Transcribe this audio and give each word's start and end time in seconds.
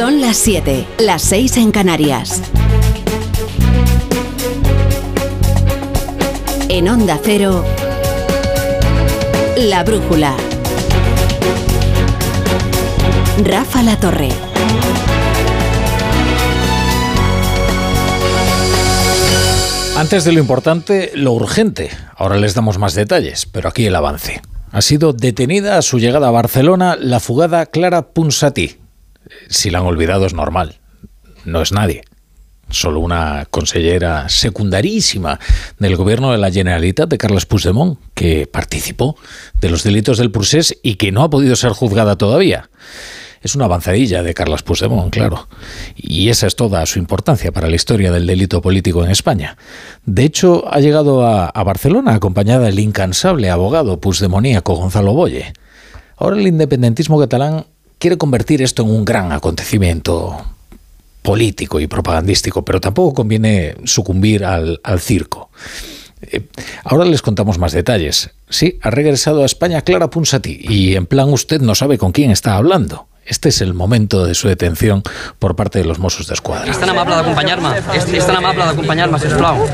Son 0.00 0.22
las 0.22 0.38
7, 0.38 0.86
las 1.00 1.20
6 1.20 1.58
en 1.58 1.72
Canarias. 1.72 2.40
En 6.70 6.88
Onda 6.88 7.20
Cero, 7.22 7.62
La 9.58 9.84
Brújula. 9.84 10.34
Rafa 13.44 13.82
La 13.82 14.00
Torre. 14.00 14.30
Antes 19.98 20.24
de 20.24 20.32
lo 20.32 20.40
importante, 20.40 21.10
lo 21.14 21.32
urgente. 21.32 21.90
Ahora 22.16 22.38
les 22.38 22.54
damos 22.54 22.78
más 22.78 22.94
detalles, 22.94 23.44
pero 23.44 23.68
aquí 23.68 23.84
el 23.84 23.94
avance. 23.94 24.40
Ha 24.72 24.80
sido 24.80 25.12
detenida 25.12 25.76
a 25.76 25.82
su 25.82 25.98
llegada 25.98 26.28
a 26.28 26.30
Barcelona 26.30 26.96
la 26.98 27.20
fugada 27.20 27.66
Clara 27.66 28.12
Punsatí. 28.12 28.80
Si 29.48 29.70
la 29.70 29.78
han 29.78 29.86
olvidado 29.86 30.26
es 30.26 30.34
normal. 30.34 30.78
No 31.44 31.62
es 31.62 31.72
nadie. 31.72 32.02
Solo 32.70 33.00
una 33.00 33.46
consellera 33.50 34.28
secundarísima 34.28 35.40
del 35.78 35.96
gobierno 35.96 36.30
de 36.30 36.38
la 36.38 36.52
Generalitat 36.52 37.08
de 37.08 37.18
Carles 37.18 37.46
Puigdemont, 37.46 37.98
que 38.14 38.46
participó 38.46 39.16
de 39.60 39.70
los 39.70 39.82
delitos 39.82 40.18
del 40.18 40.30
Pursés 40.30 40.78
y 40.82 40.94
que 40.94 41.10
no 41.10 41.22
ha 41.22 41.30
podido 41.30 41.56
ser 41.56 41.72
juzgada 41.72 42.16
todavía 42.16 42.70
es 43.42 43.54
una 43.54 43.64
avanzadilla 43.64 44.22
de 44.22 44.34
Carlos 44.34 44.62
Puigdemont, 44.62 45.12
claro. 45.12 45.48
Y 45.96 46.28
esa 46.28 46.46
es 46.46 46.56
toda 46.56 46.84
su 46.86 46.98
importancia 46.98 47.52
para 47.52 47.68
la 47.68 47.76
historia 47.76 48.12
del 48.12 48.26
delito 48.26 48.60
político 48.60 49.02
en 49.02 49.10
España. 49.10 49.56
De 50.04 50.24
hecho, 50.24 50.64
ha 50.70 50.80
llegado 50.80 51.26
a, 51.26 51.50
Barcelona 51.64 52.14
acompañada 52.14 52.66
del 52.66 52.78
incansable 52.78 53.48
abogado 53.48 54.00
puigdemoníaco 54.00 54.74
Gonzalo 54.74 55.14
Boye. 55.14 55.52
Ahora 56.16 56.36
el 56.36 56.46
independentismo 56.46 57.18
catalán 57.18 57.66
quiere 58.00 58.16
convertir 58.16 58.62
esto 58.62 58.82
en 58.82 58.90
un 58.90 59.04
gran 59.04 59.30
acontecimiento 59.30 60.44
político 61.22 61.78
y 61.78 61.86
propagandístico, 61.86 62.64
pero 62.64 62.80
tampoco 62.80 63.14
conviene 63.14 63.76
sucumbir 63.84 64.44
al, 64.44 64.80
circo. 64.98 65.50
Eh, 66.22 66.48
ahora 66.82 67.04
les 67.04 67.22
contamos 67.22 67.58
más 67.58 67.72
detalles. 67.72 68.30
Sí, 68.48 68.78
ha 68.82 68.90
regresado 68.90 69.42
a 69.42 69.46
España 69.46 69.82
Clara 69.82 70.10
Punsati 70.10 70.58
y 70.62 70.96
en 70.96 71.06
plan 71.06 71.28
usted 71.30 71.60
no 71.60 71.74
sabe 71.74 71.98
con 71.98 72.12
quién 72.12 72.30
está 72.30 72.56
hablando. 72.56 73.06
Este 73.26 73.48
es 73.50 73.60
el 73.60 73.74
momento 73.74 74.24
de 74.24 74.34
su 74.34 74.48
detención 74.48 75.02
por 75.38 75.54
parte 75.54 75.78
de 75.78 75.84
los 75.84 75.98
Mossos 75.98 76.26
de 76.26 76.34
Escuadra. 76.34 76.70
Es 76.70 76.80
tan 76.80 76.90
amable 76.90 77.14
de 77.14 77.20
acompañarme. 77.20 77.68
Es, 77.94 78.26
tan 78.26 78.36
amable 78.36 78.64
de 78.64 78.70
acompañar-me, 78.70 79.18
sisplau. 79.20 79.68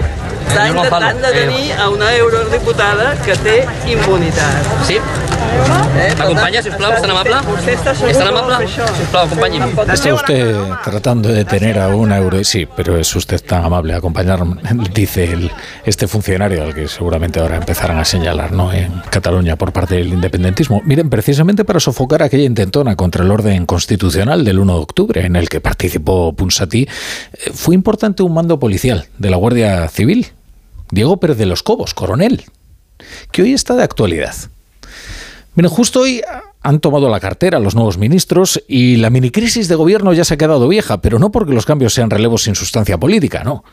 Està 0.47 0.69
intentant 0.71 1.19
detenir 1.21 1.75
a 1.75 1.89
una 1.91 2.13
eurodiputada 2.15 3.15
que 3.25 3.35
té 3.43 3.57
impunitat. 3.91 4.69
Sí? 4.87 4.97
Eh, 4.97 6.15
¿Acompaña, 6.19 6.63
sisplau? 6.63 6.93
¿Es 6.93 7.03
tan 7.03 7.11
amable? 7.11 7.35
¿Es 7.67 8.19
tan 8.19 8.29
amable? 8.29 8.69
Sisplau, 8.69 9.27
acompáñeme. 9.27 9.73
Está 9.93 10.15
usted 10.15 10.57
tratando 10.85 11.29
de 11.29 11.37
detener 11.37 11.79
a 11.79 11.89
una 11.89 12.19
euro... 12.19 12.43
Sí, 12.45 12.67
pero 12.77 12.97
es 12.97 13.15
usted 13.17 13.43
tan 13.43 13.65
amable 13.65 13.95
a 13.95 13.99
acompañarme, 13.99 14.61
dice 14.95 15.25
el, 15.33 15.51
este 15.85 16.07
funcionario 16.07 16.63
al 16.63 16.75
que 16.75 16.87
seguramente 16.89 17.41
ahora 17.41 17.57
empezarán 17.57 17.99
a 17.99 18.05
señalar 18.05 18.53
¿no? 18.53 18.73
en 18.73 19.03
Cataluña 19.11 19.57
por 19.57 19.73
parte 19.73 19.97
del 19.97 20.09
independentismo. 20.09 20.83
Miren, 20.85 21.11
precisamente 21.11 21.65
para 21.65 21.81
sofocar 21.81 22.23
aquella 22.23 22.45
intentona 22.45 22.95
contra 22.95 23.25
el 23.25 23.31
orden 23.37 23.67
constitucional 23.67 24.45
del 24.45 24.59
1 24.59 24.75
de 24.75 24.81
octubre 24.81 25.27
en 25.27 25.37
el 25.37 25.49
que 25.49 25.61
participó 25.61 26.35
Punsati, 26.35 26.83
eh, 26.83 26.89
fue 27.53 27.75
importante 27.75 28.23
un 28.23 28.35
mando 28.35 28.59
policial 28.59 29.07
de 29.19 29.31
la 29.31 29.37
Guardia 29.37 29.89
Civil 29.89 30.27
Diego 30.91 31.19
Pérez 31.19 31.37
de 31.37 31.47
los 31.47 31.63
Cobos, 31.63 31.95
coronel, 31.95 32.45
que 33.33 33.43
hoy 33.43 33.53
está 33.53 33.75
de 33.75 33.83
actualidad. 33.83 34.35
Miren, 35.55 35.71
justo 35.71 36.01
hoy 36.01 36.23
han 36.63 36.81
tomado 36.81 37.09
la 37.09 37.21
cartera 37.21 37.59
los 37.59 37.75
nuevos 37.75 37.97
ministros 37.99 38.63
y 38.69 38.97
la 38.97 39.11
minicrisis 39.11 39.69
de 39.69 39.75
gobierno 39.75 40.13
ya 40.13 40.25
se 40.25 40.35
ha 40.35 40.37
quedado 40.37 40.69
vieja, 40.69 41.01
pero 41.01 41.19
no 41.19 41.33
porque 41.33 41.55
los 41.55 41.65
cambios 41.65 41.95
sean 41.95 42.11
relevos 42.11 42.43
sin 42.43 42.55
sustancia 42.55 42.99
política, 42.99 43.43
no. 43.43 43.65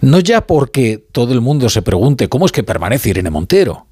No 0.00 0.20
ya 0.20 0.46
porque 0.46 1.04
todo 1.12 1.32
el 1.32 1.40
mundo 1.40 1.68
se 1.68 1.82
pregunte 1.82 2.28
cómo 2.28 2.46
es 2.46 2.52
que 2.52 2.62
permanece 2.62 3.10
Irene 3.10 3.30
Montero. 3.30 3.86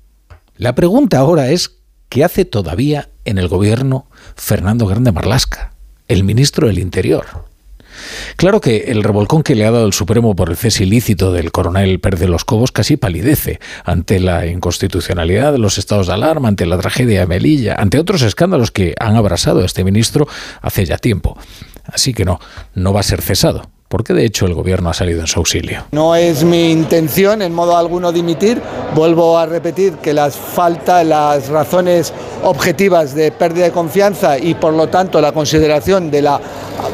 La 0.56 0.74
pregunta 0.74 1.18
ahora 1.18 1.50
es 1.50 1.78
¿qué 2.08 2.24
hace 2.24 2.44
todavía 2.44 3.08
en 3.24 3.38
el 3.38 3.48
gobierno 3.48 4.06
Fernando 4.36 4.86
Grande 4.86 5.12
Marlasca, 5.12 5.72
el 6.08 6.24
ministro 6.24 6.66
del 6.66 6.78
Interior? 6.78 7.24
Claro 8.36 8.60
que 8.60 8.84
el 8.88 9.02
revolcón 9.02 9.42
que 9.42 9.54
le 9.54 9.64
ha 9.64 9.70
dado 9.70 9.86
el 9.86 9.92
Supremo 9.92 10.34
por 10.34 10.50
el 10.50 10.56
cese 10.56 10.84
ilícito 10.84 11.32
del 11.32 11.52
coronel 11.52 12.00
Pérez 12.00 12.20
de 12.20 12.28
los 12.28 12.44
Cobos 12.44 12.72
casi 12.72 12.96
palidece 12.96 13.60
ante 13.84 14.18
la 14.20 14.46
inconstitucionalidad 14.46 15.52
de 15.52 15.58
los 15.58 15.78
estados 15.78 16.08
de 16.08 16.14
alarma, 16.14 16.48
ante 16.48 16.66
la 16.66 16.78
tragedia 16.78 17.20
de 17.20 17.26
Melilla, 17.26 17.74
ante 17.74 17.98
otros 17.98 18.22
escándalos 18.22 18.70
que 18.70 18.94
han 18.98 19.16
abrazado 19.16 19.62
a 19.62 19.66
este 19.66 19.84
ministro 19.84 20.26
hace 20.60 20.84
ya 20.84 20.98
tiempo. 20.98 21.38
Así 21.84 22.14
que 22.14 22.24
no, 22.24 22.40
no 22.74 22.92
va 22.92 23.00
a 23.00 23.04
ser 23.04 23.22
cesado 23.22 23.73
porque 23.94 24.12
de 24.12 24.24
hecho 24.24 24.46
el 24.46 24.54
gobierno 24.54 24.90
ha 24.90 24.92
salido 24.92 25.20
en 25.20 25.28
su 25.28 25.38
auxilio. 25.38 25.84
No 25.92 26.16
es 26.16 26.42
mi 26.42 26.72
intención 26.72 27.42
en 27.42 27.54
modo 27.54 27.76
alguno 27.76 28.10
dimitir. 28.10 28.60
Vuelvo 28.92 29.38
a 29.38 29.46
repetir 29.46 29.92
que 29.98 30.12
las 30.12 30.36
las 31.04 31.48
razones 31.48 32.12
objetivas 32.42 33.14
de 33.14 33.30
pérdida 33.30 33.66
de 33.66 33.70
confianza 33.70 34.36
y 34.36 34.54
por 34.54 34.72
lo 34.72 34.88
tanto 34.88 35.20
la 35.20 35.30
consideración 35.30 36.10
de 36.10 36.22
la 36.22 36.40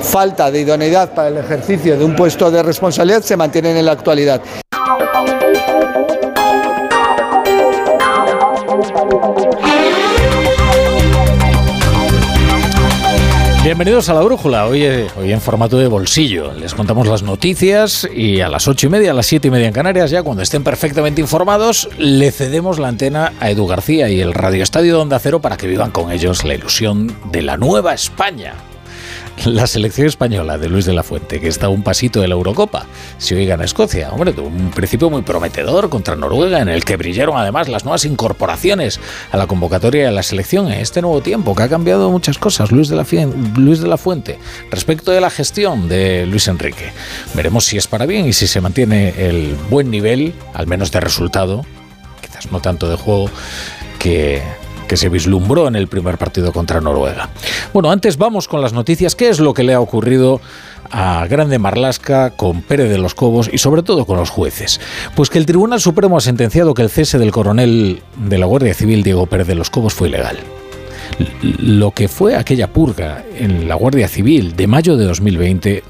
falta 0.03 0.50
de 0.50 0.60
idoneidad 0.60 1.15
para 1.15 1.28
el 1.28 1.39
ejercicio 1.39 1.97
de 1.97 2.05
un 2.05 2.15
puesto 2.15 2.50
de 2.50 2.62
responsabilidad 2.62 3.22
se 3.22 3.34
mantienen 3.34 3.78
en 3.78 3.87
la 3.87 3.93
actualidad. 3.93 4.43
Bienvenidos 13.71 14.09
a 14.09 14.15
la 14.15 14.23
Brújula, 14.23 14.67
hoy, 14.67 14.85
hoy 15.17 15.33
en 15.33 15.41
formato 15.41 15.79
de 15.79 15.87
bolsillo. 15.87 16.53
Les 16.55 16.75
contamos 16.75 17.07
las 17.07 17.23
noticias 17.23 18.05
y 18.13 18.41
a 18.41 18.49
las 18.49 18.67
ocho 18.67 18.89
y 18.89 18.91
media, 18.91 19.13
a 19.13 19.15
las 19.15 19.27
siete 19.27 19.47
y 19.47 19.53
media 19.53 19.69
en 19.69 19.73
Canarias, 19.73 20.11
ya 20.11 20.25
cuando 20.25 20.43
estén 20.43 20.65
perfectamente 20.65 21.21
informados, 21.21 21.89
le 21.97 22.33
cedemos 22.33 22.81
la 22.81 22.89
antena 22.89 23.33
a 23.39 23.49
Edu 23.49 23.69
García 23.69 24.09
y 24.09 24.21
el 24.21 24.35
Radio 24.35 24.65
Estadio 24.65 24.97
de 24.97 25.03
Onda 25.03 25.21
Cero 25.21 25.41
para 25.41 25.57
que 25.57 25.69
vivan 25.69 25.93
con 25.93 26.11
ellos 26.11 26.43
la 26.43 26.55
ilusión 26.55 27.17
de 27.31 27.43
la 27.43 27.57
nueva 27.59 27.95
España. 27.95 28.55
la 29.45 29.67
selección 29.67 30.06
española 30.06 30.59
de 30.59 30.69
Luis 30.69 30.84
de 30.84 30.93
la 30.93 31.03
Fuente, 31.03 31.41
que 31.41 31.49
está 31.49 31.67
a 31.67 31.69
un 31.69 31.83
pasito 31.83 32.21
de 32.21 32.28
la 32.28 32.34
Eurocopa, 32.34 32.87
si 33.19 33.34
hoy 33.34 33.47
gana 33.47 33.65
Escocia. 33.65 34.11
Hombre, 34.11 34.33
un 34.41 34.71
principio 34.71 35.11
muy 35.11 35.23
prometedor 35.23 35.89
contra 35.89 36.17
Noruega, 36.17 36.61
en 36.61 36.69
el 36.69 36.84
que 36.84 36.97
brillaron 36.97 37.37
además 37.37 37.69
las 37.69 37.84
nuevas 37.84 38.05
incorporaciones 38.05 39.01
a 39.33 39.37
la 39.37 39.47
convocatoria 39.47 40.06
de 40.06 40.12
la 40.12 40.23
selección 40.23 40.71
en 40.71 40.81
este 40.81 41.01
nuevo 41.03 41.21
tiempo, 41.21 41.55
que 41.55 41.62
ha 41.62 41.69
cambiado 41.69 42.11
muchas 42.11 42.39
cosas, 42.39 42.73
Luis 42.73 42.89
de 42.89 42.97
la, 42.97 43.06
Luis 43.56 43.81
de 43.81 43.89
la 43.89 43.97
Fuente, 43.97 44.39
respecto 44.71 45.12
de 45.12 45.21
la 45.21 45.31
gestión 45.31 45.89
de 45.89 46.27
Luis 46.27 46.49
Enrique. 46.49 46.93
Veremos 47.34 47.65
si 47.65 47.77
es 47.77 47.87
para 47.87 48.07
bien 48.07 48.27
y 48.27 48.33
si 48.33 48.47
se 48.47 48.61
mantiene 48.61 49.15
el 49.28 49.57
buen 49.71 49.91
nivel, 49.91 50.34
al 50.55 50.67
menos 50.67 50.91
de 50.91 51.01
resultado, 51.01 51.65
quizás 52.21 52.51
no 52.53 52.61
tanto 52.61 52.89
de 52.89 52.97
juego, 52.97 53.31
que 53.99 54.43
que 54.91 54.97
se 54.97 55.09
vislumbró 55.09 55.69
en 55.69 55.77
el 55.77 55.87
primer 55.87 56.19
partido 56.19 56.53
contra 56.53 56.81
Noruega. 56.81 57.28
Bueno, 57.73 57.93
antes 57.93 58.17
vamos 58.17 58.49
con 58.49 58.61
las 58.61 58.73
noticias. 58.73 59.15
¿Qué 59.15 59.28
es 59.28 59.39
lo 59.39 59.55
que 59.55 59.62
le 59.62 59.73
ha 59.73 59.81
ocurrido 59.81 60.41
a 60.91 61.25
Grande 61.28 61.61
Marlasca 61.61 62.31
con 62.31 62.62
Pérez 62.62 62.91
de 62.91 62.99
los 62.99 63.15
Cobos 63.15 63.49
y 63.53 63.59
sobre 63.59 63.84
todo 63.84 64.05
con 64.05 64.17
los 64.17 64.31
jueces? 64.31 64.81
Pues 65.15 65.31
que 65.31 65.39
el 65.39 65.47
Tribunal 65.47 65.81
Supremo 65.81 66.17
ha 66.17 66.21
sentenciado 66.21 66.75
que 66.75 66.83
el 66.83 66.91
cese 66.91 67.21
del 67.21 67.31
coronel 67.31 68.03
de 68.17 68.39
la 68.39 68.47
Guardia 68.47 68.75
Civil 68.75 69.05
Diego 69.05 69.27
Pérez 69.27 69.47
de 69.47 69.55
los 69.55 69.71
Cobos 69.71 69.95
fue 69.95 70.09
ilegal. 70.09 70.39
Lo 71.41 71.93
que 71.93 72.09
fue 72.09 72.34
aquella 72.34 72.72
purga 72.72 73.22
en 73.39 73.69
la 73.69 73.77
Guardia 73.77 74.09
Civil 74.09 74.57
de 74.57 74.67
mayo 74.67 74.97
de 74.97 75.05
2020 75.05 75.84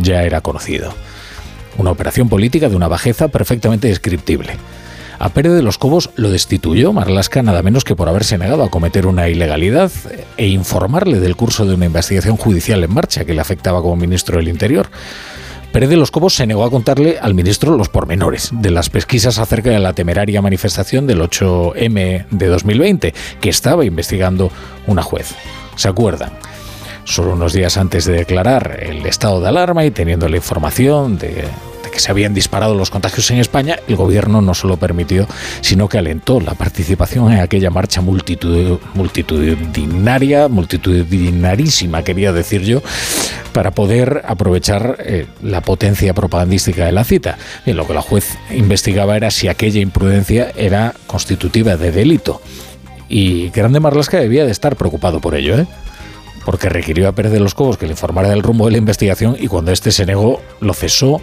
ya 0.00 0.22
era 0.22 0.42
conocido. 0.42 0.94
Una 1.76 1.90
operación 1.90 2.28
política 2.28 2.68
de 2.68 2.76
una 2.76 2.86
bajeza 2.86 3.26
perfectamente 3.26 3.88
descriptible. 3.88 4.54
A 5.24 5.30
Pérez 5.30 5.54
de 5.54 5.62
los 5.62 5.78
Cobos 5.78 6.10
lo 6.16 6.30
destituyó 6.30 6.92
Marlasca 6.92 7.42
nada 7.42 7.62
menos 7.62 7.82
que 7.82 7.96
por 7.96 8.10
haberse 8.10 8.36
negado 8.36 8.62
a 8.62 8.68
cometer 8.68 9.06
una 9.06 9.26
ilegalidad 9.26 9.90
e 10.36 10.48
informarle 10.48 11.18
del 11.18 11.34
curso 11.34 11.64
de 11.64 11.72
una 11.72 11.86
investigación 11.86 12.36
judicial 12.36 12.84
en 12.84 12.92
marcha 12.92 13.24
que 13.24 13.32
le 13.32 13.40
afectaba 13.40 13.80
como 13.80 13.96
ministro 13.96 14.36
del 14.36 14.48
Interior. 14.48 14.90
Pérez 15.72 15.88
de 15.88 15.96
los 15.96 16.10
Cobos 16.10 16.34
se 16.34 16.46
negó 16.46 16.62
a 16.62 16.70
contarle 16.70 17.18
al 17.18 17.32
ministro 17.32 17.74
los 17.74 17.88
pormenores 17.88 18.50
de 18.52 18.70
las 18.70 18.90
pesquisas 18.90 19.38
acerca 19.38 19.70
de 19.70 19.78
la 19.78 19.94
temeraria 19.94 20.42
manifestación 20.42 21.06
del 21.06 21.22
8M 21.22 22.26
de 22.28 22.46
2020 22.46 23.14
que 23.40 23.48
estaba 23.48 23.86
investigando 23.86 24.52
una 24.86 25.02
juez. 25.02 25.34
¿Se 25.76 25.88
acuerdan? 25.88 26.32
Solo 27.04 27.32
unos 27.32 27.54
días 27.54 27.78
antes 27.78 28.04
de 28.04 28.12
declarar 28.12 28.78
el 28.78 29.06
estado 29.06 29.40
de 29.40 29.48
alarma 29.48 29.86
y 29.86 29.90
teniendo 29.90 30.28
la 30.28 30.36
información 30.36 31.16
de 31.16 31.46
que 31.94 32.00
se 32.00 32.10
habían 32.10 32.34
disparado 32.34 32.74
los 32.74 32.90
contagios 32.90 33.30
en 33.30 33.38
España, 33.38 33.78
el 33.86 33.94
gobierno 33.94 34.42
no 34.42 34.52
solo 34.52 34.76
permitió, 34.76 35.28
sino 35.60 35.88
que 35.88 35.98
alentó 35.98 36.40
la 36.40 36.54
participación 36.54 37.32
en 37.32 37.38
aquella 37.38 37.70
marcha 37.70 38.00
multitudinaria, 38.00 40.48
multitudinarísima, 40.48 42.02
quería 42.02 42.32
decir 42.32 42.62
yo, 42.62 42.82
para 43.52 43.70
poder 43.70 44.22
aprovechar 44.26 44.96
eh, 44.98 45.26
la 45.40 45.60
potencia 45.60 46.12
propagandística 46.14 46.84
de 46.84 46.92
la 46.92 47.04
cita. 47.04 47.38
Y 47.64 47.72
lo 47.72 47.86
que 47.86 47.94
la 47.94 48.02
juez 48.02 48.36
investigaba 48.50 49.16
era 49.16 49.30
si 49.30 49.46
aquella 49.46 49.80
imprudencia 49.80 50.50
era 50.56 50.94
constitutiva 51.06 51.76
de 51.76 51.92
delito. 51.92 52.42
Y 53.08 53.50
Grande 53.50 53.78
Marlasca 53.78 54.18
debía 54.18 54.44
de 54.44 54.50
estar 54.50 54.74
preocupado 54.74 55.20
por 55.20 55.36
ello, 55.36 55.58
¿eh? 55.58 55.66
porque 56.44 56.68
requirió 56.68 57.08
a 57.08 57.12
Pérez 57.12 57.32
de 57.32 57.40
los 57.40 57.54
Cobos 57.54 57.78
que 57.78 57.86
le 57.86 57.92
informara 57.92 58.28
del 58.28 58.42
rumbo 58.42 58.66
de 58.66 58.72
la 58.72 58.78
investigación 58.78 59.36
y 59.38 59.46
cuando 59.46 59.72
éste 59.72 59.92
se 59.92 60.04
negó, 60.04 60.42
lo 60.60 60.74
cesó, 60.74 61.22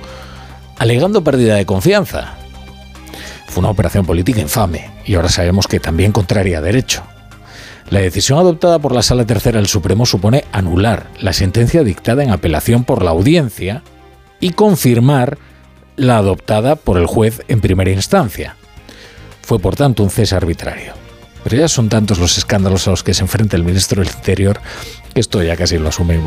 alegando 0.82 1.24
pérdida 1.24 1.58
de 1.58 1.68
confianza. 1.68 2.34
Fue 3.46 3.60
una 3.60 3.70
operación 3.70 4.04
política 4.04 4.42
infame 4.42 4.90
y 5.06 5.14
ahora 5.14 5.30
sabemos 5.30 5.68
que 5.68 5.80
también 5.80 6.12
contraria 6.12 6.58
a 6.58 6.62
derecho. 6.62 7.04
La 7.92 8.00
decisión 8.00 8.40
adoptada 8.40 8.80
por 8.80 8.92
la 8.92 9.04
Sala 9.04 9.24
Tercera 9.28 9.60
del 9.60 9.68
Supremo 9.68 10.08
supone 10.08 10.44
anular 10.52 11.06
la 11.20 11.34
sentencia 11.34 11.84
dictada 11.84 12.24
en 12.24 12.32
apelación 12.32 12.84
por 12.84 13.04
la 13.04 13.12
audiencia 13.12 13.84
y 14.40 14.54
confirmar 14.54 15.38
la 15.98 16.18
adoptada 16.18 16.76
por 16.76 16.98
el 16.98 17.06
juez 17.06 17.44
en 17.48 17.62
primera 17.62 17.92
instancia. 17.92 18.56
Fue 19.44 19.60
por 19.60 19.76
tanto 19.76 20.02
un 20.02 20.10
cese 20.10 20.36
arbitrario. 20.36 20.94
Pero 21.44 21.58
ya 21.58 21.68
son 21.68 21.90
tantos 21.90 22.18
los 22.18 22.40
escándalos 22.40 22.88
a 22.88 22.92
los 22.92 23.04
que 23.04 23.14
se 23.14 23.22
enfrenta 23.22 23.56
el 23.56 23.64
ministro 23.64 24.02
del 24.02 24.12
Interior 24.12 24.60
esto 25.16 25.42
ya 25.44 25.56
casi 25.56 25.78
lo 25.78 25.90
asume 25.90 26.20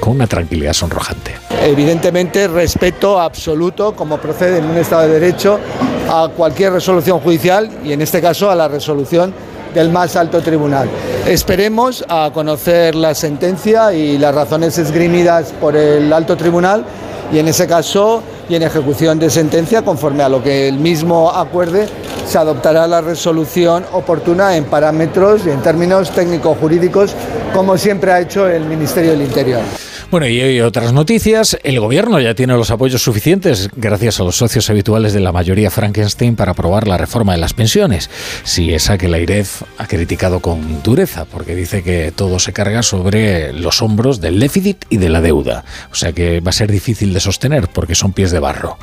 con 0.00 0.14
una 0.14 0.26
tranquilidad 0.26 0.72
sonrojante. 0.72 1.34
Evidentemente, 1.64 2.48
respeto 2.48 3.20
absoluto, 3.20 3.94
como 3.94 4.18
procede 4.18 4.58
en 4.58 4.64
un 4.64 4.76
Estado 4.76 5.02
de 5.02 5.20
Derecho, 5.20 5.58
a 6.08 6.28
cualquier 6.36 6.72
resolución 6.72 7.20
judicial 7.20 7.70
y 7.84 7.92
en 7.92 8.02
este 8.02 8.20
caso 8.20 8.50
a 8.50 8.54
la 8.54 8.68
resolución 8.68 9.32
del 9.74 9.90
más 9.90 10.16
alto 10.16 10.40
tribunal. 10.42 10.88
Esperemos 11.26 12.04
a 12.08 12.30
conocer 12.34 12.94
la 12.94 13.14
sentencia 13.14 13.92
y 13.92 14.18
las 14.18 14.34
razones 14.34 14.76
esgrimidas 14.76 15.52
por 15.60 15.76
el 15.76 16.12
alto 16.12 16.36
tribunal 16.36 16.84
y 17.32 17.38
en 17.38 17.48
ese 17.48 17.66
caso 17.66 18.22
y 18.48 18.54
en 18.54 18.62
ejecución 18.62 19.18
de 19.18 19.30
sentencia, 19.30 19.82
conforme 19.82 20.22
a 20.22 20.28
lo 20.28 20.42
que 20.42 20.68
el 20.68 20.78
mismo 20.78 21.30
acuerde, 21.30 21.88
se 22.26 22.38
adoptará 22.38 22.86
la 22.86 23.00
resolución 23.00 23.84
oportuna 23.92 24.56
en 24.56 24.64
parámetros 24.64 25.46
y 25.46 25.50
en 25.50 25.62
términos 25.62 26.10
técnico-jurídicos, 26.10 27.14
como 27.54 27.76
siempre 27.78 28.12
ha 28.12 28.20
hecho 28.20 28.48
el 28.48 28.64
Ministerio 28.64 29.12
del 29.12 29.22
Interior. 29.22 29.62
Bueno, 30.12 30.26
y 30.28 30.42
hoy 30.42 30.60
otras 30.60 30.92
noticias. 30.92 31.56
El 31.64 31.80
gobierno 31.80 32.20
ya 32.20 32.34
tiene 32.34 32.52
los 32.52 32.70
apoyos 32.70 33.00
suficientes, 33.00 33.70
gracias 33.74 34.20
a 34.20 34.24
los 34.24 34.36
socios 34.36 34.68
habituales 34.68 35.14
de 35.14 35.20
la 35.20 35.32
mayoría 35.32 35.70
Frankenstein, 35.70 36.36
para 36.36 36.52
aprobar 36.52 36.86
la 36.86 36.98
reforma 36.98 37.32
de 37.32 37.38
las 37.38 37.54
pensiones. 37.54 38.10
Si 38.44 38.74
esa 38.74 38.98
que 38.98 39.08
la 39.08 39.18
IREF 39.18 39.62
ha 39.78 39.86
criticado 39.86 40.40
con 40.40 40.82
dureza, 40.82 41.24
porque 41.24 41.54
dice 41.54 41.82
que 41.82 42.12
todo 42.14 42.38
se 42.40 42.52
carga 42.52 42.82
sobre 42.82 43.54
los 43.54 43.80
hombros 43.80 44.20
del 44.20 44.38
déficit 44.38 44.84
y 44.90 44.98
de 44.98 45.08
la 45.08 45.22
deuda. 45.22 45.64
O 45.90 45.94
sea 45.94 46.12
que 46.12 46.40
va 46.40 46.50
a 46.50 46.52
ser 46.52 46.70
difícil 46.70 47.14
de 47.14 47.20
sostener, 47.20 47.68
porque 47.68 47.94
son 47.94 48.12
pies 48.12 48.32
de 48.32 48.38
barro. 48.38 48.76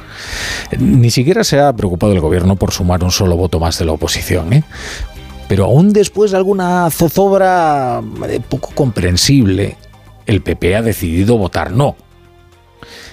Ni 0.80 1.12
siquiera 1.12 1.44
se 1.44 1.60
ha 1.60 1.72
preocupado 1.74 2.12
el 2.12 2.22
gobierno 2.22 2.56
por 2.56 2.72
sumar 2.72 3.04
un 3.04 3.12
solo 3.12 3.38
voto 3.38 3.60
más 3.60 3.78
de 3.78 3.86
la 3.86 3.92
oposición. 3.92 4.52
¿eh? 4.52 4.64
Pero 5.48 5.66
aún 5.66 5.94
después 5.94 6.31
de 6.31 6.38
alguna 6.38 6.90
zozobra 6.90 8.02
poco 8.50 8.72
comprensible, 8.74 9.78
el 10.30 10.42
PP 10.42 10.76
ha 10.76 10.81
decidido 10.84 11.38
votar 11.38 11.72
no. 11.72 11.98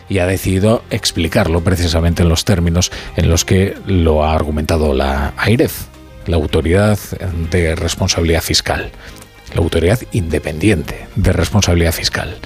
Y 0.08 0.18
ha 0.18 0.26
decidido 0.26 0.84
explicarlo 0.90 1.62
precisamente 1.62 2.22
en 2.22 2.28
los 2.28 2.44
términos 2.44 2.92
en 3.16 3.30
los 3.30 3.44
que 3.44 3.74
lo 3.86 4.22
ha 4.22 4.34
argumentado 4.34 4.92
la 4.92 5.32
AIREF, 5.38 5.86
la 6.26 6.36
Autoridad 6.36 6.98
de 7.50 7.74
Responsabilidad 7.74 8.42
Fiscal 8.42 8.92
la 9.56 9.62
autoridad 9.62 9.98
independiente 10.12 11.08
de 11.16 11.32
responsabilidad 11.32 11.92
fiscal. 11.92 12.36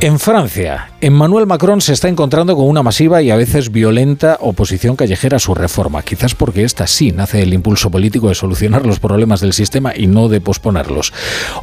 En 0.00 0.18
Francia, 0.18 0.90
Emmanuel 1.00 1.46
Macron 1.46 1.80
se 1.80 1.92
está 1.92 2.08
encontrando 2.08 2.56
con 2.56 2.66
una 2.66 2.82
masiva 2.82 3.22
y 3.22 3.30
a 3.30 3.36
veces 3.36 3.70
violenta 3.70 4.38
oposición 4.40 4.96
callejera 4.96 5.36
a 5.36 5.40
su 5.40 5.54
reforma, 5.54 6.02
quizás 6.02 6.34
porque 6.34 6.64
esta 6.64 6.86
sí 6.86 7.12
nace 7.12 7.38
del 7.38 7.54
impulso 7.54 7.90
político 7.90 8.28
de 8.28 8.34
solucionar 8.34 8.86
los 8.86 9.00
problemas 9.00 9.40
del 9.40 9.52
sistema 9.52 9.92
y 9.94 10.06
no 10.06 10.28
de 10.28 10.40
posponerlos. 10.40 11.12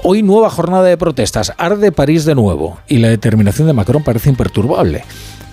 Hoy 0.04 0.22
nueva 0.22 0.50
jornada 0.50 0.84
de 0.84 0.98
protestas, 0.98 1.54
arde 1.58 1.92
París 1.92 2.26
de 2.26 2.36
nuevo 2.36 2.80
y 2.88 2.98
la 2.98 3.10
determinación 3.10 3.68
de 3.68 3.74
Macron 3.74 4.04
parece 4.04 4.30
imperturbable, 4.30 5.04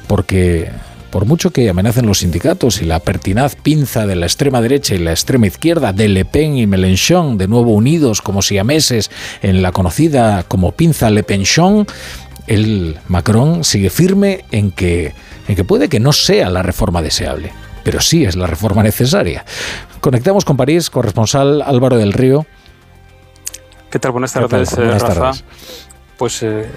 porque 0.07 0.71
por 1.11 1.27
mucho 1.27 1.51
que 1.51 1.69
amenacen 1.69 2.07
los 2.07 2.19
sindicatos 2.19 2.81
y 2.83 2.85
la 2.85 3.01
pertinaz 3.01 3.57
pinza 3.57 4.07
de 4.07 4.17
la 4.17 4.27
extrema 4.27 4.61
derecha 4.61 4.95
y 4.95 4.99
la 4.99 5.11
extrema 5.11 5.47
izquierda, 5.47 5.93
de 5.93 6.09
Le 6.09 6.25
Pen 6.25 6.57
y 6.57 6.67
Mélenchon, 6.67 7.37
de 7.37 7.49
nuevo 7.49 7.73
unidos 7.73 8.23
como 8.23 8.43
siameses 8.43 9.11
en 9.43 9.63
la 9.63 9.73
conocida 9.73 10.45
como 10.45 10.73
pinza 10.73 11.11
Le 11.11 11.23
Penchon, 11.23 11.87
el 12.47 12.99
Macron 13.09 13.65
sigue 13.65 13.91
firme 13.91 14.45
en 14.51 14.71
que, 14.71 15.15
en 15.49 15.57
que 15.57 15.65
puede 15.65 15.89
que 15.89 16.01
no 16.01 16.13
sea 16.13 16.49
la 16.51 16.63
reforma 16.63 17.03
deseable, 17.03 17.53
pero 17.85 18.01
sí 18.01 18.25
es 18.25 18.37
la 18.37 18.47
reforma 18.47 18.83
necesaria. 18.83 19.45
Conectamos 20.01 20.45
con 20.45 20.57
París, 20.57 20.91
corresponsal 20.91 21.63
Álvaro 21.63 21.97
del 21.97 22.13
Río. 22.13 22.47
¿Qué 23.91 23.99
tal? 23.99 24.13
Buenas 24.13 24.33
tardes, 24.33 24.75
Buenas 24.77 25.03
Rafa. 25.03 25.15
Tardes. 25.15 25.45
Pues 26.17 26.43
eh, 26.43 26.71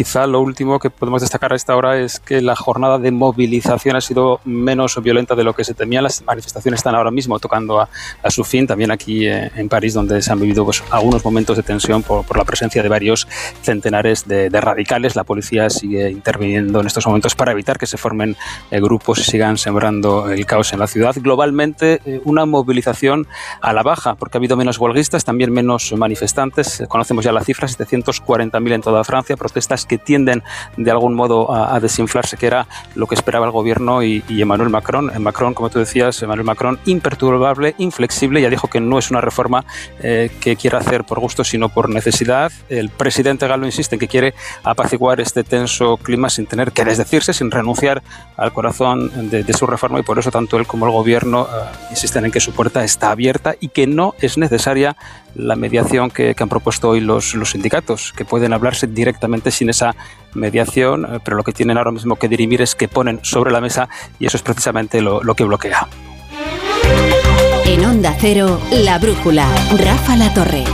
Quizá 0.00 0.26
lo 0.26 0.40
último 0.40 0.78
que 0.78 0.88
podemos 0.88 1.20
destacar 1.20 1.52
a 1.52 1.56
esta 1.56 1.76
hora 1.76 1.98
es 1.98 2.20
que 2.20 2.40
la 2.40 2.56
jornada 2.56 2.98
de 2.98 3.10
movilización 3.10 3.96
ha 3.96 4.00
sido 4.00 4.40
menos 4.46 4.98
violenta 5.02 5.34
de 5.34 5.44
lo 5.44 5.52
que 5.52 5.62
se 5.62 5.74
temía. 5.74 6.00
Las 6.00 6.24
manifestaciones 6.24 6.78
están 6.78 6.94
ahora 6.94 7.10
mismo 7.10 7.38
tocando 7.38 7.78
a, 7.78 7.90
su 8.30 8.42
fin, 8.42 8.66
también 8.66 8.90
aquí 8.92 9.26
eh, 9.26 9.50
en 9.56 9.68
París, 9.68 9.92
donde 9.92 10.22
se 10.22 10.32
han 10.32 10.40
vivido 10.40 10.64
pues, 10.64 10.82
algunos 10.90 11.22
momentos 11.22 11.58
de 11.58 11.64
tensión 11.64 12.02
por, 12.02 12.34
la 12.34 12.46
presencia 12.46 12.82
de 12.82 12.88
varios 12.88 13.28
centenares 13.60 14.26
de, 14.26 14.48
radicales. 14.48 15.16
La 15.16 15.24
policía 15.24 15.68
sigue 15.68 16.10
interviniendo 16.10 16.80
en 16.80 16.86
estos 16.86 17.06
momentos 17.06 17.34
para 17.34 17.52
evitar 17.52 17.76
que 17.76 17.86
se 17.86 17.98
formen 17.98 18.38
eh, 18.70 18.80
grupos 18.80 19.18
y 19.18 19.24
sigan 19.24 19.58
sembrando 19.58 20.30
el 20.30 20.46
caos 20.46 20.72
en 20.72 20.78
la 20.78 20.86
ciudad. 20.86 21.14
Globalmente, 21.18 22.00
eh, 22.06 22.22
una 22.24 22.46
movilización 22.46 23.26
a 23.60 23.74
la 23.74 23.82
baja, 23.82 24.14
porque 24.14 24.38
ha 24.38 24.40
habido 24.40 24.56
menos 24.56 24.78
huelguistas, 24.78 25.26
también 25.26 25.52
menos 25.52 25.92
manifestantes. 25.92 26.84
Conocemos 26.88 27.22
ya 27.22 27.32
la 27.32 27.44
cifra, 27.44 27.68
740.000 27.68 28.72
en 28.72 28.80
toda 28.80 29.04
Francia, 29.04 29.36
protestas 29.36 29.89
que 29.90 29.98
tienden 29.98 30.44
de 30.76 30.88
algún 30.92 31.14
modo 31.14 31.52
a, 31.52 31.80
desinflarse, 31.80 32.36
que 32.36 32.46
era 32.46 32.68
lo 32.94 33.08
que 33.08 33.16
esperaba 33.16 33.44
el 33.44 33.50
gobierno 33.50 34.04
y, 34.04 34.22
Emmanuel 34.28 34.70
Macron. 34.70 35.10
Macron, 35.20 35.52
como 35.52 35.68
tú 35.68 35.80
decías, 35.80 36.22
Emmanuel 36.22 36.46
Macron, 36.46 36.78
imperturbable, 36.84 37.74
inflexible, 37.78 38.40
ya 38.40 38.48
dijo 38.48 38.68
que 38.68 38.80
no 38.80 39.00
es 39.00 39.10
una 39.10 39.20
reforma 39.20 39.64
eh, 40.00 40.30
que 40.40 40.54
quiera 40.54 40.78
hacer 40.78 41.02
por 41.02 41.18
gusto, 41.18 41.42
sino 41.42 41.70
por 41.70 41.88
necesidad. 41.88 42.52
El 42.68 42.88
presidente 42.88 43.48
Galo 43.48 43.66
insiste 43.66 43.96
en 43.96 43.98
que 43.98 44.06
quiere 44.06 44.32
apaciguar 44.62 45.20
este 45.20 45.42
tenso 45.42 45.96
clima 45.96 46.30
sin 46.30 46.46
tener 46.46 46.70
que 46.70 46.84
desdecirse, 46.84 47.32
sin 47.32 47.50
renunciar 47.50 48.00
al 48.36 48.52
corazón 48.52 49.30
de, 49.30 49.52
su 49.52 49.66
reforma 49.66 49.98
y 49.98 50.04
por 50.04 50.20
eso 50.20 50.30
tanto 50.30 50.56
él 50.56 50.66
como 50.68 50.86
el 50.86 50.92
gobierno 50.92 51.48
eh, 51.48 51.88
insisten 51.90 52.24
en 52.26 52.30
que 52.30 52.38
su 52.38 52.52
puerta 52.52 52.84
está 52.84 53.10
abierta 53.10 53.56
y 53.58 53.68
que 53.68 53.88
no 53.88 54.14
es 54.20 54.38
necesaria 54.38 54.96
la 55.34 55.56
mediación 55.56 56.10
que, 56.10 56.34
han 56.38 56.48
propuesto 56.48 56.90
hoy 56.90 57.00
los, 57.00 57.34
los 57.34 57.50
sindicatos, 57.50 58.12
que 58.16 58.24
pueden 58.24 58.52
hablarse 58.52 58.86
directamente 58.86 59.50
sin 59.50 59.69
esa 59.70 59.94
mediación, 60.34 61.04
eh, 61.04 61.18
pero 61.24 61.36
lo 61.36 61.44
que 61.44 61.52
tienen 61.52 61.78
ahora 61.78 61.90
mismo 61.90 62.16
que 62.16 62.28
dirimir 62.28 62.62
es 62.62 62.74
que 62.74 62.88
ponen 62.88 63.20
sobre 63.22 63.50
la 63.50 63.60
mesa 63.60 63.88
y 64.18 64.26
eso 64.26 64.36
es 64.36 64.42
precisamente 64.42 65.00
lo, 65.00 65.22
lo 65.22 65.34
que 65.34 65.44
bloquea. 65.44 65.88
En 67.66 67.84
Onda 67.84 68.16
Cero, 68.18 68.60
La 68.72 68.98
Brújula, 68.98 69.46
Rafa 69.78 70.16
La 70.16 70.32
Torre. 70.34 70.64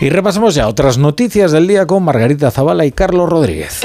Y 0.00 0.10
repasamos 0.10 0.54
ya 0.54 0.68
otras 0.68 0.96
noticias 0.96 1.50
del 1.50 1.66
día 1.66 1.86
con 1.86 2.04
Margarita 2.04 2.52
Zavala 2.52 2.86
y 2.86 2.92
Carlos 2.92 3.28
Rodríguez. 3.28 3.80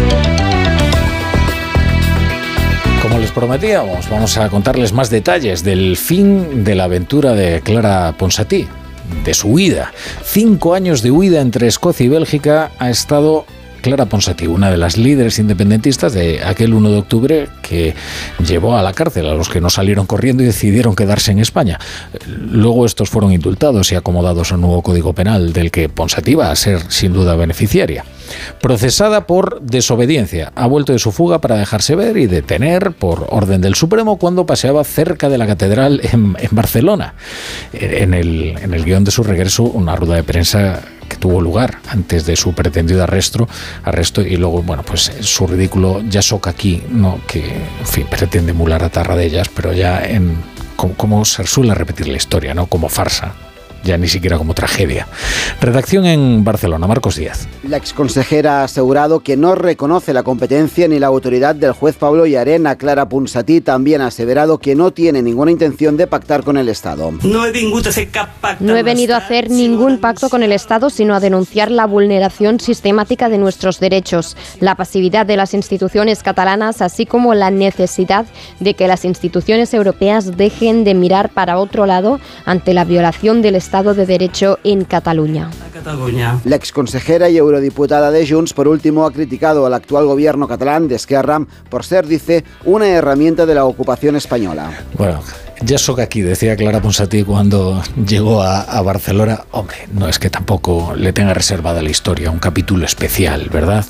Como 3.02 3.18
les 3.18 3.32
prometíamos, 3.32 4.10
vamos 4.10 4.38
a 4.38 4.50
contarles 4.50 4.94
más 4.94 5.10
detalles 5.10 5.64
del 5.64 5.98
fin 5.98 6.64
de 6.64 6.76
la 6.76 6.84
aventura 6.84 7.34
de 7.34 7.62
Clara 7.62 8.14
Ponsatí, 8.18 8.68
de 9.26 9.34
su 9.34 9.50
huida. 9.50 9.92
Cinco 10.24 10.76
años 10.76 11.02
de 11.02 11.12
huida 11.12 11.42
entre 11.42 11.68
Escocia 11.68 12.06
y 12.06 12.10
Bélgica 12.10 12.72
ha 12.78 12.90
estado 12.92 13.46
Clara 13.84 14.06
Ponsati, 14.06 14.48
una 14.48 14.72
de 14.72 14.78
las 14.78 14.98
líderes 14.98 15.40
independentistas 15.40 16.14
de 16.14 16.42
aquel 16.42 16.74
1 16.74 16.90
de 16.90 16.98
octubre 16.98 17.50
que 17.62 17.94
llevó 18.48 18.78
a 18.78 18.82
la 18.82 18.94
cárcel 18.94 19.28
a 19.28 19.34
los 19.34 19.50
que 19.50 19.60
no 19.60 19.70
salieron 19.70 20.06
corriendo 20.06 20.42
y 20.42 20.46
decidieron 20.46 20.96
quedarse 20.96 21.34
en 21.34 21.40
España. 21.40 21.80
Luego 22.26 22.86
estos 22.86 23.10
fueron 23.10 23.34
indultados 23.34 23.92
y 23.92 23.96
acomodados 23.96 24.52
a 24.52 24.56
un 24.56 24.62
nuevo 24.62 24.82
código 24.82 25.12
penal 25.12 25.52
del 25.52 25.70
que 25.70 25.90
Ponsati 25.90 26.34
va 26.34 26.50
a 26.50 26.56
ser 26.56 26.80
sin 26.90 27.12
duda 27.12 27.36
beneficiaria. 27.36 28.06
Procesada 28.62 29.28
por 29.28 29.62
desobediencia, 29.62 30.54
ha 30.56 30.66
vuelto 30.66 30.94
de 30.94 31.00
su 31.00 31.12
fuga 31.12 31.42
para 31.42 31.58
dejarse 31.58 31.96
ver 31.96 32.16
y 32.16 32.28
detener 32.28 32.94
por 32.94 33.28
orden 33.32 33.60
del 33.60 33.76
Supremo 33.76 34.18
cuando 34.18 34.46
paseaba 34.46 34.86
cerca 34.86 35.28
de 35.28 35.38
la 35.38 35.46
catedral 35.46 36.00
en, 36.10 36.38
Barcelona. 36.52 37.16
En 37.74 38.14
el, 38.14 38.56
en 38.62 38.74
el 38.74 38.86
guion 38.86 39.04
de 39.04 39.12
su 39.12 39.24
regreso, 39.24 39.64
una 39.64 39.98
rueda 39.98 40.16
de 40.16 40.24
prensa 40.24 40.82
que 41.08 41.18
tuvo 41.18 41.42
lugar 41.42 41.80
antes 41.90 42.26
de 42.26 42.36
su 42.36 42.54
pretendido 42.54 43.04
arresto, 43.04 43.48
arresto 43.84 44.22
y 44.22 44.38
luego, 44.38 44.62
bueno, 44.64 44.84
pues 44.84 45.12
su 45.22 45.48
ridículo 45.48 46.02
ya 46.08 46.22
soca 46.22 46.52
aquí, 46.52 46.84
¿no? 46.90 47.20
que, 47.28 47.46
en 47.46 47.88
fin, 47.88 48.08
pretende 48.10 48.52
emular 48.52 48.84
a 48.84 48.90
ellas 49.26 49.50
pero 49.50 49.74
ya 49.74 50.04
en 50.04 50.36
como, 50.76 51.26
se 51.26 51.46
suele 51.46 51.74
repetir 51.74 52.08
la 52.08 52.18
historia, 52.18 52.54
¿no? 52.54 52.68
Como 52.68 52.90
farsa. 52.90 53.34
Ya 53.84 53.98
ni 53.98 54.08
siquiera 54.08 54.38
como 54.38 54.54
tragedia. 54.54 55.08
Redacción 55.60 56.06
en 56.06 56.44
Barcelona, 56.44 56.88
Marcos 56.88 57.18
Díaz. 57.18 57.48
La 57.68 57.78
exconsejera 57.78 58.62
ha 58.62 58.64
asegurado 58.64 59.20
que 59.20 59.36
no 59.38 59.56
reconoce 59.56 60.14
la 60.14 60.24
competencia 60.24 60.88
ni 60.88 61.00
la 61.00 61.08
autoridad 61.08 61.56
del 61.56 61.74
juez 61.74 61.96
Pablo 61.96 62.26
Yarena. 62.26 62.78
Clara 62.78 63.10
Punsatí 63.10 63.62
también 63.62 64.02
ha 64.02 64.08
aseverado 64.08 64.58
que 64.58 64.76
no 64.76 64.92
tiene 64.92 65.22
ninguna 65.22 65.52
intención 65.52 65.98
de 65.98 66.08
pactar 66.08 66.44
con 66.44 66.58
el 66.58 66.70
Estado. 66.70 67.12
No 67.22 67.46
he 67.46 68.84
venido 68.84 69.16
a 69.16 69.18
hacer 69.18 69.50
ningún 69.50 70.00
pacto 70.00 70.30
con 70.30 70.44
el 70.44 70.54
Estado, 70.54 70.90
sino 70.90 71.14
a 71.14 71.20
denunciar 71.20 71.70
la 71.70 71.86
vulneración 71.86 72.60
sistemática 72.60 73.30
de 73.30 73.38
nuestros 73.38 73.80
derechos, 73.80 74.38
la 74.60 74.76
pasividad 74.76 75.26
de 75.26 75.38
las 75.38 75.54
instituciones 75.54 76.24
catalanas, 76.24 76.82
así 76.82 77.06
como 77.06 77.34
la 77.34 77.52
necesidad 77.52 78.26
de 78.60 78.74
que 78.76 78.88
las 78.88 79.04
instituciones 79.04 79.74
europeas 79.74 80.38
dejen 80.38 80.84
de 80.84 80.94
mirar 80.94 81.30
para 81.30 81.58
otro 81.58 81.86
lado 81.86 82.20
ante 82.46 82.74
la 82.74 82.86
violación 82.86 83.42
del 83.42 83.56
Estado 83.56 83.73
de 83.74 84.06
Derecho 84.06 84.60
en 84.64 84.84
Cataluña. 84.86 85.50
La 86.46 86.56
exconsejera 86.56 87.28
y 87.28 87.38
eurodiputada 87.38 88.12
de 88.12 88.28
Junts, 88.28 88.54
por 88.54 88.68
último, 88.68 89.04
ha 89.04 89.12
criticado 89.12 89.66
al 89.66 89.74
actual 89.74 90.06
gobierno 90.06 90.48
catalán 90.48 90.88
de 90.88 90.94
Esquerra 90.94 91.44
por 91.72 91.84
ser, 91.84 92.06
dice, 92.06 92.44
una 92.66 92.88
herramienta 92.88 93.48
de 93.48 93.56
la 93.56 93.66
ocupación 93.66 94.16
española. 94.16 94.70
Bueno, 94.96 95.22
ya 95.66 95.78
aquí, 96.02 96.22
decía 96.22 96.56
Clara 96.56 96.82
Ponsatí 96.82 97.24
cuando 97.24 97.82
llegó 98.08 98.42
a, 98.42 98.82
Barcelona. 98.82 99.46
Hombre, 99.52 99.78
no 99.94 100.08
es 100.08 100.20
que 100.20 100.30
tampoco 100.30 100.94
le 100.96 101.14
tenga 101.14 101.34
reservada 101.34 101.82
la 101.82 101.90
historia, 101.90 102.32
un 102.32 102.40
capítulo 102.40 102.86
especial, 102.86 103.50
¿verdad? 103.52 103.86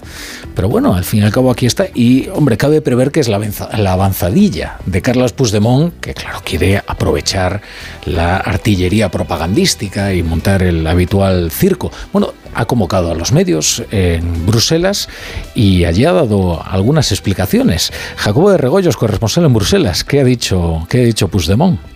Pero 0.55 0.69
bueno, 0.69 0.93
al 0.93 1.03
fin 1.03 1.21
y 1.21 1.23
al 1.23 1.31
cabo 1.31 1.51
aquí 1.51 1.65
está. 1.65 1.87
Y, 1.93 2.29
hombre, 2.29 2.57
cabe 2.57 2.81
prever 2.81 3.11
que 3.11 3.19
es 3.19 3.27
la, 3.27 3.39
la 3.77 3.93
avanzadilla 3.93 4.77
de 4.85 5.01
Carlos 5.01 5.33
Puigdemont, 5.33 5.99
que 5.99 6.13
claro, 6.13 6.41
quiere 6.43 6.77
aprovechar 6.77 7.61
la 8.05 8.37
artillería 8.37 9.09
propagandística 9.09 10.13
y 10.13 10.21
montar 10.21 10.61
el 10.63 10.85
habitual 10.85 11.49
circo. 11.51 11.91
Bueno, 12.11 12.33
ha 12.55 12.65
convocado 12.65 13.11
a 13.11 13.15
los 13.15 13.31
medios 13.31 13.83
en 13.91 14.45
Bruselas 14.45 15.09
y 15.55 15.85
allí 15.85 16.05
ha 16.05 16.13
dado 16.13 16.63
algunas 16.63 17.11
explicaciones. 17.11 17.91
Jacobo 18.15 18.51
de 18.51 18.57
Regoyos, 18.57 18.97
corresponsal 18.97 19.45
en 19.45 19.53
Bruselas, 19.53 20.03
¿qué 20.03 20.19
ha 20.19 20.23
dicho, 20.23 20.85
qué 20.89 21.01
ha 21.01 21.05
dicho 21.05 21.27
Puigdemont? 21.27 21.62
Ramón. 21.63 21.92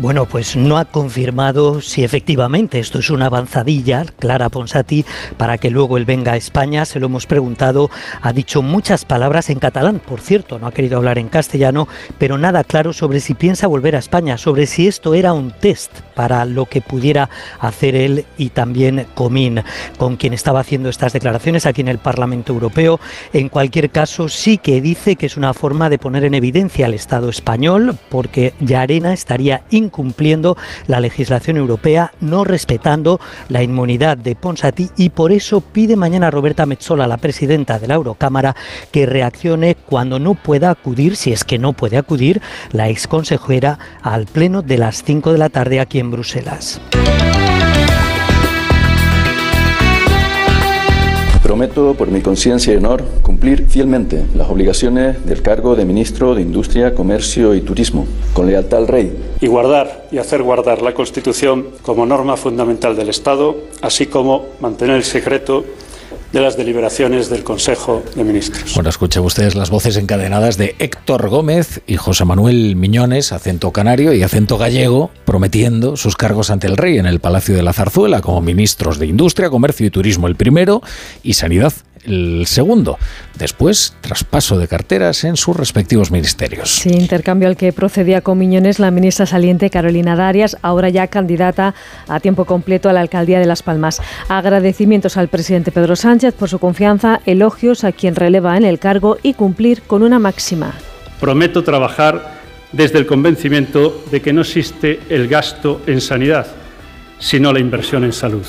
Bueno, 0.00 0.24
pues 0.24 0.56
no 0.56 0.78
ha 0.78 0.86
confirmado 0.86 1.82
si 1.82 2.04
efectivamente 2.04 2.78
esto 2.78 3.00
es 3.00 3.10
una 3.10 3.26
avanzadilla, 3.26 4.06
Clara 4.18 4.48
Ponsati, 4.48 5.04
para 5.36 5.58
que 5.58 5.68
luego 5.68 5.98
él 5.98 6.06
venga 6.06 6.32
a 6.32 6.36
España. 6.38 6.86
Se 6.86 6.98
lo 6.98 7.04
hemos 7.04 7.26
preguntado. 7.26 7.90
Ha 8.22 8.32
dicho 8.32 8.62
muchas 8.62 9.04
palabras 9.04 9.50
en 9.50 9.58
catalán, 9.58 10.00
por 10.00 10.22
cierto, 10.22 10.58
no 10.58 10.68
ha 10.68 10.72
querido 10.72 10.96
hablar 10.96 11.18
en 11.18 11.28
castellano, 11.28 11.86
pero 12.16 12.38
nada 12.38 12.64
claro 12.64 12.94
sobre 12.94 13.20
si 13.20 13.34
piensa 13.34 13.66
volver 13.66 13.94
a 13.94 13.98
España, 13.98 14.38
sobre 14.38 14.66
si 14.66 14.88
esto 14.88 15.12
era 15.12 15.34
un 15.34 15.50
test 15.50 15.92
para 16.14 16.46
lo 16.46 16.64
que 16.64 16.80
pudiera 16.80 17.28
hacer 17.58 17.94
él 17.94 18.24
y 18.38 18.48
también 18.48 19.06
Comín, 19.14 19.62
con 19.98 20.16
quien 20.16 20.32
estaba 20.32 20.60
haciendo 20.60 20.88
estas 20.88 21.12
declaraciones 21.12 21.66
aquí 21.66 21.82
en 21.82 21.88
el 21.88 21.98
Parlamento 21.98 22.54
Europeo. 22.54 23.00
En 23.34 23.50
cualquier 23.50 23.90
caso, 23.90 24.30
sí 24.30 24.56
que 24.56 24.80
dice 24.80 25.16
que 25.16 25.26
es 25.26 25.36
una 25.36 25.52
forma 25.52 25.90
de 25.90 25.98
poner 25.98 26.24
en 26.24 26.32
evidencia 26.32 26.86
al 26.86 26.94
Estado 26.94 27.28
español, 27.28 27.98
porque 28.08 28.54
Yarena 28.60 29.12
estaría 29.12 29.62
incumpliendo 29.90 30.56
la 30.86 31.00
legislación 31.00 31.56
europea, 31.56 32.12
no 32.20 32.44
respetando 32.44 33.20
la 33.48 33.62
inmunidad 33.62 34.16
de 34.16 34.36
Ponsati 34.36 34.90
y 34.96 35.10
por 35.10 35.32
eso 35.32 35.60
pide 35.60 35.96
mañana 35.96 36.30
Roberta 36.30 36.64
Metzola, 36.64 37.08
la 37.08 37.16
presidenta 37.16 37.80
de 37.80 37.88
la 37.88 37.94
Eurocámara, 37.94 38.54
que 38.92 39.04
reaccione 39.04 39.74
cuando 39.74 40.20
no 40.20 40.34
pueda 40.34 40.70
acudir, 40.70 41.16
si 41.16 41.32
es 41.32 41.42
que 41.42 41.58
no 41.58 41.72
puede 41.72 41.98
acudir, 41.98 42.40
la 42.70 42.88
exconsejera 42.88 43.78
al 44.02 44.26
pleno 44.26 44.62
de 44.62 44.78
las 44.78 45.02
5 45.02 45.32
de 45.32 45.38
la 45.38 45.48
tarde 45.48 45.80
aquí 45.80 45.98
en 45.98 46.12
Bruselas. 46.12 46.80
Prometo, 51.42 51.94
por 51.94 52.12
mi 52.12 52.20
conciencia 52.20 52.72
y 52.72 52.76
honor, 52.76 53.02
cumplir 53.22 53.66
fielmente 53.66 54.24
las 54.36 54.48
obligaciones 54.48 55.26
del 55.26 55.42
cargo 55.42 55.74
de 55.74 55.84
ministro 55.84 56.36
de 56.36 56.42
Industria, 56.42 56.94
Comercio 56.94 57.56
y 57.56 57.60
Turismo, 57.60 58.06
con 58.34 58.46
lealtad 58.46 58.78
al 58.78 58.86
Rey. 58.86 59.12
Y 59.40 59.46
guardar 59.46 60.08
y 60.12 60.18
hacer 60.18 60.42
guardar 60.42 60.82
la 60.82 60.92
Constitución 60.92 61.68
como 61.82 62.04
norma 62.04 62.36
fundamental 62.36 62.94
del 62.96 63.08
Estado, 63.08 63.56
así 63.80 64.06
como 64.06 64.46
mantener 64.60 64.96
el 64.96 65.04
secreto 65.04 65.64
de 66.32 66.40
las 66.40 66.56
deliberaciones 66.56 67.28
del 67.28 67.42
Consejo 67.42 68.02
de 68.14 68.24
Ministros. 68.24 68.74
Bueno, 68.74 68.90
escuchen 68.90 69.24
ustedes 69.24 69.54
las 69.54 69.70
voces 69.70 69.96
encadenadas 69.96 70.56
de 70.56 70.76
Héctor 70.78 71.28
Gómez 71.28 71.82
y 71.86 71.96
José 71.96 72.24
Manuel 72.24 72.76
Miñones, 72.76 73.32
acento 73.32 73.72
canario 73.72 74.12
y 74.12 74.22
acento 74.22 74.56
gallego, 74.56 75.10
prometiendo 75.24 75.96
sus 75.96 76.16
cargos 76.16 76.50
ante 76.50 76.66
el 76.66 76.76
rey 76.76 76.98
en 76.98 77.06
el 77.06 77.20
Palacio 77.20 77.56
de 77.56 77.62
la 77.62 77.72
Zarzuela 77.72 78.20
como 78.20 78.40
ministros 78.40 78.98
de 78.98 79.06
Industria, 79.06 79.50
Comercio 79.50 79.86
y 79.86 79.90
Turismo 79.90 80.28
el 80.28 80.36
primero 80.36 80.82
y 81.22 81.34
Sanidad 81.34 81.72
el 82.04 82.44
segundo. 82.46 82.98
Después, 83.38 83.94
traspaso 84.00 84.58
de 84.58 84.68
carteras 84.68 85.24
en 85.24 85.36
sus 85.36 85.56
respectivos 85.56 86.10
ministerios. 86.10 86.70
Sí, 86.70 86.90
intercambio 86.90 87.48
al 87.48 87.56
que 87.56 87.72
procedía 87.72 88.20
con 88.20 88.38
Miñones 88.38 88.78
la 88.78 88.90
ministra 88.90 89.26
saliente 89.26 89.70
Carolina 89.70 90.16
Darias, 90.16 90.56
ahora 90.62 90.88
ya 90.88 91.06
candidata 91.06 91.74
a 92.08 92.20
tiempo 92.20 92.44
completo 92.44 92.88
a 92.88 92.92
la 92.92 93.00
alcaldía 93.00 93.38
de 93.38 93.46
Las 93.46 93.62
Palmas. 93.62 94.00
Agradecimientos 94.28 95.16
al 95.16 95.28
presidente 95.28 95.72
Pedro 95.72 95.96
Sánchez 95.96 96.34
por 96.34 96.48
su 96.48 96.58
confianza, 96.58 97.20
elogios 97.26 97.84
a 97.84 97.92
quien 97.92 98.14
releva 98.14 98.56
en 98.56 98.64
el 98.64 98.78
cargo 98.78 99.18
y 99.22 99.34
cumplir 99.34 99.82
con 99.82 100.02
una 100.02 100.18
máxima. 100.18 100.74
Prometo 101.20 101.62
trabajar 101.62 102.40
desde 102.72 102.98
el 102.98 103.06
convencimiento 103.06 104.04
de 104.10 104.20
que 104.22 104.32
no 104.32 104.42
existe 104.42 105.00
el 105.08 105.28
gasto 105.28 105.80
en 105.86 106.00
sanidad, 106.00 106.46
sino 107.18 107.52
la 107.52 107.60
inversión 107.60 108.04
en 108.04 108.12
salud. 108.12 108.46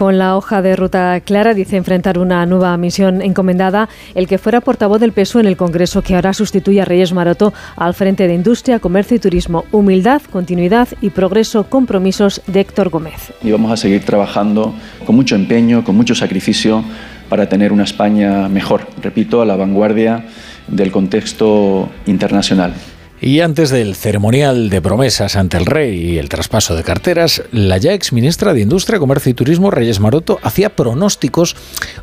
Con 0.00 0.16
la 0.16 0.34
hoja 0.34 0.62
de 0.62 0.76
ruta 0.76 1.20
clara, 1.20 1.52
dice 1.52 1.76
enfrentar 1.76 2.18
una 2.18 2.46
nueva 2.46 2.74
misión 2.78 3.20
encomendada 3.20 3.90
el 4.14 4.26
que 4.26 4.38
fuera 4.38 4.62
portavoz 4.62 4.98
del 4.98 5.12
PSOE 5.12 5.42
en 5.42 5.46
el 5.46 5.58
Congreso, 5.58 6.00
que 6.00 6.14
ahora 6.14 6.32
sustituye 6.32 6.80
a 6.80 6.86
Reyes 6.86 7.12
Maroto 7.12 7.52
al 7.76 7.92
frente 7.92 8.26
de 8.26 8.32
Industria, 8.32 8.78
Comercio 8.78 9.18
y 9.18 9.20
Turismo. 9.20 9.66
Humildad, 9.72 10.22
continuidad 10.22 10.88
y 11.02 11.10
progreso, 11.10 11.64
compromisos 11.64 12.40
de 12.46 12.60
Héctor 12.60 12.88
Gómez. 12.88 13.34
Y 13.42 13.50
vamos 13.50 13.70
a 13.70 13.76
seguir 13.76 14.02
trabajando 14.02 14.72
con 15.04 15.16
mucho 15.16 15.34
empeño, 15.34 15.84
con 15.84 15.96
mucho 15.96 16.14
sacrificio 16.14 16.82
para 17.28 17.50
tener 17.50 17.70
una 17.70 17.84
España 17.84 18.48
mejor, 18.48 18.86
repito, 19.02 19.42
a 19.42 19.44
la 19.44 19.56
vanguardia 19.56 20.24
del 20.66 20.90
contexto 20.90 21.90
internacional. 22.06 22.72
Y 23.22 23.40
antes 23.40 23.68
del 23.68 23.96
ceremonial 23.96 24.70
de 24.70 24.80
promesas 24.80 25.36
ante 25.36 25.58
el 25.58 25.66
rey 25.66 26.12
y 26.12 26.18
el 26.18 26.30
traspaso 26.30 26.74
de 26.74 26.82
carteras, 26.82 27.42
la 27.52 27.76
ya 27.76 27.92
ex 27.92 28.14
ministra 28.14 28.54
de 28.54 28.62
Industria, 28.62 28.98
Comercio 28.98 29.28
y 29.28 29.34
Turismo, 29.34 29.70
Reyes 29.70 30.00
Maroto, 30.00 30.38
hacía 30.42 30.74
pronósticos, 30.74 31.54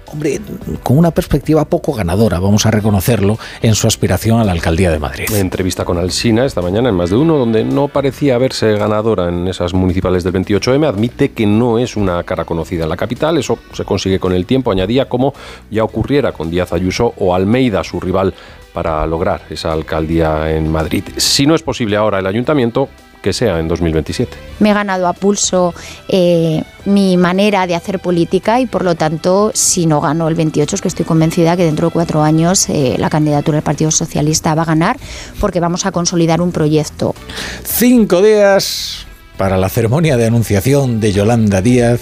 hombre, 0.06 0.40
con 0.84 0.96
una 0.96 1.10
perspectiva 1.10 1.66
poco 1.66 1.94
ganadora, 1.94 2.40
vamos 2.40 2.68
a 2.68 2.72
reconocerlo, 2.72 3.40
en 3.64 3.74
su 3.74 3.88
aspiración 3.88 4.40
a 4.40 4.44
la 4.44 4.52
alcaldía 4.52 4.92
de 4.92 5.00
Madrid. 5.00 5.26
En 5.32 5.38
entrevista 5.38 5.86
con 5.86 5.98
Alsina 5.98 6.46
esta 6.46 6.62
mañana 6.62 6.90
en 6.90 6.96
más 6.96 7.10
de 7.10 7.16
uno, 7.16 7.40
donde 7.40 7.64
no 7.64 7.88
parecía 7.88 8.38
verse 8.38 8.74
ganadora 8.74 9.30
en 9.30 9.48
esas 9.48 9.74
municipales 9.74 10.24
del 10.24 10.34
28M, 10.34 10.88
admite 10.88 11.32
que 11.32 11.48
no 11.48 11.80
es 11.80 11.98
una 11.98 12.24
cara 12.26 12.46
conocida 12.46 12.84
en 12.84 12.90
la 12.90 12.98
capital, 12.98 13.40
eso 13.40 13.58
se 13.74 13.86
consigue 13.86 14.20
con 14.20 14.34
el 14.34 14.46
tiempo, 14.46 14.72
añadía 14.72 15.10
como 15.10 15.34
ya 15.72 15.84
ocurriera 15.84 16.32
con 16.32 16.52
Díaz 16.52 16.74
Ayuso 16.74 17.16
o 17.18 17.34
Almeida, 17.34 17.84
su 17.84 18.00
rival 18.00 18.36
para 18.78 19.08
lograr 19.08 19.42
esa 19.50 19.74
alcaldía 19.74 20.52
en 20.56 20.72
Madrid. 20.72 21.04
Si 21.18 21.48
no 21.48 21.56
es 21.56 21.64
posible 21.64 21.98
ahora 21.98 22.20
el 22.20 22.28
ayuntamiento, 22.28 22.90
que 23.24 23.34
sea 23.34 23.60
en 23.60 23.68
2027. 23.68 24.38
Me 24.60 24.70
he 24.70 24.74
ganado 24.76 25.08
a 25.08 25.14
pulso 25.14 25.74
eh, 26.08 26.62
mi 26.86 27.18
manera 27.18 27.66
de 27.66 27.74
hacer 27.74 28.00
política 28.00 28.60
y 28.60 28.68
por 28.68 28.84
lo 28.84 28.94
tanto, 28.94 29.50
si 29.56 29.88
no 29.88 30.00
gano 30.00 30.28
el 30.28 30.36
28, 30.36 30.76
es 30.76 30.82
que 30.84 30.90
estoy 30.90 31.06
convencida 31.06 31.58
que 31.58 31.64
dentro 31.64 31.88
de 31.88 31.94
cuatro 31.94 32.22
años 32.22 32.70
eh, 32.70 32.98
la 33.00 33.10
candidatura 33.10 33.56
del 33.56 33.64
Partido 33.64 33.90
Socialista 33.90 34.54
va 34.54 34.62
a 34.62 34.66
ganar 34.66 34.98
porque 35.40 35.60
vamos 35.60 35.88
a 35.88 35.92
consolidar 35.92 36.40
un 36.40 36.52
proyecto. 36.52 37.16
Cinco 37.64 38.22
días 38.22 39.08
para 39.38 39.58
la 39.58 39.70
ceremonia 39.70 40.18
de 40.18 40.28
anunciación 40.28 41.00
de 41.00 41.14
Yolanda 41.14 41.64
Díaz 41.64 42.02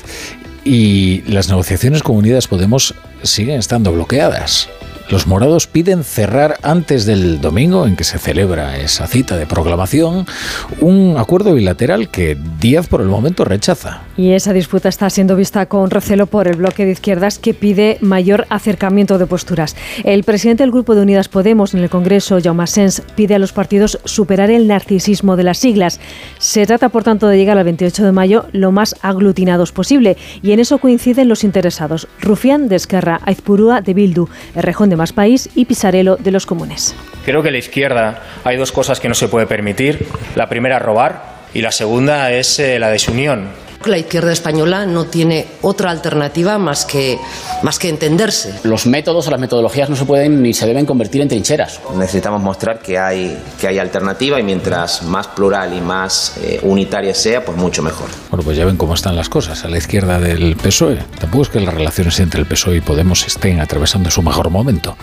y 0.65 1.21
las 1.21 1.47
negociaciones 1.47 2.03
con 2.03 2.17
Unidas 2.17 2.49
Podemos 2.49 2.95
siguen 3.23 3.59
estando 3.59 3.93
bloqueadas. 3.93 4.67
Los 5.09 5.27
morados 5.27 5.67
piden 5.67 6.03
cerrar 6.03 6.57
antes 6.63 7.05
del 7.05 7.39
domingo 7.39 7.85
en 7.85 7.95
que 7.95 8.03
se 8.03 8.17
celebra 8.17 8.77
esa 8.77 9.05
cita 9.05 9.37
de 9.37 9.45
proclamación 9.45 10.25
un 10.81 11.15
acuerdo 11.17 11.53
bilateral 11.53 12.09
que 12.09 12.35
Díaz 12.59 12.87
por 12.87 13.01
el 13.01 13.07
momento 13.07 13.45
rechaza. 13.45 14.01
Y 14.17 14.31
esa 14.31 14.51
disputa 14.51 14.89
está 14.89 15.07
siendo 15.11 15.35
vista 15.35 15.67
con 15.67 15.91
recelo 15.91 16.25
por 16.25 16.47
el 16.47 16.57
bloque 16.57 16.85
de 16.85 16.91
izquierdas 16.91 17.37
que 17.37 17.53
pide 17.53 17.99
mayor 18.01 18.47
acercamiento 18.49 19.19
de 19.19 19.27
posturas. 19.27 19.75
El 20.03 20.23
presidente 20.23 20.63
del 20.63 20.71
Grupo 20.71 20.95
de 20.95 21.03
Unidas 21.03 21.29
Podemos 21.29 21.75
en 21.75 21.81
el 21.81 21.89
Congreso, 21.91 22.39
Jaume 22.43 22.65
Sens, 22.65 23.03
pide 23.15 23.35
a 23.35 23.39
los 23.39 23.53
partidos 23.53 23.99
superar 24.05 24.49
el 24.49 24.67
narcisismo 24.67 25.35
de 25.35 25.43
las 25.43 25.59
siglas. 25.59 25.99
Se 26.39 26.65
trata, 26.65 26.89
por 26.89 27.03
tanto, 27.03 27.27
de 27.27 27.37
llegar 27.37 27.59
al 27.59 27.63
28 27.65 28.05
de 28.05 28.11
mayo 28.11 28.45
lo 28.53 28.71
más 28.71 28.95
aglutinados 29.03 29.71
posible 29.71 30.17
y 30.41 30.51
en 30.51 30.59
eso 30.59 30.79
coinciden 30.79 31.29
los 31.29 31.43
interesados. 31.43 32.07
Rufián 32.21 32.67
de 32.69 32.77
Esquerra, 32.77 33.19
Aizpurúa 33.23 33.81
de 33.81 33.93
Bildu, 33.93 34.27
Errejón 34.55 34.89
de 34.89 34.94
más 34.97 35.13
País 35.13 35.49
y 35.55 35.65
Pisarelo 35.65 36.17
de 36.17 36.31
los 36.31 36.45
Comunes. 36.45 36.95
Creo 37.25 37.41
que 37.41 37.51
la 37.51 37.57
izquierda 37.57 38.21
hay 38.43 38.57
dos 38.57 38.71
cosas 38.71 38.99
que 38.99 39.07
no 39.07 39.15
se 39.15 39.27
puede 39.27 39.47
permitir. 39.47 40.07
La 40.35 40.47
primera, 40.47 40.79
robar, 40.79 41.35
y 41.53 41.61
la 41.61 41.71
segunda 41.71 42.31
es 42.31 42.59
eh, 42.59 42.79
la 42.79 42.89
desunión 42.89 43.49
La 43.85 43.99
izquierda 43.99 44.31
española 44.31 44.87
no 44.87 45.05
tiene 45.05 45.45
otra 45.61 45.91
alternativa 45.91 46.57
más 46.57 46.85
que, 46.85 47.19
más 47.61 47.77
que 47.77 47.87
entenderse. 47.89 48.59
Los 48.63 48.87
métodos 48.87 49.27
o 49.27 49.31
las 49.31 49.39
metodologías 49.39 49.89
no 49.89 49.95
se 49.95 50.05
pueden 50.05 50.41
ni 50.41 50.55
se 50.55 50.65
deben 50.65 50.87
convertir 50.87 51.21
en 51.21 51.27
trincheras. 51.27 51.79
Necesitamos 51.95 52.41
mostrar 52.41 52.79
que 52.79 52.97
hay, 52.97 53.37
que 53.59 53.67
hay 53.67 53.77
alternativa 53.77 54.39
y 54.39 54.43
mientras 54.43 55.03
más 55.03 55.27
plural 55.27 55.77
y 55.77 55.81
más 55.81 56.35
eh, 56.41 56.59
unitaria 56.63 57.13
sea, 57.13 57.45
pues 57.45 57.57
mucho 57.57 57.83
mejor. 57.83 58.09
Bueno, 58.31 58.43
pues 58.43 58.57
ya 58.57 58.65
ven 58.65 58.75
cómo 58.75 58.95
están 58.95 59.15
las 59.15 59.29
cosas 59.29 59.63
a 59.65 59.69
la 59.69 59.77
izquierda 59.77 60.19
del 60.19 60.55
PSOE. 60.55 60.97
Tampoco 61.19 61.43
es 61.43 61.49
que 61.49 61.59
las 61.59 61.73
relaciones 61.73 62.19
entre 62.19 62.41
el 62.41 62.47
PSOE 62.47 62.77
y 62.77 62.81
Podemos 62.81 63.25
estén 63.27 63.61
atravesando 63.61 64.09
su 64.09 64.23
mejor 64.23 64.49
momento. 64.49 64.97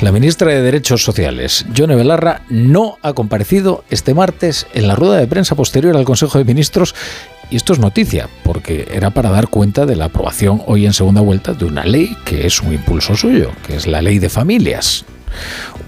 La 0.00 0.12
ministra 0.12 0.52
de 0.52 0.62
Derechos 0.62 1.02
Sociales, 1.02 1.66
Yone 1.72 1.96
Belarra, 1.96 2.42
no 2.48 2.98
ha 3.02 3.14
comparecido 3.14 3.84
este 3.90 4.14
martes 4.14 4.66
en 4.74 4.86
la 4.86 4.94
rueda 4.94 5.16
de 5.16 5.26
prensa 5.26 5.56
posterior 5.56 5.96
al 5.96 6.04
Consejo 6.04 6.38
de 6.38 6.44
Ministros 6.44 6.94
y 7.50 7.56
esto 7.56 7.72
es 7.72 7.78
noticia, 7.78 8.28
porque 8.44 8.88
era 8.92 9.10
para 9.10 9.30
dar 9.30 9.48
cuenta 9.48 9.86
de 9.86 9.96
la 9.96 10.06
aprobación 10.06 10.62
hoy 10.66 10.86
en 10.86 10.92
segunda 10.92 11.20
vuelta 11.20 11.54
de 11.54 11.64
una 11.64 11.84
ley 11.84 12.16
que 12.24 12.46
es 12.46 12.60
un 12.60 12.72
impulso 12.72 13.16
suyo, 13.16 13.50
que 13.66 13.76
es 13.76 13.86
la 13.86 14.02
ley 14.02 14.18
de 14.18 14.28
familias. 14.28 15.04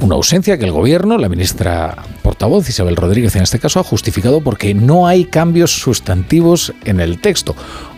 Una 0.00 0.14
ausencia 0.14 0.58
que 0.58 0.64
el 0.64 0.72
gobierno, 0.72 1.18
la 1.18 1.28
ministra 1.28 1.96
portavoz 2.22 2.68
Isabel 2.68 2.96
Rodríguez 2.96 3.36
en 3.36 3.42
este 3.42 3.58
caso, 3.58 3.80
ha 3.80 3.84
justificado 3.84 4.40
porque 4.40 4.74
no 4.74 5.06
hay 5.06 5.24
cambios 5.24 5.72
sustantivos 5.72 6.72
en 6.84 7.00
el 7.00 7.20
texto. 7.20 7.54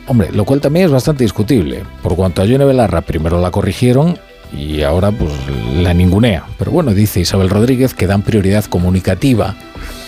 Hombre, 0.07 0.31
lo 0.33 0.45
cual 0.45 0.61
también 0.61 0.87
es 0.87 0.93
bastante 0.93 1.23
discutible. 1.23 1.85
Por 2.03 2.17
cuanto 2.17 2.43
a 2.43 2.45
Yone 2.45 2.65
Belarra 2.65 3.03
primero 3.03 3.41
la 3.41 3.53
corrigieron 3.53 4.19
y 4.53 4.83
ahora 4.83 5.13
pues 5.13 5.33
la 5.77 5.95
ningunea. 5.95 6.45
Pero 6.59 6.73
bueno, 6.73 6.93
dice 6.93 7.21
Isabel 7.21 7.51
Rodríguez 7.51 7.95
que 7.95 8.09
dan 8.09 8.23
prioridad 8.23 8.65
comunicativa 8.65 9.55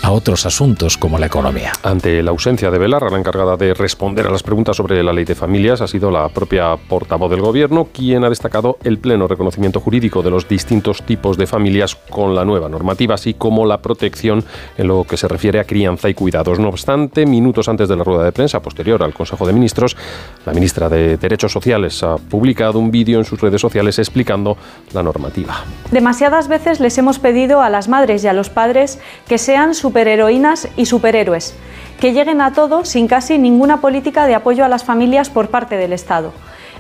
a 0.04 0.11
otros 0.11 0.44
asuntos 0.44 0.99
como 0.99 1.18
la 1.18 1.25
economía. 1.25 1.73
Ante 1.82 2.23
la 2.23 2.30
ausencia 2.30 2.70
de 2.70 2.76
Belarra, 2.76 3.08
la 3.08 3.18
encargada 3.18 3.56
de 3.56 3.73
responder 3.73 4.26
a 4.26 4.30
las 4.30 4.42
preguntas 4.42 4.76
sobre 4.76 5.02
la 5.02 5.14
ley 5.14 5.25
de 5.25 5.34
familias 5.34 5.80
ha 5.80 5.87
sido 5.87 6.11
la 6.11 6.28
propia 6.28 6.76
portavoz 6.76 7.30
del 7.30 7.40
Gobierno, 7.40 7.88
quien 7.90 8.23
ha 8.23 8.28
destacado 8.28 8.76
el 8.84 8.99
pleno 8.99 9.26
reconocimiento 9.26 9.80
jurídico 9.80 10.23
de 10.23 10.28
los 10.28 10.46
distintos 10.46 11.02
tipos 11.04 11.38
de 11.38 11.46
familias 11.46 11.94
con 11.94 12.34
la 12.34 12.44
nueva 12.44 12.68
normativa, 12.68 13.14
así 13.14 13.32
como 13.32 13.64
la 13.64 13.80
protección 13.80 14.44
en 14.76 14.88
lo 14.88 15.04
que 15.04 15.16
se 15.16 15.26
refiere 15.26 15.58
a 15.58 15.64
crianza 15.64 16.11
y 16.11 16.14
cuidados. 16.14 16.58
No 16.58 16.68
obstante, 16.68 17.25
minutos 17.25 17.70
antes 17.70 17.88
de 17.88 17.96
la 17.96 18.04
rueda 18.04 18.25
de 18.25 18.32
prensa 18.32 18.61
posterior 18.61 19.02
al 19.02 19.14
Consejo 19.14 19.46
de 19.46 19.54
Ministros, 19.54 19.96
la 20.44 20.52
ministra 20.52 20.90
de 20.90 21.16
Derechos 21.16 21.50
Sociales 21.50 22.02
ha 22.02 22.16
publicado 22.16 22.78
un 22.78 22.90
vídeo 22.90 23.18
en 23.18 23.25
sus 23.25 23.40
redes 23.40 23.62
sociales 23.62 23.99
explicando 23.99 24.58
la 24.92 25.02
normativa. 25.02 25.64
Demasiadas 25.90 26.49
veces 26.49 26.78
les 26.78 26.99
hemos 26.99 27.18
pedido 27.18 27.62
a 27.62 27.70
las 27.70 27.88
madres 27.88 28.23
y 28.23 28.28
a 28.28 28.34
los 28.34 28.50
padres 28.50 28.99
que 29.26 29.38
sean 29.38 29.75
su 29.75 29.93
superheroínas 29.94 30.66
y 30.76 30.86
superhéroes, 30.86 31.54
que 32.00 32.12
lleguen 32.12 32.40
a 32.40 32.52
todo 32.52 32.84
sin 32.84 33.06
casi 33.06 33.38
ninguna 33.38 33.80
política 33.80 34.26
de 34.26 34.34
apoyo 34.34 34.64
a 34.64 34.68
las 34.68 34.82
familias 34.82 35.30
por 35.30 35.50
parte 35.50 35.76
del 35.76 35.92
Estado. 35.92 36.32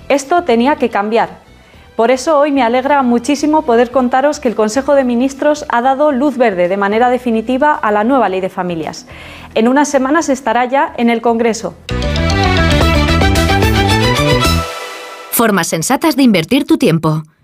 Esto 0.08 0.42
tenía 0.42 0.74
que 0.76 0.88
cambiar. 0.88 1.38
Por 1.94 2.10
eso 2.10 2.36
hoy 2.36 2.50
me 2.50 2.64
alegra 2.64 3.04
muchísimo 3.04 3.62
poder 3.62 3.92
contaros 3.92 4.40
que 4.40 4.48
el 4.48 4.56
Consejo 4.56 4.96
de 4.96 5.04
Ministros 5.04 5.64
ha 5.68 5.80
dado 5.80 6.10
luz 6.10 6.36
verde 6.36 6.66
de 6.66 6.76
manera 6.76 7.08
definitiva 7.08 7.72
a 7.72 7.92
la 7.92 8.02
nueva 8.02 8.28
ley 8.28 8.40
de 8.40 8.48
familias. 8.48 9.06
En 9.54 9.68
unas 9.68 9.88
semanas 9.88 10.28
estará 10.28 10.64
ya 10.64 10.92
en 10.96 11.08
el 11.08 11.22
Congreso. 11.22 11.76
Formas 15.30 15.68
sensatas 15.68 16.16
de 16.16 16.24
invertir 16.24 16.64
tu 16.66 16.78
tiempo. 16.78 17.22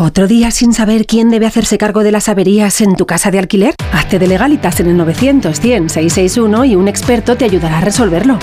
¿Otro 0.00 0.28
día 0.28 0.52
sin 0.52 0.74
saber 0.74 1.06
quién 1.06 1.28
debe 1.28 1.46
hacerse 1.46 1.76
cargo 1.76 2.04
de 2.04 2.12
las 2.12 2.28
averías 2.28 2.80
en 2.82 2.94
tu 2.94 3.04
casa 3.04 3.32
de 3.32 3.40
alquiler? 3.40 3.74
Hazte 3.92 4.20
de 4.20 4.28
legalitas 4.28 4.78
en 4.78 4.86
el 4.86 4.96
900-100-661 4.96 6.68
y 6.68 6.76
un 6.76 6.86
experto 6.86 7.36
te 7.36 7.44
ayudará 7.44 7.78
a 7.78 7.80
resolverlo. 7.80 8.38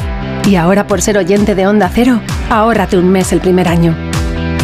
Y 0.45 0.57
ahora 0.57 0.85
por 0.85 1.01
ser 1.01 1.17
oyente 1.17 1.55
de 1.55 1.65
Onda 1.65 1.89
Cero, 1.95 2.19
ahórrate 2.49 2.97
un 2.97 3.09
mes 3.09 3.31
el 3.31 3.39
primer 3.39 3.69
año. 3.69 3.95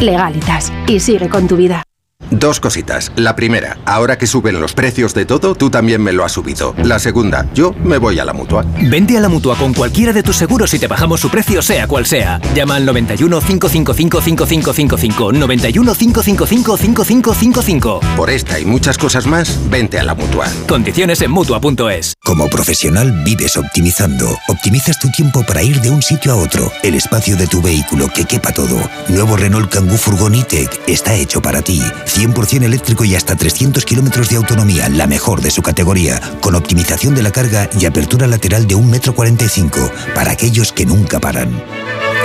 Legalitas 0.01 0.73
y 0.85 0.99
sigue 0.99 1.29
con 1.29 1.47
tu 1.47 1.55
vida. 1.55 1.85
Dos 2.31 2.61
cositas. 2.61 3.11
La 3.17 3.35
primera, 3.35 3.77
ahora 3.85 4.17
que 4.17 4.25
suben 4.25 4.61
los 4.61 4.73
precios 4.73 5.13
de 5.13 5.25
todo, 5.25 5.53
tú 5.53 5.69
también 5.69 6.01
me 6.01 6.13
lo 6.13 6.23
has 6.23 6.31
subido. 6.31 6.73
La 6.81 6.97
segunda, 6.97 7.45
yo 7.53 7.75
me 7.83 7.97
voy 7.97 8.19
a 8.19 8.25
la 8.25 8.31
mutua. 8.31 8.65
Vente 8.81 9.17
a 9.17 9.19
la 9.19 9.27
mutua 9.27 9.57
con 9.57 9.73
cualquiera 9.73 10.13
de 10.13 10.23
tus 10.23 10.37
seguros 10.37 10.73
y 10.73 10.79
te 10.79 10.87
bajamos 10.87 11.19
su 11.19 11.29
precio, 11.29 11.61
sea 11.61 11.87
cual 11.87 12.05
sea. 12.05 12.39
Llama 12.55 12.77
al 12.77 12.85
91 12.85 13.41
555 13.41 14.21
5555. 14.21 15.33
91 15.33 15.93
555 15.93 16.77
5555. 16.77 17.99
Por 18.15 18.29
esta 18.29 18.57
y 18.59 18.65
muchas 18.65 18.97
cosas 18.97 19.27
más, 19.27 19.59
vente 19.69 19.99
a 19.99 20.03
la 20.03 20.15
mutua. 20.15 20.47
Condiciones 20.69 21.21
en 21.21 21.31
mutua.es. 21.31 22.13
Como 22.23 22.49
profesional, 22.49 23.11
vives 23.25 23.57
optimizando. 23.57 24.37
Optimizas 24.47 24.97
tu 24.99 25.09
tiempo 25.11 25.43
para 25.45 25.63
ir 25.63 25.81
de 25.81 25.89
un 25.89 26.01
sitio 26.01 26.31
a 26.31 26.35
otro. 26.35 26.71
El 26.81 26.95
espacio 26.95 27.35
de 27.35 27.47
tu 27.47 27.61
vehículo 27.61 28.07
que 28.07 28.23
quepa 28.23 28.53
todo. 28.53 28.79
Nuevo 29.09 29.35
Renault 29.35 29.69
Kangoo 29.69 29.97
Furgon 29.97 30.35
E-Tech 30.35 30.79
está 30.87 31.13
hecho 31.13 31.41
para 31.41 31.61
ti. 31.61 31.81
100% 32.05 32.20
eléctrico 32.63 33.03
y 33.03 33.15
hasta 33.15 33.35
300 33.35 33.85
kilómetros 33.85 34.29
de 34.29 34.35
autonomía, 34.35 34.89
la 34.89 35.07
mejor 35.07 35.41
de 35.41 35.51
su 35.51 35.61
categoría, 35.61 36.19
con 36.41 36.55
optimización 36.55 37.15
de 37.15 37.23
la 37.23 37.31
carga 37.31 37.69
y 37.79 37.85
apertura 37.85 38.27
lateral 38.27 38.67
de 38.67 38.75
1,45 38.75 39.77
m 39.77 40.13
para 40.13 40.31
aquellos 40.31 40.71
que 40.71 40.85
nunca 40.85 41.19
paran. 41.19 41.61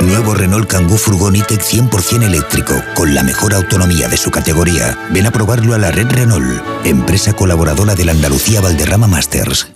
Nuevo 0.03 0.35
Renault 0.35 0.69
Kangoo 0.69 0.99
Furgon 0.99 1.37
E-Tech 1.37 1.61
100% 1.61 2.23
eléctrico, 2.25 2.75
con 2.95 3.15
la 3.15 3.23
mejor 3.23 3.55
autonomía 3.55 4.09
de 4.09 4.17
su 4.17 4.31
categoría. 4.31 4.99
Ven 5.11 5.27
a 5.27 5.31
probarlo 5.31 5.75
a 5.75 5.79
la 5.79 5.91
red 5.91 6.09
Renault, 6.11 6.63
empresa 6.85 7.33
colaboradora 7.33 7.95
de 7.95 8.05
la 8.05 8.13
Andalucía 8.13 8.61
Valderrama 8.61 9.07
Masters. 9.07 9.76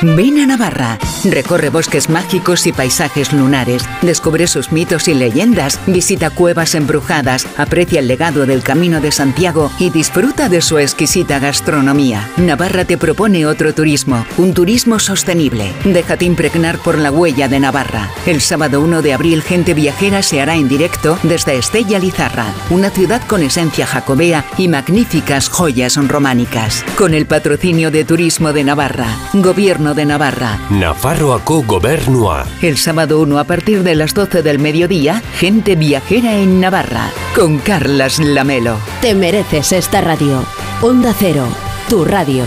Ven 0.00 0.38
a 0.38 0.46
Navarra, 0.46 0.96
recorre 1.24 1.70
bosques 1.70 2.08
mágicos 2.08 2.68
y 2.68 2.72
paisajes 2.72 3.32
lunares, 3.32 3.82
descubre 4.00 4.46
sus 4.46 4.70
mitos 4.70 5.08
y 5.08 5.14
leyendas, 5.14 5.80
visita 5.88 6.30
cuevas 6.30 6.76
embrujadas, 6.76 7.48
aprecia 7.56 7.98
el 7.98 8.06
legado 8.06 8.46
del 8.46 8.62
Camino 8.62 9.00
de 9.00 9.10
Santiago 9.10 9.72
y 9.80 9.90
disfruta 9.90 10.48
de 10.48 10.62
su 10.62 10.78
exquisita 10.78 11.40
gastronomía. 11.40 12.28
Navarra 12.36 12.84
te 12.84 12.96
propone 12.96 13.44
otro 13.44 13.74
turismo, 13.74 14.24
un 14.36 14.54
turismo 14.54 15.00
sostenible. 15.00 15.72
Déjate 15.82 16.26
impregnar 16.26 16.78
por 16.78 16.96
la 16.96 17.10
huella 17.10 17.48
de 17.48 17.58
Navarra. 17.58 18.08
El 18.24 18.40
sábado 18.40 18.80
1 18.80 19.02
de 19.02 19.14
abril 19.14 19.42
Gente 19.42 19.74
Viajera 19.74 20.22
se 20.22 20.40
hará 20.40 20.54
en 20.54 20.68
directo 20.68 21.18
desde 21.24 21.58
Estella 21.58 21.98
Lizarra, 21.98 22.46
una 22.70 22.90
ciudad 22.90 23.22
con 23.26 23.42
esencia 23.42 23.84
jacobea 23.84 24.44
y 24.58 24.68
magníficas 24.68 25.48
joyas 25.48 25.96
románicas. 25.96 26.84
Con 26.96 27.14
el 27.14 27.26
patrocinio 27.26 27.90
de 27.90 28.04
Turismo 28.04 28.52
de 28.52 28.62
Navarra, 28.62 29.08
Gobierno 29.32 29.87
de 29.94 30.04
Navarra. 30.04 30.58
Nafarroaco 30.70 31.62
Gobernua. 31.62 32.46
El 32.62 32.76
sábado 32.76 33.20
1 33.20 33.38
a 33.38 33.44
partir 33.44 33.82
de 33.82 33.94
las 33.94 34.14
12 34.14 34.42
del 34.42 34.58
mediodía, 34.58 35.22
gente 35.38 35.76
viajera 35.76 36.34
en 36.34 36.60
Navarra, 36.60 37.10
con 37.34 37.58
Carlas 37.58 38.18
Lamelo. 38.18 38.78
Te 39.00 39.14
mereces 39.14 39.72
esta 39.72 40.00
radio. 40.00 40.44
Onda 40.82 41.14
Cero, 41.18 41.46
tu 41.88 42.04
radio. 42.04 42.44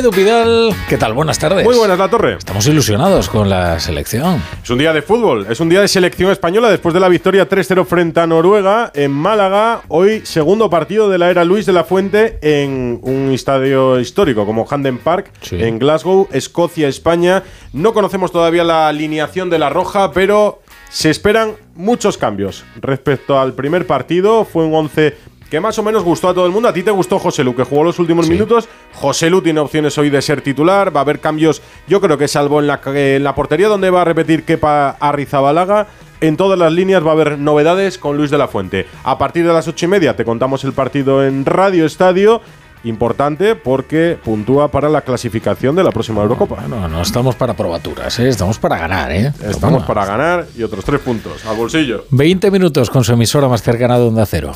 Edu 0.00 0.12
Pidal, 0.12 0.74
¿qué 0.88 0.96
tal? 0.96 1.12
Buenas 1.12 1.38
tardes. 1.38 1.62
Muy 1.62 1.76
buenas, 1.76 1.98
La 1.98 2.08
Torre. 2.08 2.36
Estamos 2.38 2.66
ilusionados 2.66 3.28
con 3.28 3.50
la 3.50 3.78
selección. 3.80 4.42
Es 4.62 4.70
un 4.70 4.78
día 4.78 4.94
de 4.94 5.02
fútbol, 5.02 5.46
es 5.50 5.60
un 5.60 5.68
día 5.68 5.82
de 5.82 5.88
selección 5.88 6.30
española 6.30 6.70
después 6.70 6.94
de 6.94 7.00
la 7.00 7.08
victoria 7.10 7.46
3-0 7.46 7.84
frente 7.84 8.18
a 8.18 8.26
Noruega 8.26 8.92
en 8.94 9.10
Málaga. 9.10 9.82
Hoy, 9.88 10.22
segundo 10.24 10.70
partido 10.70 11.10
de 11.10 11.18
la 11.18 11.28
era 11.28 11.44
Luis 11.44 11.66
de 11.66 11.74
la 11.74 11.84
Fuente 11.84 12.38
en 12.40 12.98
un 13.02 13.30
estadio 13.34 14.00
histórico 14.00 14.46
como 14.46 14.66
Handen 14.70 14.96
Park, 14.96 15.32
en 15.50 15.78
Glasgow, 15.78 16.28
Escocia, 16.32 16.88
España. 16.88 17.42
No 17.74 17.92
conocemos 17.92 18.32
todavía 18.32 18.64
la 18.64 18.88
alineación 18.88 19.50
de 19.50 19.58
la 19.58 19.68
Roja, 19.68 20.12
pero 20.12 20.62
se 20.88 21.10
esperan 21.10 21.56
muchos 21.74 22.16
cambios 22.16 22.64
respecto 22.80 23.38
al 23.38 23.52
primer 23.52 23.86
partido. 23.86 24.46
Fue 24.46 24.64
un 24.64 24.74
11 24.74 25.14
que 25.50 25.60
más 25.60 25.78
o 25.78 25.82
menos 25.82 26.04
gustó 26.04 26.28
a 26.28 26.34
todo 26.34 26.46
el 26.46 26.52
mundo. 26.52 26.68
A 26.68 26.72
ti 26.72 26.82
te 26.82 26.92
gustó 26.92 27.18
José 27.18 27.42
Lu, 27.42 27.54
que 27.54 27.64
jugó 27.64 27.82
los 27.82 27.98
últimos 27.98 28.28
minutos. 28.28 28.68
José 28.94 29.28
Lu 29.28 29.42
tiene 29.42 29.60
opciones 29.60 29.98
hoy 29.98 30.08
de 30.08 30.22
ser 30.22 30.40
titular. 30.42 30.94
Va 30.94 31.00
a 31.00 31.02
haber 31.02 31.20
cambios, 31.20 31.60
yo 31.88 32.00
creo 32.00 32.16
que 32.16 32.28
salvo 32.28 32.60
en 32.60 32.68
la, 32.68 32.80
en 32.86 33.24
la 33.24 33.34
portería 33.34 33.68
donde 33.68 33.90
va 33.90 34.02
a 34.02 34.04
repetir 34.04 34.44
Kepa 34.44 34.90
Arrizabalaga. 35.00 35.88
En 36.20 36.36
todas 36.36 36.58
las 36.58 36.72
líneas 36.72 37.04
va 37.04 37.10
a 37.10 37.12
haber 37.12 37.38
novedades 37.38 37.98
con 37.98 38.16
Luis 38.16 38.30
de 38.30 38.38
la 38.38 38.46
Fuente. 38.46 38.86
A 39.04 39.18
partir 39.18 39.46
de 39.46 39.52
las 39.52 39.66
ocho 39.66 39.86
y 39.86 39.88
media 39.88 40.14
te 40.14 40.24
contamos 40.24 40.62
el 40.64 40.72
partido 40.72 41.24
en 41.24 41.44
Radio 41.44 41.84
Estadio 41.84 42.40
importante 42.84 43.56
porque 43.56 44.18
puntúa 44.22 44.68
para 44.68 44.88
la 44.88 45.02
clasificación 45.02 45.76
de 45.76 45.84
la 45.84 45.90
próxima 45.90 46.22
Eurocopa. 46.22 46.62
No, 46.68 46.88
no 46.88 47.02
estamos 47.02 47.34
para 47.34 47.54
probaturas, 47.54 48.18
¿eh? 48.18 48.28
estamos 48.28 48.58
para 48.58 48.78
ganar. 48.78 49.12
¿eh? 49.12 49.32
Estamos 49.48 49.84
para 49.84 50.06
ganar 50.06 50.46
y 50.56 50.62
otros 50.62 50.84
tres 50.84 51.00
puntos 51.00 51.44
al 51.46 51.56
bolsillo. 51.56 52.04
20 52.10 52.50
minutos 52.50 52.88
con 52.90 53.04
su 53.04 53.12
emisora 53.12 53.48
más 53.48 53.62
cercana 53.62 53.98
de 53.98 54.04
Onda 54.06 54.24
Cero. 54.26 54.52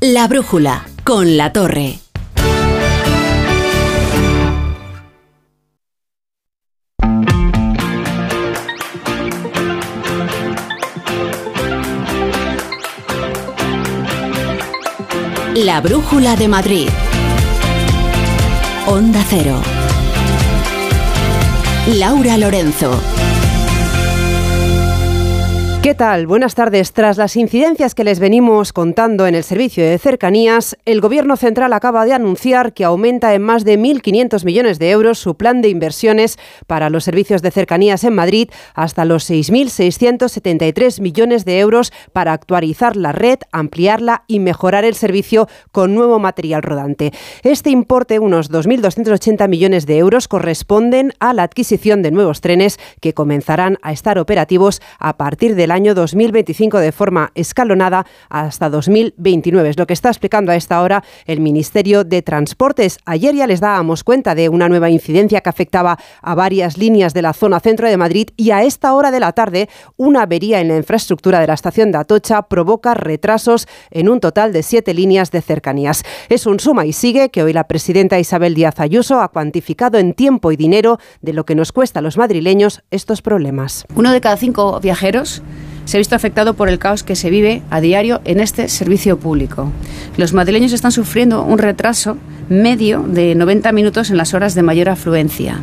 La 0.00 0.28
Brújula, 0.28 0.86
con 1.02 1.36
La 1.36 1.52
Torre. 1.52 1.98
La 15.56 15.80
Brújula 15.80 16.36
de 16.36 16.46
Madrid. 16.46 16.88
Onda 18.86 19.24
Cero. 19.28 19.60
Laura 21.88 22.38
Lorenzo. 22.38 23.17
¿Qué 25.88 25.94
tal? 25.94 26.26
Buenas 26.26 26.54
tardes. 26.54 26.92
Tras 26.92 27.16
las 27.16 27.34
incidencias 27.34 27.94
que 27.94 28.04
les 28.04 28.20
venimos 28.20 28.74
contando 28.74 29.26
en 29.26 29.34
el 29.34 29.42
servicio 29.42 29.82
de 29.82 29.96
cercanías, 29.96 30.76
el 30.84 31.00
Gobierno 31.00 31.38
central 31.38 31.72
acaba 31.72 32.04
de 32.04 32.12
anunciar 32.12 32.74
que 32.74 32.84
aumenta 32.84 33.32
en 33.32 33.40
más 33.40 33.64
de 33.64 33.78
1.500 33.78 34.44
millones 34.44 34.78
de 34.78 34.90
euros 34.90 35.18
su 35.18 35.36
plan 35.36 35.62
de 35.62 35.70
inversiones 35.70 36.38
para 36.66 36.90
los 36.90 37.04
servicios 37.04 37.40
de 37.40 37.52
cercanías 37.52 38.04
en 38.04 38.14
Madrid 38.14 38.50
hasta 38.74 39.06
los 39.06 39.30
6.673 39.30 41.00
millones 41.00 41.46
de 41.46 41.58
euros 41.58 41.90
para 42.12 42.34
actualizar 42.34 42.94
la 42.94 43.12
red, 43.12 43.38
ampliarla 43.50 44.24
y 44.26 44.40
mejorar 44.40 44.84
el 44.84 44.94
servicio 44.94 45.48
con 45.72 45.94
nuevo 45.94 46.18
material 46.18 46.62
rodante. 46.62 47.14
Este 47.44 47.70
importe, 47.70 48.18
unos 48.18 48.50
2.280 48.50 49.48
millones 49.48 49.86
de 49.86 49.96
euros, 49.96 50.28
corresponden 50.28 51.14
a 51.18 51.32
la 51.32 51.44
adquisición 51.44 52.02
de 52.02 52.10
nuevos 52.10 52.42
trenes 52.42 52.78
que 53.00 53.14
comenzarán 53.14 53.78
a 53.80 53.92
estar 53.92 54.18
operativos 54.18 54.82
a 54.98 55.16
partir 55.16 55.54
del 55.54 55.70
año 55.70 55.77
2025 55.84 56.78
de 56.78 56.92
forma 56.92 57.30
escalonada 57.34 58.06
hasta 58.28 58.68
2029. 58.68 59.70
Es 59.70 59.78
lo 59.78 59.86
que 59.86 59.92
está 59.94 60.08
explicando 60.08 60.52
a 60.52 60.56
esta 60.56 60.82
hora 60.82 61.02
el 61.26 61.40
Ministerio 61.40 62.04
de 62.04 62.22
Transportes. 62.22 62.98
Ayer 63.04 63.34
ya 63.34 63.46
les 63.46 63.60
dábamos 63.60 64.04
cuenta 64.04 64.34
de 64.34 64.48
una 64.48 64.68
nueva 64.68 64.90
incidencia 64.90 65.40
que 65.40 65.48
afectaba 65.48 65.98
a 66.20 66.34
varias 66.34 66.76
líneas 66.76 67.14
de 67.14 67.22
la 67.22 67.32
zona 67.32 67.60
centro 67.60 67.88
de 67.88 67.96
Madrid 67.96 68.28
y 68.36 68.50
a 68.50 68.62
esta 68.62 68.92
hora 68.94 69.10
de 69.10 69.20
la 69.20 69.32
tarde 69.32 69.68
una 69.96 70.22
avería 70.22 70.60
en 70.60 70.68
la 70.68 70.76
infraestructura 70.76 71.40
de 71.40 71.46
la 71.46 71.54
estación 71.54 71.92
de 71.92 71.98
Atocha 71.98 72.42
provoca 72.42 72.94
retrasos 72.94 73.66
en 73.90 74.08
un 74.08 74.20
total 74.20 74.52
de 74.52 74.62
siete 74.62 74.94
líneas 74.94 75.30
de 75.30 75.42
cercanías. 75.42 76.02
Es 76.28 76.46
un 76.46 76.60
suma 76.60 76.86
y 76.86 76.92
sigue 76.92 77.30
que 77.30 77.42
hoy 77.42 77.52
la 77.52 77.68
presidenta 77.68 78.18
Isabel 78.18 78.54
Díaz 78.54 78.80
Ayuso 78.80 79.20
ha 79.20 79.28
cuantificado 79.28 79.98
en 79.98 80.14
tiempo 80.14 80.52
y 80.52 80.56
dinero 80.56 80.98
de 81.22 81.32
lo 81.32 81.44
que 81.44 81.54
nos 81.54 81.72
cuesta 81.72 82.00
a 82.00 82.02
los 82.02 82.16
madrileños 82.16 82.82
estos 82.90 83.22
problemas. 83.22 83.84
Uno 83.94 84.12
de 84.12 84.20
cada 84.20 84.36
cinco 84.36 84.80
viajeros 84.80 85.42
se 85.88 85.96
ha 85.96 86.00
visto 86.00 86.14
afectado 86.14 86.52
por 86.52 86.68
el 86.68 86.78
caos 86.78 87.02
que 87.02 87.16
se 87.16 87.30
vive 87.30 87.62
a 87.70 87.80
diario 87.80 88.20
en 88.26 88.40
este 88.40 88.68
servicio 88.68 89.18
público. 89.18 89.72
Los 90.18 90.34
madrileños 90.34 90.74
están 90.74 90.92
sufriendo 90.92 91.42
un 91.42 91.56
retraso 91.56 92.18
medio 92.50 93.02
de 93.02 93.34
90 93.34 93.72
minutos 93.72 94.10
en 94.10 94.18
las 94.18 94.34
horas 94.34 94.54
de 94.54 94.62
mayor 94.62 94.90
afluencia. 94.90 95.60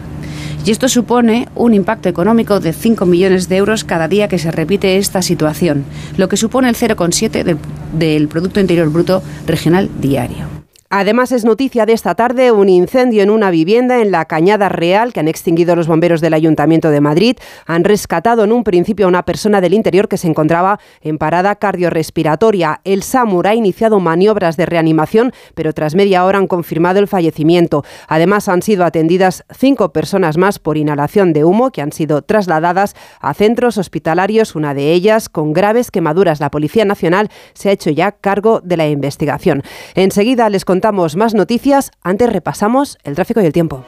Y 0.66 0.72
esto 0.72 0.90
supone 0.90 1.48
un 1.54 1.76
impacto 1.76 2.10
económico 2.10 2.60
de 2.60 2.74
5 2.74 3.06
millones 3.06 3.50
de 3.50 3.58
euros 3.58 3.84
cada 3.84 4.08
día 4.08 4.28
que 4.28 4.40
se 4.40 4.50
repite 4.50 4.98
esta 4.98 5.22
situación, 5.22 5.86
lo 6.18 6.28
que 6.28 6.38
supone 6.38 6.70
el 6.70 6.76
0,7 6.76 7.44
del, 7.44 7.60
del 7.94 8.28
Producto 8.28 8.60
Interior 8.60 8.90
Bruto 8.90 9.22
Regional 9.46 9.92
diario. 10.02 10.55
Además, 10.98 11.34
es 11.34 11.44
noticia 11.44 11.86
de 11.86 11.92
esta 11.92 12.16
tarde 12.16 12.54
un 12.54 12.70
incendio 12.70 13.22
en 13.22 13.30
una 13.30 13.52
vivienda 13.52 14.02
en 14.02 14.12
la 14.12 14.24
Cañada 14.24 14.70
Real 14.70 15.12
que 15.12 15.20
han 15.20 15.28
extinguido 15.28 15.76
los 15.76 15.88
bomberos 15.88 16.22
del 16.22 16.34
Ayuntamiento 16.34 16.90
de 16.90 17.02
Madrid. 17.02 17.36
Han 17.66 17.84
rescatado 17.84 18.46
en 18.46 18.54
un 18.54 18.64
principio 18.64 19.06
a 19.06 19.10
una 19.10 19.26
persona 19.26 19.60
del 19.60 19.74
interior 19.74 20.08
que 20.08 20.16
se 20.16 20.30
encontraba 20.30 20.80
en 21.02 21.18
parada 21.18 21.58
cardiorrespiratoria. 21.58 22.80
El 22.86 23.04
SAMUR 23.04 23.46
ha 23.46 23.56
iniciado 23.56 24.00
maniobras 24.00 24.56
de 24.56 24.68
reanimación, 24.68 25.34
pero 25.54 25.74
tras 25.74 25.96
media 25.96 26.24
hora 26.24 26.38
han 26.38 26.48
confirmado 26.48 27.00
el 27.00 27.10
fallecimiento. 27.10 27.84
Además, 28.08 28.48
han 28.48 28.62
sido 28.62 28.86
atendidas 28.86 29.44
cinco 29.54 29.92
personas 29.92 30.38
más 30.38 30.60
por 30.60 30.78
inhalación 30.78 31.34
de 31.34 31.44
humo 31.44 31.72
que 31.72 31.82
han 31.82 31.92
sido 31.92 32.22
trasladadas 32.22 32.96
a 33.20 33.34
centros 33.34 33.78
hospitalarios, 33.78 34.56
una 34.56 34.74
de 34.74 34.94
ellas 34.94 35.28
con 35.28 35.52
graves 35.52 35.92
quemaduras. 35.92 36.40
La 36.40 36.52
Policía 36.52 36.86
Nacional 36.86 37.30
se 37.54 37.68
ha 37.68 37.74
hecho 37.74 37.90
ya 37.90 38.14
cargo 38.14 38.62
de 38.64 38.78
la 38.78 38.88
investigación. 38.88 39.62
Enseguida 39.94 40.50
les 40.50 40.64
contamos 40.64 40.85
más 40.92 41.34
noticias, 41.34 41.92
antes 42.02 42.32
repasamos 42.32 42.98
el 43.04 43.16
tráfico 43.16 43.42
y 43.42 43.46
el 43.46 43.54
tiempo. 43.54 43.84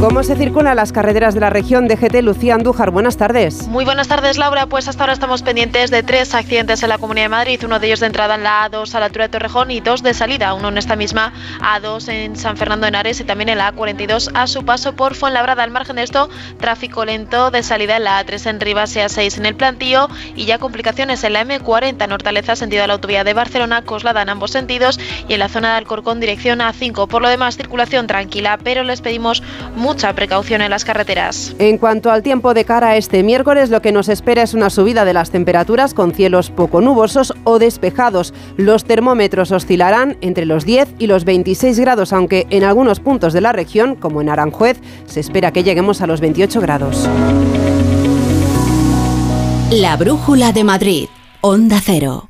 ¿Cómo 0.00 0.22
se 0.22 0.34
circulan 0.34 0.76
las 0.76 0.92
carreteras 0.92 1.34
de 1.34 1.40
la 1.40 1.50
región 1.50 1.86
de 1.86 1.94
GT? 1.94 2.22
Lucía 2.22 2.54
Andújar, 2.54 2.90
buenas 2.90 3.18
tardes. 3.18 3.68
Muy 3.68 3.84
buenas 3.84 4.08
tardes, 4.08 4.38
Laura. 4.38 4.64
Pues 4.64 4.88
hasta 4.88 5.02
ahora 5.02 5.12
estamos 5.12 5.42
pendientes 5.42 5.90
de 5.90 6.02
tres 6.02 6.34
accidentes 6.34 6.82
en 6.82 6.88
la 6.88 6.96
Comunidad 6.96 7.26
de 7.26 7.28
Madrid, 7.28 7.60
uno 7.66 7.78
de 7.78 7.88
ellos 7.88 8.00
de 8.00 8.06
entrada 8.06 8.36
en 8.36 8.42
la 8.42 8.70
A2 8.70 8.94
a 8.94 9.00
la 9.00 9.06
altura 9.06 9.26
de 9.26 9.32
Torrejón 9.32 9.70
y 9.70 9.80
dos 9.80 10.02
de 10.02 10.14
salida, 10.14 10.54
uno 10.54 10.68
en 10.70 10.78
esta 10.78 10.96
misma 10.96 11.34
A2 11.60 12.08
en 12.08 12.36
San 12.36 12.56
Fernando 12.56 12.86
de 12.86 12.88
Henares 12.88 13.20
y 13.20 13.24
también 13.24 13.50
en 13.50 13.58
la 13.58 13.74
A42 13.74 14.30
a 14.32 14.46
su 14.46 14.64
paso 14.64 14.94
por 14.94 15.14
Fuenlabrada. 15.14 15.64
Al 15.64 15.70
margen 15.70 15.96
de 15.96 16.04
esto, 16.04 16.30
tráfico 16.58 17.04
lento 17.04 17.50
de 17.50 17.62
salida 17.62 17.98
en 17.98 18.04
la 18.04 18.24
A3 18.24 18.48
en 18.48 18.60
Rivas 18.60 18.96
y 18.96 19.00
A6 19.00 19.36
en 19.36 19.44
el 19.44 19.54
Plantío 19.54 20.08
y 20.34 20.46
ya 20.46 20.56
complicaciones 20.56 21.22
en 21.24 21.34
la 21.34 21.44
M40 21.44 22.02
en 22.02 22.12
Hortaleza, 22.12 22.56
sentido 22.56 22.84
a 22.84 22.86
la 22.86 22.94
autovía 22.94 23.22
de 23.22 23.34
Barcelona, 23.34 23.82
Coslada 23.82 24.22
en 24.22 24.30
ambos 24.30 24.50
sentidos 24.50 24.98
y 25.28 25.34
en 25.34 25.40
la 25.40 25.50
zona 25.50 25.72
de 25.72 25.76
Alcorcón, 25.76 26.20
dirección 26.20 26.60
A5. 26.60 27.06
Por 27.06 27.20
lo 27.20 27.28
demás, 27.28 27.58
circulación 27.58 28.06
tranquila, 28.06 28.58
pero 28.64 28.82
les 28.82 29.02
pedimos 29.02 29.42
mucha 29.90 30.12
precaución 30.12 30.62
en 30.62 30.70
las 30.70 30.84
carreteras. 30.84 31.52
En 31.58 31.76
cuanto 31.76 32.12
al 32.12 32.22
tiempo 32.22 32.54
de 32.54 32.64
cara 32.64 32.90
a 32.90 32.96
este 32.96 33.24
miércoles, 33.24 33.70
lo 33.70 33.82
que 33.82 33.90
nos 33.90 34.08
espera 34.08 34.44
es 34.44 34.54
una 34.54 34.70
subida 34.70 35.04
de 35.04 35.12
las 35.12 35.32
temperaturas 35.32 35.94
con 35.94 36.12
cielos 36.12 36.50
poco 36.50 36.80
nubosos 36.80 37.34
o 37.42 37.58
despejados. 37.58 38.32
Los 38.56 38.84
termómetros 38.84 39.50
oscilarán 39.50 40.16
entre 40.20 40.46
los 40.46 40.64
10 40.64 40.90
y 41.00 41.08
los 41.08 41.24
26 41.24 41.80
grados, 41.80 42.12
aunque 42.12 42.46
en 42.50 42.62
algunos 42.62 43.00
puntos 43.00 43.32
de 43.32 43.40
la 43.40 43.52
región, 43.52 43.96
como 43.96 44.20
en 44.20 44.28
Aranjuez, 44.28 44.80
se 45.06 45.18
espera 45.18 45.52
que 45.52 45.64
lleguemos 45.64 46.00
a 46.00 46.06
los 46.06 46.20
28 46.20 46.60
grados. 46.60 47.08
La 49.72 49.96
Brújula 49.96 50.52
de 50.52 50.62
Madrid, 50.62 51.08
Onda 51.40 51.80
Cero. 51.84 52.29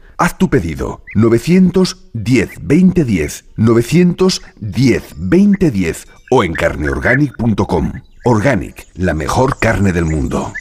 Haz 0.21 0.37
tu 0.37 0.51
pedido 0.51 1.01
910 1.15 2.49
2010 2.61 3.45
910 3.57 5.15
2010 5.17 6.07
o 6.29 6.43
en 6.43 6.53
carneorganic.com. 6.53 7.93
Organic, 8.23 8.85
la 8.93 9.15
mejor 9.15 9.57
carne 9.57 9.91
del 9.91 10.05
mundo. 10.05 10.53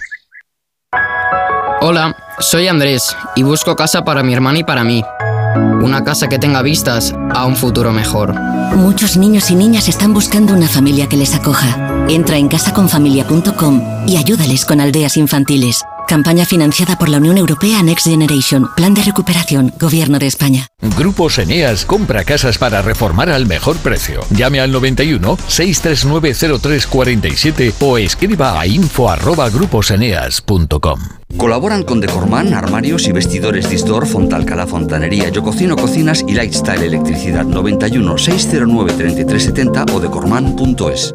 Hola, 1.83 2.17
soy 2.39 2.69
Andrés 2.69 3.15
y 3.37 3.43
busco 3.43 3.77
casa 3.77 4.03
para 4.03 4.23
mi 4.23 4.33
hermana 4.33 4.61
y 4.61 4.65
para 4.65 4.83
mí. 4.83 5.05
Una 5.83 6.05
casa 6.05 6.31
que 6.31 6.39
tenga 6.39 6.63
vistas 6.63 7.15
a 7.35 7.45
un 7.45 7.55
futuro 7.55 7.93
mejor. 7.93 8.33
Muchos 8.77 9.19
niños 9.19 9.51
y 9.51 9.57
niñas 9.57 9.89
están 9.89 10.15
buscando 10.15 10.55
una 10.55 10.69
familia 10.69 11.07
que 11.07 11.19
les 11.19 11.35
acoja. 11.35 12.07
Entra 12.09 12.39
en 12.39 12.49
casaconfamilia.com 12.49 14.07
y 14.07 14.17
ayúdales 14.17 14.65
con 14.65 14.81
aldeas 14.81 15.19
infantiles. 15.19 15.85
Campaña 16.11 16.45
financiada 16.45 16.99
por 16.99 17.09
la 17.09 17.17
Unión 17.19 17.39
Europea 17.39 17.81
Next 17.85 18.09
Generation. 18.09 18.69
Plan 18.75 18.95
de 18.95 19.05
recuperación. 19.05 19.73
Gobierno 19.79 20.19
de 20.19 20.27
España. 20.27 20.67
Grupos 20.99 21.39
Eneas 21.39 21.85
compra 21.85 22.25
casas 22.25 22.59
para 22.59 22.83
reformar 22.83 23.31
al 23.31 23.47
mejor 23.47 23.77
precio. 23.77 24.23
Llame 24.31 24.59
al 24.59 24.73
91 24.73 25.39
639 25.47 26.59
0347 26.61 27.75
o 27.79 27.97
escriba 27.97 28.59
a 28.59 28.67
info@gruposeneas.com. 28.67 31.01
Colaboran 31.37 31.85
con 31.85 32.01
Decorman, 32.01 32.55
armarios 32.55 33.07
y 33.07 33.13
vestidores 33.13 33.71
Distor, 33.71 34.09
Fontalcala 34.09 34.67
Fontanería, 34.67 35.29
Yo 35.29 35.45
Cocino 35.45 35.77
Cocinas 35.77 36.25
y 36.27 36.35
Lifestyle 36.35 36.83
Electricidad 36.83 37.45
91 37.45 38.19
609 38.19 38.95
3370 38.95 39.85
o 39.95 40.01
decorman.es. 40.01 41.15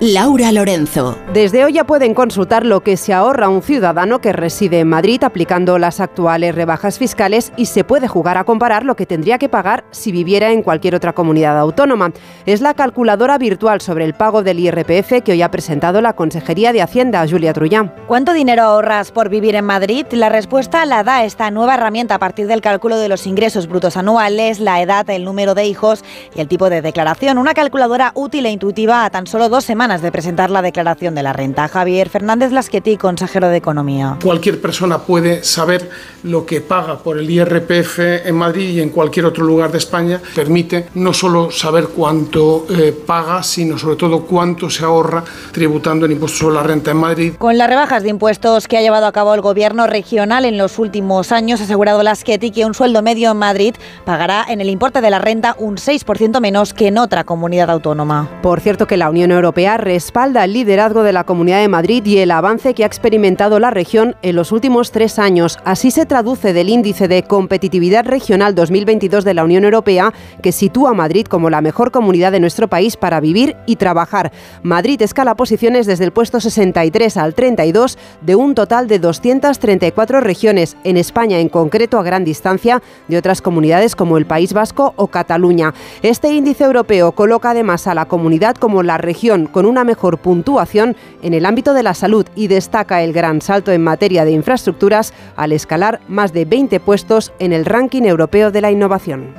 Laura 0.00 0.52
Lorenzo. 0.52 1.18
Desde 1.32 1.64
hoy 1.64 1.72
ya 1.72 1.82
pueden 1.82 2.14
consultar 2.14 2.64
lo 2.64 2.84
que 2.84 2.96
se 2.96 3.12
ahorra 3.12 3.48
un 3.48 3.62
ciudadano 3.62 4.20
que 4.20 4.32
reside 4.32 4.78
en 4.78 4.88
Madrid 4.88 5.24
aplicando 5.24 5.76
las 5.76 5.98
actuales 5.98 6.54
rebajas 6.54 7.00
fiscales 7.00 7.52
y 7.56 7.66
se 7.66 7.82
puede 7.82 8.06
jugar 8.06 8.38
a 8.38 8.44
comparar 8.44 8.84
lo 8.84 8.94
que 8.94 9.06
tendría 9.06 9.38
que 9.38 9.48
pagar 9.48 9.82
si 9.90 10.12
viviera 10.12 10.52
en 10.52 10.62
cualquier 10.62 10.94
otra 10.94 11.14
comunidad 11.14 11.58
autónoma. 11.58 12.12
Es 12.46 12.60
la 12.60 12.74
calculadora 12.74 13.38
virtual 13.38 13.80
sobre 13.80 14.04
el 14.04 14.14
pago 14.14 14.44
del 14.44 14.60
IRPF 14.60 15.24
que 15.24 15.32
hoy 15.32 15.42
ha 15.42 15.50
presentado 15.50 16.00
la 16.00 16.12
Consejería 16.12 16.72
de 16.72 16.80
Hacienda, 16.80 17.26
Julia 17.28 17.52
Trullán. 17.52 17.92
¿Cuánto 18.06 18.34
dinero 18.34 18.62
ahorras 18.62 19.10
por 19.10 19.28
vivir 19.28 19.56
en 19.56 19.64
Madrid? 19.64 20.06
La 20.12 20.28
respuesta 20.28 20.86
la 20.86 21.02
da 21.02 21.24
esta 21.24 21.50
nueva 21.50 21.74
herramienta 21.74 22.14
a 22.14 22.18
partir 22.20 22.46
del 22.46 22.60
cálculo 22.60 22.98
de 22.98 23.08
los 23.08 23.26
ingresos 23.26 23.66
brutos 23.66 23.96
anuales, 23.96 24.60
la 24.60 24.80
edad, 24.80 25.10
el 25.10 25.24
número 25.24 25.56
de 25.56 25.66
hijos 25.66 26.04
y 26.36 26.40
el 26.40 26.46
tipo 26.46 26.70
de 26.70 26.82
declaración. 26.82 27.36
Una 27.36 27.52
calculadora 27.52 28.12
útil 28.14 28.46
e 28.46 28.52
intuitiva 28.52 29.04
a 29.04 29.10
tan 29.10 29.26
solo 29.26 29.48
dos 29.48 29.64
semanas 29.64 29.87
de 29.88 30.12
presentar 30.12 30.50
la 30.50 30.60
declaración 30.60 31.14
de 31.14 31.22
la 31.22 31.32
renta. 31.32 31.66
Javier 31.66 32.10
Fernández 32.10 32.52
Lasqueti, 32.52 32.98
consejero 32.98 33.48
de 33.48 33.56
Economía. 33.56 34.18
Cualquier 34.22 34.60
persona 34.60 34.98
puede 34.98 35.42
saber 35.42 35.88
lo 36.24 36.44
que 36.44 36.60
paga 36.60 36.98
por 36.98 37.18
el 37.18 37.30
IRPF 37.30 38.26
en 38.26 38.34
Madrid 38.34 38.68
y 38.68 38.80
en 38.82 38.90
cualquier 38.90 39.24
otro 39.24 39.44
lugar 39.44 39.72
de 39.72 39.78
España. 39.78 40.20
Permite 40.34 40.88
no 40.94 41.14
solo 41.14 41.50
saber 41.50 41.88
cuánto 41.88 42.66
eh, 42.68 42.92
paga, 42.92 43.42
sino 43.42 43.78
sobre 43.78 43.96
todo 43.96 44.26
cuánto 44.26 44.68
se 44.68 44.84
ahorra 44.84 45.24
tributando 45.52 46.04
el 46.04 46.12
impuesto 46.12 46.38
sobre 46.38 46.56
la 46.56 46.62
renta 46.64 46.90
en 46.90 46.98
Madrid. 46.98 47.32
Con 47.38 47.56
las 47.56 47.70
rebajas 47.70 48.02
de 48.02 48.10
impuestos 48.10 48.68
que 48.68 48.76
ha 48.76 48.82
llevado 48.82 49.06
a 49.06 49.12
cabo 49.12 49.34
el 49.34 49.40
gobierno 49.40 49.86
regional 49.86 50.44
en 50.44 50.58
los 50.58 50.78
últimos 50.78 51.32
años, 51.32 51.62
ha 51.62 51.64
asegurado 51.64 52.02
Lasqueti 52.02 52.50
que 52.50 52.66
un 52.66 52.74
sueldo 52.74 53.00
medio 53.00 53.30
en 53.30 53.38
Madrid 53.38 53.74
pagará 54.04 54.44
en 54.48 54.60
el 54.60 54.68
importe 54.68 55.00
de 55.00 55.08
la 55.08 55.18
renta 55.18 55.56
un 55.58 55.76
6% 55.76 56.40
menos 56.40 56.74
que 56.74 56.88
en 56.88 56.98
otra 56.98 57.24
comunidad 57.24 57.70
autónoma. 57.70 58.28
Por 58.42 58.60
cierto 58.60 58.86
que 58.86 58.98
la 58.98 59.08
Unión 59.08 59.32
Europea 59.32 59.77
respalda 59.78 60.44
el 60.44 60.52
liderazgo 60.52 61.02
de 61.02 61.12
la 61.14 61.24
Comunidad 61.24 61.60
de 61.60 61.68
Madrid 61.68 62.04
y 62.04 62.18
el 62.18 62.30
avance 62.30 62.74
que 62.74 62.82
ha 62.82 62.86
experimentado 62.86 63.58
la 63.58 63.70
región 63.70 64.16
en 64.20 64.36
los 64.36 64.52
últimos 64.52 64.90
tres 64.90 65.18
años. 65.18 65.58
Así 65.64 65.90
se 65.90 66.04
traduce 66.04 66.52
del 66.52 66.68
índice 66.68 67.08
de 67.08 67.22
competitividad 67.22 68.04
regional 68.04 68.54
2022 68.54 69.24
de 69.24 69.34
la 69.34 69.44
Unión 69.44 69.64
Europea, 69.64 70.12
que 70.42 70.52
sitúa 70.52 70.90
a 70.90 70.94
Madrid 70.94 71.26
como 71.26 71.48
la 71.48 71.62
mejor 71.62 71.92
comunidad 71.92 72.32
de 72.32 72.40
nuestro 72.40 72.68
país 72.68 72.96
para 72.96 73.20
vivir 73.20 73.56
y 73.64 73.76
trabajar. 73.76 74.32
Madrid 74.62 75.00
escala 75.00 75.36
posiciones 75.36 75.86
desde 75.86 76.04
el 76.04 76.12
puesto 76.12 76.40
63 76.40 77.16
al 77.16 77.34
32 77.34 77.96
de 78.20 78.34
un 78.34 78.54
total 78.54 78.88
de 78.88 78.98
234 78.98 80.20
regiones, 80.20 80.76
en 80.84 80.96
España 80.96 81.38
en 81.38 81.48
concreto 81.48 81.98
a 81.98 82.02
gran 82.02 82.24
distancia 82.24 82.82
de 83.06 83.16
otras 83.16 83.40
comunidades 83.40 83.94
como 83.94 84.18
el 84.18 84.26
País 84.26 84.52
Vasco 84.52 84.92
o 84.96 85.06
Cataluña. 85.06 85.72
Este 86.02 86.32
índice 86.32 86.64
europeo 86.64 87.12
coloca 87.12 87.50
además 87.50 87.86
a 87.86 87.94
la 87.94 88.06
comunidad 88.06 88.56
como 88.56 88.82
la 88.82 88.98
región 88.98 89.46
con 89.46 89.66
una 89.68 89.84
mejor 89.84 90.18
puntuación 90.18 90.96
en 91.22 91.34
el 91.34 91.46
ámbito 91.46 91.74
de 91.74 91.82
la 91.82 91.94
salud 91.94 92.26
y 92.34 92.48
destaca 92.48 93.02
el 93.02 93.12
gran 93.12 93.40
salto 93.40 93.70
en 93.72 93.84
materia 93.84 94.24
de 94.24 94.32
infraestructuras 94.32 95.12
al 95.36 95.52
escalar 95.52 96.00
más 96.08 96.32
de 96.32 96.44
20 96.44 96.80
puestos 96.80 97.32
en 97.38 97.52
el 97.52 97.64
ranking 97.64 98.02
europeo 98.02 98.50
de 98.50 98.60
la 98.60 98.70
innovación. 98.70 99.34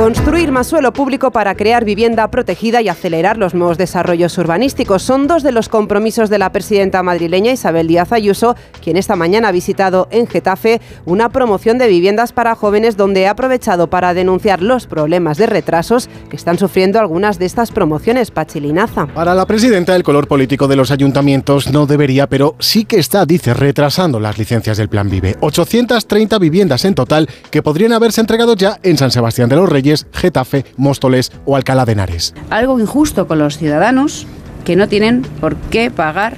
Construir 0.00 0.50
más 0.50 0.66
suelo 0.66 0.94
público 0.94 1.30
para 1.30 1.54
crear 1.54 1.84
vivienda 1.84 2.30
protegida 2.30 2.80
y 2.80 2.88
acelerar 2.88 3.36
los 3.36 3.52
nuevos 3.52 3.76
desarrollos 3.76 4.38
urbanísticos 4.38 5.02
son 5.02 5.26
dos 5.26 5.42
de 5.42 5.52
los 5.52 5.68
compromisos 5.68 6.30
de 6.30 6.38
la 6.38 6.52
presidenta 6.52 7.02
madrileña 7.02 7.52
Isabel 7.52 7.86
Díaz 7.86 8.10
Ayuso, 8.10 8.56
quien 8.82 8.96
esta 8.96 9.14
mañana 9.14 9.48
ha 9.48 9.52
visitado 9.52 10.08
en 10.10 10.26
Getafe 10.26 10.80
una 11.04 11.28
promoción 11.28 11.76
de 11.76 11.86
viviendas 11.86 12.32
para 12.32 12.54
jóvenes 12.54 12.96
donde 12.96 13.26
ha 13.26 13.32
aprovechado 13.32 13.90
para 13.90 14.14
denunciar 14.14 14.62
los 14.62 14.86
problemas 14.86 15.36
de 15.36 15.44
retrasos 15.44 16.08
que 16.30 16.36
están 16.36 16.56
sufriendo 16.56 16.98
algunas 16.98 17.38
de 17.38 17.44
estas 17.44 17.70
promociones. 17.70 18.30
Pachilinaza. 18.30 19.06
Para 19.08 19.34
la 19.34 19.44
presidenta, 19.44 19.94
el 19.94 20.02
color 20.02 20.26
político 20.26 20.66
de 20.66 20.76
los 20.76 20.90
ayuntamientos 20.92 21.70
no 21.70 21.84
debería, 21.84 22.26
pero 22.26 22.56
sí 22.58 22.86
que 22.86 22.98
está, 22.98 23.26
dice, 23.26 23.52
retrasando 23.52 24.18
las 24.18 24.38
licencias 24.38 24.78
del 24.78 24.88
Plan 24.88 25.10
Vive. 25.10 25.36
830 25.40 26.38
viviendas 26.38 26.86
en 26.86 26.94
total 26.94 27.28
que 27.50 27.62
podrían 27.62 27.92
haberse 27.92 28.22
entregado 28.22 28.56
ya 28.56 28.78
en 28.82 28.96
San 28.96 29.10
Sebastián 29.10 29.50
de 29.50 29.56
los 29.56 29.68
Reyes 29.68 29.89
Getafe, 30.12 30.64
Móstoles 30.76 31.32
o 31.44 31.56
Alcalá 31.56 31.84
de 31.84 31.92
Henares. 31.92 32.34
Algo 32.50 32.78
injusto 32.78 33.26
con 33.26 33.38
los 33.38 33.58
ciudadanos 33.58 34.26
que 34.64 34.76
no 34.76 34.88
tienen 34.88 35.22
por 35.40 35.56
qué 35.56 35.90
pagar 35.90 36.36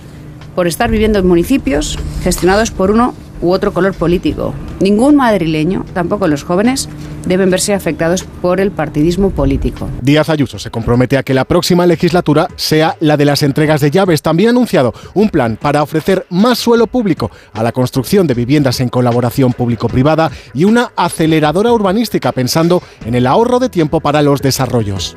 por 0.55 0.67
estar 0.67 0.91
viviendo 0.91 1.19
en 1.19 1.27
municipios 1.27 1.99
gestionados 2.23 2.71
por 2.71 2.91
uno 2.91 3.15
u 3.43 3.53
otro 3.53 3.73
color 3.73 3.93
político. 3.93 4.55
Ningún 4.81 5.17
madrileño, 5.17 5.85
tampoco 5.93 6.29
los 6.29 6.45
jóvenes, 6.45 6.89
deben 7.27 7.51
verse 7.51 7.75
afectados 7.75 8.25
por 8.41 8.61
el 8.61 8.71
partidismo 8.71 9.31
político. 9.31 9.89
Díaz 10.01 10.29
Ayuso 10.29 10.59
se 10.59 10.71
compromete 10.71 11.19
a 11.19 11.23
que 11.23 11.35
la 11.35 11.45
próxima 11.45 11.87
legislatura 11.87 12.49
sea 12.57 12.97
la 13.01 13.17
de 13.17 13.25
las 13.25 13.43
entregas 13.43 13.81
de 13.81 13.91
llaves. 13.91 14.23
También 14.23 14.49
ha 14.49 14.53
anunciado 14.53 14.95
un 15.15 15.29
plan 15.29 15.59
para 15.61 15.83
ofrecer 15.83 16.27
más 16.31 16.59
suelo 16.59 16.87
público 16.87 17.31
a 17.53 17.63
la 17.63 17.73
construcción 17.73 18.27
de 18.27 18.35
viviendas 18.35 18.81
en 18.81 18.89
colaboración 18.89 19.53
público-privada 19.53 20.31
y 20.55 20.65
una 20.65 20.93
aceleradora 20.97 21.73
urbanística 21.73 22.33
pensando 22.33 22.83
en 23.05 23.15
el 23.15 23.27
ahorro 23.27 23.59
de 23.59 23.69
tiempo 23.69 24.01
para 24.01 24.23
los 24.23 24.41
desarrollos. 24.41 25.17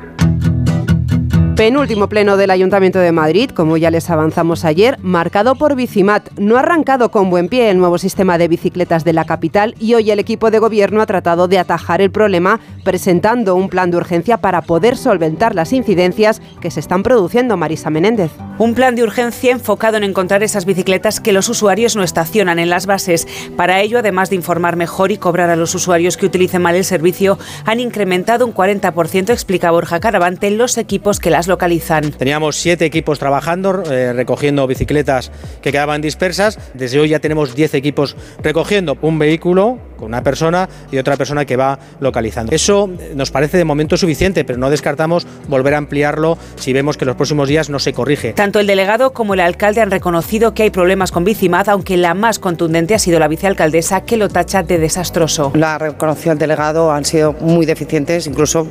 Penúltimo 1.56 2.10
pleno 2.10 2.36
del 2.36 2.50
Ayuntamiento 2.50 2.98
de 2.98 3.12
Madrid, 3.12 3.48
como 3.48 3.78
ya 3.78 3.90
les 3.90 4.10
avanzamos 4.10 4.66
ayer, 4.66 4.98
marcado 5.00 5.54
por 5.54 5.74
Bicimat. 5.74 6.28
No 6.38 6.56
ha 6.56 6.60
arrancado 6.60 7.10
con 7.10 7.30
buen 7.30 7.48
pie 7.48 7.70
el 7.70 7.78
nuevo 7.78 7.96
sistema 7.96 8.36
de 8.36 8.46
bicicletas 8.46 9.04
de 9.04 9.14
la 9.14 9.24
capital 9.24 9.74
y 9.80 9.94
hoy 9.94 10.10
el 10.10 10.18
equipo 10.18 10.50
de 10.50 10.58
gobierno 10.58 11.00
ha 11.00 11.06
tratado 11.06 11.48
de 11.48 11.58
atajar 11.58 12.02
el 12.02 12.10
problema 12.10 12.60
presentando 12.84 13.54
un 13.54 13.70
plan 13.70 13.90
de 13.90 13.96
urgencia 13.96 14.36
para 14.36 14.60
poder 14.60 14.98
solventar 14.98 15.54
las 15.54 15.72
incidencias 15.72 16.42
que 16.60 16.70
se 16.70 16.78
están 16.78 17.02
produciendo, 17.02 17.56
Marisa 17.56 17.88
Menéndez. 17.88 18.32
Un 18.58 18.74
plan 18.74 18.94
de 18.94 19.04
urgencia 19.04 19.52
enfocado 19.52 19.96
en 19.96 20.04
encontrar 20.04 20.42
esas 20.42 20.66
bicicletas 20.66 21.20
que 21.20 21.32
los 21.32 21.48
usuarios 21.48 21.96
no 21.96 22.02
estacionan 22.02 22.58
en 22.58 22.68
las 22.68 22.84
bases. 22.84 23.26
Para 23.56 23.80
ello, 23.80 24.00
además 24.00 24.28
de 24.28 24.36
informar 24.36 24.76
mejor 24.76 25.10
y 25.10 25.16
cobrar 25.16 25.48
a 25.48 25.56
los 25.56 25.74
usuarios 25.74 26.18
que 26.18 26.26
utilicen 26.26 26.60
mal 26.60 26.74
el 26.74 26.84
servicio, 26.84 27.38
han 27.64 27.80
incrementado 27.80 28.44
un 28.44 28.52
40%, 28.52 29.30
explica 29.30 29.70
Borja 29.70 30.00
Caravante, 30.00 30.50
los 30.50 30.76
equipos 30.76 31.18
que 31.18 31.30
las 31.30 31.45
las 31.46 31.48
localizan. 31.48 32.10
Teníamos 32.12 32.56
siete 32.56 32.84
equipos 32.84 33.18
trabajando, 33.18 33.82
eh, 33.90 34.12
recogiendo 34.12 34.66
bicicletas 34.66 35.30
que 35.62 35.72
quedaban 35.72 36.00
dispersas. 36.00 36.58
Desde 36.74 36.98
hoy 36.98 37.10
ya 37.10 37.20
tenemos 37.20 37.54
10 37.54 37.74
equipos 37.74 38.16
recogiendo 38.42 38.98
un 39.02 39.18
vehículo 39.18 39.78
con 39.96 40.08
una 40.08 40.22
persona 40.22 40.68
y 40.90 40.98
otra 40.98 41.16
persona 41.16 41.44
que 41.44 41.56
va 41.56 41.78
localizando. 42.00 42.54
Eso 42.54 42.90
nos 43.14 43.30
parece 43.30 43.56
de 43.56 43.64
momento 43.64 43.96
suficiente, 43.96 44.44
pero 44.44 44.58
no 44.58 44.68
descartamos 44.68 45.26
volver 45.48 45.74
a 45.74 45.78
ampliarlo 45.78 46.36
si 46.56 46.72
vemos 46.72 46.96
que 46.96 47.04
en 47.04 47.08
los 47.08 47.16
próximos 47.16 47.48
días 47.48 47.70
no 47.70 47.78
se 47.78 47.92
corrige. 47.92 48.34
Tanto 48.34 48.60
el 48.60 48.66
delegado 48.66 49.12
como 49.12 49.34
el 49.34 49.40
alcalde 49.40 49.80
han 49.80 49.90
reconocido 49.90 50.52
que 50.52 50.64
hay 50.64 50.70
problemas 50.70 51.12
con 51.12 51.24
Bicimad, 51.24 51.68
aunque 51.68 51.96
la 51.96 52.14
más 52.14 52.38
contundente 52.38 52.94
ha 52.94 52.98
sido 52.98 53.18
la 53.18 53.28
vicealcaldesa 53.28 54.02
que 54.02 54.16
lo 54.16 54.28
tacha 54.28 54.62
de 54.62 54.78
desastroso. 54.78 55.52
La 55.54 55.78
reconocido 55.78 56.32
el 56.32 56.38
delegado 56.38 56.92
han 56.92 57.04
sido 57.04 57.32
muy 57.40 57.64
deficientes, 57.64 58.26
incluso 58.26 58.66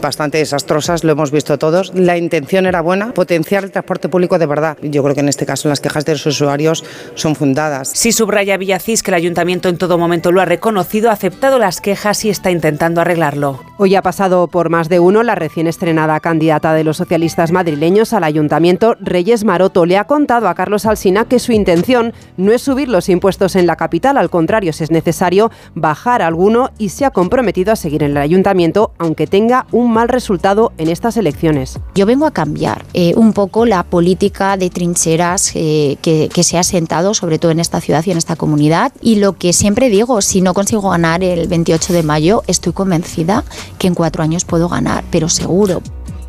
bastante 0.00 0.38
desastrosas, 0.38 1.04
lo 1.04 1.12
hemos 1.12 1.30
visto 1.30 1.58
todos. 1.58 1.92
La 1.94 2.16
intención 2.16 2.66
era 2.66 2.80
buena, 2.80 3.12
potenciar 3.12 3.64
el 3.64 3.70
transporte 3.70 4.08
público 4.08 4.38
de 4.38 4.46
verdad. 4.46 4.76
Yo 4.82 5.02
creo 5.02 5.14
que 5.14 5.20
en 5.20 5.28
este 5.28 5.46
caso 5.46 5.68
las 5.68 5.80
quejas 5.80 6.04
de 6.04 6.12
los 6.12 6.26
usuarios 6.26 6.84
son 7.14 7.34
fundadas. 7.34 7.88
Sí 7.88 8.12
subraya 8.12 8.56
Villacís 8.56 9.02
que 9.02 9.10
el 9.10 9.16
ayuntamiento 9.16 9.68
en 9.68 9.78
todo 9.78 9.98
momento 9.98 10.32
lo 10.32 10.40
ha 10.40 10.44
reconocido, 10.44 11.10
ha 11.10 11.14
aceptado 11.14 11.58
las 11.58 11.80
quejas 11.80 12.24
y 12.24 12.30
está 12.30 12.50
intentando 12.50 13.00
arreglarlo. 13.00 13.60
Hoy 13.78 13.94
ha 13.94 14.02
pasado 14.02 14.48
por 14.48 14.70
más 14.70 14.88
de 14.88 15.00
uno 15.00 15.22
la 15.22 15.34
recién 15.34 15.66
estrenada 15.66 16.20
candidata 16.20 16.74
de 16.74 16.84
los 16.84 16.96
socialistas 16.96 17.52
madrileños 17.52 18.12
al 18.12 18.24
ayuntamiento, 18.24 18.96
Reyes 19.00 19.44
Maroto, 19.44 19.86
le 19.86 19.96
ha 19.96 20.04
contado 20.04 20.48
a 20.48 20.54
Carlos 20.54 20.86
Alsina 20.86 21.24
que 21.24 21.38
su 21.38 21.52
intención 21.52 22.12
no 22.36 22.52
es 22.52 22.62
subir 22.62 22.88
los 22.88 23.08
impuestos 23.08 23.56
en 23.56 23.66
la 23.66 23.76
capital, 23.76 24.16
al 24.16 24.30
contrario, 24.30 24.72
si 24.72 24.84
es 24.84 24.90
necesario, 24.90 25.50
bajar 25.74 26.22
alguno 26.22 26.70
y 26.78 26.90
se 26.90 27.04
ha 27.04 27.10
comprometido 27.10 27.72
a 27.72 27.76
seguir 27.76 28.02
en 28.02 28.12
el 28.12 28.16
ayuntamiento, 28.18 28.92
aunque 28.98 29.26
tenga 29.26 29.66
un 29.72 29.92
mal 29.92 30.08
resultado 30.08 30.72
en 30.78 30.88
estas 30.88 31.16
elecciones. 31.16 31.78
Yo 31.94 32.06
vengo 32.06 32.26
a 32.26 32.30
cambiar 32.30 32.84
eh, 32.94 33.14
un 33.16 33.32
poco 33.32 33.66
la 33.66 33.82
política 33.82 34.56
de 34.56 34.70
trincheras 34.70 35.52
eh, 35.54 35.96
que, 36.02 36.28
que 36.32 36.42
se 36.42 36.58
ha 36.58 36.62
sentado, 36.62 37.14
sobre 37.14 37.38
todo 37.38 37.52
en 37.52 37.60
esta 37.60 37.80
ciudad 37.80 38.04
y 38.06 38.10
en 38.10 38.18
esta 38.18 38.36
comunidad. 38.36 38.92
Y 39.02 39.16
lo 39.16 39.34
que 39.34 39.52
siempre 39.52 39.88
digo, 39.88 40.20
si 40.22 40.40
no 40.40 40.54
consigo 40.54 40.90
ganar 40.90 41.22
el 41.22 41.48
28 41.48 41.92
de 41.92 42.02
mayo, 42.02 42.42
estoy 42.46 42.72
convencida 42.72 43.44
que 43.78 43.86
en 43.86 43.94
cuatro 43.94 44.22
años 44.22 44.44
puedo 44.44 44.68
ganar, 44.68 45.04
pero 45.10 45.28
seguro. 45.28 45.82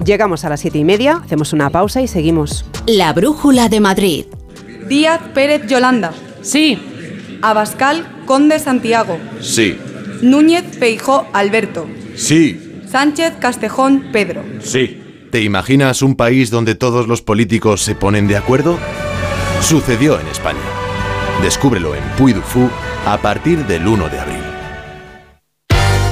Llegamos 0.03 0.45
a 0.45 0.49
las 0.49 0.59
siete 0.59 0.79
y 0.79 0.83
media, 0.83 1.21
hacemos 1.23 1.53
una 1.53 1.69
pausa 1.69 2.01
y 2.01 2.07
seguimos. 2.07 2.65
La 2.87 3.13
Brújula 3.13 3.69
de 3.69 3.79
Madrid. 3.79 4.25
Díaz 4.87 5.21
Pérez 5.33 5.67
Yolanda. 5.67 6.11
Sí. 6.41 6.79
Abascal 7.41 8.23
Conde 8.25 8.57
Santiago. 8.59 9.17
Sí. 9.41 9.77
Núñez 10.21 10.63
Feijó 10.77 11.25
Alberto. 11.33 11.85
Sí. 12.15 12.70
Sánchez 12.91 13.35
Castejón 13.39 14.09
Pedro. 14.11 14.43
Sí. 14.59 15.01
¿Te 15.31 15.41
imaginas 15.41 16.01
un 16.01 16.15
país 16.15 16.51
donde 16.51 16.75
todos 16.75 17.07
los 17.07 17.21
políticos 17.21 17.81
se 17.81 17.95
ponen 17.95 18.27
de 18.27 18.35
acuerdo? 18.35 18.77
Sucedió 19.61 20.19
en 20.19 20.27
España. 20.27 20.59
Descúbrelo 21.41 21.95
en 21.95 22.03
Puy 22.17 22.35
a 23.05 23.17
partir 23.17 23.65
del 23.65 23.87
1 23.87 24.09
de 24.09 24.19
abril. 24.19 24.50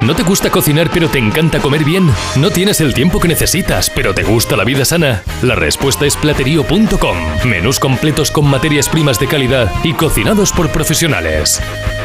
¿No 0.00 0.14
te 0.14 0.22
gusta 0.22 0.50
cocinar 0.50 0.90
pero 0.92 1.08
te 1.08 1.18
encanta 1.18 1.60
comer 1.60 1.84
bien? 1.84 2.12
¿No 2.36 2.50
tienes 2.50 2.80
el 2.80 2.92
tiempo 2.92 3.20
que 3.20 3.28
necesitas 3.28 3.88
pero 3.90 4.12
te 4.14 4.22
gusta 4.22 4.56
la 4.56 4.64
vida 4.64 4.84
sana? 4.84 5.22
La 5.42 5.54
respuesta 5.54 6.04
es 6.04 6.16
platerío.com. 6.16 7.16
Menús 7.44 7.78
completos 7.78 8.30
con 8.30 8.46
materias 8.46 8.88
primas 8.88 9.18
de 9.18 9.28
calidad 9.28 9.70
y 9.82 9.94
cocinados 9.94 10.52
por 10.52 10.70
profesionales. 10.70 11.60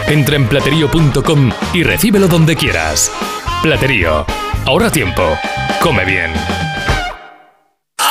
Entra 0.07 0.35
en 0.37 0.47
platerío.com 0.47 1.51
y 1.73 1.83
recíbelo 1.83 2.27
donde 2.27 2.55
quieras. 2.55 3.11
Platerío. 3.63 4.25
Ahorra 4.65 4.91
tiempo. 4.91 5.37
Come 5.81 6.05
bien. 6.05 6.31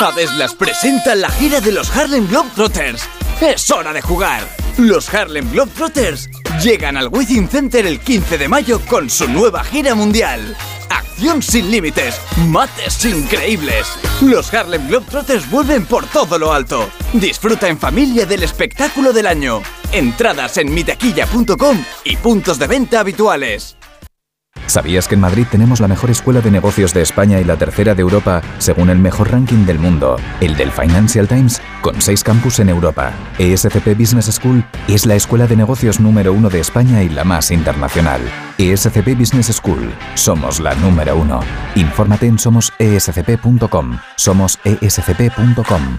Hadeslas 0.00 0.54
presenta 0.54 1.14
la 1.14 1.30
gira 1.30 1.60
de 1.60 1.72
los 1.72 1.96
Harlem 1.96 2.28
Globetrotters. 2.28 3.08
Es 3.40 3.70
hora 3.70 3.92
de 3.92 4.02
jugar. 4.02 4.42
Los 4.76 5.12
Harlem 5.12 5.50
Globetrotters 5.50 6.28
llegan 6.62 6.96
al 6.96 7.08
Within 7.08 7.48
Center 7.48 7.86
el 7.86 8.00
15 8.00 8.38
de 8.38 8.48
mayo 8.48 8.80
con 8.80 9.08
su 9.08 9.28
nueva 9.28 9.62
gira 9.62 9.94
mundial. 9.94 10.56
Acción 10.88 11.42
sin 11.42 11.70
límites, 11.70 12.20
mates 12.48 13.04
increíbles. 13.04 13.86
Los 14.20 14.52
Harlem 14.52 14.88
Globetrotters 14.88 15.48
vuelven 15.50 15.86
por 15.86 16.06
todo 16.06 16.38
lo 16.38 16.52
alto. 16.52 16.90
Disfruta 17.12 17.68
en 17.68 17.78
familia 17.78 18.26
del 18.26 18.42
espectáculo 18.42 19.12
del 19.12 19.26
año. 19.26 19.62
Entradas 19.92 20.58
en 20.58 20.72
mitaquilla.com 20.72 21.84
y 22.04 22.16
puntos 22.16 22.58
de 22.58 22.66
venta 22.66 23.00
habituales. 23.00 23.77
¿Sabías 24.68 25.08
que 25.08 25.14
en 25.14 25.22
Madrid 25.22 25.46
tenemos 25.50 25.80
la 25.80 25.88
mejor 25.88 26.10
escuela 26.10 26.42
de 26.42 26.50
negocios 26.50 26.92
de 26.92 27.00
España 27.00 27.40
y 27.40 27.44
la 27.44 27.56
tercera 27.56 27.94
de 27.94 28.02
Europa, 28.02 28.42
según 28.58 28.90
el 28.90 28.98
mejor 28.98 29.32
ranking 29.32 29.64
del 29.64 29.78
mundo, 29.78 30.16
el 30.42 30.56
del 30.58 30.70
Financial 30.70 31.26
Times, 31.26 31.62
con 31.80 31.98
seis 32.02 32.22
campus 32.22 32.58
en 32.58 32.68
Europa? 32.68 33.14
ESCP 33.38 33.98
Business 33.98 34.26
School 34.26 34.62
es 34.86 35.06
la 35.06 35.14
escuela 35.14 35.46
de 35.46 35.56
negocios 35.56 36.00
número 36.00 36.34
uno 36.34 36.50
de 36.50 36.60
España 36.60 37.02
y 37.02 37.08
la 37.08 37.24
más 37.24 37.50
internacional. 37.50 38.20
ESCP 38.58 39.18
Business 39.18 39.46
School, 39.46 39.90
somos 40.14 40.60
la 40.60 40.74
número 40.74 41.16
uno. 41.16 41.40
Infórmate 41.74 42.26
en 42.26 42.38
somosescp.com. 42.38 43.98
Somosescp.com. 44.16 45.98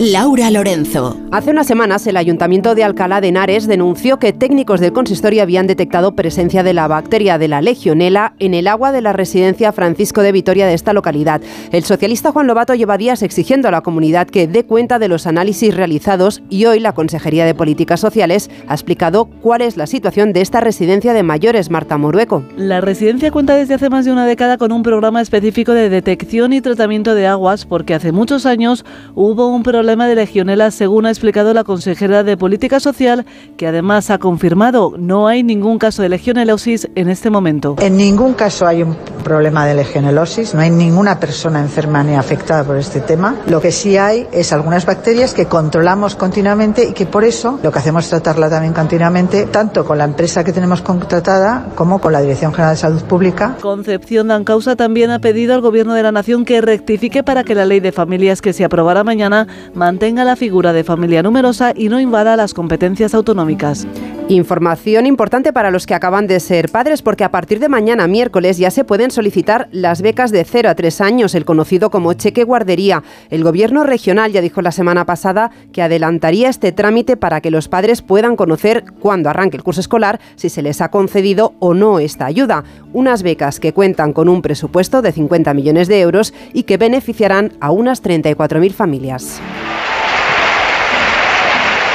Laura 0.00 0.48
Lorenzo. 0.52 1.16
Hace 1.32 1.50
unas 1.50 1.66
semanas 1.66 2.06
el 2.06 2.16
Ayuntamiento 2.16 2.76
de 2.76 2.84
Alcalá 2.84 3.20
de 3.20 3.28
Henares 3.28 3.66
denunció 3.66 4.20
que 4.20 4.32
técnicos 4.32 4.78
del 4.78 4.92
consistorio 4.92 5.42
habían 5.42 5.66
detectado 5.66 6.14
presencia 6.14 6.62
de 6.62 6.72
la 6.72 6.86
bacteria 6.86 7.36
de 7.36 7.48
la 7.48 7.60
legionela 7.60 8.34
en 8.38 8.54
el 8.54 8.68
agua 8.68 8.92
de 8.92 9.00
la 9.00 9.12
residencia 9.12 9.72
Francisco 9.72 10.22
de 10.22 10.30
Vitoria 10.30 10.68
de 10.68 10.74
esta 10.74 10.92
localidad. 10.92 11.40
El 11.72 11.82
socialista 11.82 12.30
Juan 12.30 12.46
Lobato 12.46 12.76
lleva 12.76 12.96
días 12.96 13.22
exigiendo 13.22 13.66
a 13.66 13.72
la 13.72 13.80
comunidad 13.80 14.28
que 14.28 14.46
dé 14.46 14.64
cuenta 14.64 15.00
de 15.00 15.08
los 15.08 15.26
análisis 15.26 15.74
realizados 15.74 16.42
y 16.48 16.66
hoy 16.66 16.78
la 16.78 16.92
Consejería 16.94 17.44
de 17.44 17.56
Políticas 17.56 17.98
Sociales 17.98 18.50
ha 18.68 18.74
explicado 18.74 19.24
cuál 19.24 19.62
es 19.62 19.76
la 19.76 19.88
situación 19.88 20.32
de 20.32 20.42
esta 20.42 20.60
residencia 20.60 21.12
de 21.12 21.24
mayores, 21.24 21.70
Marta 21.70 21.98
Morueco. 21.98 22.44
La 22.56 22.80
residencia 22.80 23.32
cuenta 23.32 23.56
desde 23.56 23.74
hace 23.74 23.90
más 23.90 24.04
de 24.04 24.12
una 24.12 24.26
década 24.26 24.58
con 24.58 24.70
un 24.70 24.84
programa 24.84 25.20
específico 25.20 25.72
de 25.72 25.90
detección 25.90 26.52
y 26.52 26.60
tratamiento 26.60 27.16
de 27.16 27.26
aguas 27.26 27.66
porque 27.66 27.94
hace 27.94 28.12
muchos 28.12 28.46
años 28.46 28.84
hubo 29.16 29.48
un 29.48 29.64
problema 29.64 29.87
de 29.88 30.14
legionela, 30.14 30.70
según 30.70 31.06
ha 31.06 31.10
explicado 31.10 31.54
la 31.54 31.64
consejera 31.64 32.22
de 32.22 32.36
Política 32.36 32.78
Social, 32.78 33.24
que 33.56 33.66
además 33.66 34.10
ha 34.10 34.18
confirmado 34.18 34.94
no 34.98 35.28
hay 35.28 35.42
ningún 35.42 35.78
caso 35.78 36.02
de 36.02 36.10
legionelosis 36.10 36.88
en 36.94 37.08
este 37.08 37.30
momento. 37.30 37.76
En 37.80 37.96
ningún 37.96 38.34
caso 38.34 38.66
hay 38.66 38.82
un 38.82 38.96
problema 39.24 39.66
de 39.66 39.74
legionelosis, 39.74 40.54
no 40.54 40.60
hay 40.60 40.70
ninguna 40.70 41.18
persona 41.18 41.60
enferma 41.60 42.02
ni 42.02 42.16
afectada 42.16 42.64
por 42.64 42.76
este 42.76 43.00
tema. 43.00 43.36
Lo 43.48 43.60
que 43.60 43.72
sí 43.72 43.96
hay 43.96 44.26
es 44.30 44.52
algunas 44.52 44.84
bacterias 44.84 45.32
que 45.32 45.46
controlamos 45.46 46.14
continuamente 46.16 46.84
y 46.90 46.92
que 46.92 47.06
por 47.06 47.24
eso 47.24 47.58
lo 47.62 47.72
que 47.72 47.78
hacemos 47.78 48.04
es 48.04 48.10
tratarla 48.10 48.50
también 48.50 48.74
continuamente, 48.74 49.46
tanto 49.46 49.84
con 49.84 49.96
la 49.96 50.04
empresa 50.04 50.44
que 50.44 50.52
tenemos 50.52 50.82
contratada 50.82 51.68
como 51.74 51.98
con 51.98 52.12
la 52.12 52.20
Dirección 52.20 52.52
General 52.52 52.74
de 52.74 52.80
Salud 52.80 53.02
Pública. 53.04 53.56
Concepción 53.60 54.28
Dancausa 54.28 54.76
también 54.76 55.10
ha 55.10 55.18
pedido 55.18 55.54
al 55.54 55.62
Gobierno 55.62 55.94
de 55.94 56.02
la 56.02 56.12
Nación 56.12 56.44
que 56.44 56.60
rectifique 56.60 57.22
para 57.22 57.44
que 57.44 57.54
la 57.54 57.64
ley 57.64 57.80
de 57.80 57.92
familias 57.92 58.42
que 58.42 58.52
se 58.52 58.64
aprobará 58.64 59.04
mañana 59.04 59.46
mantenga 59.78 60.24
la 60.24 60.36
figura 60.36 60.72
de 60.72 60.84
familia 60.84 61.22
numerosa 61.22 61.72
y 61.74 61.88
no 61.88 62.00
invada 62.00 62.36
las 62.36 62.52
competencias 62.52 63.14
autonómicas. 63.14 63.86
Información 64.30 65.06
importante 65.06 65.54
para 65.54 65.70
los 65.70 65.86
que 65.86 65.94
acaban 65.94 66.26
de 66.26 66.38
ser 66.40 66.68
padres 66.68 67.00
porque 67.00 67.24
a 67.24 67.30
partir 67.30 67.60
de 67.60 67.70
mañana 67.70 68.06
miércoles 68.06 68.58
ya 68.58 68.70
se 68.70 68.84
pueden 68.84 69.10
solicitar 69.10 69.68
las 69.72 70.02
becas 70.02 70.30
de 70.32 70.44
0 70.44 70.68
a 70.68 70.74
3 70.74 71.00
años, 71.00 71.34
el 71.34 71.46
conocido 71.46 71.90
como 71.90 72.12
cheque 72.12 72.44
guardería. 72.44 73.02
El 73.30 73.42
gobierno 73.42 73.84
regional 73.84 74.30
ya 74.30 74.42
dijo 74.42 74.60
la 74.60 74.70
semana 74.70 75.06
pasada 75.06 75.50
que 75.72 75.80
adelantaría 75.80 76.50
este 76.50 76.72
trámite 76.72 77.16
para 77.16 77.40
que 77.40 77.50
los 77.50 77.68
padres 77.68 78.02
puedan 78.02 78.36
conocer 78.36 78.84
cuándo 79.00 79.30
arranque 79.30 79.56
el 79.56 79.62
curso 79.62 79.80
escolar 79.80 80.20
si 80.36 80.50
se 80.50 80.60
les 80.60 80.82
ha 80.82 80.90
concedido 80.90 81.54
o 81.58 81.72
no 81.72 81.98
esta 81.98 82.26
ayuda. 82.26 82.64
Unas 82.92 83.22
becas 83.22 83.60
que 83.60 83.72
cuentan 83.72 84.12
con 84.12 84.28
un 84.28 84.42
presupuesto 84.42 85.00
de 85.00 85.12
50 85.12 85.54
millones 85.54 85.88
de 85.88 86.00
euros 86.02 86.34
y 86.52 86.64
que 86.64 86.76
beneficiarán 86.76 87.52
a 87.60 87.70
unas 87.70 88.02
34.000 88.02 88.72
familias. 88.72 89.40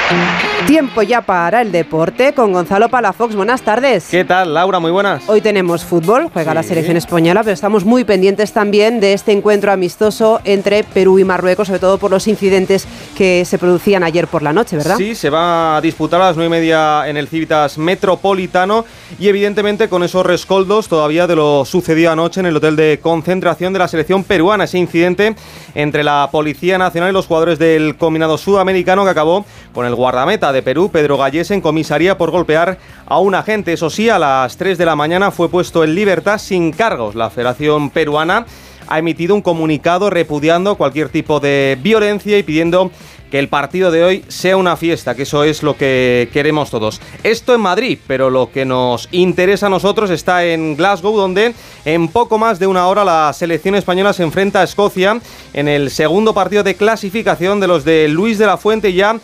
Mm-hmm. 0.10 0.43
Tiempo 0.68 1.02
ya 1.02 1.22
para 1.22 1.62
el 1.62 1.74
deporte 1.74 2.34
con 2.34 2.54
Gonzalo 2.54 2.88
Palafox. 2.88 3.36
Buenas 3.36 3.62
tardes. 3.64 4.08
¿Qué 4.10 4.24
tal, 4.24 4.54
Laura? 4.54 4.80
Muy 4.80 4.92
buenas. 4.92 5.22
Hoy 5.28 5.42
tenemos 5.42 5.84
fútbol, 5.84 6.30
juega 6.32 6.54
la 6.54 6.64
selección 6.64 6.96
española, 6.96 7.42
pero 7.42 7.54
estamos 7.54 7.84
muy 7.84 8.06
pendientes 8.06 8.54
también 8.54 9.02
de 9.02 9.12
este 9.12 9.34
encuentro 9.34 9.74
amistoso 9.74 10.40
entre 10.46 10.86
Perú 10.86 11.20
y 11.20 11.26
Marruecos, 11.26 11.68
sobre 11.68 11.82
todo 11.82 11.98
por 11.98 12.12
los 12.12 12.30
incidentes 12.30 12.88
que 13.18 13.44
se 13.44 13.58
producían 13.58 14.04
ayer 14.04 14.28
por 14.28 14.42
la 14.42 14.54
noche, 14.54 14.78
¿verdad? 14.78 14.96
Sí, 14.96 15.16
se 15.16 15.30
va 15.30 15.76
a 15.76 15.82
disputar 15.82 16.22
a 16.22 16.28
las 16.28 16.38
nueve 16.38 16.56
y 16.56 16.62
media 16.62 17.10
en 17.10 17.18
el 17.18 17.28
Civitas 17.28 17.78
Metropolitano 17.78 18.86
y 19.20 19.28
evidentemente 19.28 19.90
con 19.90 20.02
esos 20.02 20.26
rescoldos 20.26 20.88
todavía 20.88 21.28
de 21.28 21.36
lo 21.36 21.66
sucedido 21.66 22.12
anoche 22.12 22.40
en 22.40 22.46
el 22.46 22.56
hotel 22.56 22.78
de 22.78 23.00
concentración 23.02 23.74
de 23.74 23.80
la 23.80 23.90
selección 23.90 24.24
peruana. 24.24 24.64
Ese 24.64 24.78
incidente 24.78 25.36
entre 25.76 26.06
la 26.06 26.30
Policía 26.32 26.78
Nacional 26.78 27.10
y 27.10 27.14
los 27.14 27.28
jugadores 27.28 27.60
del 27.60 27.98
combinado 27.98 28.38
sudamericano 28.38 29.04
que 29.04 29.10
acabó 29.10 29.46
con 29.74 29.86
el 29.86 29.94
guardameta 29.94 30.53
de 30.54 30.62
Perú, 30.62 30.90
Pedro 30.90 31.18
Gallés, 31.18 31.52
en 31.52 31.60
comisaría 31.60 32.18
por 32.18 32.32
golpear 32.32 32.78
a 33.06 33.20
un 33.20 33.36
agente. 33.36 33.74
Eso 33.74 33.90
sí, 33.90 34.08
a 34.08 34.18
las 34.18 34.56
3 34.56 34.78
de 34.78 34.86
la 34.86 34.96
mañana 34.96 35.32
fue 35.32 35.50
puesto 35.50 35.84
en 35.84 35.96
libertad 35.96 36.38
sin 36.38 36.72
cargos. 36.72 37.16
La 37.16 37.30
Federación 37.30 37.90
Peruana 37.90 38.46
ha 38.88 39.00
emitido 39.00 39.36
un 39.36 39.42
comunicado 39.42 40.10
repudiando 40.10 40.76
cualquier 40.76 41.10
tipo 41.10 41.40
de 41.40 41.78
violencia 41.82 42.38
y 42.38 42.44
pidiendo 42.44 42.92
que 43.34 43.40
el 43.40 43.50
partido 43.50 43.90
de 43.90 44.04
hoy 44.04 44.24
sea 44.28 44.58
una 44.58 44.78
fiesta, 44.78 45.16
que 45.16 45.24
eso 45.24 45.44
es 45.44 45.64
lo 45.64 45.76
que 45.76 46.30
queremos 46.32 46.70
todos. 46.70 47.02
Esto 47.24 47.56
en 47.56 47.62
Madrid, 47.62 47.98
pero 48.06 48.30
lo 48.30 48.52
que 48.52 48.64
nos 48.64 49.10
interesa 49.12 49.66
a 49.66 49.70
nosotros 49.72 50.12
está 50.12 50.46
en 50.46 50.78
Glasgow, 50.78 51.18
donde 51.18 51.56
en 51.84 52.10
poco 52.10 52.38
más 52.38 52.60
de 52.60 52.68
una 52.68 52.86
hora 52.86 53.04
la 53.04 53.34
selección 53.34 53.74
española 53.74 54.14
se 54.14 54.22
enfrenta 54.22 54.62
a 54.62 54.66
Escocia 54.66 55.20
en 55.54 55.68
el 55.68 55.90
segundo 55.90 56.36
partido 56.36 56.62
de 56.62 56.76
clasificación 56.76 57.60
de 57.60 57.68
los 57.68 57.84
de 57.84 58.08
Luis 58.08 58.38
de 58.38 58.46
la 58.46 58.58
Fuente 58.58 58.94
ya 58.94 59.18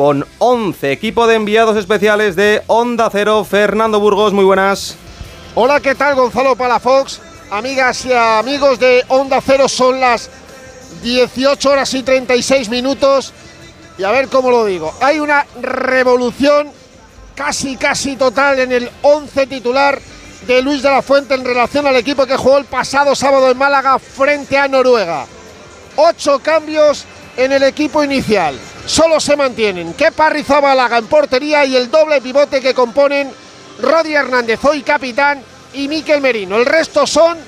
con 0.00 0.26
11. 0.38 0.92
Equipo 0.92 1.26
de 1.26 1.34
enviados 1.34 1.76
especiales 1.76 2.34
de 2.34 2.62
Onda 2.68 3.10
Cero, 3.12 3.44
Fernando 3.44 4.00
Burgos, 4.00 4.32
muy 4.32 4.46
buenas. 4.46 4.96
Hola, 5.54 5.78
¿qué 5.80 5.94
tal 5.94 6.14
Gonzalo 6.14 6.56
Palafox? 6.56 7.20
Amigas 7.50 8.06
y 8.06 8.12
amigos 8.14 8.80
de 8.80 9.04
Onda 9.08 9.42
Cero, 9.44 9.68
son 9.68 10.00
las 10.00 10.30
18 11.02 11.70
horas 11.70 11.92
y 11.92 12.02
36 12.02 12.70
minutos. 12.70 13.34
Y 13.98 14.04
a 14.04 14.10
ver 14.10 14.28
cómo 14.28 14.50
lo 14.50 14.64
digo. 14.64 14.90
Hay 15.02 15.20
una 15.20 15.44
revolución 15.60 16.70
casi, 17.34 17.76
casi 17.76 18.16
total 18.16 18.58
en 18.58 18.72
el 18.72 18.90
11 19.02 19.48
titular 19.48 20.00
de 20.46 20.62
Luis 20.62 20.82
de 20.82 20.88
la 20.88 21.02
Fuente 21.02 21.34
en 21.34 21.44
relación 21.44 21.86
al 21.86 21.96
equipo 21.96 22.24
que 22.24 22.38
jugó 22.38 22.56
el 22.56 22.64
pasado 22.64 23.14
sábado 23.14 23.50
en 23.50 23.58
Málaga 23.58 23.98
frente 23.98 24.56
a 24.56 24.66
Noruega. 24.66 25.26
Ocho 25.96 26.38
cambios 26.38 27.04
en 27.36 27.52
el 27.52 27.64
equipo 27.64 28.02
inicial 28.02 28.58
solo 28.90 29.20
se 29.20 29.36
mantienen 29.36 29.94
Kepa 29.94 30.30
Rizabalaga 30.30 30.98
en 30.98 31.06
portería 31.06 31.64
y 31.64 31.76
el 31.76 31.92
doble 31.92 32.20
pivote 32.20 32.60
que 32.60 32.74
componen 32.74 33.30
Rodi 33.80 34.14
Hernández, 34.14 34.58
hoy 34.64 34.82
capitán, 34.82 35.40
y 35.72 35.86
Miquel 35.86 36.20
Merino. 36.20 36.56
El 36.56 36.66
resto 36.66 37.06
son 37.06 37.38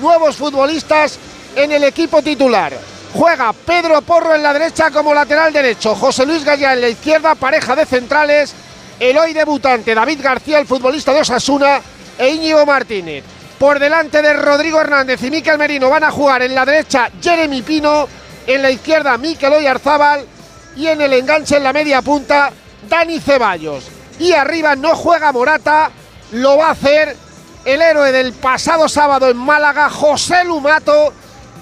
nuevos 0.00 0.36
futbolistas 0.36 1.18
en 1.54 1.72
el 1.72 1.84
equipo 1.84 2.22
titular. 2.22 2.72
Juega 3.12 3.52
Pedro 3.52 4.00
Porro 4.00 4.34
en 4.34 4.42
la 4.42 4.54
derecha 4.54 4.90
como 4.90 5.12
lateral 5.12 5.52
derecho, 5.52 5.94
José 5.94 6.24
Luis 6.24 6.42
Gallá 6.42 6.72
en 6.72 6.80
la 6.80 6.88
izquierda, 6.88 7.34
pareja 7.34 7.76
de 7.76 7.84
centrales, 7.84 8.54
el 8.98 9.18
hoy 9.18 9.34
debutante 9.34 9.94
David 9.94 10.20
García, 10.22 10.58
el 10.58 10.66
futbolista 10.66 11.12
de 11.12 11.20
Osasuna, 11.20 11.82
e 12.16 12.30
Íñigo 12.30 12.64
Martínez. 12.64 13.24
Por 13.58 13.78
delante 13.78 14.22
de 14.22 14.32
Rodrigo 14.32 14.80
Hernández 14.80 15.22
y 15.22 15.30
Miquel 15.30 15.58
Merino 15.58 15.90
van 15.90 16.04
a 16.04 16.10
jugar 16.10 16.40
en 16.42 16.54
la 16.54 16.64
derecha 16.64 17.10
Jeremy 17.20 17.60
Pino, 17.60 18.08
en 18.46 18.62
la 18.62 18.70
izquierda 18.70 19.18
Miquel 19.18 19.52
Oyarzábal 19.52 20.37
y 20.76 20.86
en 20.86 21.00
el 21.00 21.12
enganche 21.12 21.56
en 21.56 21.64
la 21.64 21.72
media 21.72 22.02
punta 22.02 22.50
Dani 22.88 23.20
Ceballos. 23.20 23.84
Y 24.18 24.32
arriba 24.32 24.76
no 24.76 24.94
juega 24.96 25.32
Morata, 25.32 25.90
lo 26.32 26.56
va 26.56 26.68
a 26.68 26.72
hacer 26.72 27.16
el 27.64 27.82
héroe 27.82 28.12
del 28.12 28.32
pasado 28.32 28.88
sábado 28.88 29.28
en 29.28 29.36
Málaga, 29.36 29.90
José 29.90 30.44
Lumato. 30.44 31.12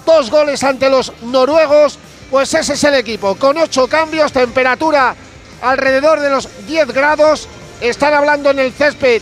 Dos 0.05 0.31
goles 0.31 0.63
ante 0.63 0.89
los 0.89 1.11
noruegos, 1.21 1.99
pues 2.31 2.53
ese 2.53 2.73
es 2.73 2.83
el 2.85 2.95
equipo. 2.95 3.35
Con 3.35 3.57
ocho 3.57 3.87
cambios, 3.87 4.31
temperatura 4.31 5.15
alrededor 5.61 6.19
de 6.19 6.29
los 6.29 6.49
10 6.65 6.93
grados. 6.93 7.47
Están 7.81 8.13
hablando 8.13 8.49
en 8.49 8.59
el 8.59 8.71
césped 8.71 9.21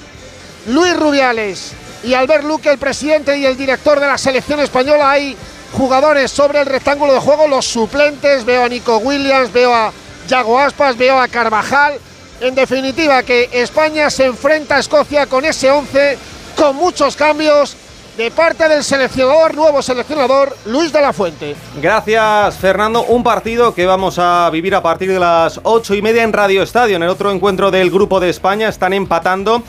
Luis 0.67 0.95
Rubiales 0.95 1.73
y 2.03 2.13
Albert 2.13 2.43
Luque, 2.43 2.69
el 2.69 2.77
presidente 2.77 3.37
y 3.37 3.45
el 3.45 3.57
director 3.57 3.99
de 3.99 4.07
la 4.07 4.17
selección 4.17 4.59
española. 4.59 5.11
Hay 5.11 5.35
jugadores 5.75 6.31
sobre 6.31 6.61
el 6.61 6.65
rectángulo 6.65 7.13
de 7.13 7.19
juego, 7.19 7.47
los 7.47 7.65
suplentes, 7.65 8.45
veo 8.45 8.63
a 8.63 8.69
Nico 8.69 8.97
Williams, 8.97 9.51
veo 9.51 9.73
a 9.73 9.91
Yago 10.27 10.57
Aspas, 10.57 10.97
veo 10.97 11.19
a 11.19 11.27
Carvajal. 11.27 11.95
En 12.41 12.55
definitiva, 12.55 13.23
que 13.23 13.49
España 13.51 14.09
se 14.09 14.25
enfrenta 14.25 14.77
a 14.77 14.79
Escocia 14.79 15.27
con 15.27 15.45
ese 15.45 15.69
11, 15.69 16.17
con 16.55 16.75
muchos 16.75 17.15
cambios 17.15 17.75
de 18.17 18.31
parte 18.31 18.69
del 18.69 18.83
seleccionador, 18.83 19.55
nuevo 19.55 19.81
seleccionador, 19.81 20.55
Luis 20.65 20.93
de 20.93 21.01
la 21.01 21.11
Fuente. 21.11 21.55
Gracias, 21.81 22.57
Fernando. 22.57 23.03
Un 23.03 23.23
partido 23.23 23.73
que 23.73 23.85
vamos 23.85 24.17
a 24.17 24.49
vivir 24.51 24.75
a 24.75 24.81
partir 24.81 25.11
de 25.11 25.19
las 25.19 25.59
ocho 25.63 25.93
y 25.95 26.01
media 26.01 26.23
en 26.23 26.31
Radio 26.31 26.63
Estadio. 26.63 26.95
En 26.95 27.03
el 27.03 27.09
otro 27.09 27.31
encuentro 27.31 27.71
del 27.71 27.91
Grupo 27.91 28.19
de 28.21 28.29
España 28.29 28.69
están 28.69 28.93
empatando 28.93 29.63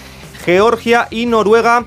Georgia 0.45 1.09
y 1.11 1.27
Noruega 1.27 1.85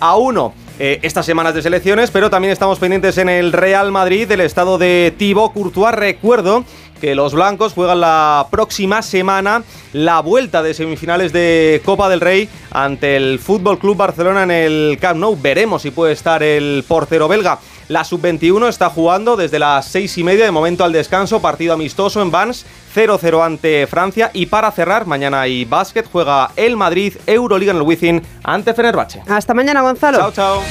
a 0.00 0.16
uno. 0.16 0.54
Eh, 0.78 0.98
estas 1.02 1.26
semanas 1.26 1.54
de 1.54 1.62
selecciones, 1.62 2.10
pero 2.10 2.30
también 2.30 2.52
estamos 2.52 2.78
pendientes 2.78 3.18
en 3.18 3.28
el 3.28 3.52
Real 3.52 3.92
Madrid 3.92 4.26
del 4.26 4.40
estado 4.40 4.78
de 4.78 5.14
Thibaut 5.16 5.52
Courtois. 5.52 5.94
Recuerdo 5.94 6.64
que 7.00 7.14
los 7.14 7.34
blancos 7.34 7.74
juegan 7.74 8.00
la 8.00 8.46
próxima 8.50 9.02
semana 9.02 9.64
la 9.92 10.20
vuelta 10.20 10.62
de 10.62 10.72
semifinales 10.72 11.32
de 11.32 11.82
Copa 11.84 12.08
del 12.08 12.20
Rey 12.20 12.48
ante 12.70 13.16
el 13.16 13.38
Fútbol 13.38 13.78
Club 13.78 13.96
Barcelona 13.96 14.44
en 14.44 14.50
el 14.50 14.98
Camp 15.00 15.20
Nou. 15.20 15.36
Veremos 15.40 15.82
si 15.82 15.90
puede 15.90 16.12
estar 16.12 16.42
el 16.42 16.84
portero 16.88 17.28
belga. 17.28 17.58
La 17.88 18.04
sub-21 18.04 18.68
está 18.68 18.88
jugando 18.88 19.36
desde 19.36 19.58
las 19.58 19.86
seis 19.86 20.16
y 20.16 20.24
media 20.24 20.44
de 20.44 20.50
momento 20.50 20.84
al 20.84 20.92
descanso, 20.92 21.42
partido 21.42 21.74
amistoso 21.74 22.22
en 22.22 22.30
Vans, 22.30 22.64
0-0 22.94 23.44
ante 23.44 23.86
Francia 23.86 24.30
y 24.32 24.46
para 24.46 24.70
cerrar, 24.70 25.06
mañana 25.06 25.42
hay 25.42 25.64
básquet, 25.64 26.06
juega 26.10 26.50
el 26.56 26.76
Madrid, 26.76 27.14
Euroliga 27.26 27.72
en 27.72 27.78
el 27.78 27.82
Wizzing 27.82 28.22
ante 28.42 28.74
Fenerbahce. 28.74 29.22
Hasta 29.28 29.54
mañana, 29.54 29.82
Gonzalo. 29.82 30.18
Chao, 30.18 30.32
chao. 30.32 30.62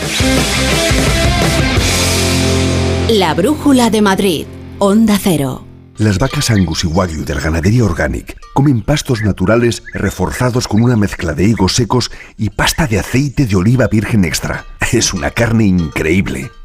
La 3.09 3.34
Brújula 3.34 3.89
de 3.89 4.01
Madrid, 4.01 4.45
Onda 4.80 5.17
Cero. 5.22 5.65
Las 5.97 6.17
vacas 6.17 6.49
Angus 6.49 6.84
y 6.84 6.88
Wagyu 6.88 7.26
de 7.26 7.36
la 7.36 7.41
ganadería 7.41 7.84
Organic 7.84 8.36
comen 8.53 8.82
pastos 8.82 9.22
naturales 9.22 9.84
reforzados 9.93 10.67
con 10.67 10.82
una 10.82 10.95
mezcla 10.95 11.34
de 11.34 11.43
higos 11.43 11.76
secos 11.76 12.09
y 12.38 12.49
pasta 12.49 12.88
de 12.88 12.99
aceite 12.99 13.45
de 13.45 13.55
oliva 13.55 13.88
virgen 13.88 14.26
extra. 14.26 14.65
Es 14.91 15.13
una 15.13 15.30
carne 15.30 15.65
increíble. 15.65 16.49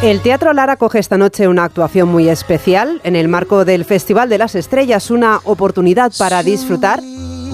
El 0.00 0.20
Teatro 0.20 0.52
Lara 0.52 0.76
coge 0.76 1.00
esta 1.00 1.18
noche 1.18 1.48
una 1.48 1.64
actuación 1.64 2.08
muy 2.08 2.28
especial. 2.28 3.00
En 3.02 3.16
el 3.16 3.26
marco 3.26 3.64
del 3.64 3.84
Festival 3.84 4.28
de 4.28 4.38
las 4.38 4.54
Estrellas, 4.54 5.10
una 5.10 5.40
oportunidad 5.42 6.12
para 6.16 6.44
disfrutar 6.44 7.00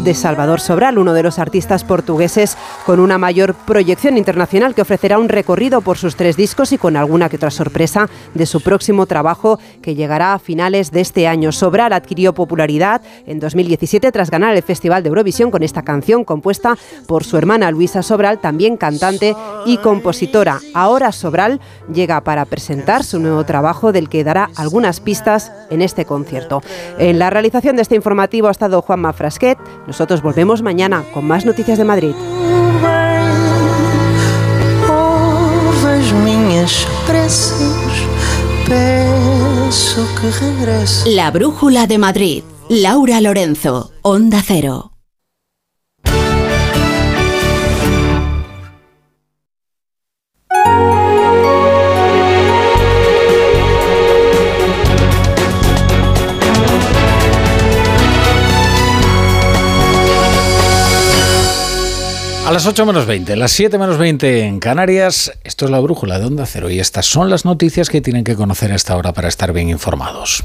de 0.03 0.15
Salvador 0.15 0.61
Sobral, 0.61 0.99
uno 0.99 1.15
de 1.15 1.23
los 1.23 1.39
artistas 1.39 1.85
portugueses 1.85 2.57
con 2.85 3.01
una 3.01 3.19
mayor 3.19 3.55
proyección 3.55 4.19
internacional 4.19 4.75
que 4.75 4.83
ofrecerá 4.83 5.19
un 5.19 5.29
recorrido 5.29 5.81
por 5.81 5.97
sus 5.97 6.17
tres 6.17 6.37
discos 6.37 6.73
y 6.73 6.79
con 6.79 6.97
alguna 6.97 7.29
que 7.29 7.37
otra 7.37 7.51
sorpresa 7.51 8.09
de 8.35 8.47
su 8.47 8.61
próximo 8.61 9.07
trabajo 9.07 9.59
que 9.83 9.95
llegará 9.95 10.35
a 10.35 10.39
finales 10.39 10.91
de 10.91 11.01
este 11.01 11.27
año. 11.27 11.53
Sobral 11.53 11.93
adquirió 11.93 12.35
popularidad 12.35 13.03
en 13.27 13.41
2017 13.41 14.13
tras 14.13 14.31
ganar 14.31 14.55
el 14.55 14.63
Festival 14.63 15.03
de 15.03 15.09
Eurovisión 15.09 15.51
con 15.51 15.63
esta 15.63 15.83
canción 15.83 16.25
compuesta 16.25 16.77
por 17.07 17.25
su 17.25 17.37
hermana 17.37 17.71
Luisa 17.71 18.03
Sobral, 18.03 18.41
también 18.41 18.77
cantante 18.77 19.35
y 19.65 19.79
compositora. 19.79 20.61
Ahora 20.75 21.13
Sobral 21.13 21.61
llega 21.93 22.21
para 22.23 22.45
presentar 22.45 23.05
su 23.05 23.19
nuevo 23.19 23.45
trabajo 23.45 23.93
del 23.93 24.09
que 24.09 24.25
dará 24.25 24.51
algunas 24.57 25.01
pistas 25.01 25.53
en 25.71 25.83
este 25.83 26.05
concierto. 26.05 26.63
En 26.99 27.19
la 27.19 27.31
realización 27.31 27.77
de 27.77 27.83
este 27.83 27.95
informativo 27.95 28.49
ha 28.49 28.53
estado 28.53 28.83
Juanma 28.83 29.13
Frasquet. 29.13 29.59
Nosotros 29.87 30.23
volvemos 30.23 30.63
mañana 30.63 31.05
con 31.13 31.27
más 31.27 31.45
noticias 31.45 31.79
de 31.79 31.85
Madrid. 31.85 32.15
La 41.07 41.31
Brújula 41.31 41.87
de 41.87 41.99
Madrid. 41.99 42.45
Laura 42.69 43.21
Lorenzo, 43.21 43.93
Onda 44.03 44.43
Cero. 44.45 44.95
A 62.47 62.53
las 62.53 62.67
8 62.67 62.85
menos 62.85 63.07
20, 63.07 63.37
las 63.37 63.53
7 63.53 63.79
menos 63.79 63.97
20 63.97 64.45
en 64.45 64.61
Canarias, 64.61 65.33
esto 65.45 65.65
es 65.65 65.71
la 65.71 65.81
brújula 65.81 66.19
de 66.19 66.27
Onda 66.27 66.45
Cero 66.45 66.69
y 66.69 66.79
estas 66.79 67.07
son 67.07 67.31
las 67.31 67.47
noticias 67.47 67.89
que 67.89 68.03
tienen 68.03 68.23
que 68.23 68.37
conocer 68.37 68.71
a 68.71 68.75
esta 68.75 68.95
hora 68.99 69.15
para 69.15 69.29
estar 69.29 69.55
bien 69.55 69.71
informados. 69.71 70.45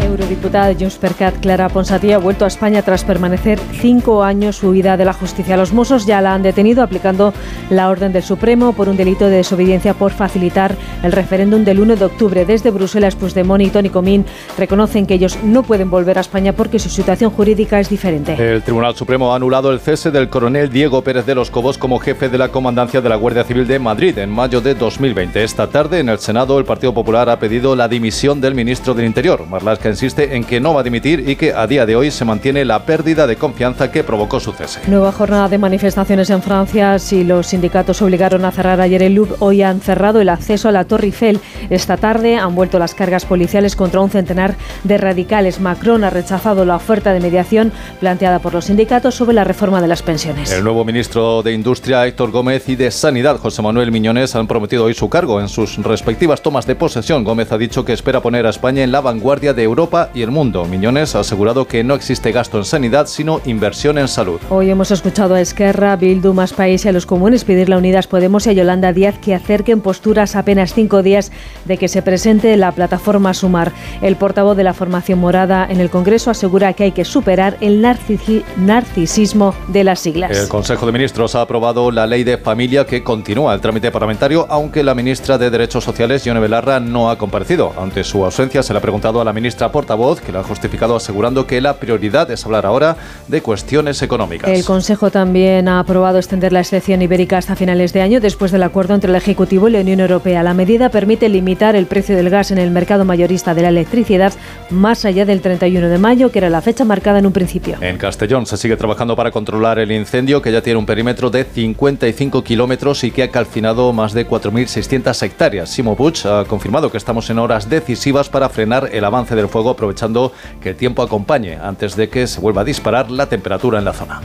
La 0.00 0.06
eurodiputada 0.06 0.66
de 0.66 0.74
Junts 0.74 0.96
per 0.96 1.14
Cat, 1.14 1.36
Clara 1.40 1.68
Ponsatí, 1.68 2.12
ha 2.12 2.18
vuelto 2.18 2.44
a 2.44 2.48
España 2.48 2.82
tras 2.82 3.04
permanecer 3.04 3.60
cinco 3.80 4.24
años 4.24 4.64
huida 4.64 4.96
de 4.96 5.04
la 5.04 5.12
justicia. 5.12 5.56
Los 5.56 5.72
Mossos 5.72 6.06
ya 6.06 6.20
la 6.20 6.34
han 6.34 6.42
detenido 6.42 6.82
aplicando 6.82 7.32
la 7.68 7.88
orden 7.88 8.12
del 8.12 8.24
Supremo 8.24 8.72
por 8.72 8.88
un 8.88 8.96
delito 8.96 9.26
de 9.26 9.36
desobediencia 9.36 9.94
por 9.94 10.10
facilitar 10.10 10.74
el 11.04 11.12
referéndum 11.12 11.64
del 11.64 11.78
1 11.78 11.96
de 11.96 12.04
octubre. 12.06 12.44
Desde 12.44 12.70
Bruselas, 12.70 13.14
Puigdemont 13.14 13.62
y 13.62 13.70
Tony 13.70 13.90
Comín 13.90 14.24
reconocen 14.58 15.06
que 15.06 15.14
ellos 15.14 15.38
no 15.44 15.62
pueden 15.62 15.90
volver 15.90 16.18
a 16.18 16.22
España 16.22 16.54
porque 16.54 16.80
su 16.80 16.88
situación 16.88 17.30
jurídica 17.30 17.78
es 17.78 17.88
diferente. 17.88 18.34
El 18.38 18.62
Tribunal 18.62 18.96
Supremo 18.96 19.32
ha 19.32 19.36
anulado 19.36 19.70
el 19.70 19.78
cese 19.78 20.10
del 20.10 20.28
coronel 20.28 20.70
Diego 20.70 20.89
Pérez 20.90 21.24
de 21.26 21.36
los 21.36 21.50
Cobos 21.50 21.78
como 21.78 22.00
jefe 22.00 22.28
de 22.28 22.36
la 22.36 22.48
comandancia 22.48 23.00
de 23.00 23.08
la 23.08 23.14
Guardia 23.14 23.44
Civil 23.44 23.68
de 23.68 23.78
Madrid 23.78 24.18
en 24.18 24.28
mayo 24.28 24.60
de 24.60 24.74
2020. 24.74 25.44
Esta 25.44 25.68
tarde, 25.68 26.00
en 26.00 26.08
el 26.08 26.18
Senado, 26.18 26.58
el 26.58 26.64
Partido 26.64 26.92
Popular 26.92 27.30
ha 27.30 27.38
pedido 27.38 27.76
la 27.76 27.86
dimisión 27.86 28.40
del 28.40 28.56
ministro 28.56 28.92
del 28.92 29.06
Interior. 29.06 29.46
Marlaska 29.46 29.88
insiste 29.88 30.34
en 30.34 30.42
que 30.42 30.58
no 30.58 30.74
va 30.74 30.80
a 30.80 30.82
dimitir 30.82 31.28
y 31.28 31.36
que 31.36 31.54
a 31.54 31.68
día 31.68 31.86
de 31.86 31.94
hoy 31.94 32.10
se 32.10 32.24
mantiene 32.24 32.64
la 32.64 32.84
pérdida 32.84 33.28
de 33.28 33.36
confianza 33.36 33.92
que 33.92 34.02
provocó 34.02 34.40
su 34.40 34.52
cese. 34.52 34.80
Nueva 34.88 35.12
jornada 35.12 35.48
de 35.48 35.58
manifestaciones 35.58 36.28
en 36.30 36.42
Francia. 36.42 36.98
Si 36.98 37.22
los 37.22 37.46
sindicatos 37.46 38.02
obligaron 38.02 38.44
a 38.44 38.50
cerrar 38.50 38.80
ayer 38.80 39.04
el 39.04 39.14
Louvre, 39.14 39.36
hoy 39.38 39.62
han 39.62 39.80
cerrado 39.80 40.20
el 40.20 40.28
acceso 40.28 40.68
a 40.68 40.72
la 40.72 40.84
Torre 40.84 41.06
Eiffel. 41.06 41.40
Esta 41.70 41.96
tarde 41.96 42.36
han 42.36 42.54
vuelto 42.56 42.80
las 42.80 42.94
cargas 42.94 43.24
policiales 43.24 43.76
contra 43.76 44.00
un 44.00 44.10
centenar 44.10 44.56
de 44.84 44.98
radicales. 44.98 45.60
Macron 45.60 46.04
ha 46.04 46.10
rechazado 46.10 46.64
la 46.64 46.76
oferta 46.76 47.12
de 47.12 47.20
mediación 47.20 47.72
planteada 48.00 48.38
por 48.38 48.54
los 48.54 48.64
sindicatos 48.64 49.14
sobre 49.14 49.34
la 49.34 49.44
reforma 49.44 49.80
de 49.80 49.88
las 49.88 50.02
pensiones. 50.02 50.50
El 50.50 50.64
nuevo 50.70 50.84
ministro 50.84 51.42
de 51.42 51.52
Industria, 51.52 52.06
Héctor 52.06 52.30
Gómez, 52.30 52.68
y 52.68 52.76
de 52.76 52.92
Sanidad, 52.92 53.38
José 53.38 53.60
Manuel 53.60 53.90
Miñones, 53.90 54.36
han 54.36 54.46
prometido 54.46 54.84
hoy 54.84 54.94
su 54.94 55.08
cargo 55.08 55.40
en 55.40 55.48
sus 55.48 55.76
respectivas 55.78 56.42
tomas 56.42 56.64
de 56.64 56.76
posesión. 56.76 57.24
Gómez 57.24 57.50
ha 57.50 57.58
dicho 57.58 57.84
que 57.84 57.92
espera 57.92 58.20
poner 58.20 58.46
a 58.46 58.50
España 58.50 58.84
en 58.84 58.92
la 58.92 59.00
vanguardia 59.00 59.52
de 59.52 59.64
Europa 59.64 60.10
y 60.14 60.22
el 60.22 60.30
mundo. 60.30 60.66
Miñones 60.66 61.16
ha 61.16 61.20
asegurado 61.20 61.66
que 61.66 61.82
no 61.82 61.96
existe 61.96 62.30
gasto 62.30 62.56
en 62.56 62.64
sanidad, 62.64 63.08
sino 63.08 63.40
inversión 63.46 63.98
en 63.98 64.06
salud. 64.06 64.38
Hoy 64.48 64.70
hemos 64.70 64.92
escuchado 64.92 65.34
a 65.34 65.40
Esquerra, 65.40 65.96
Bildu, 65.96 66.34
Más 66.34 66.52
País 66.52 66.84
y 66.84 66.88
a 66.88 66.92
los 66.92 67.04
comunes 67.04 67.42
pedirle 67.42 67.74
a 67.74 67.78
Unidas 67.78 68.06
Podemos 68.06 68.46
y 68.46 68.50
a 68.50 68.52
Yolanda 68.52 68.92
Díaz 68.92 69.18
que 69.18 69.34
acerquen 69.34 69.80
posturas 69.80 70.36
apenas 70.36 70.72
cinco 70.72 71.02
días 71.02 71.32
de 71.64 71.78
que 71.78 71.88
se 71.88 72.00
presente 72.00 72.56
la 72.56 72.70
plataforma 72.70 73.34
Sumar. 73.34 73.72
El 74.02 74.14
portavoz 74.14 74.56
de 74.56 74.62
la 74.62 74.74
formación 74.74 75.18
morada 75.18 75.66
en 75.68 75.80
el 75.80 75.90
Congreso 75.90 76.30
asegura 76.30 76.74
que 76.74 76.84
hay 76.84 76.92
que 76.92 77.04
superar 77.04 77.56
el 77.60 77.82
narcisismo 77.82 79.52
de 79.66 79.82
las 79.82 79.98
siglas. 79.98 80.38
El 80.38 80.48
Consejo 80.60 80.84
de 80.84 80.92
Ministros 80.92 81.34
ha 81.36 81.40
aprobado 81.40 81.90
la 81.90 82.06
ley 82.06 82.22
de 82.22 82.36
familia 82.36 82.84
que 82.84 83.02
continúa 83.02 83.54
el 83.54 83.62
trámite 83.62 83.90
parlamentario, 83.90 84.44
aunque 84.50 84.82
la 84.82 84.94
ministra 84.94 85.38
de 85.38 85.48
Derechos 85.48 85.82
Sociales, 85.82 86.22
Yone 86.22 86.38
Belarra, 86.38 86.80
no 86.80 87.08
ha 87.08 87.16
comparecido. 87.16 87.72
Ante 87.78 88.04
su 88.04 88.22
ausencia 88.22 88.62
se 88.62 88.74
le 88.74 88.78
ha 88.78 88.82
preguntado 88.82 89.22
a 89.22 89.24
la 89.24 89.32
ministra 89.32 89.72
portavoz, 89.72 90.20
que 90.20 90.32
la 90.32 90.40
ha 90.40 90.42
justificado 90.42 90.94
asegurando 90.94 91.46
que 91.46 91.62
la 91.62 91.78
prioridad 91.78 92.30
es 92.30 92.44
hablar 92.44 92.66
ahora 92.66 92.98
de 93.26 93.40
cuestiones 93.40 94.02
económicas. 94.02 94.50
El 94.50 94.62
Consejo 94.66 95.10
también 95.10 95.66
ha 95.66 95.78
aprobado 95.80 96.18
extender 96.18 96.52
la 96.52 96.60
excepción 96.60 97.00
ibérica 97.00 97.38
hasta 97.38 97.56
finales 97.56 97.94
de 97.94 98.02
año 98.02 98.20
después 98.20 98.52
del 98.52 98.62
acuerdo 98.62 98.92
entre 98.92 99.08
el 99.08 99.16
Ejecutivo 99.16 99.66
y 99.66 99.72
la 99.72 99.80
Unión 99.80 100.00
Europea. 100.00 100.42
La 100.42 100.52
medida 100.52 100.90
permite 100.90 101.30
limitar 101.30 101.74
el 101.74 101.86
precio 101.86 102.14
del 102.16 102.28
gas 102.28 102.50
en 102.50 102.58
el 102.58 102.70
mercado 102.70 103.06
mayorista 103.06 103.54
de 103.54 103.62
la 103.62 103.70
electricidad 103.70 104.34
más 104.68 105.06
allá 105.06 105.24
del 105.24 105.40
31 105.40 105.88
de 105.88 105.96
mayo, 105.96 106.30
que 106.30 106.38
era 106.38 106.50
la 106.50 106.60
fecha 106.60 106.84
marcada 106.84 107.18
en 107.18 107.24
un 107.24 107.32
principio. 107.32 107.78
En 107.80 107.96
Castellón 107.96 108.44
se 108.44 108.58
sigue 108.58 108.76
trabajando 108.76 109.16
para 109.16 109.30
controlar 109.30 109.78
el 109.78 109.90
incendio, 109.90 110.42
que 110.42 110.49
ya 110.50 110.62
tiene 110.62 110.78
un 110.78 110.86
perímetro 110.86 111.30
de 111.30 111.44
55 111.44 112.42
kilómetros 112.44 113.04
y 113.04 113.10
que 113.10 113.22
ha 113.22 113.30
calcinado 113.30 113.92
más 113.92 114.12
de 114.12 114.26
4.600 114.26 115.22
hectáreas. 115.22 115.70
Simo 115.70 115.96
Puig 115.96 116.26
ha 116.26 116.44
confirmado 116.44 116.90
que 116.90 116.98
estamos 116.98 117.30
en 117.30 117.38
horas 117.38 117.68
decisivas 117.68 118.28
para 118.28 118.48
frenar 118.48 118.90
el 118.92 119.04
avance 119.04 119.34
del 119.34 119.48
fuego, 119.48 119.70
aprovechando 119.70 120.32
que 120.60 120.70
el 120.70 120.76
tiempo 120.76 121.02
acompañe 121.02 121.56
antes 121.56 121.96
de 121.96 122.08
que 122.08 122.26
se 122.26 122.40
vuelva 122.40 122.62
a 122.62 122.64
disparar 122.64 123.10
la 123.10 123.26
temperatura 123.26 123.78
en 123.78 123.84
la 123.84 123.92
zona. 123.92 124.20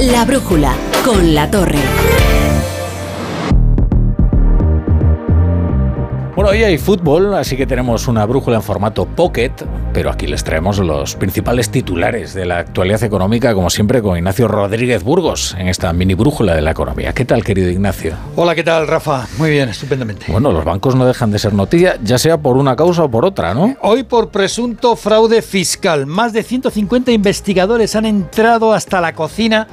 La 0.00 0.24
brújula 0.24 0.74
con 1.04 1.34
la 1.34 1.50
torre. 1.50 1.78
Bueno, 6.38 6.52
hoy 6.52 6.62
hay 6.62 6.78
fútbol, 6.78 7.34
así 7.34 7.56
que 7.56 7.66
tenemos 7.66 8.06
una 8.06 8.24
brújula 8.24 8.58
en 8.58 8.62
formato 8.62 9.06
pocket, 9.06 9.50
pero 9.92 10.08
aquí 10.08 10.28
les 10.28 10.44
traemos 10.44 10.78
los 10.78 11.16
principales 11.16 11.68
titulares 11.68 12.32
de 12.32 12.46
la 12.46 12.58
actualidad 12.58 13.02
económica, 13.02 13.54
como 13.54 13.68
siempre, 13.70 14.00
con 14.00 14.16
Ignacio 14.16 14.46
Rodríguez 14.46 15.02
Burgos, 15.02 15.56
en 15.58 15.66
esta 15.66 15.92
mini 15.92 16.14
brújula 16.14 16.54
de 16.54 16.62
la 16.62 16.70
economía. 16.70 17.12
¿Qué 17.12 17.24
tal, 17.24 17.42
querido 17.42 17.68
Ignacio? 17.68 18.14
Hola, 18.36 18.54
¿qué 18.54 18.62
tal, 18.62 18.86
Rafa? 18.86 19.26
Muy 19.36 19.50
bien, 19.50 19.68
estupendamente. 19.68 20.26
Bueno, 20.30 20.52
los 20.52 20.64
bancos 20.64 20.94
no 20.94 21.06
dejan 21.06 21.32
de 21.32 21.40
ser 21.40 21.54
noticia, 21.54 21.98
ya 22.04 22.18
sea 22.18 22.38
por 22.38 22.56
una 22.56 22.76
causa 22.76 23.02
o 23.02 23.10
por 23.10 23.24
otra, 23.24 23.52
¿no? 23.52 23.74
Hoy 23.80 24.04
por 24.04 24.28
presunto 24.28 24.94
fraude 24.94 25.42
fiscal. 25.42 26.06
Más 26.06 26.32
de 26.32 26.44
150 26.44 27.10
investigadores 27.10 27.96
han 27.96 28.06
entrado 28.06 28.72
hasta 28.72 29.00
la 29.00 29.12
cocina 29.12 29.66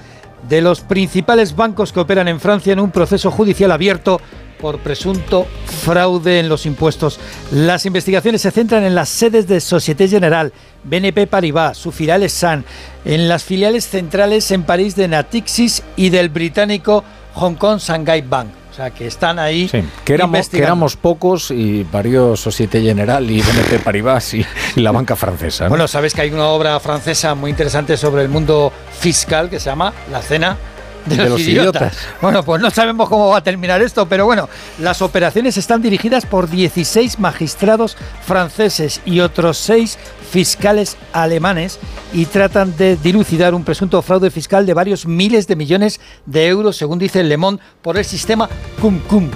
de 0.50 0.62
los 0.62 0.82
principales 0.82 1.56
bancos 1.56 1.94
que 1.94 2.00
operan 2.00 2.28
en 2.28 2.40
Francia 2.40 2.74
en 2.74 2.80
un 2.80 2.90
proceso 2.90 3.30
judicial 3.30 3.72
abierto 3.72 4.20
por 4.60 4.80
presunto 4.80 5.46
fraude 5.84 6.40
en 6.40 6.50
los 6.50 6.66
impuestos. 6.66 7.20
Las 7.52 7.86
investigaciones 7.86 8.42
se 8.42 8.52
centran 8.52 8.84
en 8.84 8.96
las 8.96 9.10
sedes 9.10 9.48
de 9.48 9.60
Société 9.60 10.08
Générale, 10.08 10.52
BNP 10.84 11.28
Paribas, 11.28 11.78
su 11.78 11.92
filial 11.92 12.24
es 12.24 12.34
San, 12.34 12.66
en 13.04 13.28
las 13.28 13.44
filiales 13.44 13.88
centrales 13.88 14.52
en 14.52 14.64
París 14.64 14.96
de 14.96 15.08
Natixis 15.08 15.84
y 15.96 16.10
del 16.10 16.30
británico 16.30 17.04
Hong 17.36 17.56
Kong 17.56 17.80
Shanghai 17.80 18.22
Bank. 18.22 18.50
O 18.72 18.76
sea, 18.76 18.90
que 18.90 19.08
están 19.08 19.40
ahí. 19.40 19.70
Sí, 19.70 19.82
que 20.04 20.14
éramos, 20.14 20.50
que 20.50 20.58
éramos 20.58 20.98
pocos 20.98 21.50
y 21.50 21.84
varios 21.84 22.42
Société 22.42 22.82
Générale 22.82 23.32
y 23.32 23.42
BNP 23.42 23.80
Paribas 23.80 24.34
y, 24.34 24.46
y 24.76 24.82
la 24.82 24.92
banca 24.92 25.16
francesa. 25.16 25.64
¿no? 25.64 25.70
Bueno, 25.70 25.88
sabes 25.88 26.14
que 26.14 26.22
hay 26.22 26.32
una 26.32 26.48
obra 26.48 26.78
francesa 26.82 27.36
muy 27.36 27.52
interesante 27.52 27.96
sobre 27.96 28.22
el 28.22 28.28
mundo 28.28 28.74
fiscal 29.00 29.50
que 29.50 29.62
se 29.62 29.70
llama 29.70 29.94
La 30.12 30.22
Cena 30.22 30.58
de, 31.16 31.30
los, 31.30 31.42
idiotas. 31.42 31.98
Bueno, 32.22 32.44
pues 32.44 32.62
no 32.62 32.70
sabemos 32.70 33.10
cómo 33.10 33.30
va 33.30 33.38
a 33.38 33.44
terminar 33.44 33.82
esto, 33.82 34.08
pero 34.08 34.26
bueno, 34.26 34.50
las 34.80 35.02
operaciones 35.02 35.58
están 35.58 35.82
dirigidas 35.82 36.26
por 36.26 36.50
16 36.50 37.20
magistrados 37.20 37.98
franceses 38.26 39.02
y 39.06 39.20
otros 39.20 39.58
6 39.58 39.98
fiscales 40.32 40.98
alemanes 41.14 41.80
y 42.14 42.26
tratan 42.26 42.76
de 42.78 42.98
dilucidar 42.98 43.54
un 43.54 43.64
presunto 43.64 44.02
fraude 44.02 44.32
fiscal 44.32 44.66
de 44.66 44.74
varios 44.74 45.06
miles 45.06 45.48
de 45.48 45.56
millones 45.56 46.00
de 46.26 46.48
euros, 46.48 46.78
según 46.78 47.00
dice 47.00 47.24
Le 47.24 47.38
Monde, 47.38 47.62
por 47.82 47.98
el 47.98 48.06
sistema 48.06 48.50
Cum 48.82 49.00
Cum. 49.00 49.30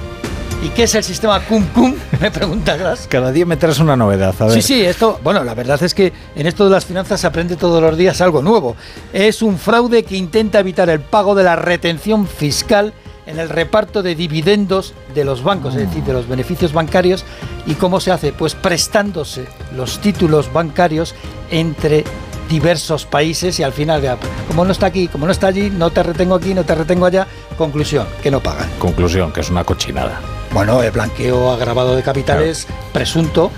¿Y 0.62 0.70
qué 0.70 0.84
es 0.84 0.96
el 0.96 1.04
sistema 1.06 1.40
Cum 1.40 1.66
Cum? 1.68 1.96
Me 2.20 2.32
preguntas. 2.32 3.08
Cada 3.10 3.32
día 3.32 3.46
me 3.46 3.56
traes 3.56 3.80
una 3.80 3.96
novedad, 3.96 4.36
a 4.40 4.46
ver. 4.46 4.54
Sí, 4.56 4.62
sí, 4.62 4.86
esto, 4.86 5.20
bueno, 5.24 5.44
la 5.46 5.56
verdad 5.56 5.82
es 5.82 5.94
que 5.94 6.12
en 6.36 6.48
esto 6.48 6.66
de 6.66 6.72
las 6.72 6.86
finanzas 6.86 7.22
se 7.22 7.28
aprende 7.28 7.56
todos 7.56 7.82
los 7.82 7.98
días 7.98 8.20
algo 8.20 8.42
nuevo. 8.42 8.76
Es 9.14 9.42
un 9.42 9.58
fraude 9.58 10.04
que 10.04 10.18
intenta 10.18 10.60
evitar 10.60 10.90
el 10.90 11.00
pago 11.00 11.34
de 11.34 11.44
la 11.46 11.56
retención 11.56 12.28
fiscal 12.28 12.94
en 13.26 13.40
el 13.40 13.48
reparto 13.48 14.04
de 14.04 14.16
dividendos 14.16 14.94
de 15.16 15.24
los 15.24 15.44
bancos, 15.44 15.76
es 15.76 15.88
decir, 15.88 16.04
de 16.04 16.12
los 16.12 16.28
beneficios 16.28 16.74
bancarios. 16.74 17.24
¿Y 17.66 17.76
cómo 17.76 18.02
se 18.02 18.12
hace? 18.12 18.34
Pues 18.34 18.54
prestándose 18.56 19.46
los 19.78 20.00
títulos 20.00 20.52
bancarios 20.52 21.16
entre 21.52 22.04
diversos 22.50 23.06
países 23.06 23.60
y 23.60 23.64
al 23.64 23.72
final, 23.72 24.18
como 24.48 24.66
no 24.66 24.74
está 24.74 24.88
aquí, 24.88 25.08
como 25.08 25.26
no 25.26 25.32
está 25.32 25.48
allí, 25.48 25.70
no 25.70 25.90
te 25.92 26.04
retengo 26.04 26.36
aquí, 26.36 26.54
no 26.54 26.66
te 26.66 26.76
retengo 26.76 27.06
allá, 27.06 27.28
conclusión, 27.58 28.08
que 28.22 28.30
no 28.30 28.42
pagan. 28.42 28.68
Conclusión, 28.80 29.32
que 29.32 29.40
es 29.40 29.50
una 29.50 29.64
cochinada. 29.64 30.20
Bueno, 30.54 30.82
el 30.82 30.92
blanqueo 30.92 31.52
agravado 31.52 31.96
de 31.96 32.04
capitales 32.04 32.68
presunto 32.92 33.52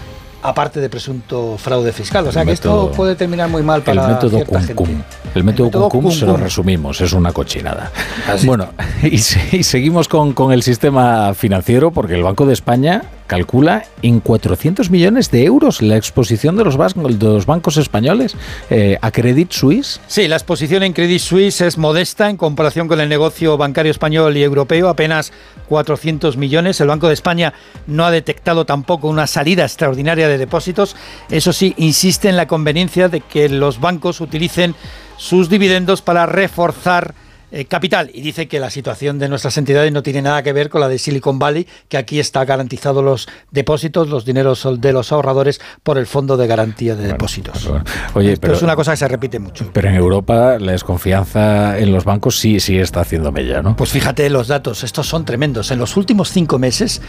aparte 0.44 0.80
de 0.80 0.90
presunto 0.90 1.58
fraude 1.58 1.92
fiscal. 1.92 2.28
O 2.28 2.32
sea 2.32 2.46
que 2.46 2.52
esto 2.52 2.92
puede 2.96 3.16
terminar 3.16 3.50
muy 3.50 3.64
mal 3.64 3.82
para 3.82 4.06
el 4.06 4.14
método 4.14 4.38
cierta 4.38 4.60
cum, 4.74 4.88
cum. 4.88 5.02
El 5.36 5.44
método, 5.44 5.90
cum, 5.90 6.04
cum, 6.04 6.12
se 6.12 6.26
lo 6.26 6.38
resumimos, 6.38 7.00
es 7.02 7.14
una 7.14 7.32
cochinada. 7.32 7.92
Bueno, 8.46 8.70
y, 9.04 9.16
y 9.16 9.64
seguimos 9.64 10.08
con, 10.08 10.34
con, 10.34 10.52
el 10.52 10.64
sistema 10.64 11.34
financiero 11.34 11.92
porque 11.92 12.16
el 12.16 12.24
Banco 12.24 12.46
de 12.46 12.54
España 12.54 13.04
calcula 13.32 13.86
en 14.02 14.20
400 14.20 14.90
millones 14.90 15.32
de 15.32 15.46
euros 15.46 15.82
la 15.82 15.96
exposición 15.96 16.58
de 16.58 16.66
los, 16.66 17.46
bancos 17.46 17.78
españoles 17.78 18.36
eh, 18.70 18.98
a 19.02 19.10
Credit 19.12 19.50
Suisse. 19.54 20.02
Sí, 20.08 20.28
la 20.28 20.36
exposición 20.36 20.84
en 20.84 20.92
Credit 20.92 21.22
Suisse 21.22 21.62
es 21.62 21.78
modesta 21.78 22.30
en 22.30 22.36
comparación 22.36 22.90
con 22.90 23.00
el 23.00 23.08
negocio 23.08 23.56
bancario 23.56 23.90
español 23.90 24.36
y 24.36 24.44
europeo, 24.44 24.90
apenas 24.90 25.32
400 25.70 26.36
millones. 26.36 26.82
El 26.82 26.90
Banco 26.90 27.08
de 27.08 27.14
España 27.14 27.54
no 27.88 28.04
ha 28.04 28.12
detectado 28.12 28.66
tampoco 28.66 29.08
una 29.08 29.28
salida 29.28 29.64
extraordinaria 29.64 30.28
de 30.28 30.38
depósitos. 30.38 30.98
Eso 31.30 31.54
sí, 31.54 31.74
insiste 31.78 32.28
en 32.28 32.36
la 32.36 32.48
conveniencia 32.48 33.08
de 33.08 33.22
que 33.22 33.48
los 33.48 33.80
bancos 33.80 34.20
utilicen 34.20 34.76
sus 35.16 35.48
dividendos 35.48 36.02
para 36.02 36.26
reforzar 36.26 37.16
eh, 37.52 37.66
capital 37.66 38.10
y 38.14 38.22
dice 38.22 38.48
que 38.48 38.60
la 38.60 38.70
situación 38.70 39.20
de 39.20 39.30
nuestras 39.30 39.58
entidades 39.58 39.92
no 39.92 40.04
tiene 40.04 40.22
nada 40.22 40.44
que 40.44 40.54
ver 40.54 40.70
con 40.70 40.82
la 40.82 40.88
de 40.88 40.98
Silicon 40.98 41.40
Valley, 41.40 41.68
que 41.90 41.98
aquí 41.98 42.20
está 42.20 42.46
garantizado 42.46 43.02
los 43.02 43.28
depósitos, 43.52 44.10
los 44.10 44.26
dineros 44.26 44.68
de 44.80 44.94
los 44.94 45.12
ahorradores 45.12 45.60
por 45.84 45.98
el 45.98 46.08
Fondo 46.08 46.38
de 46.38 46.48
Garantía 46.48 46.96
de 46.96 47.08
Depósitos. 47.08 47.70
Oye, 48.14 48.38
pero, 48.38 48.54
es 48.54 48.62
una 48.62 48.76
cosa 48.76 48.92
que 48.92 48.98
se 48.98 49.08
repite 49.08 49.40
mucho. 49.40 49.70
Pero 49.74 49.90
en 49.90 49.96
Europa 49.96 50.58
la 50.60 50.72
desconfianza 50.72 51.78
en 51.78 51.92
los 51.92 52.06
bancos 52.06 52.40
sí, 52.40 52.60
sí 52.60 52.78
está 52.78 53.02
haciendo 53.02 53.32
mella, 53.32 53.62
¿no? 53.62 53.76
Pues 53.76 53.92
fíjate 53.92 54.30
los 54.30 54.48
datos, 54.48 54.84
estos 54.84 55.08
son 55.08 55.26
tremendos. 55.26 55.72
En 55.72 55.80
los 55.80 55.98
últimos 55.98 56.32
cinco 56.32 56.60
meses 56.60 57.02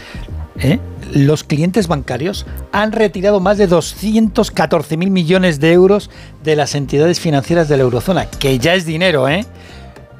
¿Eh? 0.59 0.79
los 1.13 1.43
clientes 1.43 1.87
bancarios 1.87 2.45
han 2.71 2.91
retirado 2.91 3.39
más 3.39 3.57
de 3.57 3.67
214 3.67 4.97
mil 4.97 5.09
millones 5.09 5.59
de 5.59 5.71
euros 5.73 6.09
de 6.43 6.55
las 6.55 6.75
entidades 6.75 7.19
financieras 7.19 7.67
de 7.69 7.77
la 7.77 7.83
eurozona, 7.83 8.25
que 8.25 8.59
ya 8.59 8.75
es 8.75 8.85
dinero, 8.85 9.27
¿eh? 9.27 9.45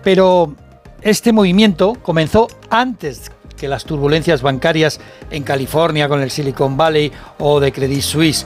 Pero 0.03 0.53
este 1.01 1.31
movimiento 1.31 1.93
comenzó 2.01 2.47
antes 2.69 3.31
que 3.57 3.67
las 3.67 3.85
turbulencias 3.85 4.41
bancarias 4.41 4.99
en 5.31 5.43
California 5.43 6.09
con 6.09 6.21
el 6.21 6.31
Silicon 6.31 6.75
Valley 6.75 7.11
o 7.39 7.59
de 7.59 7.71
Credit 7.71 8.01
Suisse. 8.01 8.45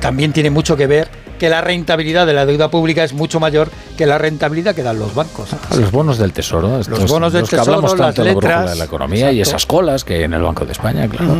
También 0.00 0.32
tiene 0.32 0.50
mucho 0.50 0.76
que 0.76 0.86
ver 0.86 1.08
que 1.40 1.48
la 1.48 1.62
rentabilidad 1.62 2.26
de 2.26 2.34
la 2.34 2.44
deuda 2.44 2.70
pública 2.70 3.02
es 3.02 3.14
mucho 3.14 3.40
mayor 3.40 3.70
que 3.96 4.04
la 4.04 4.18
rentabilidad 4.18 4.74
que 4.74 4.82
dan 4.82 4.98
los 4.98 5.14
bancos. 5.14 5.48
Los 5.74 5.90
bonos 5.90 6.18
del 6.18 6.32
tesoro, 6.32 6.80
los 6.86 7.08
bonos 7.10 7.32
del 7.32 7.44
tesoro, 7.44 7.64
que 7.64 7.70
hablamos 7.70 7.96
tanto 7.96 8.24
las 8.24 8.34
letras, 8.34 8.70
de 8.72 8.76
la 8.76 8.84
economía 8.84 9.32
y 9.32 9.40
esas 9.40 9.64
colas 9.64 10.04
que 10.04 10.16
hay 10.16 10.22
en 10.24 10.34
el 10.34 10.42
Banco 10.42 10.66
de 10.66 10.72
España, 10.72 11.08
claro. 11.08 11.36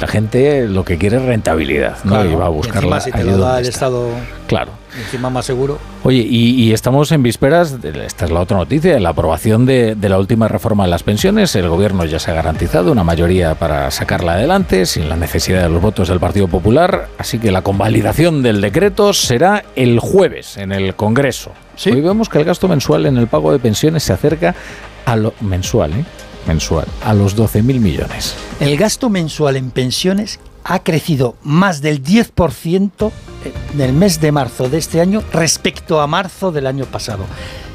La 0.00 0.06
gente 0.06 0.68
lo 0.68 0.84
que 0.84 0.98
quiere 0.98 1.16
es 1.16 1.24
rentabilidad, 1.24 1.96
¿no? 2.04 2.12
Claro. 2.12 2.30
Y 2.30 2.34
va 2.36 2.46
a 2.46 2.50
buscarla. 2.50 3.00
si 3.00 3.10
te 3.10 3.24
lo 3.24 3.38
da 3.38 3.58
el 3.58 3.66
Estado. 3.66 4.08
Claro. 4.50 4.72
Encima 4.98 5.30
más 5.30 5.46
seguro. 5.46 5.78
Oye, 6.02 6.26
y, 6.28 6.60
y, 6.60 6.72
estamos 6.72 7.12
en 7.12 7.22
vísperas, 7.22 7.80
de, 7.80 8.04
esta 8.04 8.24
es 8.24 8.32
la 8.32 8.40
otra 8.40 8.56
noticia, 8.56 8.94
de 8.94 8.98
la 8.98 9.10
aprobación 9.10 9.64
de, 9.64 9.94
de, 9.94 10.08
la 10.08 10.18
última 10.18 10.48
reforma 10.48 10.82
de 10.82 10.90
las 10.90 11.04
pensiones. 11.04 11.54
El 11.54 11.68
gobierno 11.68 12.04
ya 12.04 12.18
se 12.18 12.32
ha 12.32 12.34
garantizado 12.34 12.90
una 12.90 13.04
mayoría 13.04 13.54
para 13.54 13.88
sacarla 13.92 14.32
adelante, 14.32 14.86
sin 14.86 15.08
la 15.08 15.14
necesidad 15.14 15.62
de 15.62 15.68
los 15.68 15.80
votos 15.80 16.08
del 16.08 16.18
Partido 16.18 16.48
Popular. 16.48 17.06
Así 17.16 17.38
que 17.38 17.52
la 17.52 17.62
convalidación 17.62 18.42
del 18.42 18.60
decreto 18.60 19.12
será 19.12 19.64
el 19.76 20.00
jueves 20.00 20.56
en 20.56 20.72
el 20.72 20.96
Congreso. 20.96 21.52
¿Sí? 21.76 21.90
Hoy 21.90 22.00
vemos 22.00 22.28
que 22.28 22.38
el 22.38 22.44
gasto 22.44 22.66
mensual 22.66 23.06
en 23.06 23.18
el 23.18 23.28
pago 23.28 23.52
de 23.52 23.60
pensiones 23.60 24.02
se 24.02 24.12
acerca 24.12 24.56
a 25.06 25.14
lo 25.14 25.32
mensual, 25.42 25.92
¿eh? 25.92 26.04
mensual, 26.48 26.86
a 27.04 27.14
los 27.14 27.36
12.000 27.36 27.62
millones. 27.78 28.34
El 28.58 28.76
gasto 28.76 29.10
mensual 29.10 29.56
en 29.56 29.70
pensiones 29.70 30.40
ha 30.64 30.82
crecido 30.82 31.36
más 31.42 31.80
del 31.80 32.02
10% 32.02 33.10
en 33.72 33.80
el 33.80 33.92
mes 33.92 34.20
de 34.20 34.32
marzo 34.32 34.68
de 34.68 34.78
este 34.78 35.00
año 35.00 35.22
respecto 35.32 36.00
a 36.00 36.06
marzo 36.06 36.52
del 36.52 36.66
año 36.66 36.84
pasado. 36.84 37.24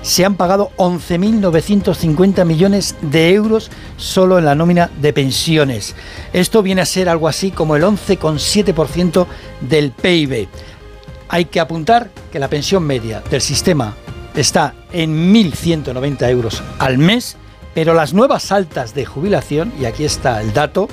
Se 0.01 0.23
han 0.23 0.35
pagado 0.35 0.71
11.950 0.77 2.45
millones 2.45 2.95
de 3.01 3.33
euros 3.33 3.71
solo 3.97 4.37
en 4.37 4.45
la 4.45 4.53
nómina 4.53 4.91
de 5.01 5.13
pensiones. 5.13 5.95
Esto 6.31 6.61
viene 6.61 6.81
a 6.81 6.85
ser 6.85 7.09
algo 7.09 7.27
así 7.27 7.49
como 7.49 7.75
el 7.75 7.83
11,7% 7.83 9.25
del 9.61 9.91
PIB. 9.91 10.47
Hay 11.27 11.45
que 11.45 11.59
apuntar 11.59 12.11
que 12.31 12.37
la 12.39 12.49
pensión 12.49 12.83
media 12.83 13.23
del 13.31 13.41
sistema 13.41 13.95
está 14.35 14.75
en 14.93 15.33
1.190 15.33 16.29
euros 16.29 16.61
al 16.77 16.99
mes, 16.99 17.35
pero 17.73 17.95
las 17.95 18.13
nuevas 18.13 18.51
altas 18.51 18.93
de 18.93 19.05
jubilación, 19.05 19.73
y 19.79 19.85
aquí 19.85 20.05
está 20.05 20.39
el 20.41 20.53
dato, 20.53 20.87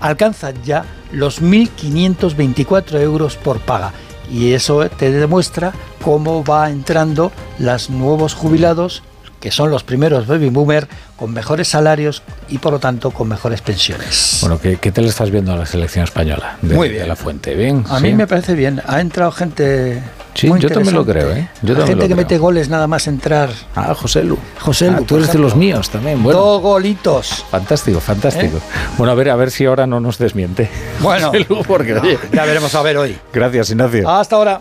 alcanzan 0.00 0.54
ya 0.62 0.84
los 1.12 1.40
1.524 1.42 3.00
euros 3.00 3.36
por 3.36 3.60
paga. 3.60 3.92
Y 4.30 4.52
eso 4.54 4.88
te 4.88 5.10
demuestra 5.10 5.72
cómo 6.02 6.42
va 6.44 6.70
entrando 6.70 7.32
los 7.58 7.90
nuevos 7.90 8.34
jubilados, 8.34 9.02
que 9.40 9.50
son 9.50 9.70
los 9.70 9.82
primeros 9.82 10.26
baby 10.26 10.48
boomer, 10.48 10.88
con 11.16 11.32
mejores 11.32 11.68
salarios 11.68 12.22
y 12.48 12.58
por 12.58 12.72
lo 12.72 12.78
tanto 12.78 13.10
con 13.10 13.28
mejores 13.28 13.60
pensiones. 13.60 14.38
Bueno, 14.40 14.58
¿qué, 14.60 14.76
qué 14.76 14.90
tal 14.92 15.04
estás 15.04 15.30
viendo 15.30 15.54
la 15.56 15.66
selección 15.66 16.04
española 16.04 16.56
de, 16.62 16.74
Muy 16.74 16.88
bien. 16.88 17.02
de 17.02 17.08
la 17.08 17.16
fuente? 17.16 17.54
¿Bien? 17.54 17.84
A 17.88 17.98
¿Sí? 17.98 18.04
mí 18.04 18.14
me 18.14 18.26
parece 18.26 18.54
bien. 18.54 18.80
Ha 18.86 19.00
entrado 19.00 19.32
gente. 19.32 20.02
Sí, 20.42 20.48
muy 20.48 20.60
yo 20.60 20.68
también 20.68 20.94
lo 20.94 21.04
creo. 21.06 21.30
¿eh? 21.32 21.48
Yo 21.62 21.74
también 21.74 21.86
gente 21.86 22.02
que 22.02 22.06
creo. 22.14 22.16
mete 22.16 22.38
goles 22.38 22.68
nada 22.68 22.86
más 22.86 23.06
entrar. 23.06 23.50
Ah, 23.74 23.94
José 23.94 24.22
Lu. 24.24 24.36
José 24.60 24.90
Lu, 24.90 24.98
Ah, 24.98 25.02
tú 25.06 25.16
eres 25.16 25.32
de 25.32 25.38
los 25.38 25.56
míos 25.56 25.88
también. 25.90 26.22
Bueno, 26.22 26.38
Dos 26.38 26.62
golitos. 26.62 27.44
fantástico, 27.50 28.00
fantástico. 28.00 28.58
¿Eh? 28.58 28.60
Bueno, 28.98 29.12
a 29.12 29.14
ver, 29.14 29.30
a 29.30 29.36
ver 29.36 29.50
si 29.50 29.64
ahora 29.64 29.86
no 29.86 30.00
nos 30.00 30.18
desmiente. 30.18 30.68
Bueno, 31.00 31.28
José 31.28 31.46
Lu, 31.48 31.62
porque, 31.66 31.94
oye, 31.94 32.18
ya 32.32 32.44
veremos 32.44 32.74
a 32.74 32.82
ver 32.82 32.96
hoy. 32.98 33.18
gracias, 33.32 33.70
Ignacio. 33.70 34.08
Hasta 34.08 34.36
ahora. 34.36 34.60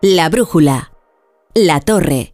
La 0.00 0.28
brújula. 0.28 0.90
La 1.54 1.80
torre. 1.80 2.33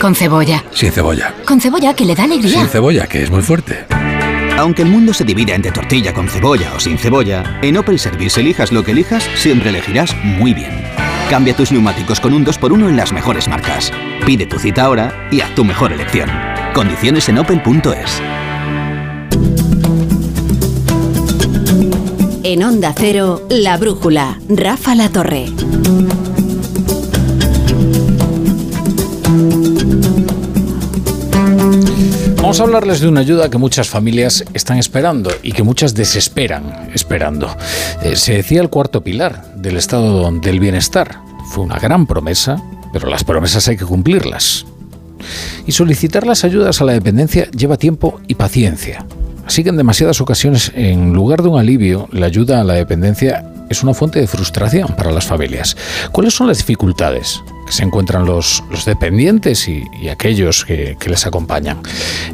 Con 0.00 0.14
cebolla. 0.14 0.64
Sin 0.72 0.90
cebolla. 0.90 1.34
Con 1.46 1.60
cebolla 1.60 1.94
que 1.94 2.04
le 2.04 2.14
da 2.14 2.24
alegría. 2.24 2.58
Sin 2.58 2.68
cebolla, 2.68 3.06
que 3.06 3.22
es 3.22 3.30
muy 3.30 3.42
fuerte. 3.42 3.84
Aunque 4.58 4.82
el 4.82 4.88
mundo 4.88 5.12
se 5.12 5.24
divida 5.24 5.54
entre 5.54 5.72
tortilla 5.72 6.14
con 6.14 6.28
cebolla 6.28 6.72
o 6.74 6.80
sin 6.80 6.98
cebolla, 6.98 7.58
en 7.62 7.76
Opel 7.76 7.98
Service 7.98 8.40
elijas 8.40 8.72
lo 8.72 8.82
que 8.82 8.92
elijas, 8.92 9.24
siempre 9.34 9.70
elegirás 9.70 10.16
muy 10.24 10.54
bien. 10.54 10.70
Cambia 11.30 11.54
tus 11.54 11.70
neumáticos 11.70 12.20
con 12.20 12.32
un 12.32 12.44
2x1 12.44 12.88
en 12.88 12.96
las 12.96 13.12
mejores 13.12 13.48
marcas. 13.48 13.92
Pide 14.24 14.46
tu 14.46 14.58
cita 14.58 14.84
ahora 14.84 15.28
y 15.30 15.40
haz 15.40 15.54
tu 15.54 15.64
mejor 15.64 15.92
elección. 15.92 16.30
Condiciones 16.74 17.28
en 17.28 17.38
opel.es. 17.38 18.22
En 22.42 22.64
Onda 22.64 22.94
Cero, 22.96 23.46
La 23.50 23.76
Brújula. 23.76 24.38
Rafa 24.48 24.94
La 24.94 25.08
Torre. 25.10 25.46
Vamos 32.36 32.60
a 32.60 32.64
hablarles 32.64 33.00
de 33.00 33.08
una 33.08 33.20
ayuda 33.20 33.48
que 33.48 33.56
muchas 33.56 33.88
familias 33.88 34.44
están 34.52 34.76
esperando 34.76 35.30
y 35.42 35.52
que 35.52 35.62
muchas 35.62 35.94
desesperan 35.94 36.90
esperando. 36.92 37.48
Eh, 38.02 38.16
se 38.16 38.34
decía 38.34 38.60
el 38.60 38.68
cuarto 38.68 39.02
pilar 39.02 39.54
del 39.56 39.76
estado 39.76 40.30
del 40.30 40.60
bienestar. 40.60 41.20
Fue 41.50 41.64
una 41.64 41.78
gran 41.78 42.06
promesa, 42.06 42.62
pero 42.92 43.08
las 43.08 43.24
promesas 43.24 43.68
hay 43.68 43.76
que 43.76 43.84
cumplirlas. 43.84 44.66
Y 45.66 45.72
solicitar 45.72 46.26
las 46.26 46.44
ayudas 46.44 46.80
a 46.80 46.84
la 46.84 46.92
dependencia 46.92 47.50
lleva 47.52 47.76
tiempo 47.76 48.20
y 48.28 48.34
paciencia. 48.34 49.06
Así 49.46 49.62
que 49.62 49.70
en 49.70 49.76
demasiadas 49.76 50.20
ocasiones, 50.20 50.72
en 50.74 51.14
lugar 51.14 51.42
de 51.42 51.48
un 51.48 51.58
alivio, 51.58 52.08
la 52.12 52.26
ayuda 52.26 52.60
a 52.60 52.64
la 52.64 52.74
dependencia 52.74 53.44
es 53.70 53.82
una 53.82 53.94
fuente 53.94 54.20
de 54.20 54.26
frustración 54.26 54.88
para 54.96 55.10
las 55.10 55.24
familias. 55.24 55.76
¿Cuáles 56.12 56.34
son 56.34 56.48
las 56.48 56.58
dificultades 56.58 57.40
se 57.72 57.84
encuentran 57.84 58.26
los, 58.26 58.62
los 58.70 58.84
dependientes 58.84 59.66
y, 59.66 59.82
aquellos 60.10 60.64
que, 60.64 60.96
les 61.06 61.26
acompañan? 61.26 61.80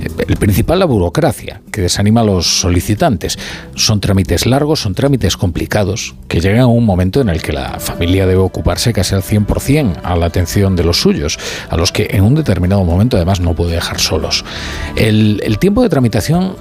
El 0.01 0.37
principal, 0.37 0.81
la 0.81 0.85
burocracia, 0.85 1.63
que 1.71 1.81
desanima 1.81 2.23
a 2.23 2.25
los 2.25 2.61
solicitantes. 2.61 3.39
Son 3.77 4.01
trámites 4.01 4.47
largos, 4.47 4.81
son 4.81 4.95
trámites 4.95 5.37
complicados, 5.37 6.17
que 6.27 6.41
llegan 6.41 6.61
a 6.61 6.67
un 6.67 6.85
momento 6.85 7.21
en 7.21 7.29
el 7.29 7.41
que 7.41 7.53
la 7.53 7.79
familia 7.79 8.27
debe 8.27 8.41
ocuparse 8.41 8.93
casi 8.93 9.15
al 9.15 9.23
100% 9.23 10.01
a 10.03 10.17
la 10.17 10.27
atención 10.27 10.75
de 10.75 10.83
los 10.83 11.01
suyos, 11.01 11.39
a 11.71 11.77
los 11.77 11.93
que 11.93 12.09
en 12.11 12.25
un 12.25 12.35
determinado 12.35 12.83
momento 12.85 13.17
además 13.17 13.41
no 13.41 13.55
puede 13.55 13.73
dejar 13.73 14.01
solos. 14.01 14.45
El 14.97 15.59
tiempo 15.61 15.83
de 15.83 15.89
tramitación 15.89 16.57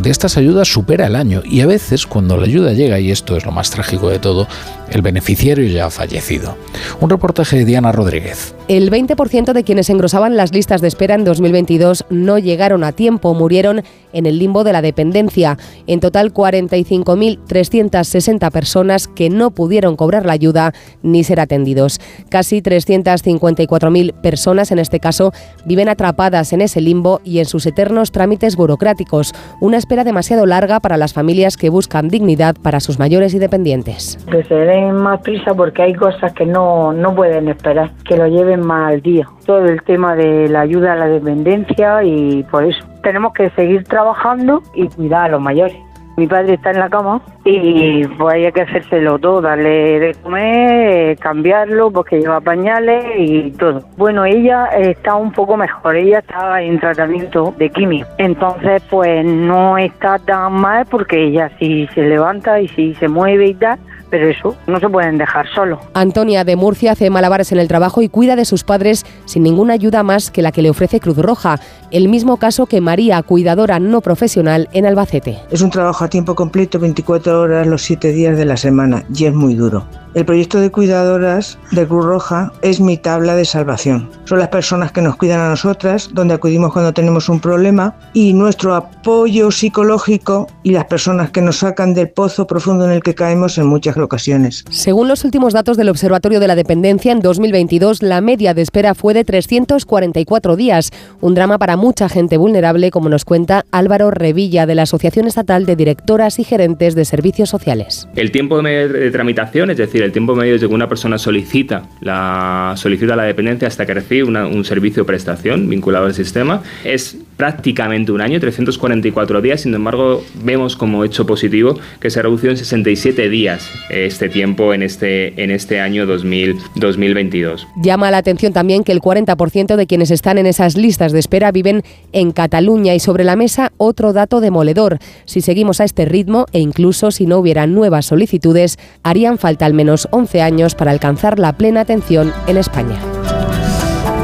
de 0.00 0.10
estas 0.10 0.36
ayudas 0.36 0.68
supera 0.68 1.06
el 1.06 1.16
año 1.16 1.42
y 1.44 1.60
a 1.60 1.66
veces 1.66 2.06
cuando 2.06 2.36
la 2.36 2.44
ayuda 2.44 2.72
llega, 2.72 3.00
y 3.00 3.10
esto 3.10 3.36
es 3.36 3.44
lo 3.44 3.52
más 3.52 3.70
trágico 3.70 4.08
de 4.10 4.18
todo, 4.18 4.46
el 4.90 5.02
beneficiario 5.02 5.66
ya 5.66 5.86
ha 5.86 5.90
fallecido. 5.90 6.56
Un 7.00 7.10
reportaje 7.10 7.58
de 7.58 7.64
Diana 7.64 7.90
Rodríguez. 7.92 8.54
El 8.68 8.90
20% 8.90 9.52
de 9.52 9.64
quienes 9.64 9.90
engrosaban 9.90 10.36
las 10.36 10.52
listas 10.52 10.80
de 10.80 10.88
espera 10.88 11.14
en 11.14 11.24
2022 11.24 12.06
no 12.10 12.38
llegaron 12.38 12.84
a 12.84 12.92
tiempo, 12.92 13.34
murieron 13.34 13.82
en 14.12 14.26
el 14.26 14.38
limbo 14.38 14.64
de 14.64 14.72
la 14.72 14.82
dependencia. 14.82 15.58
En 15.86 16.00
total, 16.00 16.32
45.360 16.32 18.50
personas 18.50 19.08
que 19.08 19.30
no 19.30 19.50
pudieron 19.50 19.96
cobrar 19.96 20.26
la 20.26 20.32
ayuda 20.32 20.72
ni 21.02 21.24
ser 21.24 21.40
atendidos. 21.40 22.00
Casi 22.28 22.62
354.000 22.62 24.12
personas, 24.14 24.72
en 24.72 24.78
este 24.78 25.00
caso, 25.00 25.32
viven 25.64 25.88
atrapadas 25.88 26.52
en 26.52 26.60
ese 26.60 26.80
limbo 26.80 27.20
y 27.24 27.38
en 27.38 27.46
sus 27.46 27.66
eternos 27.66 28.12
trámites 28.12 28.56
burocráticos. 28.56 29.32
Una 29.60 29.76
espera 29.76 30.04
demasiado 30.04 30.46
larga 30.46 30.80
para 30.80 30.96
las 30.96 31.12
familias 31.12 31.56
que 31.56 31.70
buscan 31.70 32.08
dignidad 32.08 32.56
para 32.62 32.80
sus 32.80 32.98
mayores 32.98 33.34
y 33.34 33.38
dependientes. 33.38 34.18
Que 34.30 34.42
se 34.44 34.54
más 34.82 35.20
prisa 35.20 35.54
porque 35.54 35.82
hay 35.82 35.94
cosas 35.94 36.32
que 36.32 36.46
no, 36.46 36.92
no 36.92 37.14
pueden 37.14 37.48
esperar, 37.48 37.90
que 38.04 38.16
lo 38.16 38.26
lleven 38.26 38.66
más 38.66 38.92
al 38.92 39.02
día. 39.02 39.28
Todo 39.44 39.64
el 39.66 39.82
tema 39.82 40.14
de 40.14 40.48
la 40.48 40.60
ayuda 40.60 40.92
a 40.92 40.96
la 40.96 41.06
dependencia 41.06 42.02
y 42.04 42.42
por 42.44 42.64
eso 42.64 42.84
tenemos 43.02 43.32
que 43.32 43.50
seguir 43.50 43.84
trabajando 43.84 44.62
y 44.74 44.88
cuidar 44.88 45.26
a 45.26 45.28
los 45.28 45.40
mayores. 45.40 45.76
Mi 46.16 46.26
padre 46.26 46.54
está 46.54 46.70
en 46.70 46.78
la 46.78 46.88
cama 46.88 47.20
y 47.44 48.06
pues 48.06 48.34
hay 48.36 48.50
que 48.50 48.62
hacérselo 48.62 49.18
todo, 49.18 49.42
darle 49.42 50.00
de 50.00 50.14
comer, 50.14 51.18
cambiarlo 51.18 51.90
porque 51.90 52.20
lleva 52.20 52.40
pañales 52.40 53.04
y 53.18 53.50
todo. 53.50 53.82
Bueno, 53.98 54.24
ella 54.24 54.64
está 54.68 55.14
un 55.14 55.30
poco 55.30 55.58
mejor, 55.58 55.94
ella 55.94 56.20
está 56.20 56.62
en 56.62 56.80
tratamiento 56.80 57.54
de 57.58 57.68
quimio. 57.68 58.06
Entonces 58.16 58.82
pues 58.88 59.26
no 59.26 59.76
está 59.76 60.18
tan 60.18 60.54
mal 60.54 60.86
porque 60.90 61.22
ella 61.22 61.50
sí 61.58 61.86
se 61.94 62.00
levanta 62.00 62.62
y 62.62 62.68
sí 62.68 62.94
se 62.94 63.08
mueve 63.08 63.48
y 63.48 63.54
tal, 63.54 63.78
pero 64.10 64.28
eso 64.28 64.56
no 64.66 64.80
se 64.80 64.88
pueden 64.88 65.18
dejar 65.18 65.46
solo. 65.54 65.80
Antonia 65.94 66.44
de 66.44 66.56
Murcia 66.56 66.92
hace 66.92 67.10
malabares 67.10 67.52
en 67.52 67.58
el 67.58 67.68
trabajo 67.68 68.02
y 68.02 68.08
cuida 68.08 68.36
de 68.36 68.44
sus 68.44 68.64
padres 68.64 69.04
sin 69.24 69.42
ninguna 69.42 69.74
ayuda 69.74 70.02
más 70.02 70.30
que 70.30 70.42
la 70.42 70.52
que 70.52 70.62
le 70.62 70.70
ofrece 70.70 71.00
Cruz 71.00 71.18
Roja, 71.18 71.60
el 71.90 72.08
mismo 72.08 72.36
caso 72.36 72.66
que 72.66 72.80
María, 72.80 73.22
cuidadora 73.22 73.78
no 73.78 74.00
profesional 74.00 74.68
en 74.72 74.86
Albacete. 74.86 75.38
Es 75.50 75.62
un 75.62 75.70
trabajo 75.70 76.04
a 76.04 76.08
tiempo 76.08 76.34
completo, 76.34 76.78
24 76.78 77.40
horas 77.40 77.66
los 77.66 77.82
7 77.82 78.12
días 78.12 78.36
de 78.36 78.44
la 78.44 78.56
semana 78.56 79.04
y 79.14 79.26
es 79.26 79.34
muy 79.34 79.54
duro. 79.54 79.86
El 80.16 80.24
proyecto 80.24 80.58
de 80.60 80.70
cuidadoras 80.70 81.58
de 81.72 81.86
Cruz 81.86 82.06
Roja 82.06 82.50
es 82.62 82.80
mi 82.80 82.96
tabla 82.96 83.36
de 83.36 83.44
salvación. 83.44 84.08
Son 84.24 84.38
las 84.38 84.48
personas 84.48 84.90
que 84.90 85.02
nos 85.02 85.16
cuidan 85.16 85.40
a 85.40 85.50
nosotras, 85.50 86.08
donde 86.10 86.32
acudimos 86.32 86.72
cuando 86.72 86.94
tenemos 86.94 87.28
un 87.28 87.38
problema 87.38 87.94
y 88.14 88.32
nuestro 88.32 88.74
apoyo 88.74 89.50
psicológico 89.50 90.46
y 90.62 90.70
las 90.70 90.86
personas 90.86 91.32
que 91.32 91.42
nos 91.42 91.58
sacan 91.58 91.92
del 91.92 92.08
pozo 92.08 92.46
profundo 92.46 92.86
en 92.86 92.92
el 92.92 93.02
que 93.02 93.14
caemos 93.14 93.58
en 93.58 93.66
muchas 93.66 93.94
ocasiones. 93.98 94.64
Según 94.70 95.06
los 95.06 95.22
últimos 95.22 95.52
datos 95.52 95.76
del 95.76 95.90
Observatorio 95.90 96.40
de 96.40 96.48
la 96.48 96.54
Dependencia, 96.54 97.12
en 97.12 97.20
2022 97.20 98.00
la 98.00 98.22
media 98.22 98.54
de 98.54 98.62
espera 98.62 98.94
fue 98.94 99.12
de 99.12 99.22
344 99.22 100.56
días, 100.56 100.92
un 101.20 101.34
drama 101.34 101.58
para 101.58 101.76
mucha 101.76 102.08
gente 102.08 102.38
vulnerable, 102.38 102.90
como 102.90 103.10
nos 103.10 103.26
cuenta 103.26 103.66
Álvaro 103.70 104.10
Revilla 104.10 104.64
de 104.64 104.76
la 104.76 104.84
Asociación 104.84 105.26
Estatal 105.26 105.66
de 105.66 105.76
Directoras 105.76 106.38
y 106.38 106.44
Gerentes 106.44 106.94
de 106.94 107.04
Servicios 107.04 107.50
Sociales. 107.50 108.08
El 108.16 108.32
tiempo 108.32 108.62
de 108.62 109.10
tramitación, 109.10 109.68
es 109.68 109.76
decir, 109.76 110.05
el 110.06 110.12
tiempo 110.12 110.34
medio 110.34 110.54
desde 110.54 110.68
que 110.68 110.74
una 110.74 110.88
persona 110.88 111.18
solicita 111.18 111.88
la, 112.00 112.74
solicita 112.76 113.16
la 113.16 113.24
dependencia 113.24 113.68
hasta 113.68 113.84
que 113.84 113.94
recibe 113.94 114.24
un 114.24 114.64
servicio 114.64 115.02
o 115.02 115.06
prestación 115.06 115.68
vinculado 115.68 116.06
al 116.06 116.14
sistema 116.14 116.62
es 116.84 117.18
prácticamente 117.36 118.12
un 118.12 118.20
año, 118.20 118.40
344 118.40 119.42
días. 119.42 119.60
Sin 119.60 119.74
embargo, 119.74 120.24
vemos 120.42 120.76
como 120.76 121.04
hecho 121.04 121.26
positivo 121.26 121.78
que 122.00 122.10
se 122.10 122.22
redució 122.22 122.50
en 122.50 122.56
67 122.56 123.28
días 123.28 123.70
este 123.90 124.28
tiempo 124.28 124.72
en 124.72 124.82
este, 124.82 125.42
en 125.42 125.50
este 125.50 125.80
año 125.80 126.06
2000, 126.06 126.56
2022. 126.76 127.66
Llama 127.82 128.10
la 128.10 128.18
atención 128.18 128.52
también 128.52 128.84
que 128.84 128.92
el 128.92 129.00
40% 129.00 129.76
de 129.76 129.86
quienes 129.86 130.10
están 130.10 130.38
en 130.38 130.46
esas 130.46 130.76
listas 130.76 131.12
de 131.12 131.18
espera 131.18 131.52
viven 131.52 131.82
en 132.12 132.30
Cataluña 132.30 132.94
y 132.94 133.00
sobre 133.00 133.24
la 133.24 133.36
mesa 133.36 133.72
otro 133.76 134.12
dato 134.12 134.40
demoledor. 134.40 134.98
Si 135.24 135.40
seguimos 135.40 135.80
a 135.80 135.84
este 135.84 136.04
ritmo 136.04 136.46
e 136.52 136.60
incluso 136.60 137.10
si 137.10 137.26
no 137.26 137.38
hubiera 137.38 137.66
nuevas 137.66 138.06
solicitudes, 138.06 138.78
harían 139.02 139.38
falta 139.38 139.66
al 139.66 139.74
menos 139.74 139.85
11 139.88 140.42
años 140.42 140.74
para 140.74 140.90
alcanzar 140.90 141.38
la 141.38 141.52
plena 141.52 141.80
atención 141.80 142.32
en 142.46 142.56
España. 142.56 142.98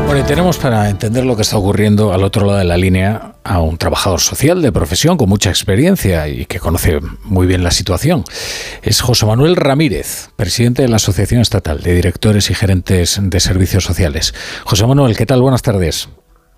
Bueno, 0.07 0.27
y 0.27 0.29
tenemos 0.29 0.59
para 0.59 0.91
entender 0.91 1.25
lo 1.25 1.37
que 1.37 1.43
está 1.43 1.57
ocurriendo 1.57 2.13
al 2.13 2.23
otro 2.23 2.45
lado 2.45 2.59
de 2.59 2.65
la 2.65 2.77
línea 2.77 3.37
a 3.45 3.61
un 3.61 3.79
trabajador 3.79 4.21
social 4.21 4.61
de 4.61 4.71
profesión 4.71 5.17
con 5.17 5.29
mucha 5.29 5.49
experiencia 5.49 6.29
y 6.29 6.45
que 6.45 6.61
conoce 6.61 7.01
muy 7.25 7.47
bien 7.47 7.65
la 7.65 7.71
situación. 7.71 8.25
Es 8.83 9.01
José 9.01 9.25
Manuel 9.25 9.57
Ramírez, 9.57 10.29
presidente 10.37 10.83
de 10.83 10.89
la 10.89 10.97
Asociación 10.97 11.41
Estatal 11.41 11.81
de 11.81 11.95
Directores 11.95 12.51
y 12.51 12.55
Gerentes 12.55 13.19
de 13.23 13.41
Servicios 13.41 13.85
Sociales. 13.85 14.35
José 14.65 14.87
Manuel, 14.87 15.17
¿qué 15.17 15.25
tal? 15.25 15.41
Buenas 15.41 15.63
tardes. 15.63 16.11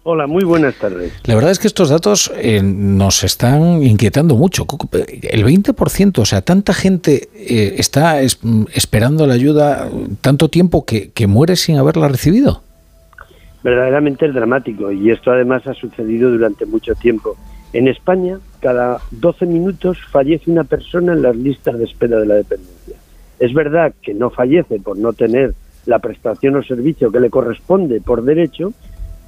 Hola, 0.05 0.27
muy 0.27 0.45
buenas 0.45 0.75
tardes. 0.77 1.13
La 1.25 1.35
verdad 1.35 1.51
es 1.51 1.59
que 1.59 1.67
estos 1.67 1.89
datos 1.89 2.31
eh, 2.37 2.63
nos 2.63 3.25
están 3.25 3.83
inquietando 3.83 4.37
mucho. 4.37 4.67
El 5.23 5.45
20%, 5.45 6.19
o 6.19 6.25
sea, 6.27 6.43
tanta 6.43 6.75
gente 6.75 7.29
eh, 7.35 7.75
está 7.79 8.21
esperando 8.21 9.27
la 9.27 9.35
ayuda 9.35 9.89
tanto 10.21 10.49
tiempo 10.49 10.85
que, 10.85 11.11
que 11.11 11.27
muere 11.27 11.57
sin 11.57 11.77
haberla 11.79 12.09
recibido 12.09 12.63
verdaderamente 13.65 14.27
es 14.27 14.35
dramático 14.35 14.93
y 14.93 15.11
esto 15.11 15.33
además 15.33 15.67
ha 15.67 15.75
sucedido 15.75 16.31
durante 16.31 16.67
mucho 16.67 16.95
tiempo. 16.95 17.35
En 17.73 17.89
España, 17.89 18.39
cada 18.61 19.01
12 19.11 19.47
minutos 19.47 19.99
fallece 20.13 20.51
una 20.51 20.65
persona 20.65 21.15
en 21.15 21.23
las 21.23 21.35
listas 21.35 21.77
de 21.79 21.85
espera 21.85 22.19
de 22.21 22.27
la 22.27 22.35
dependencia. 22.35 22.97
Es 23.41 23.53
verdad 23.53 23.95
que 24.03 24.15
no 24.15 24.31
fallece 24.31 24.79
por 24.79 24.99
no 24.99 25.13
tener 25.15 25.55
la 25.87 25.99
prestación 25.99 26.57
o 26.57 26.63
servicio 26.63 27.11
que 27.11 27.21
le 27.21 27.31
corresponde 27.31 28.01
por 28.01 28.23
derecho, 28.23 28.75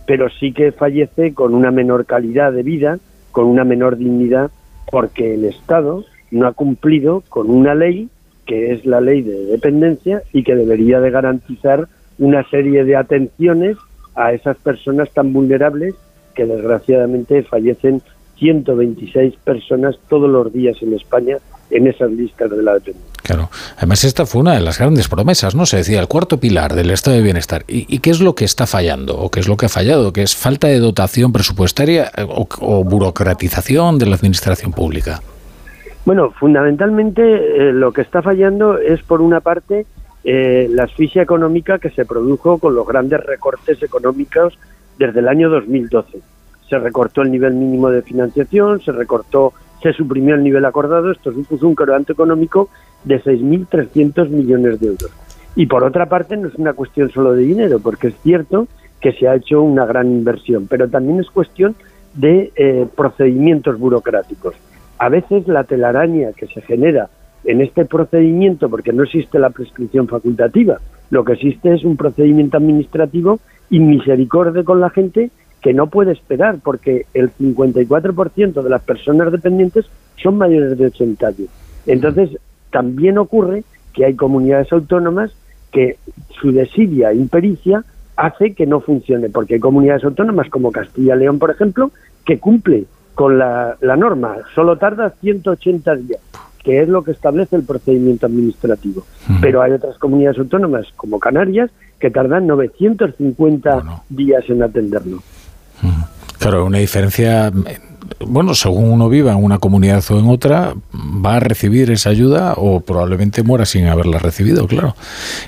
pero 0.07 0.29
sí 0.31 0.53
que 0.53 0.73
fallece 0.73 1.35
con 1.35 1.55
una 1.55 1.71
menor 1.71 2.07
calidad 2.07 2.53
de 2.53 2.63
vida, 2.63 2.99
con 3.33 3.47
una 3.47 3.65
menor 3.65 3.97
dignidad, 3.97 4.51
porque 4.91 5.35
el 5.35 5.45
Estado 5.45 6.05
no 6.31 6.47
ha 6.47 6.53
cumplido 6.53 7.23
con 7.29 7.51
una 7.51 7.75
ley 7.75 8.09
que 8.47 8.73
es 8.73 8.87
la 8.87 9.01
ley 9.01 9.23
de 9.23 9.45
dependencia 9.47 10.23
y 10.33 10.45
que 10.45 10.55
debería 10.55 11.01
de 11.01 11.11
garantizar 11.11 11.89
una 12.19 12.49
serie 12.49 12.85
de 12.85 12.97
atenciones 12.97 13.77
a 14.15 14.33
esas 14.33 14.57
personas 14.59 15.11
tan 15.11 15.33
vulnerables 15.33 15.95
que 16.35 16.47
desgraciadamente 16.47 17.43
fallecen 17.43 18.03
126 18.39 19.35
personas 19.45 19.97
todos 20.09 20.31
los 20.31 20.53
días 20.53 20.77
en 20.83 20.95
España 20.95 21.39
en 21.71 21.87
esas 21.87 22.11
listas 22.11 22.51
de 22.51 22.63
la 22.63 22.75
dependencia. 22.75 23.17
Claro. 23.23 23.51
Además, 23.77 24.05
esta 24.05 24.25
fue 24.25 24.41
una 24.41 24.55
de 24.55 24.61
las 24.61 24.79
grandes 24.79 25.09
promesas, 25.09 25.57
¿no? 25.57 25.67
Se 25.67 25.79
decía 25.79 26.01
el 26.01 26.07
cuarto 26.07 26.39
pilar 26.39 26.75
del 26.75 26.91
estado 26.91 27.17
de 27.17 27.23
bienestar. 27.25 27.65
¿Y, 27.67 27.99
qué 27.99 28.11
es 28.11 28.21
lo 28.21 28.37
que 28.37 28.45
está 28.45 28.67
fallando? 28.67 29.19
¿O 29.19 29.31
qué 29.31 29.41
es 29.41 29.49
lo 29.49 29.57
que 29.57 29.67
ha 29.67 29.69
fallado? 29.69 30.13
¿Que 30.13 30.23
es 30.23 30.37
falta 30.37 30.69
de 30.69 30.79
dotación 30.79 31.33
presupuestaria 31.33 32.11
o, 32.29 32.85
burocratización 32.85 33.99
de 33.99 34.07
la 34.07 34.15
administración 34.15 34.73
pública? 34.73 35.21
Bueno, 36.05 36.31
fundamentalmente 36.31 37.23
eh, 37.23 37.73
lo 37.73 37.93
que 37.93 38.03
está 38.03 38.23
fallando 38.23 38.79
es, 38.79 39.03
por 39.03 39.21
una 39.21 39.41
parte, 39.41 39.87
eh, 40.23 40.69
la 40.71 40.85
asfixia 40.85 41.23
económica 41.23 41.81
que 41.81 41.91
se 41.91 42.05
produjo 42.05 42.59
con 42.59 42.77
los 42.77 42.87
grandes 42.87 43.21
recortes 43.25 43.83
económicos 43.83 44.57
desde 44.99 45.19
el 45.19 45.27
año 45.27 45.51
2012. 45.51 46.21
Se 46.69 46.79
recortó 46.79 47.23
el 47.23 47.31
nivel 47.31 47.55
mínimo 47.55 47.91
de 47.91 48.03
financiación, 48.03 48.81
se 48.81 48.93
recortó, 48.93 49.53
se 49.83 49.93
suprimió 49.93 50.35
el 50.35 50.43
nivel 50.43 50.65
acordado, 50.65 51.13
esto 51.13 51.33
supuso 51.33 51.67
un 51.69 51.77
quebranto 51.77 52.13
económico 52.13 52.69
de 53.05 53.23
6.300 53.23 54.29
millones 54.29 54.81
de 54.81 54.89
euros. 54.89 55.11
Y 55.55 55.67
por 55.67 55.85
otra 55.85 56.07
parte, 56.07 56.37
no 56.37 56.49
es 56.49 56.55
una 56.57 56.75
cuestión 56.75 57.11
solo 57.11 57.33
de 57.33 57.43
dinero, 57.43 57.79
porque 57.81 58.09
es 58.09 58.15
cierto 58.23 58.69
que 59.01 59.13
se 59.13 59.29
ha 59.29 59.35
hecho 59.35 59.63
una 59.63 59.87
gran 59.87 60.09
inversión, 60.09 60.67
pero 60.69 60.89
también 60.89 61.21
es 61.21 61.31
cuestión 61.31 61.75
de 62.15 62.53
eh, 62.57 62.87
procedimientos 62.95 63.79
burocráticos. 63.79 64.55
A 64.99 65.09
veces 65.09 65.47
la 65.47 65.65
telaraña 65.65 66.33
que 66.33 66.47
se 66.47 66.63
genera 66.63 67.09
en 67.45 67.61
este 67.61 67.85
procedimiento, 67.85 68.69
porque 68.69 68.93
no 68.93 69.05
existe 69.05 69.39
la 69.39 69.51
prescripción 69.51 70.09
facultativa, 70.09 70.79
lo 71.11 71.25
que 71.25 71.35
existe 71.35 71.75
es 71.75 71.85
un 71.85 71.97
procedimiento 71.97 72.57
administrativo 72.57 73.39
y 73.71 73.79
misericordia 73.79 74.65
con 74.65 74.81
la 74.81 74.91
gente 74.91 75.31
que 75.67 75.75
no 75.75 75.89
puede 75.89 76.13
esperar, 76.13 76.61
porque 76.63 77.07
el 77.13 77.33
54% 77.33 78.63
de 78.63 78.71
las 78.71 78.83
personas 78.83 79.33
dependientes 79.33 79.85
son 80.23 80.39
mayores 80.39 80.79
de 80.79 80.87
80 80.87 81.27
años. 81.27 81.49
Entonces, 81.87 82.39
también 82.71 83.19
ocurre 83.19 83.65
que 83.93 84.05
hay 84.05 84.15
comunidades 84.15 84.73
autónomas 84.73 85.33
que 85.73 85.97
su 86.41 86.53
desidia 86.53 87.11
e 87.11 87.17
impericia 87.17 87.83
hace 88.15 88.55
que 88.55 88.65
no 88.65 88.79
funcione, 88.79 89.29
porque 89.29 89.55
hay 89.55 89.61
comunidades 89.61 90.05
autónomas 90.05 90.49
como 90.51 90.71
Castilla 90.71 91.17
y 91.17 91.19
León, 91.19 91.41
por 91.41 91.51
ejemplo, 91.51 91.91
que 92.25 92.39
cumple 92.39 92.85
con 93.17 93.37
la, 93.37 93.77
la 93.81 93.97
norma, 93.97 94.37
solo 94.55 94.79
tarda 94.79 95.11
180 95.21 95.97
días 95.97 96.21
que 96.63 96.83
es 96.83 96.89
lo 96.89 97.05
que 97.05 97.13
establece 97.13 97.55
el 97.55 97.63
procedimiento 97.63 98.27
administrativo. 98.27 99.05
Pero 99.41 99.63
hay 99.63 99.71
otras 99.71 99.99
comunidades 99.99 100.41
autónomas, 100.41 100.87
como 100.97 101.21
Canarias, 101.21 101.71
que 102.01 102.11
tardan 102.11 102.49
950 102.49 104.03
días 104.09 104.45
en 104.49 104.65
atenderlo. 104.65 105.23
Claro, 106.39 106.67
una 106.67 106.79
diferencia, 106.79 107.51
bueno, 108.27 108.55
según 108.55 108.91
uno 108.91 109.09
viva 109.09 109.33
en 109.33 109.43
una 109.43 109.59
comunidad 109.59 110.03
o 110.11 110.19
en 110.19 110.29
otra, 110.29 110.75
va 110.95 111.37
a 111.37 111.41
recibir 111.41 111.91
esa 111.91 112.11
ayuda 112.11 112.55
o 112.57 112.81
probablemente 112.81 113.43
muera 113.43 113.65
sin 113.65 113.87
haberla 113.87 114.19
recibido, 114.19 114.67
claro. 114.67 114.95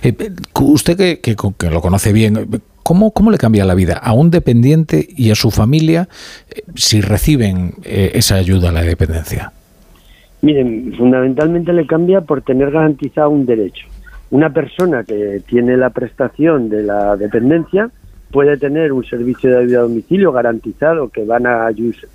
Eh, 0.03 0.15
usted 0.61 0.97
que, 0.97 1.21
que, 1.21 1.71
lo 1.71 1.81
conoce 1.81 2.13
bien, 2.13 2.49
¿cómo, 2.83 3.11
¿cómo 3.11 3.31
le 3.31 3.39
cambia 3.39 3.65
la 3.65 3.75
vida 3.75 3.99
a 3.99 4.13
un 4.13 4.31
dependiente 4.31 5.07
y 5.09 5.31
a 5.31 5.35
su 5.35 5.51
familia 5.51 6.09
eh, 6.51 6.63
si 6.75 7.01
reciben 7.01 7.75
eh, 7.85 8.13
esa 8.15 8.37
ayuda 8.37 8.71
a 8.71 8.73
la 8.73 8.83
dependencia? 8.83 9.53
Miren, 10.41 10.95
fundamentalmente 10.97 11.73
le 11.73 11.87
cambia 11.87 12.21
por 12.21 12.43
tener 12.43 12.71
garantizado 12.71 13.31
un 13.31 13.45
derecho. 13.45 13.87
Una 14.31 14.53
persona 14.53 15.05
que 15.05 15.43
tiene 15.47 15.77
la 15.77 15.91
prestación 15.91 16.69
de 16.69 16.83
la 16.83 17.17
dependencia 17.17 17.91
puede 18.31 18.57
tener 18.57 18.93
un 18.93 19.05
servicio 19.05 19.51
de 19.51 19.59
ayuda 19.59 19.79
a 19.79 19.83
domicilio 19.83 20.33
garantizado 20.33 21.09
que 21.09 21.25
van 21.25 21.47
a 21.47 21.67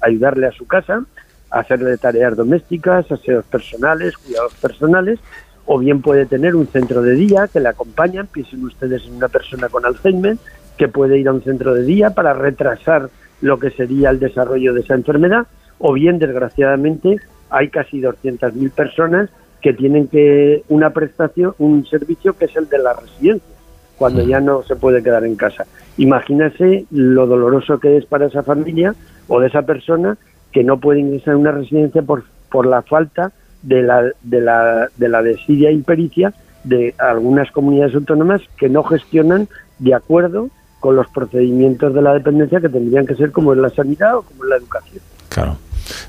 ayudarle 0.02 0.48
a 0.48 0.52
su 0.52 0.68
casa, 0.68 1.04
a 1.50 1.60
hacerle 1.60 1.98
tareas 1.98 2.36
domésticas, 2.36 3.12
aseos 3.12 3.46
personales, 3.46 4.18
cuidados 4.18 4.54
personales, 4.56 5.20
o 5.66 5.80
bien 5.80 6.02
puede 6.02 6.26
tener 6.26 6.56
un 6.56 6.68
centro 6.68 7.02
de 7.02 7.14
día 7.14 7.48
que 7.52 7.60
le 7.60 7.70
acompañan, 7.70 8.28
piensen 8.28 8.64
ustedes 8.66 9.06
en 9.06 9.16
una 9.16 9.30
persona 9.30 9.70
con 9.70 9.86
Alzheimer, 9.86 10.38
que 10.78 10.88
puede 10.88 11.18
ir 11.18 11.28
a 11.28 11.34
un 11.34 11.44
centro 11.44 11.74
de 11.74 11.84
día 11.84 12.12
para 12.12 12.34
retrasar 12.34 13.10
lo 13.42 13.60
que 13.60 13.72
sería 13.72 14.10
el 14.10 14.20
desarrollo 14.20 14.74
de 14.74 14.82
esa 14.82 14.96
enfermedad, 14.96 15.48
o 15.80 15.94
bien, 15.94 16.20
desgraciadamente, 16.20 17.18
hay 17.50 17.70
casi 17.70 18.02
200.000 18.02 18.72
personas 18.72 19.30
que 19.62 19.74
tienen 19.74 20.08
que 20.08 20.64
una 20.70 20.92
prestación, 20.92 21.54
un 21.58 21.86
servicio 21.86 22.34
que 22.34 22.46
es 22.46 22.56
el 22.56 22.68
de 22.68 22.80
la 22.80 22.94
residencia, 22.94 23.53
cuando 23.98 24.24
ya 24.24 24.40
no 24.40 24.64
se 24.64 24.76
puede 24.76 25.04
quedar 25.04 25.26
en 25.26 25.36
casa. 25.36 25.66
Imagínese 25.98 26.86
lo 26.92 27.28
doloroso 27.28 27.80
que 27.80 27.98
es 27.98 28.06
para 28.06 28.26
esa 28.26 28.44
familia 28.44 28.96
o 29.28 29.40
de 29.40 29.48
esa 29.48 29.62
persona 29.62 30.18
que 30.52 30.64
no 30.64 30.80
puede 30.80 31.00
ingresar 31.00 31.36
en 31.36 31.42
una 31.42 31.52
residencia 31.52 32.02
por, 32.02 32.24
por 32.50 32.66
la 32.66 32.82
falta 32.82 33.32
de 33.62 33.82
la, 33.82 34.12
de 34.22 34.42
la, 34.42 34.90
de 34.98 35.10
la 35.10 35.22
desidia 35.22 35.70
e 35.70 35.74
impericia 35.74 36.34
de 36.64 36.96
algunas 36.98 37.52
comunidades 37.52 37.96
autónomas 37.96 38.42
que 38.58 38.70
no 38.70 38.84
gestionan 38.84 39.48
de 39.80 39.94
acuerdo 39.94 40.50
con 40.80 40.96
los 40.96 41.08
procedimientos 41.08 41.94
de 41.94 42.02
la 42.02 42.14
dependencia 42.14 42.60
que 42.60 42.70
tendrían 42.70 43.06
que 43.06 43.16
ser 43.16 43.32
como 43.32 43.54
en 43.54 43.62
la 43.62 43.70
sanidad 43.70 44.18
o 44.18 44.22
como 44.22 44.44
en 44.44 44.50
la 44.50 44.58
educación. 44.58 45.02
Claro. 45.30 45.58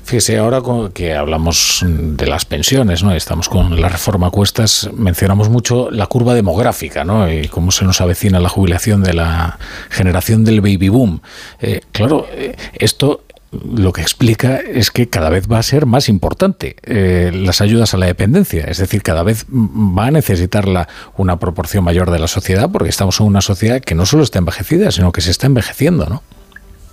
Fíjese, 0.03 0.37
ahora 0.37 0.61
que 0.93 1.13
hablamos 1.13 1.83
de 1.85 2.27
las 2.27 2.45
pensiones, 2.45 3.03
¿no? 3.03 3.13
Estamos 3.13 3.49
con 3.49 3.79
la 3.79 3.89
reforma 3.89 4.31
cuestas, 4.31 4.89
mencionamos 4.93 5.49
mucho 5.49 5.89
la 5.91 6.07
curva 6.07 6.33
demográfica, 6.33 7.03
¿no? 7.03 7.31
Y 7.31 7.47
cómo 7.47 7.71
se 7.71 7.85
nos 7.85 8.01
avecina 8.01 8.39
la 8.39 8.49
jubilación 8.49 9.03
de 9.03 9.13
la 9.13 9.57
generación 9.89 10.43
del 10.43 10.61
baby 10.61 10.89
boom. 10.89 11.21
Eh, 11.59 11.81
claro, 11.91 12.27
eh, 12.31 12.55
esto 12.73 13.25
lo 13.51 13.93
que 13.93 14.01
explica 14.01 14.57
es 14.57 14.91
que 14.91 15.07
cada 15.09 15.29
vez 15.29 15.47
va 15.51 15.59
a 15.59 15.63
ser 15.63 15.85
más 15.85 16.09
importante 16.09 16.75
eh, 16.83 17.31
las 17.33 17.61
ayudas 17.61 17.93
a 17.93 17.97
la 17.97 18.05
dependencia, 18.05 18.65
es 18.65 18.77
decir, 18.77 19.01
cada 19.01 19.23
vez 19.23 19.45
va 19.49 20.07
a 20.07 20.11
necesitarla 20.11 20.87
una 21.17 21.39
proporción 21.39 21.83
mayor 21.83 22.11
de 22.11 22.19
la 22.19 22.27
sociedad 22.27 22.69
porque 22.71 22.89
estamos 22.89 23.19
en 23.19 23.27
una 23.27 23.41
sociedad 23.41 23.81
que 23.81 23.95
no 23.95 24.05
solo 24.05 24.23
está 24.23 24.39
envejecida, 24.39 24.91
sino 24.91 25.11
que 25.11 25.21
se 25.21 25.31
está 25.31 25.47
envejeciendo, 25.47 26.05
¿no? 26.07 26.23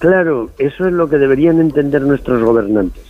Claro, 0.02 0.50
eso 0.58 0.88
es 0.88 0.92
lo 0.92 1.08
que 1.08 1.16
deberían 1.16 1.60
entender 1.60 2.02
nuestros 2.02 2.42
gobernantes. 2.42 3.04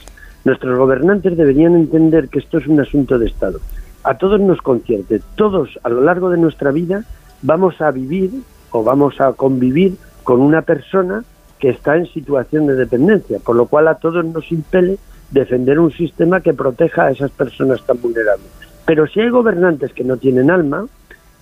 Nuestros 0.44 0.76
gobernantes 0.76 1.38
deberían 1.38 1.74
entender 1.74 2.28
que 2.28 2.40
esto 2.40 2.58
es 2.58 2.66
un 2.66 2.78
asunto 2.80 3.18
de 3.18 3.28
Estado. 3.28 3.60
A 4.04 4.18
todos 4.18 4.38
nos 4.38 4.60
concierte, 4.60 5.22
todos 5.34 5.70
a 5.84 5.88
lo 5.88 6.02
largo 6.02 6.28
de 6.28 6.36
nuestra 6.36 6.70
vida 6.70 7.04
vamos 7.40 7.80
a 7.80 7.90
vivir 7.92 8.32
o 8.72 8.84
vamos 8.84 9.18
a 9.22 9.32
convivir 9.32 9.96
con 10.22 10.42
una 10.42 10.60
persona 10.60 11.24
que 11.58 11.70
está 11.70 11.96
en 11.96 12.12
situación 12.12 12.66
de 12.66 12.74
dependencia, 12.74 13.38
por 13.38 13.56
lo 13.56 13.64
cual 13.64 13.88
a 13.88 13.94
todos 13.94 14.22
nos 14.26 14.52
impele 14.52 14.98
defender 15.30 15.78
un 15.78 15.92
sistema 15.92 16.42
que 16.42 16.52
proteja 16.52 17.04
a 17.04 17.10
esas 17.12 17.30
personas 17.30 17.82
tan 17.86 18.02
vulnerables. 18.02 18.48
Pero 18.84 19.06
si 19.06 19.20
hay 19.20 19.30
gobernantes 19.30 19.94
que 19.94 20.04
no 20.04 20.18
tienen 20.18 20.50
alma, 20.50 20.84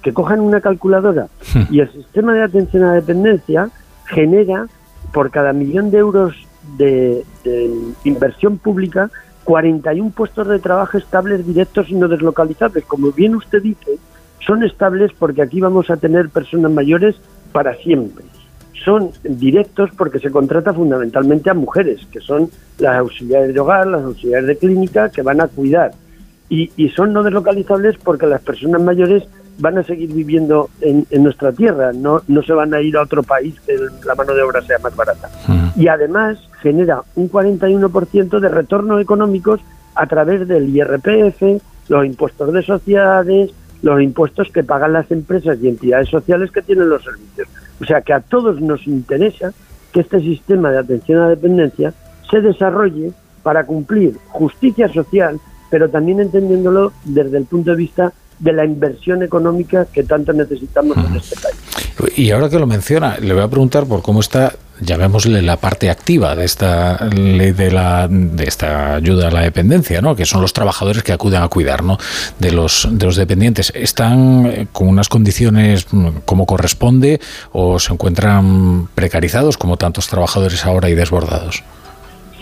que 0.00 0.14
cojan 0.14 0.38
una 0.38 0.60
calculadora 0.60 1.26
y 1.72 1.80
el 1.80 1.90
sistema 1.90 2.34
de 2.34 2.44
atención 2.44 2.84
a 2.84 2.90
la 2.90 3.00
dependencia 3.00 3.68
genera 4.06 4.68
por 5.12 5.30
cada 5.30 5.52
millón 5.52 5.90
de 5.90 5.98
euros 5.98 6.34
de, 6.76 7.24
inversión 8.04 8.58
pública, 8.58 9.10
41 9.44 10.10
puestos 10.10 10.48
de 10.48 10.58
trabajo 10.58 10.98
estables, 10.98 11.46
directos 11.46 11.88
y 11.88 11.94
no 11.94 12.08
deslocalizables. 12.08 12.84
Como 12.84 13.12
bien 13.12 13.34
usted 13.34 13.62
dice, 13.62 13.98
son 14.46 14.62
estables 14.62 15.12
porque 15.18 15.42
aquí 15.42 15.60
vamos 15.60 15.90
a 15.90 15.96
tener 15.96 16.28
personas 16.28 16.70
mayores 16.70 17.16
para 17.52 17.74
siempre. 17.76 18.24
Son 18.84 19.10
directos 19.24 19.90
porque 19.96 20.20
se 20.20 20.30
contrata 20.30 20.72
fundamentalmente 20.72 21.50
a 21.50 21.54
mujeres, 21.54 22.06
que 22.10 22.20
son 22.20 22.48
las 22.78 22.96
auxiliares 22.96 23.52
de 23.52 23.60
hogar, 23.60 23.86
las 23.86 24.02
auxiliares 24.02 24.46
de 24.46 24.56
clínica, 24.56 25.10
que 25.10 25.22
van 25.22 25.40
a 25.40 25.48
cuidar. 25.48 25.92
Y, 26.48 26.70
y 26.76 26.88
son 26.90 27.12
no 27.12 27.22
deslocalizables 27.22 27.96
porque 28.02 28.26
las 28.26 28.40
personas 28.40 28.82
mayores 28.82 29.24
van 29.60 29.78
a 29.78 29.82
seguir 29.82 30.12
viviendo 30.12 30.70
en, 30.80 31.06
nuestra 31.22 31.52
tierra, 31.52 31.92
no, 31.92 32.22
no 32.26 32.42
se 32.42 32.52
van 32.52 32.74
a 32.74 32.80
ir 32.80 32.96
a 32.96 33.02
otro 33.02 33.22
país 33.22 33.54
que 33.66 33.76
la 34.04 34.14
mano 34.14 34.34
de 34.34 34.42
obra 34.42 34.62
sea 34.62 34.78
más 34.78 34.96
barata. 34.96 35.28
Y 35.76 35.88
además 35.88 36.38
genera 36.60 37.02
un 37.14 37.30
41% 37.30 38.40
de 38.40 38.48
retornos 38.48 39.00
económicos 39.00 39.60
a 39.94 40.06
través 40.06 40.48
del 40.48 40.74
IRPF, 40.74 41.62
los 41.88 42.06
impuestos 42.06 42.52
de 42.52 42.62
sociedades, 42.62 43.50
los 43.82 44.00
impuestos 44.00 44.48
que 44.52 44.64
pagan 44.64 44.92
las 44.92 45.10
empresas 45.10 45.58
y 45.60 45.68
entidades 45.68 46.08
sociales 46.08 46.50
que 46.50 46.62
tienen 46.62 46.88
los 46.88 47.02
servicios. 47.02 47.48
O 47.80 47.84
sea 47.84 48.00
que 48.02 48.12
a 48.12 48.20
todos 48.20 48.60
nos 48.60 48.86
interesa 48.86 49.52
que 49.92 50.00
este 50.00 50.20
sistema 50.20 50.70
de 50.70 50.78
atención 50.78 51.18
a 51.18 51.22
la 51.24 51.30
dependencia 51.30 51.92
se 52.30 52.40
desarrolle 52.40 53.12
para 53.42 53.64
cumplir 53.64 54.16
justicia 54.28 54.88
social, 54.88 55.40
pero 55.70 55.88
también 55.88 56.20
entendiéndolo 56.20 56.92
desde 57.04 57.38
el 57.38 57.44
punto 57.44 57.70
de 57.70 57.76
vista 57.76 58.12
de 58.40 58.52
la 58.52 58.64
inversión 58.64 59.22
económica 59.22 59.86
que 59.92 60.02
tanto 60.02 60.32
necesitamos 60.32 60.96
en 60.96 61.16
este 61.16 61.36
país. 61.36 61.56
Y 62.16 62.30
ahora 62.30 62.48
que 62.48 62.58
lo 62.58 62.66
menciona, 62.66 63.18
le 63.18 63.34
voy 63.34 63.42
a 63.42 63.48
preguntar 63.48 63.84
por 63.84 64.00
cómo 64.00 64.20
está, 64.20 64.54
llamémosle 64.80 65.42
la 65.42 65.58
parte 65.58 65.90
activa 65.90 66.34
de 66.34 66.46
esta 66.46 66.96
ley 67.14 67.52
de 67.52 67.70
la 67.70 68.08
de 68.08 68.44
esta 68.44 68.94
ayuda 68.94 69.28
a 69.28 69.30
la 69.30 69.42
dependencia, 69.42 70.00
¿no? 70.00 70.16
Que 70.16 70.24
son 70.24 70.40
los 70.40 70.54
trabajadores 70.54 71.02
que 71.02 71.12
acuden 71.12 71.42
a 71.42 71.48
cuidar, 71.48 71.84
¿no? 71.84 71.98
De 72.38 72.50
los 72.52 72.88
de 72.90 73.04
los 73.04 73.16
dependientes. 73.16 73.70
¿Están 73.74 74.46
eh, 74.46 74.66
con 74.72 74.88
unas 74.88 75.10
condiciones 75.10 75.86
mm, 75.92 76.08
como 76.24 76.46
corresponde 76.46 77.20
o 77.52 77.78
se 77.78 77.92
encuentran 77.92 78.88
precarizados 78.94 79.58
como 79.58 79.76
tantos 79.76 80.08
trabajadores 80.08 80.64
ahora 80.64 80.88
y 80.88 80.94
desbordados? 80.94 81.62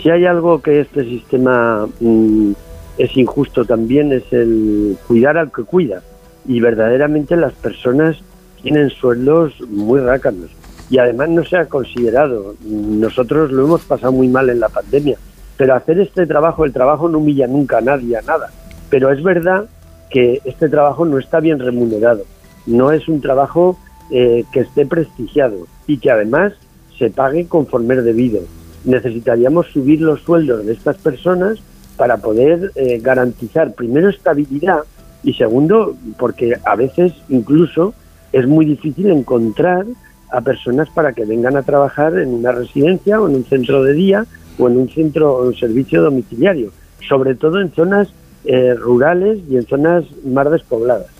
Si 0.01 0.09
hay 0.09 0.25
algo 0.25 0.61
que 0.61 0.79
este 0.79 1.03
sistema 1.03 1.85
mm, 1.99 2.53
es 2.99 3.15
injusto 3.15 3.63
también 3.63 4.11
es 4.11 4.23
el 4.31 4.97
cuidar 5.07 5.37
al 5.37 5.51
que 5.51 5.63
cuida. 5.63 6.01
Y 6.45 6.59
verdaderamente 6.59 7.37
las 7.37 7.53
personas 7.53 8.17
tienen 8.61 8.89
sueldos 8.89 9.53
muy 9.69 10.01
rácanos. 10.01 10.49
Y 10.89 10.97
además 10.97 11.29
no 11.29 11.45
se 11.45 11.57
ha 11.57 11.65
considerado. 11.65 12.55
Nosotros 12.65 13.51
lo 13.51 13.65
hemos 13.65 13.81
pasado 13.85 14.11
muy 14.11 14.27
mal 14.27 14.49
en 14.49 14.59
la 14.59 14.67
pandemia. 14.67 15.17
Pero 15.55 15.75
hacer 15.75 15.99
este 15.99 16.27
trabajo, 16.27 16.65
el 16.65 16.73
trabajo 16.73 17.07
no 17.07 17.19
humilla 17.19 17.47
nunca 17.47 17.77
a 17.77 17.81
nadie, 17.81 18.17
a 18.17 18.21
nada. 18.21 18.49
Pero 18.89 19.11
es 19.11 19.23
verdad 19.23 19.69
que 20.09 20.41
este 20.43 20.67
trabajo 20.67 21.05
no 21.05 21.19
está 21.19 21.39
bien 21.39 21.59
remunerado. 21.59 22.23
No 22.65 22.91
es 22.91 23.07
un 23.07 23.21
trabajo 23.21 23.79
eh, 24.11 24.43
que 24.51 24.61
esté 24.61 24.85
prestigiado 24.85 25.67
y 25.87 25.99
que 25.99 26.11
además 26.11 26.51
se 26.97 27.09
pague 27.11 27.47
conforme 27.47 27.95
es 27.95 28.03
debido. 28.03 28.41
Necesitaríamos 28.83 29.67
subir 29.67 30.01
los 30.01 30.21
sueldos 30.21 30.65
de 30.65 30.73
estas 30.73 30.97
personas 30.97 31.59
para 31.99 32.15
poder 32.15 32.71
eh, 32.75 32.99
garantizar 33.03 33.73
primero 33.73 34.07
estabilidad 34.07 34.83
y 35.21 35.33
segundo 35.33 35.97
porque 36.17 36.55
a 36.63 36.75
veces 36.77 37.11
incluso 37.27 37.93
es 38.31 38.47
muy 38.47 38.65
difícil 38.65 39.11
encontrar 39.11 39.85
a 40.31 40.39
personas 40.39 40.89
para 40.89 41.11
que 41.11 41.25
vengan 41.25 41.57
a 41.57 41.63
trabajar 41.63 42.17
en 42.17 42.29
una 42.29 42.53
residencia 42.53 43.19
o 43.19 43.27
en 43.27 43.35
un 43.35 43.43
centro 43.43 43.83
de 43.83 43.91
día 43.91 44.25
o 44.57 44.69
en 44.69 44.77
un 44.77 44.87
centro 44.87 45.33
o 45.33 45.47
un 45.47 45.55
servicio 45.55 46.01
domiciliario, 46.01 46.71
sobre 47.05 47.35
todo 47.35 47.59
en 47.59 47.73
zonas 47.73 48.07
eh, 48.45 48.73
rurales 48.75 49.39
y 49.49 49.57
en 49.57 49.65
zonas 49.65 50.05
más 50.23 50.49
despobladas. 50.49 51.18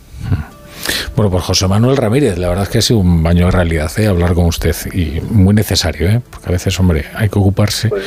Bueno, 1.16 1.32
pues 1.32 1.44
José 1.44 1.68
Manuel 1.68 1.98
Ramírez, 1.98 2.38
la 2.38 2.50
verdad 2.50 2.64
es 2.64 2.70
que 2.70 2.78
ha 2.78 2.82
sido 2.82 3.00
un 3.00 3.24
baño 3.24 3.46
de 3.46 3.52
realidad 3.52 3.92
¿eh? 3.98 4.08
hablar 4.08 4.34
con 4.34 4.46
usted 4.46 4.76
y 4.94 5.20
muy 5.30 5.54
necesario, 5.54 6.10
¿eh? 6.10 6.22
porque 6.30 6.48
a 6.48 6.52
veces, 6.52 6.80
hombre, 6.80 7.06
hay 7.16 7.30
que 7.30 7.40
ocuparse 7.40 7.90
Pues 7.90 8.04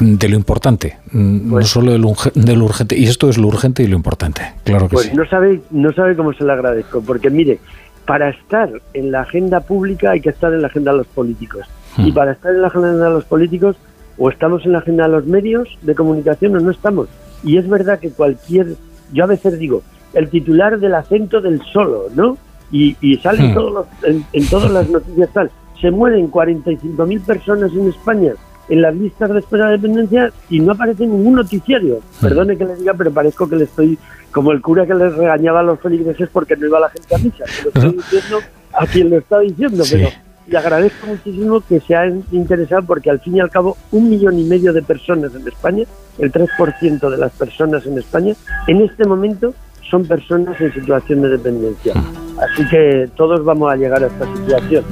de 0.00 0.28
lo 0.28 0.36
importante, 0.36 0.98
no 1.12 1.62
solo 1.62 1.92
de 1.92 1.98
lo, 1.98 2.14
de 2.34 2.56
lo 2.56 2.64
urgente, 2.64 2.96
y 2.96 3.06
esto 3.06 3.28
es 3.28 3.38
lo 3.38 3.48
urgente 3.48 3.82
y 3.82 3.86
lo 3.86 3.96
importante, 3.96 4.54
claro 4.64 4.88
que 4.88 4.94
Pues 4.94 5.06
sí. 5.06 5.16
no 5.16 5.26
sabe, 5.28 5.60
no 5.70 5.92
sabe 5.92 6.16
cómo 6.16 6.32
se 6.32 6.44
lo 6.44 6.52
agradezco, 6.52 7.00
porque 7.00 7.30
mire, 7.30 7.58
para 8.06 8.30
estar 8.30 8.70
en 8.94 9.10
la 9.10 9.22
agenda 9.22 9.60
pública 9.60 10.12
hay 10.12 10.20
que 10.20 10.30
estar 10.30 10.52
en 10.52 10.62
la 10.62 10.68
agenda 10.68 10.92
de 10.92 10.98
los 10.98 11.06
políticos. 11.08 11.66
Y 11.98 12.12
para 12.12 12.32
estar 12.32 12.54
en 12.54 12.60
la 12.60 12.68
agenda 12.68 12.92
de 12.92 13.10
los 13.10 13.24
políticos, 13.24 13.76
o 14.18 14.30
estamos 14.30 14.64
en 14.66 14.72
la 14.72 14.78
agenda 14.78 15.04
de 15.04 15.10
los 15.10 15.26
medios 15.26 15.68
de 15.82 15.94
comunicación 15.94 16.54
o 16.54 16.60
no 16.60 16.70
estamos. 16.70 17.08
Y 17.42 17.56
es 17.56 17.68
verdad 17.68 17.98
que 17.98 18.10
cualquier, 18.10 18.74
yo 19.12 19.24
a 19.24 19.26
veces 19.26 19.58
digo, 19.58 19.82
el 20.16 20.28
titular 20.30 20.78
del 20.80 20.94
acento 20.94 21.40
del 21.40 21.62
solo, 21.72 22.06
¿no? 22.14 22.36
Y, 22.72 22.96
y 23.00 23.16
sale 23.18 23.42
Hmm. 23.50 23.54
todos 23.54 23.72
los- 23.72 23.86
en, 24.04 24.24
en 24.32 24.46
todas 24.48 24.70
las 24.72 24.88
noticias 24.90 25.28
tal. 25.32 25.50
Se 25.80 25.90
mueren 25.90 26.30
45.000 26.30 27.20
personas 27.24 27.70
en 27.72 27.88
España 27.88 28.32
en 28.68 28.82
las 28.82 28.94
listas 28.96 29.30
de 29.30 29.38
espera 29.38 29.66
de 29.66 29.72
dependencia 29.72 30.32
y 30.50 30.58
no 30.58 30.72
aparece 30.72 31.06
ningún 31.06 31.34
noticiario. 31.34 32.00
Perdone 32.20 32.56
que 32.56 32.64
le 32.64 32.74
diga, 32.76 32.94
pero 32.94 33.12
parezco 33.12 33.48
que 33.48 33.54
le 33.56 33.64
estoy 33.64 33.96
como 34.32 34.50
el 34.52 34.60
cura 34.60 34.84
que 34.86 34.94
les 34.94 35.14
regañaba 35.14 35.60
a 35.60 35.62
los 35.62 35.78
feligreses 35.80 36.28
porque 36.32 36.56
no 36.56 36.66
iba 36.66 36.80
la 36.80 36.88
gente 36.90 37.14
a 37.14 37.18
misa. 37.18 37.44
Lo 37.62 37.68
estoy 37.68 37.92
diciendo 37.92 38.38
a 38.72 38.86
quien 38.86 39.10
lo 39.10 39.18
está 39.18 39.38
diciendo, 39.38 39.84
Sí. 39.84 39.94
pero 39.96 40.08
le 40.48 40.58
agradezco 40.58 41.06
muchísimo 41.06 41.60
que 41.68 41.80
se 41.80 41.94
han 41.94 42.24
interesado 42.32 42.82
porque 42.86 43.10
al 43.10 43.20
fin 43.20 43.36
y 43.36 43.40
al 43.40 43.50
cabo 43.50 43.76
un 43.92 44.10
millón 44.10 44.38
y 44.38 44.44
medio 44.44 44.72
de 44.72 44.82
personas 44.82 45.32
en 45.34 45.46
España, 45.46 45.84
el 46.18 46.32
3% 46.32 47.08
de 47.10 47.16
las 47.18 47.32
personas 47.32 47.86
en 47.86 47.98
España, 47.98 48.34
en 48.66 48.80
este 48.80 49.04
momento 49.06 49.54
son 49.90 50.04
personas 50.06 50.60
en 50.60 50.72
situación 50.72 51.22
de 51.22 51.30
dependencia. 51.30 51.94
Así 51.94 52.68
que 52.68 53.08
todos 53.16 53.44
vamos 53.44 53.72
a 53.72 53.76
llegar 53.76 54.02
a 54.02 54.06
esta 54.06 54.26
situación. 54.34 54.84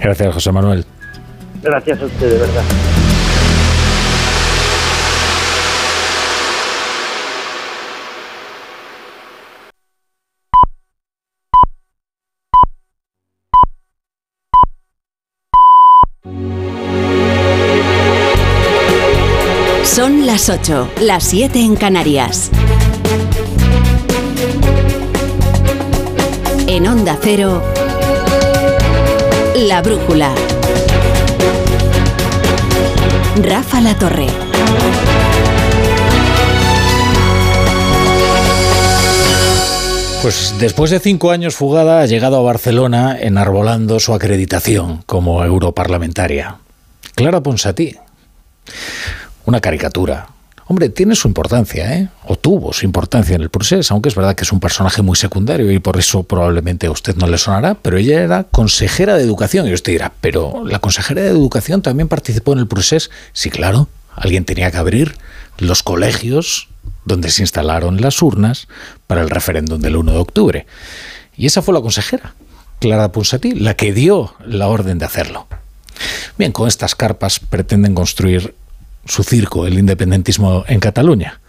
Gracias, 0.00 0.34
José 0.34 0.52
Manuel. 0.52 0.84
Gracias 1.62 2.02
a 2.02 2.06
usted, 2.06 2.30
de 2.30 2.38
verdad. 2.38 2.62
Son 19.84 20.26
las 20.26 20.48
8, 20.48 20.88
las 21.02 21.22
7 21.24 21.60
en 21.60 21.76
Canarias. 21.76 22.50
En 26.74 26.86
Onda 26.86 27.18
Cero, 27.20 27.62
La 29.56 29.82
Brújula. 29.82 30.34
Rafa 33.36 33.82
La 33.82 33.94
Torre. 33.98 34.26
Pues 40.22 40.54
después 40.58 40.90
de 40.90 40.98
cinco 40.98 41.30
años 41.30 41.56
fugada 41.56 42.00
ha 42.00 42.06
llegado 42.06 42.38
a 42.38 42.42
Barcelona 42.42 43.18
enarbolando 43.20 44.00
su 44.00 44.14
acreditación 44.14 45.02
como 45.04 45.44
europarlamentaria. 45.44 46.56
Clara 47.14 47.42
Ponsatí. 47.42 47.98
Una 49.44 49.60
caricatura. 49.60 50.31
Hombre, 50.72 50.88
tiene 50.88 51.14
su 51.14 51.28
importancia, 51.28 51.98
¿eh? 51.98 52.08
O 52.24 52.34
tuvo 52.36 52.72
su 52.72 52.86
importancia 52.86 53.36
en 53.36 53.42
el 53.42 53.50
procés, 53.50 53.90
aunque 53.90 54.08
es 54.08 54.14
verdad 54.14 54.34
que 54.34 54.44
es 54.44 54.52
un 54.52 54.58
personaje 54.58 55.02
muy 55.02 55.16
secundario 55.16 55.70
y 55.70 55.78
por 55.80 55.98
eso 55.98 56.22
probablemente 56.22 56.86
a 56.86 56.90
usted 56.90 57.14
no 57.16 57.26
le 57.26 57.36
sonará, 57.36 57.74
pero 57.74 57.98
ella 57.98 58.22
era 58.22 58.44
consejera 58.44 59.18
de 59.18 59.22
educación. 59.22 59.68
Y 59.68 59.74
usted 59.74 59.92
dirá, 59.92 60.14
pero 60.22 60.64
la 60.64 60.78
consejera 60.78 61.20
de 61.20 61.28
educación 61.28 61.82
también 61.82 62.08
participó 62.08 62.54
en 62.54 62.60
el 62.60 62.68
procés. 62.68 63.10
Sí, 63.34 63.50
claro, 63.50 63.88
alguien 64.16 64.46
tenía 64.46 64.70
que 64.70 64.78
abrir 64.78 65.14
los 65.58 65.82
colegios 65.82 66.70
donde 67.04 67.30
se 67.30 67.42
instalaron 67.42 68.00
las 68.00 68.22
urnas 68.22 68.66
para 69.06 69.20
el 69.20 69.28
referéndum 69.28 69.78
del 69.78 69.96
1 69.96 70.10
de 70.10 70.18
octubre. 70.18 70.66
Y 71.36 71.44
esa 71.44 71.60
fue 71.60 71.74
la 71.74 71.82
consejera, 71.82 72.32
Clara 72.78 73.12
Ponsatí, 73.12 73.52
la 73.52 73.74
que 73.74 73.92
dio 73.92 74.34
la 74.46 74.68
orden 74.68 74.98
de 74.98 75.04
hacerlo. 75.04 75.46
Bien, 76.38 76.50
con 76.50 76.66
estas 76.66 76.94
carpas 76.94 77.40
pretenden 77.40 77.94
construir 77.94 78.54
su 79.04 79.22
circo, 79.22 79.66
el 79.66 79.78
independentismo 79.78 80.64
en 80.68 80.80
Cataluña. 80.80 81.40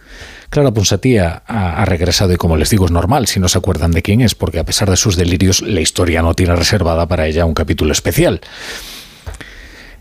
Clara 0.50 0.70
Ponsatí 0.70 1.18
ha, 1.18 1.42
ha 1.46 1.84
regresado 1.84 2.32
y 2.32 2.36
como 2.36 2.56
les 2.56 2.70
digo 2.70 2.84
es 2.84 2.92
normal 2.92 3.26
si 3.26 3.40
no 3.40 3.48
se 3.48 3.58
acuerdan 3.58 3.90
de 3.90 4.02
quién 4.02 4.20
es, 4.20 4.34
porque 4.34 4.60
a 4.60 4.64
pesar 4.64 4.88
de 4.88 4.96
sus 4.96 5.16
delirios 5.16 5.62
la 5.62 5.80
historia 5.80 6.22
no 6.22 6.34
tiene 6.34 6.54
reservada 6.54 7.08
para 7.08 7.26
ella 7.26 7.44
un 7.44 7.54
capítulo 7.54 7.92
especial. 7.92 8.40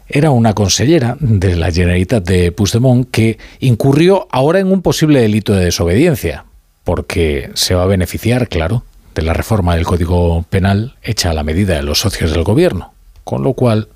Era 0.08 0.30
una 0.32 0.54
consellera 0.54 1.18
de 1.20 1.56
la 1.56 1.72
Generalitat 1.72 2.24
de 2.24 2.52
Puigdemont 2.52 3.10
que 3.10 3.40
incurrió 3.60 4.28
ahora 4.30 4.60
en 4.60 4.72
un 4.72 4.82
posible 4.82 5.22
delito 5.22 5.54
de 5.54 5.66
desobediencia, 5.66 6.46
porque 6.84 7.50
se 7.56 7.74
va 7.74 7.84
a 7.84 7.88
beneficiar, 7.88 8.48
claro, 8.48 8.84
de 9.16 9.22
la 9.22 9.34
reforma 9.34 9.76
del 9.76 9.86
Código 9.86 10.44
Penal 10.50 10.98
hecha 11.02 11.32
a 11.32 11.34
la 11.34 11.44
medida 11.44 11.76
de 11.76 11.84
los 11.84 12.00
socios 12.00 12.32
del 12.32 12.44
gobierno, 12.44 12.94
con 13.24 13.44
lo 13.44 13.54
cual 13.54 13.88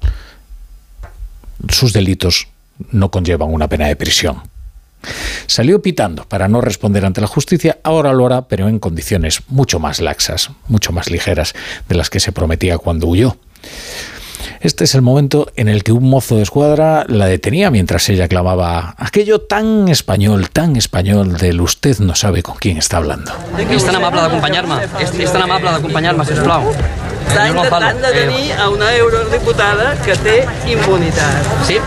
sus 1.70 1.94
delitos 1.94 2.48
no 2.92 3.12
conllevan 3.12 3.54
una 3.54 3.68
pena 3.68 3.88
de 3.88 3.96
prisión. 3.96 4.42
Salió 5.46 5.82
pitando 5.82 6.26
para 6.28 6.48
no 6.48 6.62
responder 6.62 7.06
ante 7.06 7.22
la 7.22 7.28
justicia, 7.28 7.78
ahora 7.84 8.14
lo 8.14 8.26
hará, 8.26 8.48
pero 8.48 8.68
en 8.68 8.80
condiciones 8.80 9.42
mucho 9.48 9.80
más 9.80 10.02
laxas, 10.02 10.52
mucho 10.68 10.92
más 10.92 11.10
ligeras 11.10 11.54
de 11.88 11.96
las 11.96 12.10
que 12.10 12.20
se 12.20 12.32
prometía 12.32 12.78
cuando 12.78 13.08
huyó. 13.08 13.38
Este 14.60 14.86
es 14.86 14.96
el 14.96 15.02
momento 15.02 15.52
en 15.56 15.68
el 15.68 15.84
que 15.84 15.92
un 15.92 16.10
mozo 16.10 16.38
de 16.38 16.44
escuadra 16.44 17.06
la 17.08 17.28
detenía 17.28 17.70
mientras 17.70 18.10
ella 18.10 18.28
clamaba 18.28 18.96
aquello 18.98 19.42
tan 19.42 19.88
español, 19.88 20.50
tan 20.50 20.76
español 20.76 21.38
del 21.38 21.62
usted 21.62 22.00
no 22.00 22.16
sabe 22.16 22.42
con 22.42 22.56
quién 22.56 22.78
está 22.78 22.98
hablando. 22.98 23.32
És 23.70 23.86
tan 23.86 23.96
amable 23.96 24.22
d'acompanyar-me. 24.22 24.82
És, 25.00 25.14
és 25.14 25.32
tan 25.32 25.46
amable 25.46 26.26
sisplau. 26.26 26.74
Parlo. 27.28 27.50
intentant 27.50 28.02
detenir 28.02 28.54
a 28.54 28.70
una 28.70 28.96
eurodiputada 28.96 29.96
que 30.04 30.16
té 30.16 30.38
immunitat. 30.66 31.54
Sí? 31.68 31.78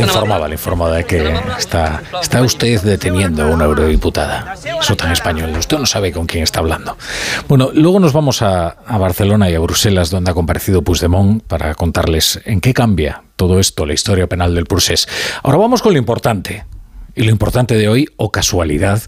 Informaba, 0.00 0.48
le 0.48 0.54
informaba 0.54 0.96
de 0.96 1.04
que 1.04 1.34
está, 1.58 2.02
está 2.20 2.42
usted 2.42 2.80
deteniendo 2.82 3.44
a 3.44 3.46
una 3.46 3.64
eurodiputada. 3.64 4.54
Eso 4.80 4.96
tan 4.96 5.12
español, 5.12 5.54
usted 5.56 5.78
no 5.78 5.86
sabe 5.86 6.12
con 6.12 6.26
quién 6.26 6.42
está 6.42 6.60
hablando. 6.60 6.96
Bueno, 7.48 7.70
luego 7.72 8.00
nos 8.00 8.12
vamos 8.12 8.42
a, 8.42 8.68
a 8.68 8.98
Barcelona 8.98 9.50
y 9.50 9.54
a 9.54 9.60
Bruselas, 9.60 10.10
donde 10.10 10.30
ha 10.30 10.34
comparecido 10.34 10.82
Puigdemont, 10.82 11.42
para 11.44 11.74
contarles 11.74 12.40
en 12.44 12.60
qué 12.60 12.74
cambia 12.74 13.22
todo 13.36 13.60
esto, 13.60 13.86
la 13.86 13.94
historia 13.94 14.26
penal 14.26 14.54
del 14.54 14.66
procés. 14.66 15.08
Ahora 15.42 15.58
vamos 15.58 15.82
con 15.82 15.92
lo 15.92 15.98
importante. 15.98 16.64
Y 17.14 17.22
lo 17.22 17.30
importante 17.30 17.76
de 17.76 17.88
hoy, 17.88 18.08
o 18.16 18.30
casualidad, 18.30 19.02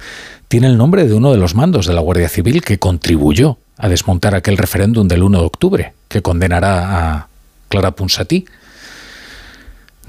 tiene 0.49 0.67
el 0.67 0.79
nombre 0.79 1.07
de 1.07 1.15
uno 1.15 1.31
de 1.31 1.37
los 1.37 1.55
mandos 1.55 1.87
de 1.87 1.93
la 1.93 2.01
Guardia 2.01 2.29
Civil 2.29 2.63
que 2.63 2.79
contribuyó 2.79 3.59
a 3.77 3.89
desmontar 3.89 4.35
aquel 4.35 4.57
referéndum 4.57 5.07
del 5.07 5.23
1 5.23 5.39
de 5.39 5.45
octubre, 5.45 5.93
que 6.09 6.23
condenará 6.23 7.15
a 7.15 7.29
Clara 7.69 7.93
Ponsatí. 7.93 8.47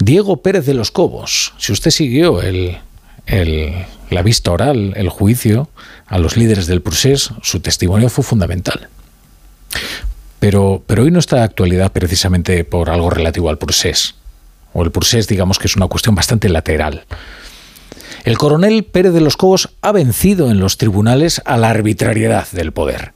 Diego 0.00 0.38
Pérez 0.38 0.64
de 0.64 0.72
los 0.72 0.90
Cobos. 0.90 1.52
Si 1.58 1.72
usted 1.72 1.90
siguió 1.90 2.40
la 4.10 4.22
vista 4.22 4.50
oral, 4.50 4.94
el 4.96 5.10
juicio 5.10 5.68
a 6.06 6.18
los 6.18 6.38
líderes 6.38 6.66
del 6.66 6.80
procés, 6.80 7.30
su 7.42 7.60
testimonio 7.60 8.08
fue 8.08 8.24
fundamental. 8.24 8.88
Pero, 10.38 10.82
hoy 10.88 11.10
no 11.10 11.18
está 11.18 11.36
de 11.36 11.42
actualidad 11.42 11.92
precisamente 11.92 12.64
por 12.64 12.88
algo 12.88 13.10
relativo 13.10 13.50
al 13.50 13.58
procés. 13.58 14.14
O 14.72 14.82
el 14.82 14.90
procés, 14.90 15.28
digamos 15.28 15.58
que 15.58 15.66
es 15.66 15.76
una 15.76 15.86
cuestión 15.86 16.14
bastante 16.14 16.48
lateral. 16.48 17.04
El 18.24 18.38
coronel 18.38 18.84
Pérez 18.84 19.12
de 19.12 19.20
los 19.20 19.36
Cobos 19.36 19.68
ha 19.82 19.92
vencido 19.92 20.50
en 20.50 20.60
los 20.60 20.78
tribunales 20.78 21.42
a 21.44 21.58
la 21.58 21.68
arbitrariedad 21.68 22.48
del 22.52 22.72
poder. 22.72 23.12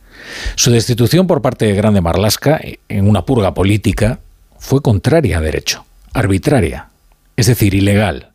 Su 0.55 0.71
destitución 0.71 1.27
por 1.27 1.41
parte 1.41 1.65
de 1.65 1.75
Grande 1.75 2.03
Marlasca, 2.03 2.61
en 2.91 3.09
una 3.09 3.25
purga 3.25 3.55
política, 3.55 4.21
fue 4.59 4.83
contraria 4.83 5.39
a 5.39 5.41
derecho, 5.41 5.85
arbitraria, 6.15 6.89
es 7.37 7.47
decir, 7.47 7.75
ilegal. 7.75 8.31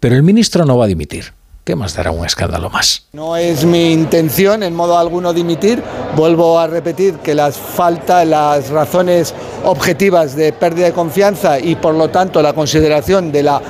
Pero 0.00 0.14
el 0.14 0.22
ministro 0.22 0.64
no 0.64 0.78
va 0.78 0.84
a 0.84 0.88
dimitir. 0.88 1.34
¿Qué 1.64 1.74
más 1.74 1.96
dará 1.96 2.12
un 2.12 2.24
escándalo 2.24 2.70
más? 2.70 3.08
No 3.12 3.36
es 3.36 3.64
mi 3.64 3.92
intención 3.92 4.62
en 4.62 4.72
modo 4.72 4.96
alguno 4.96 5.32
dimitir. 5.32 5.82
Vuelvo 6.14 6.60
a 6.60 6.68
repetir 6.68 7.14
que 7.14 7.34
las 7.34 7.56
falta, 7.56 8.24
las 8.24 8.68
razones 8.68 9.34
objetivas 9.64 10.36
de 10.36 10.52
pérdida 10.52 10.86
de 10.86 10.92
confianza 10.92 11.58
y 11.58 11.74
por 11.74 11.94
lo 11.94 12.08
tanto 12.08 12.40
la 12.40 12.52
consideración 12.52 13.32
de 13.32 13.42
la 13.42 13.60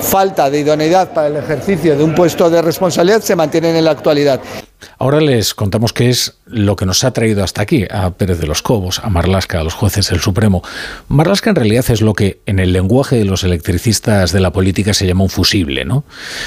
falta 0.00 0.48
de 0.48 0.60
idoneidad 0.60 1.12
para 1.12 1.26
el 1.26 1.36
ejercicio 1.38 1.96
de 1.96 2.04
un 2.04 2.14
puesto 2.14 2.48
de 2.48 2.62
responsabilidad 2.62 3.20
se 3.20 3.34
mantienen 3.34 3.74
en 3.74 3.84
la 3.84 3.90
actualidad. 3.90 4.40
Ahora 4.98 5.20
les 5.20 5.54
contamos 5.54 5.92
qué 5.92 6.10
es 6.10 6.38
lo 6.46 6.76
que 6.76 6.86
nos 6.86 7.04
ha 7.04 7.12
traído 7.12 7.44
hasta 7.44 7.62
aquí, 7.62 7.86
a 7.90 8.10
Pérez 8.10 8.38
de 8.40 8.46
los 8.46 8.62
Cobos, 8.62 9.00
a 9.00 9.10
Marlasca, 9.10 9.60
a 9.60 9.64
los 9.64 9.74
jueces 9.74 10.08
del 10.10 10.20
Supremo. 10.20 10.62
Marlasca 11.08 11.50
en 11.50 11.56
realidad 11.56 11.84
es 11.90 12.00
lo 12.00 12.14
que 12.14 12.40
en 12.46 12.58
el 12.58 12.72
lenguaje 12.72 13.16
de 13.16 13.24
los 13.24 13.44
electricistas 13.44 14.32
de 14.32 14.40
la 14.40 14.52
política 14.52 14.94
se 14.94 15.06
llama 15.06 15.24
un 15.24 15.30
fusible, 15.30 15.84
¿no? 15.84 16.04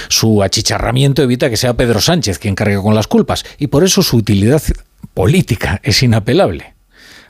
Su 0.09 0.43
achicharramiento 0.43 1.21
evita 1.21 1.49
que 1.49 1.57
sea 1.57 1.75
Pedro 1.75 2.01
Sánchez 2.01 2.39
quien 2.39 2.55
cargue 2.55 2.81
con 2.81 2.95
las 2.95 3.07
culpas 3.07 3.45
y 3.57 3.67
por 3.67 3.83
eso 3.83 4.03
su 4.03 4.17
utilidad 4.17 4.61
política 5.13 5.79
es 5.83 6.01
inapelable. 6.03 6.73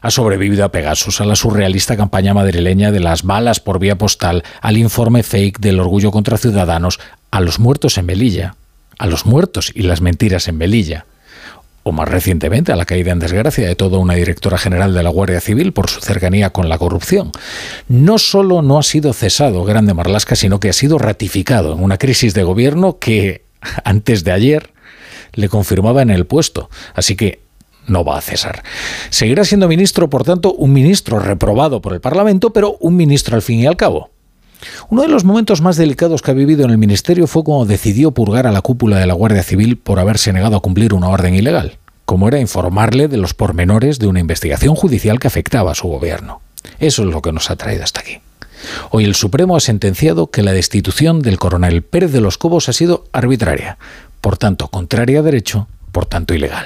Ha 0.01 0.11
sobrevivido 0.11 0.65
a 0.65 0.71
Pegasus, 0.71 1.21
a 1.21 1.25
la 1.25 1.37
surrealista 1.37 1.95
campaña 1.95 2.33
madrileña 2.33 2.91
de 2.91 2.99
las 2.99 3.23
balas 3.23 3.61
por 3.61 3.79
vía 3.79 3.97
postal, 3.97 4.43
al 4.59 4.77
informe 4.77 5.23
fake 5.23 5.59
del 5.59 5.79
orgullo 5.79 6.11
contra 6.11 6.37
ciudadanos, 6.37 6.99
a 7.31 7.39
los 7.39 7.57
muertos 7.57 7.97
en 7.97 8.05
Melilla, 8.05 8.55
a 8.97 9.07
los 9.07 9.25
muertos 9.25 9.71
y 9.73 9.83
las 9.83 10.01
mentiras 10.01 10.47
en 10.47 10.57
Melilla, 10.57 11.05
o 11.83 11.91
más 11.91 12.07
recientemente 12.07 12.71
a 12.71 12.75
la 12.75 12.85
caída 12.85 13.11
en 13.11 13.19
desgracia 13.19 13.67
de 13.67 13.75
toda 13.75 13.97
una 13.97 14.13
directora 14.13 14.57
general 14.57 14.93
de 14.93 15.03
la 15.03 15.09
Guardia 15.09 15.41
Civil 15.41 15.73
por 15.73 15.89
su 15.89 15.99
cercanía 15.99 16.51
con 16.51 16.69
la 16.69 16.77
corrupción. 16.77 17.31
No 17.89 18.17
solo 18.17 18.61
no 18.61 18.79
ha 18.79 18.83
sido 18.83 19.13
cesado 19.13 19.63
Grande 19.65 19.93
Marlasca, 19.93 20.35
sino 20.35 20.59
que 20.59 20.69
ha 20.69 20.73
sido 20.73 20.97
ratificado 20.97 21.73
en 21.73 21.83
una 21.83 21.97
crisis 21.97 22.33
de 22.33 22.43
gobierno 22.43 22.99
que 22.99 23.43
antes 23.83 24.23
de 24.23 24.31
ayer 24.31 24.71
le 25.33 25.49
confirmaba 25.49 26.01
en 26.01 26.09
el 26.09 26.25
puesto. 26.25 26.69
Así 26.93 27.15
que 27.15 27.41
no 27.87 28.05
va 28.05 28.17
a 28.17 28.21
cesar. 28.21 28.63
Seguirá 29.09 29.43
siendo 29.43 29.67
ministro, 29.67 30.09
por 30.09 30.23
tanto, 30.23 30.53
un 30.53 30.71
ministro 30.71 31.19
reprobado 31.19 31.81
por 31.81 31.93
el 31.93 31.99
Parlamento, 31.99 32.53
pero 32.53 32.77
un 32.79 32.95
ministro 32.95 33.35
al 33.35 33.41
fin 33.41 33.59
y 33.59 33.65
al 33.65 33.75
cabo. 33.75 34.12
Uno 34.89 35.01
de 35.01 35.07
los 35.07 35.23
momentos 35.23 35.61
más 35.61 35.77
delicados 35.77 36.21
que 36.21 36.31
ha 36.31 36.35
vivido 36.35 36.65
en 36.65 36.71
el 36.71 36.77
Ministerio 36.77 37.27
fue 37.27 37.43
cuando 37.43 37.65
decidió 37.65 38.11
purgar 38.11 38.47
a 38.47 38.51
la 38.51 38.61
cúpula 38.61 38.97
de 38.97 39.07
la 39.07 39.13
Guardia 39.13 39.43
Civil 39.43 39.77
por 39.77 39.99
haberse 39.99 40.33
negado 40.33 40.55
a 40.55 40.61
cumplir 40.61 40.93
una 40.93 41.09
orden 41.09 41.35
ilegal, 41.35 41.77
como 42.05 42.27
era 42.27 42.39
informarle 42.39 43.07
de 43.07 43.17
los 43.17 43.33
pormenores 43.33 43.99
de 43.99 44.07
una 44.07 44.19
investigación 44.19 44.75
judicial 44.75 45.19
que 45.19 45.27
afectaba 45.27 45.71
a 45.71 45.75
su 45.75 45.87
gobierno. 45.87 46.41
Eso 46.79 47.03
es 47.03 47.09
lo 47.09 47.21
que 47.21 47.31
nos 47.31 47.49
ha 47.49 47.55
traído 47.55 47.83
hasta 47.83 48.01
aquí. 48.01 48.19
Hoy 48.91 49.03
el 49.05 49.15
Supremo 49.15 49.55
ha 49.55 49.59
sentenciado 49.59 50.27
que 50.27 50.41
la 50.41 50.53
destitución 50.53 51.21
del 51.21 51.37
coronel 51.37 51.81
Pérez 51.81 52.11
de 52.11 52.21
los 52.21 52.37
Cobos 52.37 52.69
ha 52.69 52.73
sido 52.73 53.05
arbitraria, 53.11 53.77
por 54.21 54.37
tanto 54.37 54.67
contraria 54.69 55.19
a 55.19 55.23
derecho, 55.23 55.67
por 55.91 56.05
tanto 56.05 56.33
ilegal. 56.33 56.65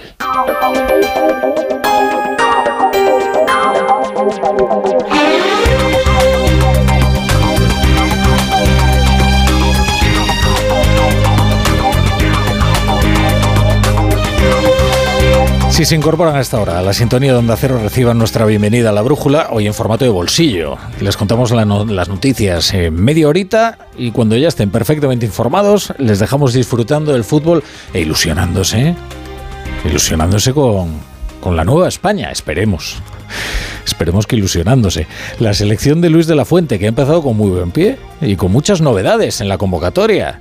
Si 15.77 15.85
se 15.85 15.93
incorporan 15.93 16.35
a 16.35 16.39
esta 16.39 16.59
hora 16.59 16.79
a 16.79 16.81
la 16.81 16.91
sintonía 16.91 17.33
de 17.33 17.37
Onda 17.37 17.55
Cero, 17.55 17.79
reciban 17.79 18.17
nuestra 18.17 18.47
bienvenida 18.47 18.89
a 18.89 18.93
la 18.93 19.03
brújula, 19.03 19.49
hoy 19.51 19.67
en 19.67 19.75
formato 19.75 20.05
de 20.05 20.09
bolsillo. 20.09 20.75
Les 21.01 21.15
contamos 21.15 21.51
las 21.51 22.09
noticias 22.09 22.73
en 22.73 22.95
media 22.95 23.27
horita 23.27 23.77
y 23.95 24.09
cuando 24.09 24.35
ya 24.35 24.47
estén 24.47 24.71
perfectamente 24.71 25.27
informados, 25.27 25.93
les 25.99 26.17
dejamos 26.17 26.53
disfrutando 26.53 27.13
del 27.13 27.23
fútbol 27.23 27.63
e 27.93 28.01
ilusionándose. 28.01 28.95
Ilusionándose 29.85 30.51
con, 30.51 30.93
con 31.41 31.55
la 31.55 31.63
nueva 31.63 31.87
España, 31.87 32.31
esperemos. 32.31 32.95
Esperemos 33.85 34.25
que 34.25 34.35
ilusionándose. 34.35 35.05
La 35.37 35.53
selección 35.53 36.01
de 36.01 36.09
Luis 36.09 36.25
de 36.25 36.33
la 36.33 36.45
Fuente, 36.45 36.79
que 36.79 36.85
ha 36.85 36.89
empezado 36.89 37.21
con 37.21 37.37
muy 37.37 37.51
buen 37.51 37.69
pie 37.69 37.99
y 38.19 38.35
con 38.35 38.51
muchas 38.51 38.81
novedades 38.81 39.41
en 39.41 39.47
la 39.47 39.59
convocatoria. 39.59 40.39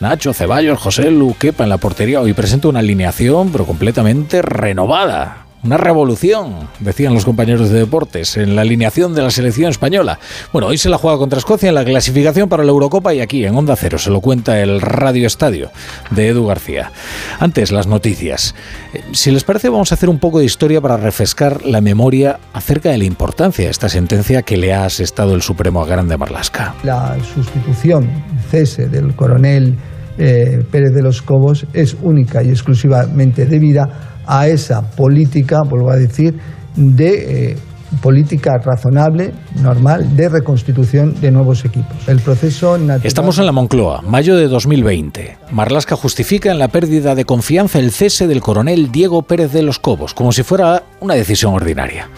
Nacho, 0.00 0.34
Ceballos, 0.34 0.78
José 0.78 1.10
Lu, 1.10 1.34
en 1.40 1.68
la 1.68 1.78
portería. 1.78 2.20
Hoy 2.20 2.34
presenta 2.34 2.68
una 2.68 2.80
alineación, 2.80 3.50
pero 3.50 3.64
completamente 3.64 4.42
renovada. 4.42 5.45
Una 5.66 5.78
revolución, 5.78 6.68
decían 6.78 7.12
los 7.12 7.24
compañeros 7.24 7.70
de 7.70 7.80
deportes, 7.80 8.36
en 8.36 8.54
la 8.54 8.62
alineación 8.62 9.16
de 9.16 9.22
la 9.22 9.32
selección 9.32 9.68
española. 9.68 10.20
Bueno, 10.52 10.68
hoy 10.68 10.78
se 10.78 10.88
la 10.88 10.96
juega 10.96 11.18
contra 11.18 11.40
Escocia 11.40 11.70
en 11.70 11.74
la 11.74 11.84
clasificación 11.84 12.48
para 12.48 12.62
la 12.62 12.70
Eurocopa 12.70 13.12
y 13.12 13.20
aquí 13.20 13.44
en 13.44 13.56
Onda 13.56 13.74
Cero 13.74 13.98
se 13.98 14.10
lo 14.10 14.20
cuenta 14.20 14.60
el 14.60 14.80
Radio 14.80 15.26
Estadio 15.26 15.72
de 16.12 16.28
Edu 16.28 16.46
García. 16.46 16.92
Antes, 17.40 17.72
las 17.72 17.88
noticias. 17.88 18.54
Eh, 18.94 19.02
si 19.10 19.32
les 19.32 19.42
parece, 19.42 19.68
vamos 19.68 19.90
a 19.90 19.96
hacer 19.96 20.08
un 20.08 20.20
poco 20.20 20.38
de 20.38 20.44
historia 20.44 20.80
para 20.80 20.98
refrescar 20.98 21.66
la 21.66 21.80
memoria 21.80 22.38
acerca 22.52 22.90
de 22.90 22.98
la 22.98 23.04
importancia 23.04 23.64
de 23.64 23.72
esta 23.72 23.88
sentencia 23.88 24.42
que 24.42 24.56
le 24.56 24.72
ha 24.72 24.84
asestado 24.84 25.34
el 25.34 25.42
Supremo 25.42 25.82
a 25.82 25.86
Grande 25.86 26.16
Marlasca. 26.16 26.76
La 26.84 27.16
sustitución, 27.34 28.08
cese 28.52 28.86
del 28.86 29.16
coronel 29.16 29.74
eh, 30.16 30.64
Pérez 30.70 30.94
de 30.94 31.02
los 31.02 31.22
Cobos 31.22 31.66
es 31.72 31.96
única 32.00 32.44
y 32.44 32.50
exclusivamente 32.50 33.46
debida 33.46 34.15
a 34.26 34.48
esa 34.48 34.82
política, 34.82 35.62
vuelvo 35.62 35.90
a 35.90 35.96
decir, 35.96 36.38
de 36.76 37.50
eh, 37.50 37.56
política 38.02 38.58
razonable, 38.58 39.32
normal, 39.56 40.16
de 40.16 40.28
reconstitución 40.28 41.18
de 41.20 41.30
nuevos 41.30 41.64
equipos. 41.64 41.96
El 42.06 42.20
proceso 42.20 42.76
Estamos 43.02 43.38
en 43.38 43.46
la 43.46 43.52
Moncloa, 43.52 44.02
mayo 44.02 44.36
de 44.36 44.48
2020. 44.48 45.38
Marlasca 45.50 45.96
justifica 45.96 46.50
en 46.50 46.58
la 46.58 46.68
pérdida 46.68 47.14
de 47.14 47.24
confianza 47.24 47.78
el 47.78 47.92
cese 47.92 48.26
del 48.26 48.40
coronel 48.40 48.92
Diego 48.92 49.22
Pérez 49.22 49.52
de 49.52 49.62
los 49.62 49.78
Cobos, 49.78 50.14
como 50.14 50.32
si 50.32 50.42
fuera 50.42 50.82
una 51.00 51.14
decisión 51.14 51.54
ordinaria. 51.54 52.08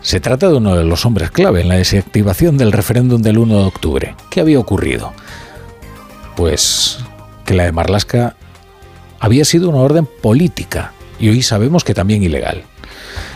Se 0.00 0.18
trata 0.18 0.48
de 0.48 0.56
uno 0.56 0.74
de 0.74 0.84
los 0.84 1.06
hombres 1.06 1.30
clave 1.30 1.60
en 1.60 1.68
la 1.68 1.76
desactivación 1.76 2.58
del 2.58 2.72
referéndum 2.72 3.22
del 3.22 3.38
1 3.38 3.58
de 3.58 3.64
octubre. 3.64 4.16
¿Qué 4.30 4.40
había 4.40 4.58
ocurrido? 4.58 5.12
Pues 6.36 6.98
que 7.44 7.54
la 7.54 7.64
de 7.64 7.72
Marlasca 7.72 8.34
había 9.20 9.44
sido 9.44 9.68
una 9.68 9.78
orden 9.78 10.08
política 10.20 10.92
y 11.22 11.28
hoy 11.28 11.40
sabemos 11.40 11.84
que 11.84 11.94
también 11.94 12.22
ilegal. 12.22 12.64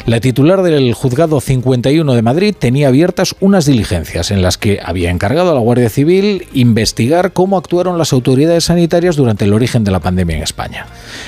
La 0.07 0.21
titular 0.21 0.63
del 0.63 0.93
Juzgado 0.93 1.41
51 1.41 2.15
de 2.15 2.23
Madrid 2.23 2.55
tenía 2.59 2.89
abiertas 2.89 3.37
unas 3.41 3.65
diligencias 3.65 4.31
en 4.31 4.43
las 4.43 4.59
que 4.59 4.81
había 4.85 5.11
encargado 5.11 5.53
a 5.53 5.55
la 5.55 5.61
Guardia 5.61 5.89
Civil 5.89 6.49
investigar 6.53 7.33
cómo 7.33 7.57
actuaron 7.57 7.97
las 7.97 8.13
autoridades 8.13 8.65
sanitarias 8.65 9.15
durante 9.17 9.45
el 9.45 9.55
origen 9.55 9.85
de 9.85 9.93
la 9.93 10.01
pandemia 10.01 10.37
en 10.37 10.43
España. 10.43 10.87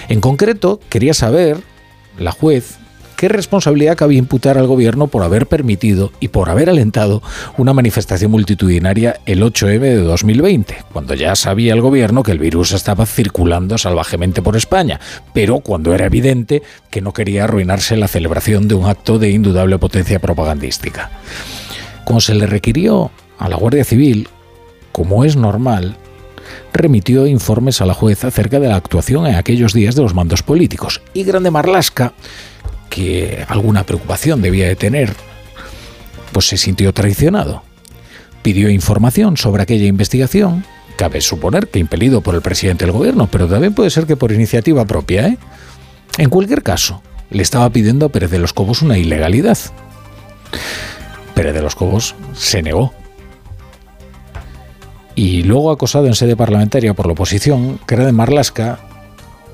En 0.08 0.20
concreto, 0.20 0.80
quería 0.88 1.14
saber, 1.14 1.58
la 2.18 2.32
juez, 2.32 2.78
qué 3.18 3.28
responsabilidad 3.28 3.96
cabía 3.96 4.20
imputar 4.20 4.58
al 4.58 4.68
gobierno 4.68 5.08
por 5.08 5.24
haber 5.24 5.48
permitido 5.48 6.12
y 6.20 6.28
por 6.28 6.50
haber 6.50 6.70
alentado 6.70 7.20
una 7.56 7.72
manifestación 7.72 8.30
multitudinaria 8.30 9.18
el 9.26 9.42
8M 9.42 9.80
de 9.80 9.96
2020, 9.96 10.84
cuando 10.92 11.14
ya 11.14 11.34
sabía 11.34 11.74
el 11.74 11.80
gobierno 11.80 12.22
que 12.22 12.30
el 12.30 12.38
virus 12.38 12.70
estaba 12.70 13.06
circulando 13.06 13.76
salvajemente 13.76 14.40
por 14.40 14.56
España, 14.56 15.00
pero 15.34 15.58
cuando 15.58 15.92
era 15.94 16.06
evidente 16.06 16.62
que 16.90 17.00
no 17.00 17.12
quería 17.12 17.42
arruinarse 17.42 17.96
la 17.96 18.06
celebración 18.06 18.68
de 18.68 18.76
un 18.76 18.88
acto 18.88 19.18
de 19.18 19.30
indudable 19.30 19.78
potencia 19.78 20.20
propagandística. 20.20 21.10
Como 22.04 22.20
se 22.20 22.36
le 22.36 22.46
requirió 22.46 23.10
a 23.36 23.48
la 23.48 23.56
Guardia 23.56 23.84
Civil, 23.84 24.28
como 24.92 25.24
es 25.24 25.34
normal, 25.34 25.96
remitió 26.72 27.26
informes 27.26 27.80
a 27.80 27.86
la 27.86 27.94
juez 27.94 28.24
acerca 28.24 28.60
de 28.60 28.68
la 28.68 28.76
actuación 28.76 29.26
en 29.26 29.34
aquellos 29.34 29.72
días 29.72 29.96
de 29.96 30.02
los 30.02 30.14
mandos 30.14 30.44
políticos. 30.44 31.02
Y 31.14 31.24
Grande 31.24 31.50
Marlasca 31.50 32.12
que 32.88 33.44
alguna 33.48 33.84
preocupación 33.84 34.42
debía 34.42 34.66
de 34.66 34.76
tener, 34.76 35.14
pues 36.32 36.46
se 36.46 36.56
sintió 36.56 36.92
traicionado. 36.92 37.62
Pidió 38.42 38.70
información 38.70 39.36
sobre 39.36 39.62
aquella 39.62 39.86
investigación, 39.86 40.64
cabe 40.96 41.20
suponer 41.20 41.68
que 41.68 41.78
impelido 41.78 42.20
por 42.20 42.34
el 42.34 42.42
presidente 42.42 42.84
del 42.84 42.92
gobierno, 42.92 43.28
pero 43.30 43.48
también 43.48 43.74
puede 43.74 43.90
ser 43.90 44.06
que 44.06 44.16
por 44.16 44.32
iniciativa 44.32 44.84
propia. 44.84 45.28
¿eh? 45.28 45.38
En 46.18 46.30
cualquier 46.30 46.62
caso, 46.62 47.02
le 47.30 47.42
estaba 47.42 47.70
pidiendo 47.70 48.06
a 48.06 48.08
Pérez 48.08 48.30
de 48.30 48.38
los 48.38 48.52
Cobos 48.52 48.82
una 48.82 48.98
ilegalidad. 48.98 49.58
Pérez 51.34 51.54
de 51.54 51.62
los 51.62 51.74
Cobos 51.74 52.14
se 52.34 52.62
negó. 52.62 52.92
Y 55.14 55.42
luego 55.42 55.70
acosado 55.70 56.06
en 56.06 56.14
sede 56.14 56.36
parlamentaria 56.36 56.94
por 56.94 57.06
la 57.06 57.12
oposición, 57.12 57.80
era 57.88 58.06
de 58.06 58.12
Marlasca, 58.12 58.78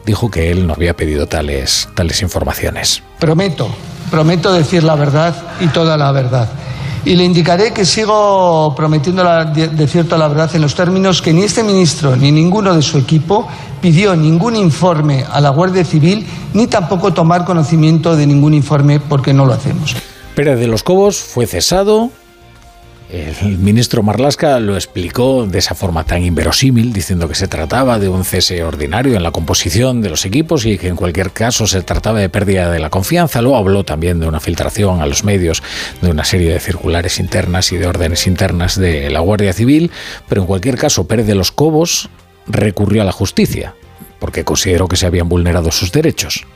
dijo 0.04 0.30
que 0.30 0.50
él 0.50 0.66
no 0.66 0.74
había 0.74 0.94
pedido 0.96 1.26
tales, 1.26 1.88
tales 1.94 2.22
informaciones. 2.22 3.02
Prometo, 3.18 3.68
prometo 4.10 4.52
decir 4.52 4.84
la 4.84 4.94
verdad 4.94 5.34
y 5.60 5.68
toda 5.68 5.96
la 5.96 6.12
verdad. 6.12 6.48
Y 7.04 7.16
le 7.16 7.24
indicaré 7.24 7.72
que 7.72 7.84
sigo 7.84 8.74
prometiendo 8.74 9.22
la, 9.22 9.44
de 9.44 9.86
cierto 9.86 10.16
la 10.16 10.28
verdad 10.28 10.50
en 10.54 10.62
los 10.62 10.74
términos 10.74 11.20
que 11.20 11.34
ni 11.34 11.42
este 11.42 11.62
ministro 11.62 12.16
ni 12.16 12.32
ninguno 12.32 12.74
de 12.74 12.80
su 12.80 12.96
equipo 12.96 13.46
pidió 13.82 14.16
ningún 14.16 14.56
informe 14.56 15.24
a 15.30 15.40
la 15.42 15.50
Guardia 15.50 15.84
Civil 15.84 16.26
ni 16.54 16.66
tampoco 16.66 17.12
tomar 17.12 17.44
conocimiento 17.44 18.16
de 18.16 18.26
ningún 18.26 18.54
informe 18.54 19.00
porque 19.00 19.34
no 19.34 19.44
lo 19.44 19.52
hacemos. 19.52 19.94
Pérez 20.34 20.58
de 20.58 20.66
los 20.66 20.82
Cobos 20.82 21.18
fue 21.18 21.46
cesado 21.46 22.10
el 23.14 23.58
ministro 23.58 24.02
Marlasca 24.02 24.58
lo 24.58 24.74
explicó 24.74 25.46
de 25.46 25.58
esa 25.58 25.74
forma 25.74 26.04
tan 26.04 26.22
inverosímil, 26.22 26.92
diciendo 26.92 27.28
que 27.28 27.36
se 27.36 27.46
trataba 27.46 27.98
de 27.98 28.08
un 28.08 28.24
cese 28.24 28.64
ordinario 28.64 29.14
en 29.14 29.22
la 29.22 29.30
composición 29.30 30.02
de 30.02 30.10
los 30.10 30.24
equipos 30.24 30.66
y 30.66 30.78
que 30.78 30.88
en 30.88 30.96
cualquier 30.96 31.30
caso 31.30 31.66
se 31.66 31.82
trataba 31.82 32.18
de 32.18 32.28
pérdida 32.28 32.70
de 32.70 32.80
la 32.80 32.90
confianza. 32.90 33.40
Luego 33.40 33.56
habló 33.56 33.84
también 33.84 34.18
de 34.18 34.26
una 34.26 34.40
filtración 34.40 35.00
a 35.00 35.06
los 35.06 35.22
medios 35.22 35.62
de 36.02 36.10
una 36.10 36.24
serie 36.24 36.52
de 36.52 36.60
circulares 36.60 37.20
internas 37.20 37.70
y 37.72 37.76
de 37.76 37.86
órdenes 37.86 38.26
internas 38.26 38.78
de 38.78 39.10
la 39.10 39.20
Guardia 39.20 39.52
Civil, 39.52 39.90
pero 40.28 40.40
en 40.40 40.46
cualquier 40.46 40.76
caso 40.76 41.06
Pérez 41.06 41.26
de 41.26 41.36
los 41.36 41.52
Cobos 41.52 42.08
recurrió 42.46 43.02
a 43.02 43.04
la 43.04 43.12
justicia 43.12 43.74
porque 44.18 44.44
consideró 44.44 44.88
que 44.88 44.96
se 44.96 45.06
habían 45.06 45.28
vulnerado 45.28 45.70
sus 45.70 45.92
derechos. 45.92 46.46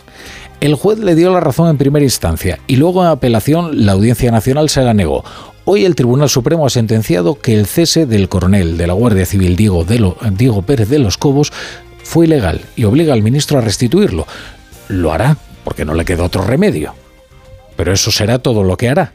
El 0.60 0.74
juez 0.74 0.98
le 0.98 1.14
dio 1.14 1.32
la 1.32 1.38
razón 1.38 1.68
en 1.68 1.78
primera 1.78 2.04
instancia 2.04 2.58
y 2.66 2.76
luego 2.76 3.02
en 3.02 3.10
apelación 3.10 3.86
la 3.86 3.92
Audiencia 3.92 4.32
Nacional 4.32 4.68
se 4.68 4.82
la 4.82 4.92
negó. 4.92 5.24
Hoy 5.70 5.84
el 5.84 5.94
Tribunal 5.94 6.30
Supremo 6.30 6.64
ha 6.64 6.70
sentenciado 6.70 7.34
que 7.34 7.52
el 7.52 7.66
cese 7.66 8.06
del 8.06 8.30
coronel 8.30 8.78
de 8.78 8.86
la 8.86 8.94
Guardia 8.94 9.26
Civil 9.26 9.54
Diego, 9.54 9.84
Pérez 10.62 10.88
de 10.88 10.98
los 10.98 11.18
Cobos 11.18 11.52
fue 12.02 12.24
ilegal 12.24 12.62
y 12.74 12.84
obliga 12.84 13.12
al 13.12 13.20
ministro 13.20 13.58
a 13.58 13.60
restituirlo. 13.60 14.26
Lo 14.88 15.12
hará, 15.12 15.36
porque 15.64 15.84
no 15.84 15.92
le 15.92 16.06
queda 16.06 16.24
otro 16.24 16.42
remedio. 16.42 16.94
Pero 17.76 17.92
eso 17.92 18.10
será 18.10 18.38
todo 18.38 18.62
lo 18.64 18.78
que 18.78 18.88
hará 18.88 19.12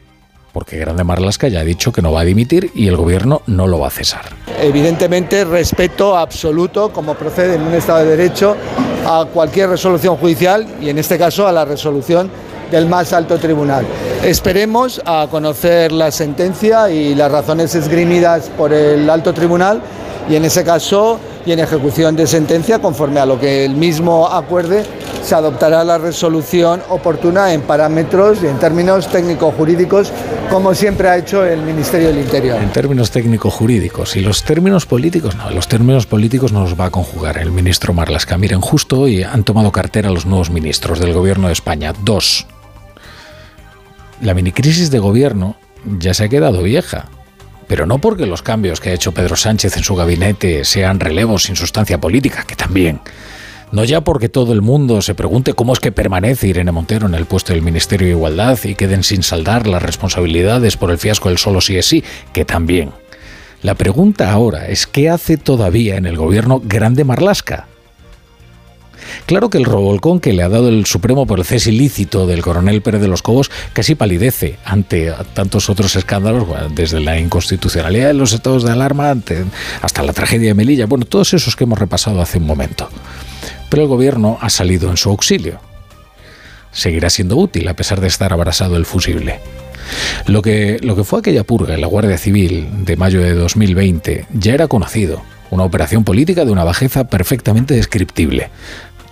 porque 0.52 0.78
Grande 0.78 1.02
Marlasca 1.02 1.48
ya 1.48 1.58
ha 1.58 1.64
dicho 1.64 1.90
que 1.90 2.00
no 2.00 2.12
va 2.12 2.20
a 2.20 2.24
dimitir 2.24 2.70
y 2.76 2.86
el 2.86 2.96
gobierno 2.96 3.42
no 3.48 3.66
lo 3.66 3.80
va 3.80 3.88
a 3.88 3.90
cesar. 3.90 4.26
Evidentemente, 4.60 5.44
respeto 5.44 6.16
absoluto, 6.16 6.92
como 6.92 7.14
procede 7.14 7.56
en 7.56 7.62
un 7.62 7.74
Estado 7.74 8.04
de 8.04 8.16
Derecho, 8.16 8.56
a 9.04 9.26
cualquier 9.34 9.70
resolución 9.70 10.16
judicial 10.16 10.64
y 10.80 10.90
en 10.90 10.98
este 10.98 11.18
caso 11.18 11.48
a 11.48 11.52
la 11.52 11.64
resolución 11.64 12.30
del 12.70 12.86
más 12.86 13.12
alto 13.12 13.38
tribunal. 13.38 13.84
Esperemos 14.22 15.00
a 15.04 15.26
conocer 15.30 15.92
la 15.92 16.10
sentencia 16.10 16.90
y 16.90 17.14
las 17.14 17.30
razones 17.30 17.74
esgrimidas 17.74 18.50
por 18.56 18.72
el 18.72 19.08
alto 19.10 19.32
tribunal 19.32 19.80
y 20.28 20.36
en 20.36 20.44
ese 20.44 20.64
caso 20.64 21.20
y 21.46 21.52
en 21.52 21.60
ejecución 21.60 22.16
de 22.16 22.26
sentencia, 22.26 22.78
conforme 22.78 23.20
a 23.20 23.26
lo 23.26 23.38
que 23.38 23.64
el 23.64 23.76
mismo 23.76 24.26
acuerde, 24.26 24.84
se 25.22 25.34
adoptará 25.34 25.84
la 25.84 25.98
resolución 25.98 26.82
oportuna 26.88 27.52
en 27.52 27.62
parámetros 27.62 28.42
y 28.42 28.46
en 28.46 28.58
términos 28.58 29.08
técnico-jurídicos, 29.08 30.10
como 30.50 30.74
siempre 30.74 31.08
ha 31.08 31.18
hecho 31.18 31.44
el 31.44 31.60
Ministerio 31.62 32.08
del 32.08 32.18
Interior. 32.18 32.60
En 32.62 32.70
términos 32.70 33.10
técnico-jurídicos 33.10 34.16
y 34.16 34.20
los 34.20 34.42
términos 34.42 34.86
políticos, 34.86 35.34
no, 35.36 35.50
los 35.50 35.68
términos 35.68 36.06
políticos 36.06 36.52
no 36.52 36.62
los 36.62 36.78
va 36.78 36.86
a 36.86 36.90
conjugar 36.90 37.38
el 37.38 37.50
ministro 37.52 37.92
Marlasca. 37.92 38.38
Miren, 38.38 38.60
justo 38.60 39.00
hoy 39.00 39.22
han 39.22 39.44
tomado 39.44 39.72
cartera 39.72 40.10
los 40.10 40.26
nuevos 40.26 40.50
ministros 40.50 40.98
del 40.98 41.12
Gobierno 41.12 41.48
de 41.48 41.52
España, 41.52 41.92
dos. 42.04 42.46
La 44.20 44.34
minicrisis 44.34 44.90
de 44.90 44.98
gobierno 44.98 45.56
ya 45.98 46.14
se 46.14 46.24
ha 46.24 46.28
quedado 46.28 46.62
vieja 46.62 47.08
pero 47.66 47.86
no 47.86 47.98
porque 47.98 48.26
los 48.26 48.42
cambios 48.42 48.80
que 48.80 48.90
ha 48.90 48.94
hecho 48.94 49.12
Pedro 49.12 49.36
Sánchez 49.36 49.76
en 49.76 49.84
su 49.84 49.94
gabinete 49.94 50.64
sean 50.64 51.00
relevos 51.00 51.44
sin 51.44 51.56
sustancia 51.56 51.98
política, 51.98 52.44
que 52.46 52.56
también. 52.56 53.00
No 53.72 53.84
ya 53.84 54.02
porque 54.02 54.28
todo 54.28 54.52
el 54.52 54.62
mundo 54.62 55.02
se 55.02 55.14
pregunte 55.14 55.54
cómo 55.54 55.72
es 55.72 55.80
que 55.80 55.90
permanece 55.90 56.46
Irene 56.46 56.70
Montero 56.70 57.06
en 57.06 57.14
el 57.14 57.26
puesto 57.26 57.52
del 57.52 57.62
Ministerio 57.62 58.06
de 58.06 58.12
Igualdad 58.12 58.58
y 58.62 58.74
queden 58.74 59.02
sin 59.02 59.22
saldar 59.22 59.66
las 59.66 59.82
responsabilidades 59.82 60.76
por 60.76 60.90
el 60.90 60.98
fiasco 60.98 61.28
del 61.28 61.38
solo 61.38 61.60
sí 61.60 61.76
es 61.76 61.86
sí, 61.86 62.04
que 62.32 62.44
también. 62.44 62.92
La 63.62 63.74
pregunta 63.74 64.30
ahora 64.30 64.68
es 64.68 64.86
qué 64.86 65.08
hace 65.08 65.38
todavía 65.38 65.96
en 65.96 66.06
el 66.06 66.16
gobierno 66.16 66.60
Grande 66.62 67.04
Marlasca, 67.04 67.66
Claro 69.26 69.50
que 69.50 69.58
el 69.58 69.64
revolcón 69.64 70.20
que 70.20 70.32
le 70.32 70.42
ha 70.42 70.48
dado 70.48 70.68
el 70.68 70.86
Supremo 70.86 71.26
por 71.26 71.38
el 71.38 71.44
cese 71.44 71.70
ilícito 71.70 72.26
del 72.26 72.42
coronel 72.42 72.82
Pérez 72.82 73.00
de 73.00 73.08
los 73.08 73.22
Cobos 73.22 73.50
casi 73.72 73.94
palidece 73.94 74.58
ante 74.64 75.12
tantos 75.34 75.70
otros 75.70 75.96
escándalos, 75.96 76.46
desde 76.74 77.00
la 77.00 77.18
inconstitucionalidad 77.18 78.08
de 78.08 78.14
los 78.14 78.32
estados 78.32 78.64
de 78.64 78.72
alarma 78.72 79.14
hasta 79.82 80.02
la 80.02 80.12
tragedia 80.12 80.48
de 80.48 80.54
Melilla, 80.54 80.86
bueno, 80.86 81.04
todos 81.04 81.34
esos 81.34 81.56
que 81.56 81.64
hemos 81.64 81.78
repasado 81.78 82.20
hace 82.20 82.38
un 82.38 82.46
momento. 82.46 82.88
Pero 83.68 83.82
el 83.82 83.88
gobierno 83.88 84.38
ha 84.40 84.50
salido 84.50 84.90
en 84.90 84.96
su 84.96 85.10
auxilio. 85.10 85.60
Seguirá 86.72 87.10
siendo 87.10 87.36
útil 87.36 87.68
a 87.68 87.76
pesar 87.76 88.00
de 88.00 88.08
estar 88.08 88.32
abrasado 88.32 88.76
el 88.76 88.86
fusible. 88.86 89.40
Lo 90.26 90.42
que, 90.42 90.78
lo 90.82 90.96
que 90.96 91.04
fue 91.04 91.18
aquella 91.20 91.44
purga 91.44 91.74
en 91.74 91.80
la 91.80 91.86
Guardia 91.86 92.18
Civil 92.18 92.68
de 92.84 92.96
mayo 92.96 93.20
de 93.20 93.34
2020 93.34 94.26
ya 94.32 94.54
era 94.54 94.66
conocido, 94.66 95.22
una 95.54 95.64
operación 95.64 96.04
política 96.04 96.44
de 96.44 96.52
una 96.52 96.64
bajeza 96.64 97.04
perfectamente 97.04 97.74
descriptible. 97.74 98.50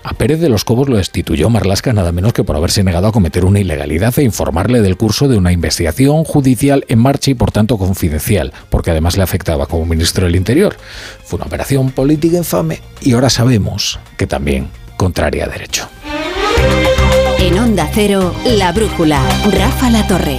A 0.04 0.14
Pérez 0.14 0.40
de 0.40 0.48
los 0.48 0.64
Cobos 0.64 0.88
lo 0.88 0.96
destituyó 0.96 1.48
Marlasca 1.48 1.92
nada 1.92 2.10
menos 2.10 2.32
que 2.32 2.42
por 2.42 2.56
haberse 2.56 2.82
negado 2.82 3.06
a 3.06 3.12
cometer 3.12 3.44
una 3.44 3.60
ilegalidad 3.60 4.12
e 4.18 4.24
informarle 4.24 4.82
del 4.82 4.96
curso 4.96 5.28
de 5.28 5.36
una 5.36 5.52
investigación 5.52 6.24
judicial 6.24 6.84
en 6.88 6.98
marcha 6.98 7.30
y 7.30 7.34
por 7.34 7.52
tanto 7.52 7.78
confidencial, 7.78 8.52
porque 8.68 8.90
además 8.90 9.16
le 9.16 9.22
afectaba 9.22 9.66
como 9.66 9.86
ministro 9.86 10.26
del 10.26 10.34
Interior. 10.34 10.76
Fue 11.24 11.36
una 11.36 11.46
operación 11.46 11.90
política 11.92 12.36
infame 12.36 12.80
y 13.00 13.12
ahora 13.12 13.30
sabemos 13.30 14.00
que 14.16 14.26
también 14.26 14.68
contraria 14.96 15.44
a 15.44 15.48
derecho. 15.48 15.88
En 17.38 17.58
Onda 17.58 17.88
Cero, 17.92 18.34
La 18.44 18.72
Brújula, 18.72 19.20
Rafa 19.52 19.90
La 19.90 20.06
Torre. 20.08 20.38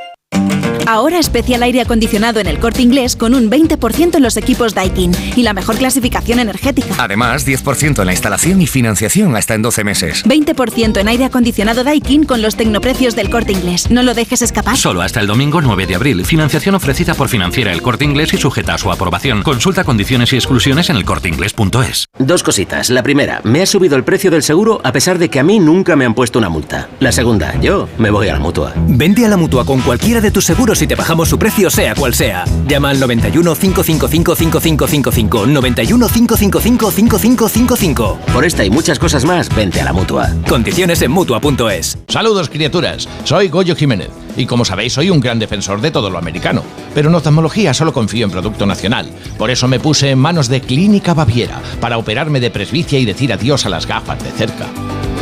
Ahora 0.87 1.19
especial 1.19 1.63
aire 1.63 1.81
acondicionado 1.81 2.39
en 2.39 2.47
el 2.47 2.59
corte 2.59 2.81
inglés 2.81 3.15
con 3.15 3.35
un 3.35 3.49
20% 3.49 4.15
en 4.15 4.23
los 4.23 4.37
equipos 4.37 4.73
Daikin 4.73 5.11
y 5.35 5.43
la 5.43 5.53
mejor 5.53 5.77
clasificación 5.77 6.39
energética. 6.39 6.95
Además, 6.97 7.45
10% 7.45 7.99
en 7.99 8.05
la 8.05 8.11
instalación 8.13 8.61
y 8.61 8.67
financiación 8.67 9.35
hasta 9.35 9.53
en 9.53 9.61
12 9.61 9.83
meses. 9.83 10.25
20% 10.25 10.97
en 10.99 11.07
aire 11.07 11.25
acondicionado 11.25 11.83
Daikin 11.83 12.23
con 12.23 12.41
los 12.41 12.55
tecnoprecios 12.55 13.15
del 13.15 13.29
corte 13.29 13.51
inglés. 13.51 13.89
No 13.91 14.03
lo 14.03 14.13
dejes 14.13 14.41
escapar. 14.41 14.77
Solo 14.77 15.01
hasta 15.01 15.19
el 15.19 15.27
domingo 15.27 15.61
9 15.61 15.87
de 15.87 15.95
abril. 15.95 16.25
Financiación 16.25 16.75
ofrecida 16.75 17.13
por 17.13 17.29
Financiera 17.29 17.71
el 17.71 17.81
corte 17.81 18.05
inglés 18.05 18.33
y 18.33 18.37
sujeta 18.37 18.73
a 18.73 18.77
su 18.77 18.91
aprobación. 18.91 19.43
Consulta 19.43 19.83
condiciones 19.83 20.33
y 20.33 20.37
exclusiones 20.37 20.89
en 20.89 20.97
elcorteinglés.es. 20.97 22.07
Dos 22.17 22.43
cositas. 22.43 22.89
La 22.89 23.03
primera, 23.03 23.41
me 23.43 23.61
ha 23.61 23.65
subido 23.65 23.95
el 23.95 24.03
precio 24.03 24.31
del 24.31 24.43
seguro 24.43 24.81
a 24.83 24.91
pesar 24.91 25.19
de 25.19 25.29
que 25.29 25.39
a 25.39 25.43
mí 25.43 25.59
nunca 25.59 25.95
me 25.95 26.05
han 26.05 26.13
puesto 26.13 26.39
una 26.39 26.49
multa. 26.49 26.89
La 26.99 27.11
segunda, 27.11 27.59
yo 27.61 27.87
me 27.97 28.09
voy 28.09 28.29
a 28.29 28.33
la 28.33 28.39
mutua. 28.39 28.73
Vende 28.87 29.25
a 29.25 29.29
la 29.29 29.37
mutua 29.37 29.65
con 29.65 29.81
cualquiera 29.81 30.20
de 30.21 30.31
tus 30.31 30.45
seguros 30.45 30.81
y 30.81 30.87
te 30.87 30.95
bajamos 30.95 31.29
su 31.29 31.37
precio 31.37 31.69
sea 31.69 31.95
cual 31.95 32.13
sea. 32.13 32.45
Llama 32.67 32.89
al 32.89 32.99
91 32.99 33.55
555 33.55 34.35
5555 34.35 35.47
91 35.47 36.07
555 36.07 36.91
5555. 36.91 38.19
Por 38.33 38.45
esta 38.45 38.63
y 38.63 38.69
muchas 38.69 38.99
cosas 38.99 39.25
más, 39.25 39.53
vente 39.53 39.81
a 39.81 39.85
la 39.85 39.93
Mutua. 39.93 40.29
Condiciones 40.47 41.01
en 41.01 41.11
Mutua.es. 41.11 41.97
Saludos 42.07 42.49
criaturas, 42.49 43.07
soy 43.23 43.49
Goyo 43.49 43.75
Jiménez 43.75 44.09
y 44.37 44.45
como 44.45 44.65
sabéis 44.65 44.93
soy 44.93 45.09
un 45.09 45.19
gran 45.19 45.39
defensor 45.39 45.81
de 45.81 45.91
todo 45.91 46.09
lo 46.09 46.17
americano. 46.17 46.63
Pero 46.93 47.09
en 47.09 47.15
oftalmología 47.15 47.73
solo 47.73 47.93
confío 47.93 48.25
en 48.25 48.31
producto 48.31 48.65
nacional. 48.65 49.09
Por 49.37 49.49
eso 49.49 49.67
me 49.67 49.79
puse 49.79 50.11
en 50.11 50.19
manos 50.19 50.47
de 50.47 50.61
Clínica 50.61 51.13
Baviera 51.13 51.61
para 51.79 51.97
operarme 51.97 52.39
de 52.39 52.51
presbicia 52.51 52.99
y 52.99 53.05
decir 53.05 53.33
adiós 53.33 53.65
a 53.65 53.69
las 53.69 53.85
gafas 53.85 54.23
de 54.23 54.31
cerca. 54.31 54.67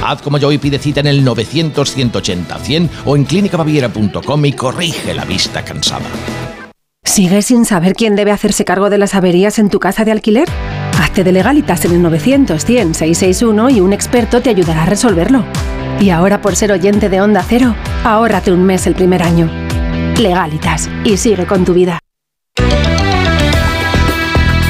Haz 0.03 0.21
como 0.21 0.37
yo 0.37 0.51
y 0.51 0.57
pide 0.57 0.79
cita 0.79 0.99
en 0.99 1.07
el 1.07 1.25
900-180-100 1.25 2.89
o 3.05 3.15
en 3.15 3.25
clínicabaviera.com 3.25 4.45
y 4.45 4.53
corrige 4.53 5.13
la 5.13 5.25
vista 5.25 5.63
cansada. 5.63 6.05
¿Sigues 7.03 7.47
sin 7.47 7.65
saber 7.65 7.95
quién 7.95 8.15
debe 8.15 8.31
hacerse 8.31 8.65
cargo 8.65 8.89
de 8.89 8.97
las 8.97 9.15
averías 9.15 9.57
en 9.59 9.69
tu 9.69 9.79
casa 9.79 10.05
de 10.05 10.11
alquiler? 10.11 10.47
Hazte 10.99 11.23
de 11.23 11.31
legalitas 11.31 11.83
en 11.85 11.93
el 11.93 12.01
900-100-661 12.03 13.75
y 13.75 13.81
un 13.81 13.93
experto 13.93 14.41
te 14.41 14.49
ayudará 14.49 14.83
a 14.83 14.85
resolverlo. 14.85 15.43
Y 15.99 16.11
ahora 16.11 16.41
por 16.41 16.55
ser 16.55 16.71
oyente 16.71 17.09
de 17.09 17.21
Onda 17.21 17.43
Cero, 17.47 17.75
ahórrate 18.03 18.51
un 18.51 18.63
mes 18.63 18.85
el 18.87 18.95
primer 18.95 19.23
año. 19.23 19.49
Legalitas 20.17 20.89
y 21.03 21.17
sigue 21.17 21.45
con 21.45 21.65
tu 21.65 21.73
vida. 21.73 21.99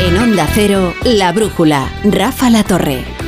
En 0.02 0.18
Onda 0.18 0.48
Cero, 0.54 0.94
La 1.04 1.32
Brújula, 1.32 1.88
Rafa 2.04 2.50
La 2.50 2.64
Torre. 2.64 3.19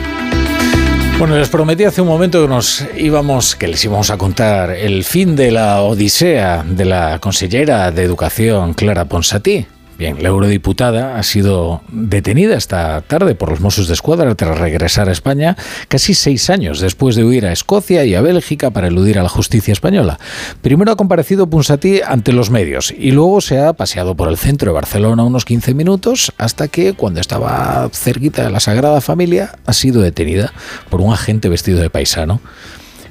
Bueno, 1.22 1.38
les 1.38 1.50
prometí 1.50 1.84
hace 1.84 2.02
un 2.02 2.08
momento 2.08 2.42
que 2.42 2.48
nos 2.48 2.84
íbamos, 2.98 3.56
que 3.56 3.68
les 3.68 3.86
íbamos 3.86 4.10
a 4.10 4.18
contar 4.18 4.72
el 4.72 5.04
fin 5.04 5.36
de 5.36 5.52
la 5.52 5.84
odisea 5.84 6.64
de 6.68 6.84
la 6.84 7.20
consellera 7.20 7.92
de 7.92 8.02
Educación, 8.02 8.74
Clara 8.74 9.06
Ponsatí. 9.06 9.68
Bien, 10.02 10.24
la 10.24 10.30
eurodiputada 10.30 11.20
ha 11.20 11.22
sido 11.22 11.84
detenida 11.92 12.58
esta 12.58 13.02
tarde 13.02 13.36
por 13.36 13.52
los 13.52 13.62
Mossos 13.62 13.88
de 13.88 13.94
Escuadra 13.94 14.34
tras 14.34 14.58
regresar 14.58 15.10
a 15.10 15.12
España 15.12 15.56
casi 15.90 16.16
seis 16.16 16.50
años 16.50 16.80
después 16.80 17.16
de 17.16 17.24
huir 17.24 17.46
a 17.46 17.52
Escocia 17.52 18.04
y 18.04 18.16
a 18.16 18.22
Bélgica 18.22 18.72
para 18.72 18.88
eludir 18.88 19.20
a 19.20 19.22
la 19.22 19.30
justicia 19.30 19.72
española. 19.72 20.18
Primero 20.64 20.92
ha 20.92 20.96
comparecido 20.96 21.52
Punsatí 21.52 22.02
ante 22.04 22.34
los 22.34 22.50
medios 22.50 22.92
y 22.98 23.12
luego 23.12 23.42
se 23.42 23.60
ha 23.60 23.74
paseado 23.74 24.16
por 24.16 24.28
el 24.30 24.38
centro 24.38 24.72
de 24.72 24.74
Barcelona 24.74 25.24
unos 25.24 25.46
15 25.46 25.76
minutos 25.76 26.34
hasta 26.40 26.68
que, 26.68 26.94
cuando 26.94 27.22
estaba 27.22 27.88
cerquita 27.94 28.44
de 28.44 28.50
la 28.50 28.60
Sagrada 28.60 29.02
Familia, 29.02 29.60
ha 29.68 29.74
sido 29.74 30.02
detenida 30.02 30.52
por 30.90 31.02
un 31.02 31.14
agente 31.14 31.48
vestido 31.48 31.80
de 31.80 31.92
paisano. 31.92 32.42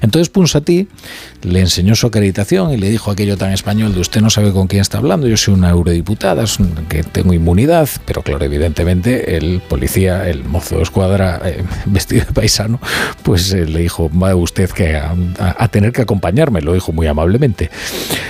Entonces 0.01 0.29
Punsatí 0.29 0.87
le 1.43 1.59
enseñó 1.59 1.95
su 1.95 2.07
acreditación 2.07 2.71
y 2.73 2.77
le 2.77 2.89
dijo 2.89 3.11
aquello 3.11 3.37
tan 3.37 3.51
español 3.51 3.93
de 3.93 3.99
usted 4.01 4.21
no 4.21 4.29
sabe 4.29 4.51
con 4.51 4.67
quién 4.67 4.81
está 4.81 4.97
hablando, 4.97 5.27
yo 5.27 5.37
soy 5.37 5.53
una 5.53 5.69
eurodiputada, 5.69 6.43
que 6.89 7.03
tengo 7.03 7.33
inmunidad, 7.33 7.87
pero 8.05 8.21
claro, 8.21 8.43
evidentemente 8.43 9.37
el 9.37 9.61
policía, 9.61 10.27
el 10.27 10.43
mozo 10.43 10.77
de 10.77 10.83
escuadra 10.83 11.39
eh, 11.45 11.63
vestido 11.85 12.25
de 12.25 12.33
paisano, 12.33 12.79
pues 13.23 13.53
eh, 13.53 13.65
le 13.65 13.79
dijo, 13.79 14.09
va 14.11 14.35
usted 14.35 14.69
que 14.71 14.95
a, 14.95 15.67
tener 15.69 15.91
que 15.91 16.01
acompañarme, 16.01 16.61
lo 16.61 16.73
dijo 16.73 16.91
muy 16.91 17.07
amablemente. 17.07 17.69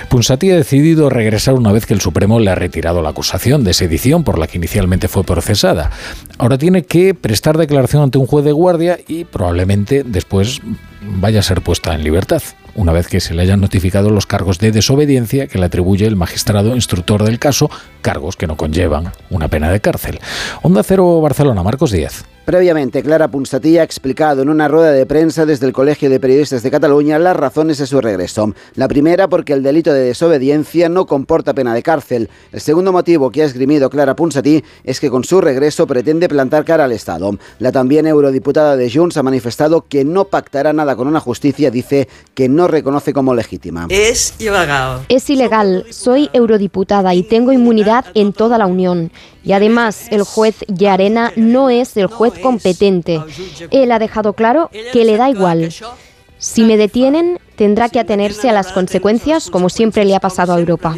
Punsatí 0.09 0.51
ha 0.51 0.55
decidido 0.55 1.09
regresar 1.09 1.55
una 1.55 1.71
vez 1.71 1.85
que 1.85 1.93
el 1.93 2.01
Supremo 2.01 2.39
le 2.39 2.51
ha 2.51 2.55
retirado 2.55 3.01
la 3.01 3.09
acusación 3.09 3.63
de 3.63 3.73
sedición 3.73 4.23
por 4.23 4.37
la 4.37 4.47
que 4.47 4.57
inicialmente 4.57 5.07
fue 5.07 5.23
procesada. 5.23 5.91
Ahora 6.37 6.57
tiene 6.57 6.83
que 6.83 7.13
prestar 7.13 7.57
declaración 7.57 8.03
ante 8.03 8.17
un 8.17 8.27
juez 8.27 8.45
de 8.45 8.51
guardia 8.51 8.99
y 9.07 9.23
probablemente 9.23 10.03
después 10.03 10.61
vaya 11.01 11.39
a 11.39 11.43
ser 11.43 11.61
puesta 11.61 11.93
en 11.93 12.03
libertad, 12.03 12.41
una 12.75 12.91
vez 12.91 13.07
que 13.07 13.19
se 13.19 13.33
le 13.33 13.41
hayan 13.41 13.61
notificado 13.61 14.09
los 14.09 14.25
cargos 14.25 14.59
de 14.59 14.71
desobediencia 14.71 15.47
que 15.47 15.57
le 15.57 15.65
atribuye 15.65 16.05
el 16.05 16.15
magistrado 16.15 16.75
instructor 16.75 17.23
del 17.23 17.39
caso, 17.39 17.69
cargos 18.01 18.35
que 18.35 18.47
no 18.47 18.57
conllevan 18.57 19.11
una 19.29 19.47
pena 19.47 19.69
de 19.69 19.81
cárcel. 19.81 20.19
Onda 20.61 20.83
Cero 20.83 21.19
Barcelona, 21.21 21.63
Marcos 21.63 21.91
Díaz. 21.91 22.25
Previamente, 22.45 23.03
Clara 23.03 23.27
Punstatí 23.27 23.77
ha 23.77 23.83
explicado 23.83 24.41
en 24.41 24.49
una 24.49 24.67
rueda 24.67 24.91
de 24.91 25.05
prensa 25.05 25.45
desde 25.45 25.67
el 25.67 25.73
Colegio 25.73 26.09
de 26.09 26.19
Periodistas 26.19 26.63
de 26.63 26.71
Cataluña 26.71 27.19
las 27.19 27.35
razones 27.35 27.77
de 27.77 27.85
su 27.85 28.01
regreso. 28.01 28.55
La 28.73 28.87
primera, 28.87 29.27
porque 29.27 29.53
el 29.53 29.61
delito 29.61 29.93
de 29.93 30.01
desobediencia 30.01 30.89
no 30.89 31.05
comporta 31.05 31.53
pena 31.53 31.75
de 31.75 31.83
cárcel. 31.83 32.29
El 32.51 32.59
segundo 32.59 32.91
motivo 32.91 33.29
que 33.29 33.43
ha 33.43 33.45
esgrimido 33.45 33.91
Clara 33.91 34.15
Punstatí 34.15 34.63
es 34.83 34.99
que 34.99 35.11
con 35.11 35.23
su 35.23 35.39
regreso 35.39 35.85
pretende 35.85 36.27
plantar 36.27 36.65
cara 36.65 36.85
al 36.85 36.91
Estado. 36.91 37.37
La 37.59 37.71
también 37.71 38.07
eurodiputada 38.07 38.75
de 38.75 38.91
Junts 38.91 39.17
ha 39.17 39.23
manifestado 39.23 39.85
que 39.87 40.03
no 40.03 40.25
pactará 40.25 40.73
nada 40.73 40.95
con 40.95 41.07
una 41.07 41.19
justicia, 41.19 41.69
dice, 41.69 42.07
que 42.33 42.49
no 42.49 42.67
reconoce 42.67 43.13
como 43.13 43.35
legítima. 43.35 43.85
Es 43.89 44.33
ilegal. 44.39 45.05
Es 45.09 45.29
ilegal. 45.29 45.85
Soy 45.91 46.29
eurodiputada 46.33 47.13
y 47.13 47.21
tengo 47.21 47.51
inmunidad 47.51 48.05
en 48.15 48.33
toda 48.33 48.57
la 48.57 48.65
Unión. 48.65 49.11
Y 49.43 49.53
además, 49.53 50.07
el 50.11 50.23
juez 50.23 50.55
Yarena 50.67 51.31
no 51.35 51.69
es 51.69 51.97
el 51.97 52.07
juez 52.07 52.30
competente. 52.41 53.21
Él 53.71 53.91
ha 53.91 53.99
dejado 53.99 54.33
claro 54.33 54.69
que 54.91 55.05
le 55.05 55.17
da 55.17 55.29
igual. 55.29 55.69
Si 56.37 56.63
me 56.63 56.77
detienen, 56.77 57.39
tendrá 57.55 57.89
que 57.89 57.99
atenerse 57.99 58.49
a 58.49 58.53
las 58.53 58.71
consecuencias 58.71 59.49
como 59.49 59.69
siempre 59.69 60.05
le 60.05 60.15
ha 60.15 60.19
pasado 60.19 60.53
a 60.53 60.59
Europa. 60.59 60.95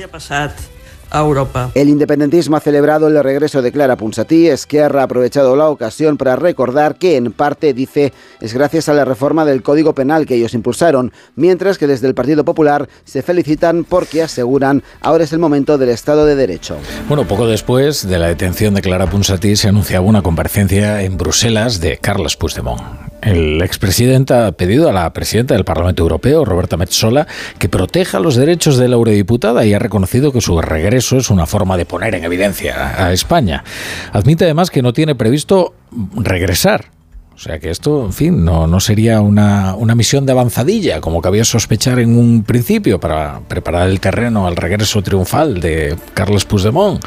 Europa. 1.19 1.71
El 1.75 1.89
independentismo 1.89 2.57
ha 2.57 2.59
celebrado 2.59 3.07
el 3.07 3.23
regreso 3.23 3.61
de 3.61 3.71
Clara 3.71 3.97
Ponsatí. 3.97 4.47
Esquerra 4.47 5.01
ha 5.01 5.03
aprovechado 5.05 5.55
la 5.55 5.69
ocasión 5.69 6.17
para 6.17 6.35
recordar 6.35 6.95
que, 6.95 7.17
en 7.17 7.31
parte, 7.31 7.73
dice, 7.73 8.13
es 8.41 8.53
gracias 8.53 8.89
a 8.89 8.93
la 8.93 9.05
reforma 9.05 9.45
del 9.45 9.63
Código 9.63 9.93
Penal 9.93 10.25
que 10.25 10.35
ellos 10.35 10.53
impulsaron, 10.53 11.11
mientras 11.35 11.77
que 11.77 11.87
desde 11.87 12.07
el 12.07 12.15
Partido 12.15 12.43
Popular 12.43 12.87
se 13.03 13.21
felicitan 13.21 13.83
porque 13.83 14.23
aseguran 14.23 14.83
ahora 15.01 15.23
es 15.23 15.33
el 15.33 15.39
momento 15.39 15.77
del 15.77 15.89
Estado 15.89 16.25
de 16.25 16.35
Derecho. 16.35 16.77
Bueno, 17.07 17.27
poco 17.27 17.47
después 17.47 18.07
de 18.07 18.19
la 18.19 18.27
detención 18.27 18.73
de 18.73 18.81
Clara 18.81 19.09
Ponsatí 19.09 19.55
se 19.55 19.69
anunciaba 19.69 20.05
una 20.05 20.21
comparecencia 20.21 21.01
en 21.03 21.17
Bruselas 21.17 21.79
de 21.79 21.97
Carles 21.97 22.35
Puigdemont. 22.35 23.12
El 23.23 23.61
expresidente 23.61 24.33
ha 24.33 24.51
pedido 24.51 24.89
a 24.89 24.93
la 24.93 25.11
presidenta 25.13 25.53
del 25.53 25.63
Parlamento 25.63 26.03
Europeo, 26.03 26.43
Roberta 26.43 26.77
Metsola, 26.77 27.25
que 27.57 27.69
proteja 27.69 28.19
los 28.19 28.35
derechos 28.35 28.77
de 28.77 28.89
la 28.89 28.95
eurodiputada 28.95 29.65
y 29.65 29.73
ha 29.73 29.79
reconocido 29.79 30.31
que 30.31 30.41
su 30.41 30.59
regreso 30.61 31.17
es 31.17 31.29
una 31.29 31.45
forma 31.45 31.77
de 31.77 31.85
poner 31.85 32.15
en 32.15 32.25
evidencia 32.25 33.05
a 33.05 33.13
España. 33.13 33.63
Admite 34.11 34.43
además 34.43 34.69
que 34.69 34.81
no 34.81 34.91
tiene 34.91 35.15
previsto 35.15 35.73
regresar 36.15 36.91
o 37.35 37.39
sea 37.39 37.59
que 37.59 37.71
esto, 37.71 38.05
en 38.05 38.13
fin, 38.13 38.45
no, 38.45 38.67
no 38.67 38.79
sería 38.79 39.21
una, 39.21 39.75
una, 39.75 39.95
misión 39.95 40.25
de 40.25 40.33
avanzadilla, 40.33 41.01
como 41.01 41.21
cabía 41.21 41.43
sospechar 41.43 41.99
en 41.99 42.17
un 42.17 42.43
principio, 42.43 42.99
para 42.99 43.39
preparar 43.47 43.89
el 43.89 43.99
terreno 43.99 44.45
al 44.45 44.55
regreso 44.55 45.01
triunfal 45.01 45.59
de 45.59 45.95
Carles 46.13 46.45
Puigdemont. 46.45 47.03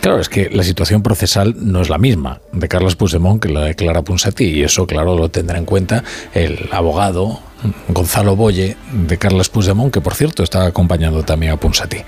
Claro, 0.00 0.20
es 0.20 0.28
que 0.28 0.50
la 0.50 0.62
situación 0.62 1.02
procesal 1.02 1.56
no 1.58 1.80
es 1.80 1.88
la 1.88 1.98
misma 1.98 2.40
de 2.52 2.68
Carles 2.68 2.94
Puigdemont 2.94 3.42
que 3.42 3.48
la 3.48 3.62
de 3.62 3.74
Clara 3.74 4.02
Ponsatí, 4.02 4.44
y 4.44 4.62
eso, 4.62 4.86
claro, 4.86 5.16
lo 5.16 5.30
tendrá 5.30 5.58
en 5.58 5.64
cuenta 5.64 6.04
el 6.32 6.68
abogado 6.70 7.40
Gonzalo 7.88 8.36
Boye 8.36 8.76
de 8.92 9.18
Carles 9.18 9.48
Puigdemont, 9.48 9.92
que 9.92 10.00
por 10.00 10.14
cierto 10.14 10.42
está 10.42 10.66
acompañando 10.66 11.24
también 11.24 11.52
a 11.52 11.56
Ponsatí. 11.56 11.98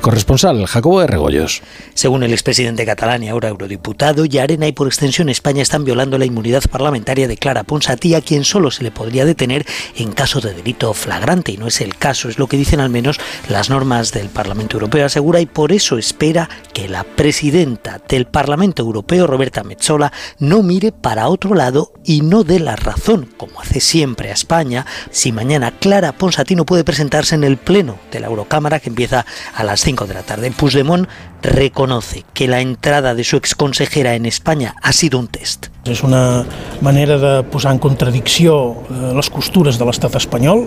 Corresponsal, 0.00 0.66
Jacobo 0.66 1.00
de 1.00 1.06
Regoyos. 1.06 1.62
Según 1.94 2.22
el 2.22 2.32
expresidente 2.32 2.86
catalán 2.86 3.22
y 3.22 3.28
ahora 3.28 3.48
eurodiputado, 3.48 4.24
Arena 4.40 4.68
y 4.68 4.72
por 4.72 4.86
extensión 4.86 5.28
España 5.28 5.62
están 5.62 5.84
violando 5.84 6.18
la 6.18 6.24
inmunidad 6.24 6.62
parlamentaria 6.70 7.26
de 7.26 7.36
Clara 7.36 7.64
Ponsatí, 7.64 8.14
a 8.14 8.20
quien 8.20 8.44
solo 8.44 8.70
se 8.70 8.84
le 8.84 8.90
podría 8.90 9.24
detener 9.24 9.66
en 9.96 10.12
caso 10.12 10.40
de 10.40 10.54
delito 10.54 10.94
flagrante, 10.94 11.52
y 11.52 11.56
no 11.56 11.66
es 11.66 11.80
el 11.80 11.96
caso, 11.96 12.28
es 12.28 12.38
lo 12.38 12.46
que 12.46 12.56
dicen 12.56 12.80
al 12.80 12.90
menos 12.90 13.18
las 13.48 13.70
normas 13.70 14.12
del 14.12 14.28
Parlamento 14.28 14.76
Europeo, 14.76 15.06
asegura, 15.06 15.40
y 15.40 15.46
por 15.46 15.72
eso 15.72 15.98
espera 15.98 16.48
que 16.72 16.88
la 16.88 17.04
presidenta 17.04 18.00
del 18.08 18.26
Parlamento 18.26 18.82
Europeo, 18.82 19.26
Roberta 19.26 19.64
Metzola, 19.64 20.12
no 20.38 20.62
mire 20.62 20.92
para 20.92 21.28
otro 21.28 21.54
lado 21.54 21.92
y 22.04 22.20
no 22.20 22.44
dé 22.44 22.60
la 22.60 22.76
razón, 22.76 23.28
como 23.36 23.60
hace 23.60 23.80
siempre 23.80 24.30
a 24.30 24.34
España, 24.34 24.86
si 25.10 25.32
mañana 25.32 25.70
Clara 25.70 26.12
Ponsatino 26.12 26.64
puede 26.64 26.84
presentarse 26.84 27.34
en 27.34 27.44
el 27.44 27.56
Pleno 27.56 27.96
de 28.10 28.20
la 28.20 28.28
Eurocámara 28.28 28.80
que 28.80 28.88
empieza 28.88 29.24
a 29.54 29.64
las 29.64 29.80
5 29.80 30.06
de 30.06 30.14
la 30.14 30.22
tarde. 30.22 30.50
Puigdemont 30.50 31.08
reconoce 31.42 32.24
que 32.34 32.48
la 32.48 32.60
entrada 32.60 33.14
de 33.14 33.24
su 33.24 33.36
exconsejera 33.36 34.14
en 34.14 34.26
España 34.26 34.74
ha 34.82 34.92
sido 34.92 35.18
un 35.18 35.28
test. 35.28 35.68
És 35.88 36.02
una 36.04 36.44
manera 36.84 37.16
de 37.16 37.42
posar 37.48 37.72
en 37.72 37.78
contradicció 37.80 38.84
eh, 38.90 39.12
les 39.16 39.30
costures 39.32 39.78
de 39.78 39.86
l'estat 39.88 40.18
espanyol. 40.20 40.66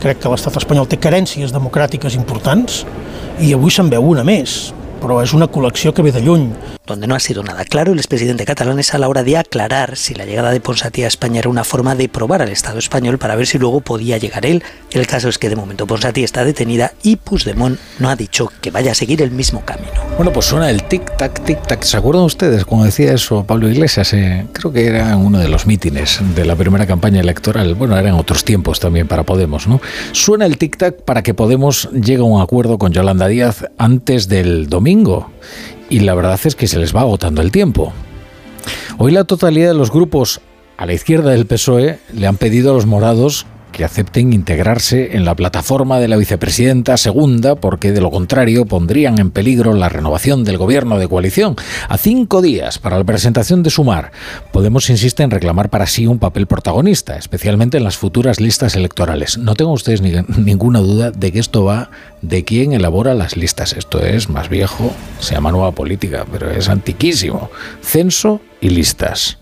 Crec 0.00 0.22
que 0.22 0.30
l'estat 0.32 0.56
espanyol 0.56 0.88
té 0.88 0.96
carències 0.96 1.52
democràtiques 1.52 2.16
importants 2.16 2.84
i 3.42 3.52
avui 3.52 3.74
se'n 3.74 3.90
veu 3.92 4.06
una 4.14 4.24
més 4.24 4.72
però 5.04 5.20
és 5.20 5.34
una 5.36 5.50
col·lecció 5.52 5.92
que 5.92 6.00
ve 6.00 6.14
de 6.14 6.22
lluny. 6.24 6.48
Donde 6.86 7.06
no 7.06 7.14
ha 7.14 7.20
sido 7.20 7.42
nada 7.42 7.64
claro 7.64 7.92
el 7.92 7.98
expresidente 7.98 8.44
catalán 8.44 8.78
es 8.78 8.94
a 8.94 8.98
la 8.98 9.08
hora 9.08 9.22
de 9.22 9.36
aclarar 9.36 9.96
si 9.96 10.14
la 10.14 10.24
llegada 10.24 10.50
de 10.50 10.60
Ponsatí 10.60 11.02
a 11.02 11.08
España 11.08 11.40
era 11.40 11.48
una 11.48 11.64
forma 11.64 11.94
de 11.94 12.08
probar 12.08 12.42
al 12.42 12.50
Estado 12.50 12.78
español 12.78 13.18
para 13.18 13.36
ver 13.36 13.46
si 13.46 13.58
luego 13.58 13.80
podía 13.80 14.16
llegar 14.16 14.46
él. 14.46 14.62
El 14.92 15.06
caso 15.06 15.28
es 15.28 15.38
que 15.38 15.50
de 15.50 15.56
momento 15.56 15.86
Ponsatí 15.86 16.24
está 16.24 16.44
detenida 16.44 16.92
y 17.02 17.16
Puigdemont 17.16 17.78
no 17.98 18.08
ha 18.08 18.16
dicho 18.16 18.50
que 18.62 18.70
vaya 18.70 18.92
a 18.92 18.94
seguir 18.94 19.20
el 19.20 19.30
mismo 19.30 19.62
camino. 19.64 19.92
Bueno, 20.16 20.32
pues 20.32 20.46
suena 20.46 20.70
el 20.70 20.82
tic-tac, 20.88 21.44
tic-tac. 21.44 21.82
¿Se 21.82 21.96
acuerdan 21.96 22.24
ustedes 22.24 22.64
cuando 22.64 22.86
decía 22.86 23.12
eso 23.12 23.44
Pablo 23.44 23.68
Iglesias? 23.68 24.12
Eh, 24.12 24.46
creo 24.52 24.72
que 24.72 24.86
era 24.86 25.12
en 25.12 25.18
uno 25.18 25.38
de 25.38 25.48
los 25.48 25.66
mítines 25.66 26.20
de 26.34 26.44
la 26.44 26.56
primera 26.56 26.86
campaña 26.86 27.20
electoral. 27.20 27.74
Bueno, 27.74 27.98
eran 27.98 28.14
otros 28.14 28.44
tiempos 28.44 28.80
también 28.80 29.06
para 29.06 29.22
Podemos, 29.24 29.66
¿no? 29.66 29.80
Suena 30.12 30.46
el 30.46 30.58
tic-tac 30.58 31.02
para 31.02 31.22
que 31.22 31.34
Podemos 31.34 31.88
llegue 31.92 32.20
a 32.20 32.24
un 32.24 32.42
acuerdo 32.42 32.78
con 32.78 32.92
Yolanda 32.92 33.26
Díaz 33.26 33.64
antes 33.78 34.28
del 34.28 34.68
domingo 34.68 34.93
y 35.90 36.00
la 36.00 36.14
verdad 36.14 36.38
es 36.44 36.54
que 36.54 36.68
se 36.68 36.78
les 36.78 36.94
va 36.94 37.00
agotando 37.00 37.42
el 37.42 37.50
tiempo. 37.50 37.92
Hoy 38.98 39.12
la 39.12 39.24
totalidad 39.24 39.68
de 39.68 39.74
los 39.74 39.90
grupos 39.90 40.40
a 40.76 40.86
la 40.86 40.92
izquierda 40.92 41.30
del 41.30 41.46
PSOE 41.46 41.98
le 42.12 42.26
han 42.26 42.36
pedido 42.36 42.70
a 42.70 42.74
los 42.74 42.86
morados 42.86 43.46
que 43.74 43.84
acepten 43.84 44.32
integrarse 44.32 45.16
en 45.16 45.24
la 45.24 45.34
plataforma 45.34 45.98
de 45.98 46.08
la 46.08 46.16
vicepresidenta 46.16 46.96
segunda, 46.96 47.56
porque 47.56 47.92
de 47.92 48.00
lo 48.00 48.10
contrario 48.10 48.64
pondrían 48.64 49.18
en 49.18 49.30
peligro 49.30 49.74
la 49.74 49.88
renovación 49.88 50.44
del 50.44 50.58
gobierno 50.58 50.98
de 50.98 51.08
coalición. 51.08 51.56
A 51.88 51.98
cinco 51.98 52.40
días 52.40 52.78
para 52.78 52.96
la 52.98 53.04
presentación 53.04 53.62
de 53.62 53.70
Sumar, 53.70 54.12
Podemos 54.52 54.88
insiste 54.88 55.22
en 55.22 55.30
reclamar 55.30 55.68
para 55.68 55.86
sí 55.86 56.06
un 56.06 56.18
papel 56.18 56.46
protagonista, 56.46 57.16
especialmente 57.16 57.76
en 57.76 57.84
las 57.84 57.96
futuras 57.96 58.40
listas 58.40 58.76
electorales. 58.76 59.36
No 59.36 59.54
tengo 59.54 59.72
ustedes 59.72 60.00
ni, 60.00 60.12
ninguna 60.38 60.78
duda 60.78 61.10
de 61.10 61.32
que 61.32 61.40
esto 61.40 61.64
va 61.64 61.90
de 62.22 62.44
quién 62.44 62.72
elabora 62.72 63.14
las 63.14 63.36
listas. 63.36 63.72
Esto 63.72 64.00
es 64.00 64.28
más 64.28 64.48
viejo, 64.48 64.92
se 65.18 65.34
llama 65.34 65.50
nueva 65.50 65.72
política, 65.72 66.24
pero 66.30 66.50
es 66.50 66.68
antiquísimo. 66.68 67.50
Censo 67.82 68.40
y 68.60 68.70
listas. 68.70 69.38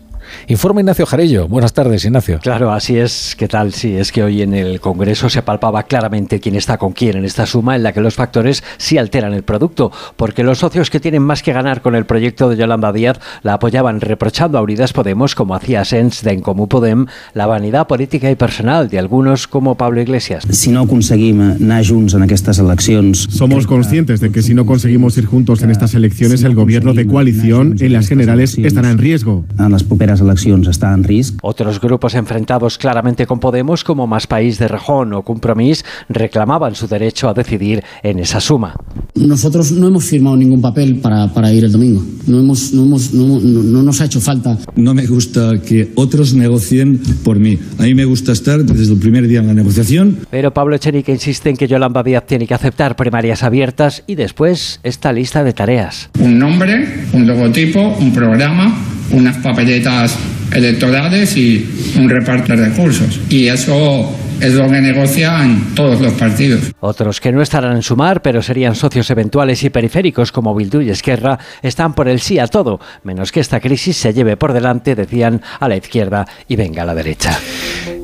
Informa 0.47 0.81
Ignacio 0.81 1.05
Jarello. 1.05 1.47
Buenas 1.47 1.73
tardes, 1.73 2.03
Ignacio. 2.03 2.39
Claro, 2.39 2.71
así 2.73 2.97
es. 2.97 3.35
¿Qué 3.37 3.47
tal? 3.47 3.73
Sí, 3.73 3.95
es 3.95 4.11
que 4.11 4.23
hoy 4.23 4.41
en 4.41 4.53
el 4.53 4.81
Congreso 4.81 5.29
se 5.29 5.41
palpaba 5.41 5.83
claramente 5.83 6.41
quién 6.41 6.55
está 6.55 6.77
con 6.77 6.91
quién 6.91 7.15
en 7.15 7.23
esta 7.23 7.45
suma 7.45 7.77
en 7.77 7.83
la 7.83 7.93
que 7.93 8.01
los 8.01 8.15
factores 8.15 8.61
sí 8.77 8.97
alteran 8.97 9.33
el 9.33 9.43
producto, 9.43 9.91
porque 10.17 10.43
los 10.43 10.59
socios 10.59 10.89
que 10.89 10.99
tienen 10.99 11.23
más 11.23 11.43
que 11.43 11.53
ganar 11.53 11.81
con 11.81 11.95
el 11.95 12.05
proyecto 12.05 12.49
de 12.49 12.57
Yolanda 12.57 12.91
Díaz 12.91 13.19
la 13.41 13.53
apoyaban 13.53 14.01
reprochando 14.01 14.57
a 14.57 14.61
Unidas 14.61 14.91
Podemos, 14.91 15.33
como 15.33 15.55
hacía 15.55 15.85
Sens 15.85 16.23
de 16.23 16.33
Encomú 16.33 16.67
Podem, 16.67 17.05
la 17.33 17.45
vanidad 17.45 17.87
política 17.87 18.29
y 18.29 18.35
personal 18.35 18.89
de 18.89 18.99
algunos 18.99 19.47
como 19.47 19.75
Pablo 19.75 20.01
Iglesias. 20.01 20.43
Si 20.49 20.71
no 20.71 20.87
conseguimos 20.87 21.61
anar 21.61 21.87
junts 21.87 22.15
en 22.15 22.29
estas 22.29 22.59
elecciones... 22.59 23.27
Somos 23.29 23.65
conscientes 23.65 24.19
de 24.19 24.31
que 24.31 24.41
si 24.41 24.53
no 24.53 24.65
conseguimos 24.65 25.17
ir 25.17 25.25
juntos 25.25 25.61
en 25.61 25.71
estas 25.71 25.93
elecciones, 25.93 26.43
el 26.43 26.53
gobierno 26.53 26.93
de 26.93 27.07
coalición 27.07 27.75
en 27.79 27.93
las 27.93 28.07
generales 28.07 28.57
estará 28.57 28.91
en 28.91 28.97
riesgo. 28.97 29.45
En 29.57 29.71
las 29.71 29.83
properas 29.83 30.19
eleccions 30.33 30.67
está 30.67 30.93
en 30.93 31.03
riesgo. 31.03 31.37
Otros 31.41 31.79
grupos 31.79 32.15
enfrentados 32.15 32.77
claramente 32.77 33.25
con 33.27 33.39
Podemos, 33.39 33.83
como 33.83 34.07
Más 34.07 34.27
País 34.27 34.57
de 34.59 34.67
Rejón 34.67 35.13
o 35.13 35.21
Compromís, 35.23 35.85
reclamaban 36.09 36.75
su 36.75 36.87
derecho 36.87 37.29
a 37.29 37.33
decidir 37.33 37.83
en 38.01 38.19
esa 38.19 38.39
suma. 38.39 38.75
Nosotros 39.15 39.71
no 39.71 39.87
hemos 39.87 40.05
firmado 40.05 40.35
ningún 40.35 40.61
papel 40.61 40.97
para, 40.97 41.27
para 41.33 41.51
ir 41.53 41.63
el 41.63 41.71
domingo. 41.71 42.03
no, 42.27 42.39
hemos, 42.39 42.73
no, 42.73 42.83
hemos, 42.83 43.13
no, 43.13 43.39
no- 43.39 43.63
no 43.63 43.83
nos 43.83 44.01
ha 44.01 44.05
hecho 44.05 44.19
falta. 44.19 44.57
No 44.75 44.93
me 44.93 45.05
gusta 45.05 45.61
que 45.61 45.91
otros 45.95 46.33
negocien 46.33 46.99
por 47.23 47.37
mí. 47.39 47.59
A 47.77 47.83
mí 47.83 47.93
me 47.93 48.05
gusta 48.05 48.31
estar 48.31 48.63
desde 48.63 48.93
el 48.93 48.99
primer 48.99 49.27
día 49.27 49.39
en 49.41 49.47
la 49.47 49.53
negociación. 49.53 50.17
Pero 50.31 50.53
Pablo 50.53 50.75
Echenique 50.75 51.11
insiste 51.11 51.49
en 51.49 51.57
que 51.57 51.67
Yolanda 51.67 52.01
Díaz 52.03 52.25
tiene 52.25 52.47
que 52.47 52.53
aceptar 52.53 52.95
primarias 52.95 53.43
abiertas 53.43 54.03
y 54.07 54.15
después 54.15 54.79
esta 54.83 55.11
lista 55.13 55.43
de 55.43 55.53
tareas. 55.53 56.09
un 56.19 56.39
nombre, 56.39 57.05
un 57.13 57.27
logotipo, 57.27 57.79
un 57.99 58.13
programa, 58.13 58.73
unas 59.13 59.37
papeletas 59.37 60.15
electorales 60.51 61.35
y 61.37 61.65
un 61.97 62.09
reparto 62.09 62.55
de 62.55 62.65
recursos. 62.67 63.19
Y 63.29 63.47
eso 63.47 64.15
es 64.43 64.53
lo 64.53 64.69
que 64.69 64.81
negocian 64.81 65.73
todos 65.73 66.01
los 66.01 66.13
partidos. 66.13 66.73
Otros 66.81 67.21
que 67.21 67.31
no 67.31 67.41
estarán 67.41 67.77
en 67.77 67.81
sumar, 67.81 68.21
pero 68.21 68.41
serían 68.41 68.75
socios 68.75 69.09
eventuales 69.09 69.63
y 69.63 69.69
periféricos 69.69 70.31
como 70.31 70.53
Bildu 70.53 70.81
y 70.81 70.89
Esquerra, 70.89 71.39
están 71.61 71.93
por 71.93 72.09
el 72.09 72.19
sí 72.19 72.39
a 72.39 72.47
todo, 72.47 72.79
menos 73.03 73.31
que 73.31 73.39
esta 73.39 73.59
crisis 73.59 73.95
se 73.97 74.13
lleve 74.13 74.35
por 74.35 74.51
delante, 74.51 74.95
decían, 74.95 75.41
a 75.59 75.69
la 75.69 75.77
izquierda 75.77 76.27
y 76.47 76.55
venga 76.57 76.83
a 76.83 76.85
la 76.85 76.93
derecha. 76.95 77.39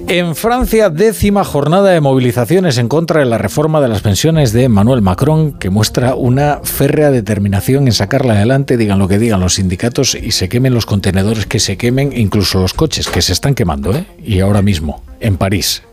En 0.07 0.35
Francia, 0.35 0.89
décima 0.89 1.43
jornada 1.43 1.91
de 1.91 2.01
movilizaciones 2.01 2.77
en 2.77 2.87
contra 2.87 3.19
de 3.19 3.25
la 3.25 3.37
reforma 3.37 3.79
de 3.81 3.89
las 3.89 4.01
pensiones 4.01 4.53
de 4.53 4.63
Emmanuel 4.63 5.01
Macron, 5.01 5.59
que 5.59 5.69
muestra 5.69 6.15
una 6.15 6.61
férrea 6.63 7.11
determinación 7.11 7.85
en 7.85 7.93
sacarla 7.93 8.33
adelante, 8.33 8.77
digan 8.77 8.97
lo 8.97 9.07
que 9.07 9.19
digan 9.19 9.39
los 9.39 9.55
sindicatos 9.55 10.15
y 10.15 10.31
se 10.31 10.49
quemen 10.49 10.73
los 10.73 10.85
contenedores 10.85 11.45
que 11.45 11.59
se 11.59 11.77
quemen, 11.77 12.11
incluso 12.15 12.59
los 12.59 12.73
coches 12.73 13.07
que 13.07 13.21
se 13.21 13.33
están 13.33 13.53
quemando, 13.53 13.93
¿eh? 13.93 14.05
Y 14.23 14.39
ahora 14.39 14.61
mismo, 14.61 15.03
en 15.19 15.37
París. 15.37 15.83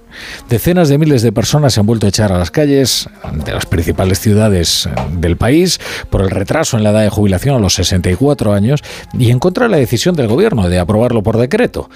Decenas 0.48 0.88
de 0.88 0.98
miles 0.98 1.22
de 1.22 1.32
personas 1.32 1.74
se 1.74 1.80
han 1.80 1.86
vuelto 1.86 2.06
a 2.06 2.08
echar 2.08 2.32
a 2.32 2.38
las 2.38 2.50
calles 2.50 3.08
de 3.44 3.52
las 3.52 3.66
principales 3.66 4.20
ciudades 4.20 4.86
eh, 4.86 4.90
del 5.12 5.36
país 5.36 5.80
por 6.10 6.22
el 6.22 6.30
retraso 6.30 6.76
en 6.76 6.84
la 6.84 6.90
edad 6.90 7.02
de 7.02 7.10
jubilación 7.10 7.56
a 7.56 7.58
los 7.58 7.74
64 7.74 8.52
años 8.52 8.82
y 9.12 9.30
en 9.30 9.38
contra 9.38 9.64
de 9.64 9.70
la 9.70 9.76
decisión 9.76 10.14
del 10.14 10.28
gobierno 10.28 10.68
de 10.68 10.78
aprobarlo 10.78 11.22
por 11.22 11.38
decreto. 11.38 11.90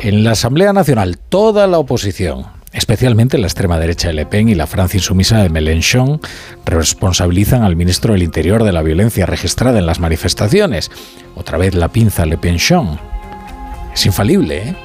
En 0.00 0.24
la 0.24 0.32
Asamblea 0.32 0.72
Nacional, 0.72 1.18
toda 1.18 1.66
la 1.66 1.78
oposición, 1.78 2.46
especialmente 2.72 3.38
la 3.38 3.46
extrema 3.46 3.78
derecha 3.78 4.08
de 4.08 4.14
Le 4.14 4.26
Pen 4.26 4.48
y 4.48 4.54
la 4.54 4.66
Francia 4.66 4.98
insumisa 4.98 5.42
de 5.42 5.48
Mélenchon, 5.48 6.20
responsabilizan 6.64 7.62
al 7.62 7.76
ministro 7.76 8.12
del 8.12 8.22
Interior 8.22 8.64
de 8.64 8.72
la 8.72 8.82
violencia 8.82 9.26
registrada 9.26 9.78
en 9.78 9.86
las 9.86 10.00
manifestaciones. 10.00 10.90
Otra 11.34 11.58
vez 11.58 11.74
la 11.74 11.88
pinza 11.88 12.26
Le 12.26 12.38
Penchon. 12.38 12.98
Es 13.94 14.06
infalible, 14.06 14.68
¿eh? 14.68 14.76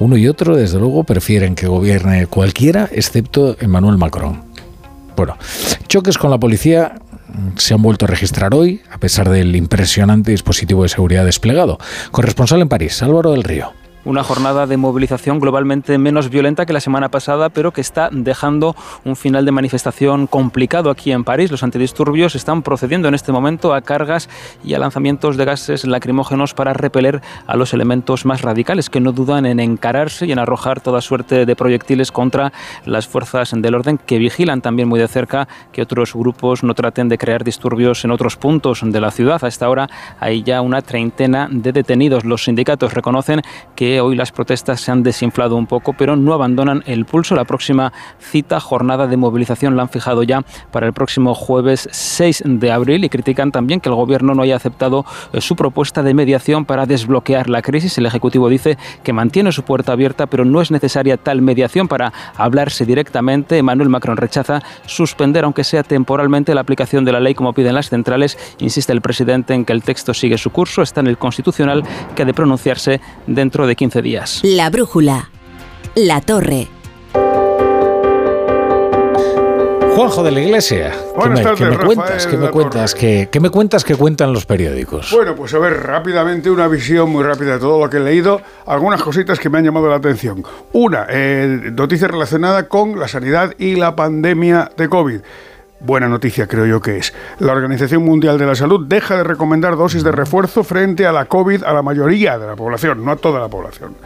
Uno 0.00 0.16
y 0.16 0.26
otro, 0.28 0.56
desde 0.56 0.78
luego, 0.78 1.04
prefieren 1.04 1.54
que 1.54 1.66
gobierne 1.66 2.26
cualquiera, 2.26 2.88
excepto 2.90 3.56
Emmanuel 3.60 3.98
Macron. 3.98 4.42
Bueno, 5.14 5.36
choques 5.88 6.16
con 6.16 6.30
la 6.30 6.38
policía 6.38 6.94
mm, 7.28 7.58
se 7.58 7.74
han 7.74 7.82
vuelto 7.82 8.06
a 8.06 8.08
registrar 8.08 8.54
hoy, 8.54 8.80
a 8.90 8.96
pesar 8.96 9.28
del 9.28 9.54
impresionante 9.54 10.30
dispositivo 10.30 10.84
de 10.84 10.88
seguridad 10.88 11.26
desplegado. 11.26 11.78
Corresponsal 12.12 12.62
en 12.62 12.70
París, 12.70 13.02
Álvaro 13.02 13.32
del 13.32 13.42
Río. 13.42 13.74
Una 14.02 14.24
jornada 14.24 14.66
de 14.66 14.78
movilización 14.78 15.40
globalmente 15.40 15.98
menos 15.98 16.30
violenta 16.30 16.64
que 16.64 16.72
la 16.72 16.80
semana 16.80 17.10
pasada, 17.10 17.50
pero 17.50 17.70
que 17.70 17.82
está 17.82 18.08
dejando 18.10 18.74
un 19.04 19.14
final 19.14 19.44
de 19.44 19.52
manifestación 19.52 20.26
complicado 20.26 20.88
aquí 20.88 21.12
en 21.12 21.22
París. 21.22 21.50
Los 21.50 21.62
antidisturbios 21.62 22.34
están 22.34 22.62
procediendo 22.62 23.08
en 23.08 23.14
este 23.14 23.30
momento 23.30 23.74
a 23.74 23.82
cargas 23.82 24.30
y 24.64 24.72
a 24.72 24.78
lanzamientos 24.78 25.36
de 25.36 25.44
gases 25.44 25.84
lacrimógenos 25.84 26.54
para 26.54 26.72
repeler 26.72 27.20
a 27.46 27.56
los 27.56 27.74
elementos 27.74 28.24
más 28.24 28.40
radicales, 28.40 28.88
que 28.88 29.00
no 29.00 29.12
dudan 29.12 29.44
en 29.44 29.60
encararse 29.60 30.24
y 30.24 30.32
en 30.32 30.38
arrojar 30.38 30.80
toda 30.80 31.02
suerte 31.02 31.44
de 31.44 31.54
proyectiles 31.54 32.10
contra 32.10 32.54
las 32.86 33.06
fuerzas 33.06 33.52
del 33.54 33.74
orden, 33.74 33.98
que 33.98 34.16
vigilan 34.16 34.62
también 34.62 34.88
muy 34.88 34.98
de 34.98 35.08
cerca 35.08 35.46
que 35.72 35.82
otros 35.82 36.14
grupos 36.14 36.64
no 36.64 36.72
traten 36.72 37.10
de 37.10 37.18
crear 37.18 37.44
disturbios 37.44 38.02
en 38.06 38.12
otros 38.12 38.36
puntos 38.36 38.80
de 38.82 39.00
la 39.00 39.10
ciudad. 39.10 39.44
A 39.44 39.48
esta 39.48 39.68
hora 39.68 39.90
hay 40.18 40.42
ya 40.42 40.62
una 40.62 40.80
treintena 40.80 41.48
de 41.50 41.72
detenidos. 41.72 42.24
Los 42.24 42.44
sindicatos 42.44 42.94
reconocen 42.94 43.42
que 43.76 43.89
hoy 43.98 44.14
las 44.14 44.30
protestas 44.30 44.80
se 44.80 44.92
han 44.92 45.02
desinflado 45.02 45.56
un 45.56 45.66
poco, 45.66 45.94
pero 45.94 46.16
no 46.16 46.34
abandonan 46.34 46.82
el 46.86 47.06
pulso. 47.06 47.34
La 47.34 47.44
próxima 47.44 47.92
cita, 48.18 48.60
jornada 48.60 49.06
de 49.06 49.16
movilización, 49.16 49.76
la 49.76 49.82
han 49.82 49.88
fijado 49.88 50.22
ya 50.22 50.42
para 50.70 50.86
el 50.86 50.92
próximo 50.92 51.34
jueves 51.34 51.88
6 51.90 52.42
de 52.44 52.70
abril 52.70 53.04
y 53.04 53.08
critican 53.08 53.50
también 53.52 53.80
que 53.80 53.88
el 53.88 53.94
gobierno 53.94 54.34
no 54.34 54.42
haya 54.42 54.56
aceptado 54.56 55.06
eh, 55.32 55.40
su 55.40 55.56
propuesta 55.56 56.02
de 56.02 56.12
mediación 56.12 56.66
para 56.66 56.86
desbloquear 56.86 57.48
la 57.48 57.62
crisis. 57.62 57.96
El 57.96 58.06
Ejecutivo 58.06 58.48
dice 58.48 58.76
que 59.02 59.12
mantiene 59.12 59.52
su 59.52 59.62
puerta 59.62 59.92
abierta, 59.92 60.26
pero 60.26 60.44
no 60.44 60.60
es 60.60 60.70
necesaria 60.70 61.16
tal 61.16 61.40
mediación 61.40 61.88
para 61.88 62.12
hablarse 62.36 62.84
directamente. 62.84 63.58
Emmanuel 63.58 63.88
Macron 63.88 64.18
rechaza 64.18 64.62
suspender, 64.84 65.44
aunque 65.44 65.64
sea 65.64 65.82
temporalmente, 65.82 66.54
la 66.54 66.60
aplicación 66.60 67.04
de 67.04 67.12
la 67.12 67.20
ley 67.20 67.34
como 67.34 67.54
piden 67.54 67.74
las 67.74 67.88
centrales. 67.88 68.36
Insiste 68.58 68.92
el 68.92 69.00
presidente 69.00 69.54
en 69.54 69.64
que 69.64 69.72
el 69.72 69.82
texto 69.82 70.12
sigue 70.12 70.36
su 70.36 70.50
curso, 70.50 70.82
está 70.82 71.00
en 71.00 71.06
el 71.06 71.18
Constitucional, 71.18 71.82
que 72.14 72.22
ha 72.22 72.26
de 72.26 72.34
pronunciarse 72.34 73.00
dentro 73.26 73.66
de 73.66 73.76
15 73.80 74.02
días. 74.02 74.40
La 74.42 74.68
brújula. 74.68 75.30
La 75.94 76.20
torre. 76.20 76.68
Juanjo 79.96 80.22
de 80.22 80.30
la 80.30 80.40
Iglesia, 80.40 80.90
¿qué 80.90 81.16
Buenas 81.16 81.38
me, 81.38 81.42
tardes, 81.44 81.58
qué 81.58 81.64
me 81.64 81.70
Rafael 81.70 81.86
cuentas? 81.86 82.26
¿Qué 82.26 82.36
me 82.36 82.50
cuentas? 82.50 82.94
¿Qué, 82.94 83.28
qué 83.32 83.40
me 83.40 83.48
cuentas 83.48 83.84
que 83.84 83.94
cuentan 83.94 84.34
los 84.34 84.44
periódicos? 84.44 85.10
Bueno, 85.12 85.34
pues 85.34 85.54
a 85.54 85.58
ver, 85.58 85.82
rápidamente 85.82 86.50
una 86.50 86.68
visión 86.68 87.08
muy 87.08 87.24
rápida 87.24 87.54
de 87.54 87.58
todo 87.58 87.82
lo 87.82 87.88
que 87.88 87.96
he 87.96 88.00
leído, 88.00 88.42
algunas 88.66 89.02
cositas 89.02 89.38
que 89.38 89.48
me 89.48 89.56
han 89.56 89.64
llamado 89.64 89.88
la 89.88 89.96
atención. 89.96 90.44
Una, 90.72 91.06
eh, 91.08 91.70
noticia 91.72 92.06
relacionada 92.06 92.68
con 92.68 93.00
la 93.00 93.08
sanidad 93.08 93.54
y 93.58 93.76
la 93.76 93.96
pandemia 93.96 94.70
de 94.76 94.88
COVID. 94.90 95.20
Buena 95.80 96.08
noticia 96.08 96.46
creo 96.46 96.66
yo 96.66 96.80
que 96.80 96.98
es. 96.98 97.14
La 97.38 97.52
Organización 97.52 98.04
Mundial 98.04 98.38
de 98.38 98.44
la 98.44 98.54
Salud 98.54 98.86
deja 98.86 99.16
de 99.16 99.24
recomendar 99.24 99.76
dosis 99.76 100.04
de 100.04 100.12
refuerzo 100.12 100.62
frente 100.62 101.06
a 101.06 101.12
la 101.12 101.24
COVID 101.24 101.64
a 101.64 101.72
la 101.72 101.80
mayoría 101.80 102.38
de 102.38 102.46
la 102.46 102.54
población, 102.54 103.02
no 103.02 103.12
a 103.12 103.16
toda 103.16 103.40
la 103.40 103.48
población. 103.48 103.96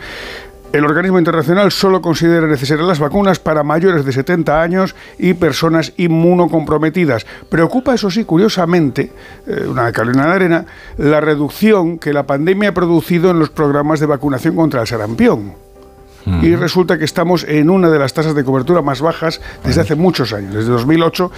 El 0.73 0.85
organismo 0.85 1.19
internacional 1.19 1.71
solo 1.71 2.03
considera 2.03 2.47
necesarias 2.49 2.87
las 2.87 2.99
vacunas 2.99 3.39
para 3.39 3.63
mayores 3.63 4.05
de 4.05 4.13
70 4.13 4.61
años 4.61 4.95
y 5.19 5.35
personas 5.35 5.93
inmunocomprometidas. 5.97 7.27
Preocupa, 7.49 7.95
eso 7.95 8.11
sí, 8.11 8.25
curiosamente, 8.25 9.13
eh, 9.47 9.67
una 9.69 9.93
calina 9.93 10.27
de 10.27 10.33
arena, 10.33 10.67
la 10.99 11.21
reducción 11.21 11.99
que 11.99 12.13
la 12.13 12.25
pandemia 12.25 12.71
ha 12.71 12.75
producido 12.75 13.31
en 13.31 13.39
los 13.39 13.51
programas 13.51 14.01
de 14.01 14.07
vacunación 14.07 14.57
contra 14.57 14.81
el 14.81 14.87
sarampión. 14.89 15.64
Y 16.43 16.55
resulta 16.57 16.97
que 16.97 17.05
estamos 17.05 17.45
en 17.45 17.69
una 17.69 17.91
de 17.91 17.99
las 17.99 18.15
tasas 18.15 18.35
de 18.35 18.45
cobertura 18.45 18.81
más 18.83 19.01
bajas 19.03 19.41
desde 19.65 19.83
hace 19.83 19.95
muchos 19.95 20.33
años, 20.33 20.55
desde 20.55 20.71
2008. 20.71 21.31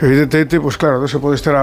Evidentemente, 0.00 0.60
pues 0.60 0.76
claro, 0.78 1.00
no 1.00 1.08
se 1.08 1.18
puede 1.18 1.36
estar 1.36 1.54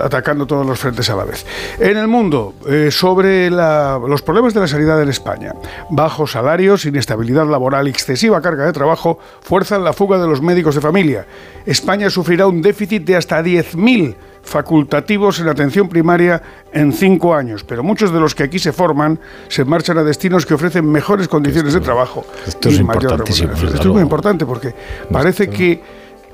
atacando 0.00 0.46
todos 0.46 0.66
los 0.66 0.78
frentes 0.78 1.08
a 1.10 1.16
la 1.16 1.24
vez. 1.24 1.46
En 1.78 1.96
el 1.96 2.08
mundo, 2.08 2.54
eh, 2.68 2.90
sobre 2.90 3.50
la- 3.50 4.00
los 4.06 4.22
problemas 4.22 4.54
de 4.54 4.60
la 4.60 4.66
sanidad 4.66 5.00
en 5.00 5.08
España, 5.08 5.52
bajos 5.90 6.32
salarios, 6.32 6.84
inestabilidad 6.84 7.46
laboral 7.46 7.86
excesiva 7.88 8.40
carga 8.40 8.64
de 8.66 8.72
trabajo 8.72 9.18
fuerzan 9.42 9.84
la 9.84 9.92
fuga 9.92 10.18
de 10.18 10.26
los 10.26 10.42
médicos 10.42 10.74
de 10.74 10.80
familia. 10.80 11.26
España 11.64 12.10
sufrirá 12.10 12.46
un 12.46 12.60
déficit 12.62 13.04
de 13.04 13.16
hasta 13.16 13.42
10.000 13.42 14.16
facultativos 14.46 15.40
en 15.40 15.48
atención 15.48 15.88
primaria 15.88 16.40
en 16.72 16.92
cinco 16.92 17.34
años, 17.34 17.64
pero 17.64 17.82
muchos 17.82 18.12
de 18.12 18.20
los 18.20 18.34
que 18.34 18.44
aquí 18.44 18.58
se 18.58 18.72
forman 18.72 19.18
se 19.48 19.64
marchan 19.64 19.98
a 19.98 20.02
destinos 20.02 20.46
que 20.46 20.54
ofrecen 20.54 20.90
mejores 20.90 21.28
condiciones 21.28 21.74
de 21.74 21.80
trabajo 21.80 22.24
Esto 22.46 22.68
es 22.68 22.78
y 22.78 22.84
mayor 22.84 23.02
importantísimo, 23.02 23.48
remuneración. 23.48 23.66
desde 23.66 23.76
Esto 23.76 23.88
es 23.88 23.92
muy 23.92 24.02
importante 24.02 24.46
porque 24.46 24.74
parece 25.10 25.48
que 25.50 25.82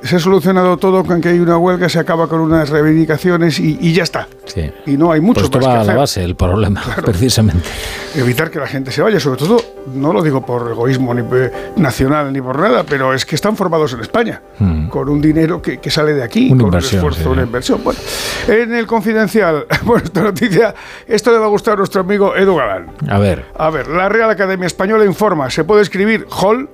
se 0.02 0.16
ha 0.16 0.18
solucionado 0.18 0.76
todo 0.76 1.04
con 1.04 1.20
que 1.20 1.28
hay 1.30 1.38
una 1.38 1.56
huelga, 1.58 1.88
se 1.88 1.98
acaba 1.98 2.26
con 2.28 2.40
unas 2.40 2.68
reivindicaciones 2.70 3.58
y, 3.60 3.78
y 3.80 3.92
ya 3.92 4.02
está. 4.02 4.28
Sí. 4.46 4.70
Y 4.86 4.96
no 4.96 5.12
hay 5.12 5.20
mucho 5.20 5.40
Pues 5.40 5.44
esto 5.44 5.58
más 5.58 5.66
que 5.68 5.74
va 5.74 5.80
a 5.80 5.84
la 5.84 5.94
base 5.94 6.20
del 6.20 6.34
problema, 6.36 6.82
precisamente. 7.04 7.68
Evitar 8.14 8.50
que 8.50 8.58
la 8.58 8.66
gente 8.66 8.90
se 8.90 9.00
vaya, 9.00 9.18
sobre 9.20 9.38
todo, 9.38 9.56
no 9.94 10.12
lo 10.12 10.22
digo 10.22 10.44
por 10.44 10.70
egoísmo 10.70 11.14
ni 11.14 11.22
nacional 11.76 12.32
ni 12.32 12.40
por 12.42 12.58
nada, 12.58 12.84
pero 12.84 13.14
es 13.14 13.24
que 13.24 13.34
están 13.36 13.56
formados 13.56 13.92
en 13.94 14.00
España, 14.00 14.42
Mm. 14.58 14.88
con 14.88 15.08
un 15.08 15.20
dinero 15.20 15.62
que, 15.62 15.78
que 15.78 15.90
sale 15.90 16.12
de 16.14 16.22
aquí, 16.22 16.50
Una 16.52 16.64
con 16.64 16.74
un 16.74 16.78
esfuerzo, 16.78 17.22
sí. 17.22 17.28
una 17.28 17.42
inversión. 17.42 17.80
Bueno, 17.82 17.98
en 18.48 18.74
el 18.74 18.86
confidencial, 18.86 19.66
bueno, 19.84 20.04
esta 20.04 20.22
noticia, 20.22 20.74
esto 21.06 21.30
le 21.32 21.38
va 21.38 21.46
a 21.46 21.48
gustar 21.48 21.74
a 21.74 21.76
nuestro 21.78 22.00
amigo 22.02 22.36
Edu 22.36 22.56
Galán. 22.56 22.90
A 23.08 23.18
ver, 23.18 23.46
A 23.56 23.70
ver, 23.70 23.88
la 23.88 24.08
Real 24.08 24.30
Academia 24.30 24.66
Española 24.66 25.04
informa, 25.04 25.48
se 25.50 25.64
puede 25.64 25.82
escribir 25.82 26.26
hall, 26.42 26.68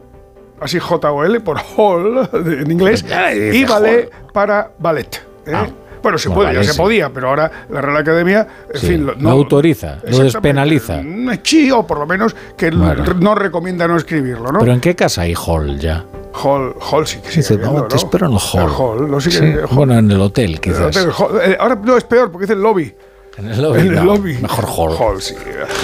así 0.60 0.78
J-O-L, 0.78 1.40
por 1.40 1.58
hall 1.76 2.28
en 2.32 2.70
inglés, 2.70 3.02
dice 3.04 3.50
y 3.56 3.64
ballet 3.64 4.10
para 4.32 4.70
ballet. 4.78 5.22
¿eh? 5.46 5.52
bueno, 6.02 6.16
se 6.18 6.30
puede, 6.30 6.54
ya 6.54 6.62
se 6.62 6.74
podía, 6.78 7.10
pero 7.10 7.28
ahora 7.28 7.50
la 7.70 7.80
Real 7.80 7.96
Academia, 7.96 8.46
en 8.72 8.80
sí, 8.80 8.86
fin, 8.86 9.06
lo- 9.06 9.14
lo 9.14 9.30
autoriza, 9.30 9.98
lo 10.08 10.18
despenaliza. 10.18 11.02
Sí, 11.42 11.70
o 11.70 11.86
por 11.86 11.98
lo 11.98 12.06
menos 12.06 12.34
que 12.56 12.70
Bueno. 12.70 13.04
no, 13.04 13.14
no 13.14 13.34
recomienda 13.34 13.88
no 13.88 13.96
escribirlo, 13.96 14.52
¿no? 14.52 14.60
¿pero 14.60 14.72
en 14.72 14.80
qué 14.80 14.94
casa 14.94 15.22
hay 15.22 15.34
hall 15.34 15.78
ya? 15.78 16.04
Hall, 16.40 16.74
hall 16.92 17.04
sí 17.06 17.18
que 17.20 17.28
Dice, 17.30 17.42
sigue 17.42 17.64
no, 17.64 17.82
te 17.84 17.96
espero 17.96 18.26
en 18.26 18.32
el 18.34 18.38
hall. 18.38 18.62
El 18.62 18.70
hall, 18.78 19.10
no 19.10 19.20
sigue- 19.20 19.38
Sí, 19.38 19.44
el 19.44 19.58
hall. 19.60 19.68
Bueno, 19.72 19.98
en 19.98 20.10
el 20.10 20.20
hotel, 20.20 20.52
El 20.52 20.60
quizás. 20.60 20.96
hotel, 20.96 21.10
hall. 21.18 21.40
Eh, 21.42 21.56
ahora 21.58 21.74
no 21.82 21.96
es 21.96 22.04
peor 22.04 22.30
porque 22.30 22.44
es 22.44 22.50
el 22.50 22.62
lobby. 22.62 22.94
En 23.38 23.48
el 23.48 23.62
lobby, 23.62 23.80
En 23.80 23.86
el 23.88 23.94
no, 23.94 24.04
lobby. 24.04 24.36
mejor 24.38 24.64
hall. 24.98 25.22
sí. 25.22 25.34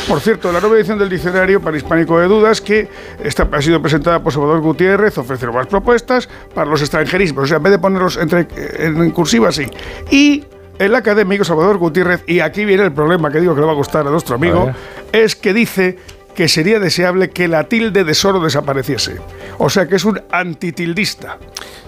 Por 0.08 0.20
cierto, 0.20 0.50
la 0.52 0.60
nueva 0.60 0.76
edición 0.76 0.98
del 0.98 1.08
Diccionario 1.08 1.60
Panhispánico 1.60 2.18
de 2.18 2.26
Dudas, 2.26 2.60
que 2.60 2.88
esta 3.22 3.48
ha 3.52 3.62
sido 3.62 3.80
presentada 3.80 4.20
por 4.22 4.32
Salvador 4.32 4.60
Gutiérrez, 4.60 5.16
ofrece 5.18 5.46
nuevas 5.46 5.68
propuestas 5.68 6.28
para 6.52 6.68
los 6.68 6.80
extranjerismos. 6.80 7.44
O 7.44 7.46
sea, 7.46 7.58
en 7.58 7.62
vez 7.62 7.70
de 7.72 7.78
ponerlos 7.78 8.16
entre, 8.16 8.48
en 8.78 9.10
cursiva, 9.12 9.52
sí. 9.52 9.66
Y 10.10 10.44
El 10.76 10.96
académico 10.96 11.44
Salvador 11.44 11.78
Gutiérrez, 11.78 12.24
y 12.26 12.40
aquí 12.40 12.64
viene 12.64 12.82
el 12.82 12.92
problema 12.92 13.30
que 13.30 13.40
digo 13.40 13.54
que 13.54 13.60
le 13.60 13.66
va 13.66 13.72
a 13.72 13.76
gustar 13.76 14.04
a 14.04 14.10
nuestro 14.10 14.34
amigo, 14.34 14.72
es 15.12 15.36
que 15.36 15.54
dice 15.54 15.96
que 16.34 16.48
sería 16.48 16.78
deseable 16.80 17.30
que 17.30 17.48
la 17.48 17.64
tilde 17.64 18.04
de 18.04 18.14
Soro 18.14 18.40
desapareciese. 18.40 19.20
O 19.58 19.70
sea 19.70 19.86
que 19.86 19.96
es 19.96 20.04
un 20.04 20.20
antitildista. 20.30 21.38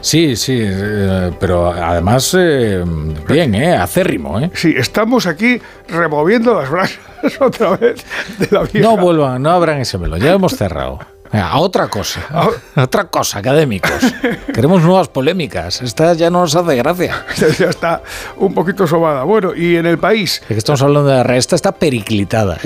Sí, 0.00 0.36
sí, 0.36 0.58
eh, 0.62 1.32
pero 1.40 1.72
además, 1.72 2.34
eh, 2.38 2.82
bien, 3.28 3.54
¿eh? 3.54 3.76
Acérrimo, 3.76 4.38
¿eh? 4.40 4.50
Sí, 4.54 4.74
estamos 4.76 5.26
aquí 5.26 5.60
removiendo 5.88 6.54
las 6.54 6.70
brasas 6.70 6.98
otra 7.40 7.76
vez 7.76 8.04
de 8.38 8.48
la 8.50 8.62
vieja. 8.62 8.88
No 8.88 8.96
vuelvan, 8.96 9.42
no 9.42 9.50
abran 9.50 9.80
ese 9.80 9.98
melón, 9.98 10.20
ya 10.20 10.32
hemos 10.32 10.56
cerrado. 10.56 11.00
A 11.32 11.58
otra 11.58 11.88
cosa, 11.88 12.20
a 12.30 12.82
otra 12.82 13.04
cosa, 13.04 13.38
académicos. 13.38 13.92
Queremos 14.54 14.82
nuevas 14.82 15.08
polémicas. 15.08 15.82
Esta 15.82 16.14
ya 16.14 16.30
no 16.30 16.40
nos 16.40 16.54
hace 16.54 16.76
gracia. 16.76 17.24
ya 17.58 17.66
está 17.66 18.02
un 18.36 18.54
poquito 18.54 18.86
sobada. 18.86 19.24
Bueno, 19.24 19.54
y 19.54 19.76
en 19.76 19.86
el 19.86 19.98
país. 19.98 20.40
Es 20.42 20.48
que 20.48 20.54
estamos 20.54 20.82
hablando 20.82 21.10
de 21.10 21.24
la 21.24 21.36
esta 21.36 21.56
está 21.56 21.72
periclitada. 21.72 22.58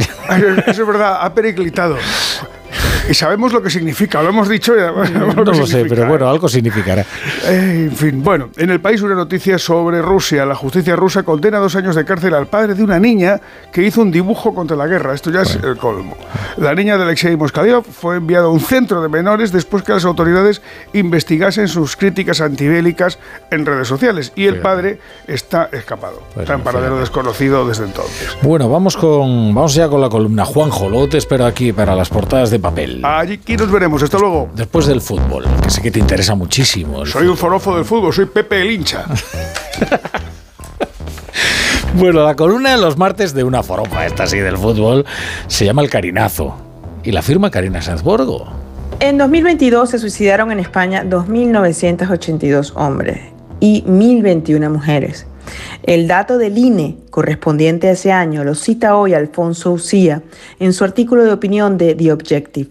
Eso 0.66 0.82
es 0.82 0.86
verdad, 0.86 1.18
ha 1.20 1.34
periclitado. 1.34 1.96
Y 3.08 3.14
sabemos 3.14 3.52
lo 3.52 3.62
que 3.62 3.70
significa, 3.70 4.22
lo 4.22 4.28
hemos 4.28 4.48
dicho 4.48 4.74
y 4.76 4.80
No 5.36 5.44
lo 5.44 5.66
sé, 5.66 5.84
pero 5.86 6.06
bueno, 6.06 6.28
algo 6.28 6.48
significará. 6.48 7.04
Eh, 7.44 7.88
en 7.90 7.96
fin, 7.96 8.22
bueno, 8.22 8.50
en 8.56 8.70
el 8.70 8.80
país 8.80 9.02
una 9.02 9.14
noticia 9.14 9.58
sobre 9.58 10.02
Rusia. 10.02 10.44
La 10.44 10.54
justicia 10.54 10.96
rusa 10.96 11.22
condena 11.22 11.58
a 11.58 11.60
dos 11.60 11.76
años 11.76 11.96
de 11.96 12.04
cárcel 12.04 12.34
al 12.34 12.46
padre 12.46 12.74
de 12.74 12.82
una 12.82 12.98
niña 12.98 13.40
que 13.72 13.82
hizo 13.82 14.02
un 14.02 14.10
dibujo 14.10 14.54
contra 14.54 14.76
la 14.76 14.86
guerra. 14.86 15.14
Esto 15.14 15.30
ya 15.30 15.42
es 15.42 15.58
el 15.62 15.76
colmo. 15.76 16.16
La 16.56 16.74
niña 16.74 16.96
de 16.96 17.04
Alexei 17.04 17.36
Moskaliov 17.36 17.84
fue 17.84 18.16
enviada 18.16 18.46
a 18.46 18.48
un 18.48 18.60
centro 18.60 19.02
de 19.02 19.08
menores 19.08 19.52
después 19.52 19.82
que 19.82 19.92
las 19.92 20.04
autoridades 20.04 20.62
investigasen 20.92 21.68
sus 21.68 21.96
críticas 21.96 22.40
antibélicas 22.40 23.18
en 23.50 23.66
redes 23.66 23.88
sociales. 23.88 24.32
Y 24.36 24.46
el 24.46 24.60
padre 24.60 25.00
está 25.26 25.68
escapado. 25.72 26.22
Pues 26.34 26.44
está 26.44 26.54
en 26.54 26.62
paradero 26.62 26.98
desconocido 26.98 27.66
desde 27.66 27.84
entonces. 27.84 28.36
Bueno, 28.42 28.68
vamos 28.68 28.96
con 28.96 29.54
vamos 29.54 29.74
ya 29.74 29.88
con 29.88 30.00
la 30.00 30.08
columna 30.08 30.44
Juanjo. 30.44 30.88
Luego 30.88 31.08
te 31.08 31.18
espero 31.18 31.46
aquí 31.46 31.72
para 31.72 31.94
las 31.94 32.08
portadas 32.08 32.50
de 32.50 32.59
papel. 32.60 33.04
Allí 33.04 33.34
aquí 33.34 33.56
nos 33.56 33.70
veremos. 33.70 34.02
Hasta 34.02 34.18
luego. 34.18 34.50
Después 34.54 34.86
del 34.86 35.00
fútbol, 35.00 35.46
que 35.62 35.70
sé 35.70 35.82
que 35.82 35.90
te 35.90 35.98
interesa 35.98 36.34
muchísimo. 36.34 37.04
Soy 37.06 37.26
un 37.26 37.36
forofo 37.36 37.76
del 37.76 37.84
fútbol, 37.84 38.12
soy 38.12 38.26
Pepe 38.26 38.62
el 38.62 38.70
hincha. 38.70 39.04
Bueno, 41.94 42.24
la 42.24 42.36
columna 42.36 42.70
de 42.70 42.80
los 42.80 42.96
martes 42.96 43.34
de 43.34 43.42
una 43.42 43.64
forofa, 43.64 44.06
esta 44.06 44.24
sí 44.26 44.38
del 44.38 44.56
fútbol, 44.56 45.04
se 45.48 45.64
llama 45.64 45.82
El 45.82 45.90
Carinazo. 45.90 46.54
Y 47.02 47.10
la 47.10 47.20
firma 47.20 47.50
Karina 47.50 47.82
Sanzborgo. 47.82 48.46
En 49.00 49.18
2022 49.18 49.90
se 49.90 49.98
suicidaron 49.98 50.52
en 50.52 50.60
España 50.60 51.02
2.982 51.04 52.72
hombres 52.76 53.18
y 53.58 53.82
1.021 53.82 54.70
mujeres. 54.70 55.26
El 55.82 56.06
dato 56.08 56.38
del 56.38 56.58
INE 56.58 56.98
correspondiente 57.10 57.88
a 57.88 57.92
ese 57.92 58.12
año 58.12 58.44
lo 58.44 58.54
cita 58.54 58.96
hoy 58.96 59.14
Alfonso 59.14 59.72
Ucía 59.72 60.22
en 60.58 60.72
su 60.72 60.84
artículo 60.84 61.24
de 61.24 61.32
opinión 61.32 61.78
de 61.78 61.94
The 61.94 62.12
Objective. 62.12 62.70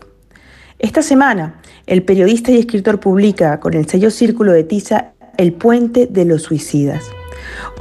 Esta 0.77 1.01
semana, 1.01 1.61
el 1.87 2.03
periodista 2.03 2.51
y 2.51 2.57
escritor 2.57 2.99
publica 2.99 3.59
con 3.59 3.73
el 3.73 3.87
sello 3.87 4.11
Círculo 4.11 4.51
de 4.53 4.63
Tiza 4.63 5.13
El 5.37 5.53
puente 5.53 6.07
de 6.07 6.25
los 6.25 6.43
suicidas, 6.43 7.03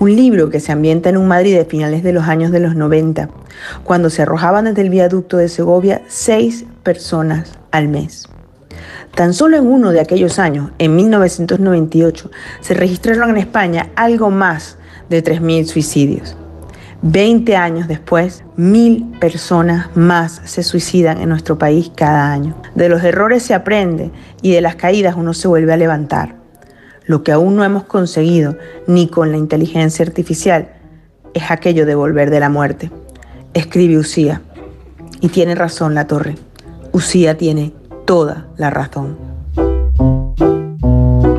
un 0.01 0.16
libro 0.16 0.51
que 0.51 0.60
se 0.60 0.73
ambienta 0.73 1.09
en 1.10 1.16
un 1.16 1.28
Madrid 1.28 1.56
de 1.56 1.65
finales 1.65 2.02
de 2.02 2.12
los 2.12 2.24
años 2.24 2.51
de 2.51 2.60
los 2.60 2.74
90, 2.74 3.28
cuando 3.85 4.10
se 4.10 4.23
arrojaban 4.23 4.65
desde 4.65 4.82
el 4.82 4.90
viaducto 4.90 5.36
de 5.36 5.48
Segovia 5.48 6.02
seis 6.09 6.65
personas 6.82 7.52
al 7.70 7.89
mes. 7.89 8.28
Tan 9.19 9.35
solo 9.35 9.57
en 9.57 9.66
uno 9.66 9.90
de 9.90 9.99
aquellos 9.99 10.39
años, 10.39 10.70
en 10.78 10.95
1998, 10.95 12.31
se 12.61 12.74
registraron 12.74 13.31
en 13.31 13.39
España 13.39 13.89
algo 13.97 14.31
más 14.31 14.78
de 15.11 15.24
3.000 15.24 15.65
suicidios. 15.65 16.36
20 17.03 17.57
años 17.57 17.89
después, 17.89 18.45
mil 18.55 19.07
personas 19.19 19.89
más 19.97 20.40
se 20.45 20.62
suicidan 20.62 21.20
en 21.20 21.31
nuestro 21.31 21.59
país 21.59 21.90
cada 21.97 22.32
año. 22.32 22.62
De 22.77 22.89
los 22.89 23.03
errores 23.03 23.43
se 23.43 23.55
aprende 23.55 24.12
y 24.40 24.53
de 24.53 24.61
las 24.61 24.77
caídas 24.77 25.16
uno 25.16 25.35
se 25.35 25.49
vuelve 25.49 25.73
a 25.73 25.77
levantar. 25.77 26.36
Lo 27.05 27.24
que 27.24 27.32
aún 27.32 27.57
no 27.57 27.65
hemos 27.65 27.82
conseguido, 27.82 28.57
ni 28.86 29.09
con 29.09 29.32
la 29.32 29.36
inteligencia 29.36 30.05
artificial, 30.05 30.69
es 31.35 31.51
aquello 31.51 31.86
de 31.86 31.97
volver 31.97 32.31
de 32.31 32.39
la 32.39 32.51
muerte. 32.51 32.93
Escribe 33.53 33.99
Usía. 33.99 34.43
Y 35.20 35.27
tiene 35.31 35.57
razón 35.57 35.97
la 35.97 36.07
torre. 36.07 36.36
Usía 36.93 37.36
tiene 37.36 37.73
toda 38.09 38.47
la 38.57 38.71
razón. 38.71 39.19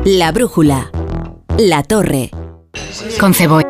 La 0.04 0.30
brújula. 0.30 0.92
La 1.58 1.82
torre. 1.82 2.30
Con 3.18 3.34
cebolla. 3.34 3.68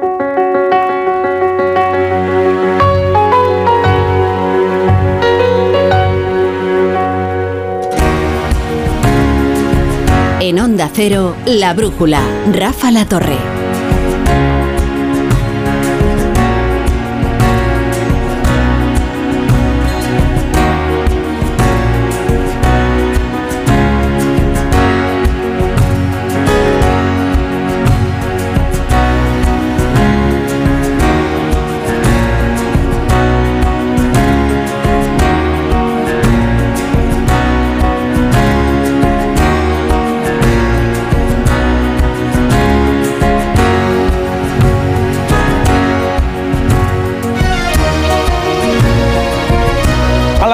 En 10.41 10.61
Onda 10.61 10.91
Cero, 10.93 11.35
La 11.47 11.73
brújula. 11.73 12.21
Rafa 12.53 12.91
La 12.91 13.07
Torre. 13.07 13.50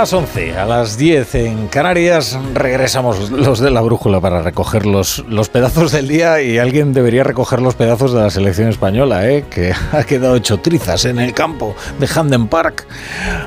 Las 0.06 0.12
11, 0.12 0.56
a 0.56 0.66
las 0.66 0.98
10 0.98 1.34
en 1.34 1.66
Canarias 1.66 2.38
regresamos 2.54 3.28
los 3.32 3.58
de 3.58 3.72
la 3.72 3.80
brújula 3.80 4.20
para 4.20 4.40
recoger 4.40 4.86
los, 4.86 5.24
los 5.28 5.48
pedazos 5.48 5.90
del 5.90 6.06
día 6.06 6.40
y 6.40 6.58
alguien 6.58 6.92
debería 6.92 7.24
recoger 7.24 7.60
los 7.60 7.74
pedazos 7.74 8.12
de 8.12 8.20
la 8.20 8.30
selección 8.30 8.68
española, 8.68 9.28
¿eh? 9.28 9.46
que 9.50 9.72
ha 9.92 10.04
quedado 10.04 10.36
hecho 10.36 10.58
trizas 10.58 11.06
en 11.06 11.18
el 11.18 11.34
campo 11.34 11.74
de 11.98 12.06
Hamden 12.06 12.46
Park 12.46 12.86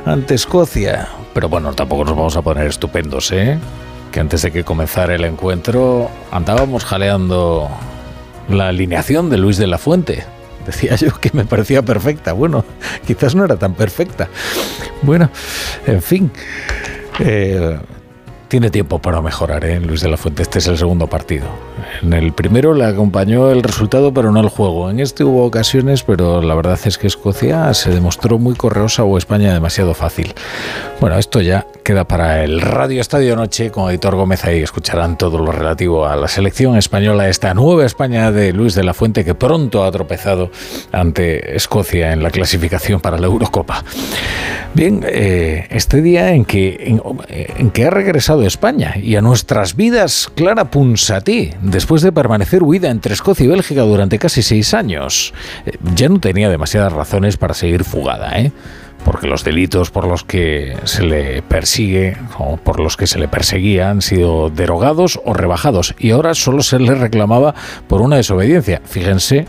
ante 0.06 0.36
Escocia. 0.36 1.08
Pero 1.34 1.48
bueno, 1.48 1.72
tampoco 1.72 2.04
nos 2.04 2.18
vamos 2.18 2.36
a 2.36 2.42
poner 2.42 2.68
estupendos, 2.68 3.32
¿eh? 3.32 3.58
que 4.12 4.20
antes 4.20 4.42
de 4.42 4.52
que 4.52 4.66
comenzara 4.66 5.16
el 5.16 5.24
encuentro 5.24 6.12
andábamos 6.30 6.84
jaleando 6.84 7.70
la 8.50 8.68
alineación 8.68 9.30
de 9.30 9.38
Luis 9.38 9.56
de 9.56 9.68
la 9.68 9.78
Fuente. 9.78 10.26
Decía 10.70 10.96
yo 10.96 11.20
que 11.20 11.32
me 11.34 11.46
parecía 11.46 11.82
perfecta. 11.82 12.34
Bueno, 12.34 12.64
quizás 13.08 13.34
no 13.34 13.44
era 13.44 13.58
tan 13.58 13.74
perfecta. 13.74 14.28
Bueno, 15.02 15.30
en 15.88 16.02
fin. 16.02 16.32
eh, 17.20 17.78
tiene 18.48 18.70
tiempo 18.70 19.00
para 19.00 19.22
mejorar, 19.22 19.64
¿eh? 19.66 19.80
Luis 19.80 20.02
de 20.02 20.10
la 20.10 20.18
Fuente. 20.18 20.44
Este 20.44 20.60
es 20.60 20.68
el 20.68 20.78
segundo 20.78 21.08
partido. 21.08 21.48
En 22.02 22.14
el 22.14 22.34
primero 22.34 22.74
le 22.74 22.86
acompañó 22.86 23.52
el 23.52 23.64
resultado, 23.64 24.14
pero 24.14 24.32
no 24.32 24.40
el 24.40 24.50
juego. 24.50 24.90
En 24.90 25.00
este 25.00 25.24
hubo 25.24 25.46
ocasiones, 25.46 26.04
pero 26.04 26.42
la 26.42 26.56
verdad 26.56 26.80
es 26.86 26.98
que 26.98 27.08
Escocia 27.08 27.74
se 27.74 27.92
demostró 27.92 28.40
muy 28.40 28.56
correosa 28.56 29.04
o 29.04 29.18
España 29.18 29.54
demasiado 29.54 29.94
fácil. 29.94 30.34
Bueno, 31.00 31.18
esto 31.18 31.42
ya 31.42 31.66
queda 31.84 32.06
para 32.06 32.44
el 32.44 32.62
Radio 32.62 33.02
Estadio 33.02 33.36
Noche 33.36 33.72
con 33.72 33.90
Editor 33.90 34.16
Gómez. 34.16 34.46
Ahí 34.46 34.62
escucharán 34.62 35.18
todo 35.18 35.38
lo 35.40 35.52
relativo 35.52 36.06
a 36.06 36.16
la 36.16 36.28
selección 36.28 36.78
española, 36.78 37.30
esta 37.30 37.54
nueva 37.54 37.86
España 37.86 38.32
de 38.32 38.54
Luis 38.54 38.76
de 38.76 38.84
la 38.84 38.94
Fuente 38.94 39.26
que 39.26 39.36
pronto 39.36 39.84
ha 39.84 39.92
tropezado 39.92 40.52
ante 40.92 41.56
Escocia 41.56 42.14
en 42.14 42.24
la 42.24 42.32
clasificación 42.32 43.00
para 43.02 43.18
la 43.18 43.28
Eurocopa. 43.28 43.84
Bien, 44.74 45.04
eh, 45.08 45.68
este 45.72 46.02
día 46.02 46.34
en 46.34 46.46
que, 46.46 47.00
en, 47.58 47.72
que 47.72 47.86
ha 47.86 47.90
regresado 47.90 48.46
España 48.46 48.96
y 49.02 49.16
a 49.16 49.22
nuestras 49.22 49.76
vidas 49.76 50.30
Clara 50.36 50.66
Ponsatí, 50.66 51.52
después 51.80 52.02
de 52.02 52.12
permanecer 52.12 52.62
huida 52.62 52.90
entre 52.90 53.14
Escocia 53.14 53.46
y 53.46 53.48
Bélgica 53.48 53.84
durante 53.84 54.20
casi 54.20 54.42
seis 54.42 54.74
años, 54.74 55.34
eh, 55.66 55.78
ya 55.96 56.10
no 56.10 56.20
tenía 56.20 56.50
demasiadas 56.50 56.92
razones 56.92 57.38
para 57.38 57.54
seguir 57.54 57.86
fugada, 57.86 58.38
¿eh? 58.38 58.52
porque 59.06 59.28
los 59.28 59.46
delitos 59.46 59.90
por 59.90 60.06
los 60.06 60.26
que 60.26 60.76
se 60.84 61.04
le 61.04 61.42
persigue 61.42 62.18
o 62.38 62.58
por 62.58 62.82
los 62.82 62.98
que 62.98 63.08
se 63.08 63.18
le 63.18 63.30
perseguía 63.30 63.92
han 63.92 64.02
sido 64.02 64.50
derogados 64.50 65.22
o 65.24 65.34
rebajados 65.34 65.96
y 65.98 66.12
ahora 66.12 66.34
solo 66.34 66.64
se 66.64 66.80
le 66.80 66.94
reclamaba 66.96 67.56
por 67.88 68.02
una 68.02 68.18
desobediencia. 68.18 68.82
Fíjense 68.84 69.46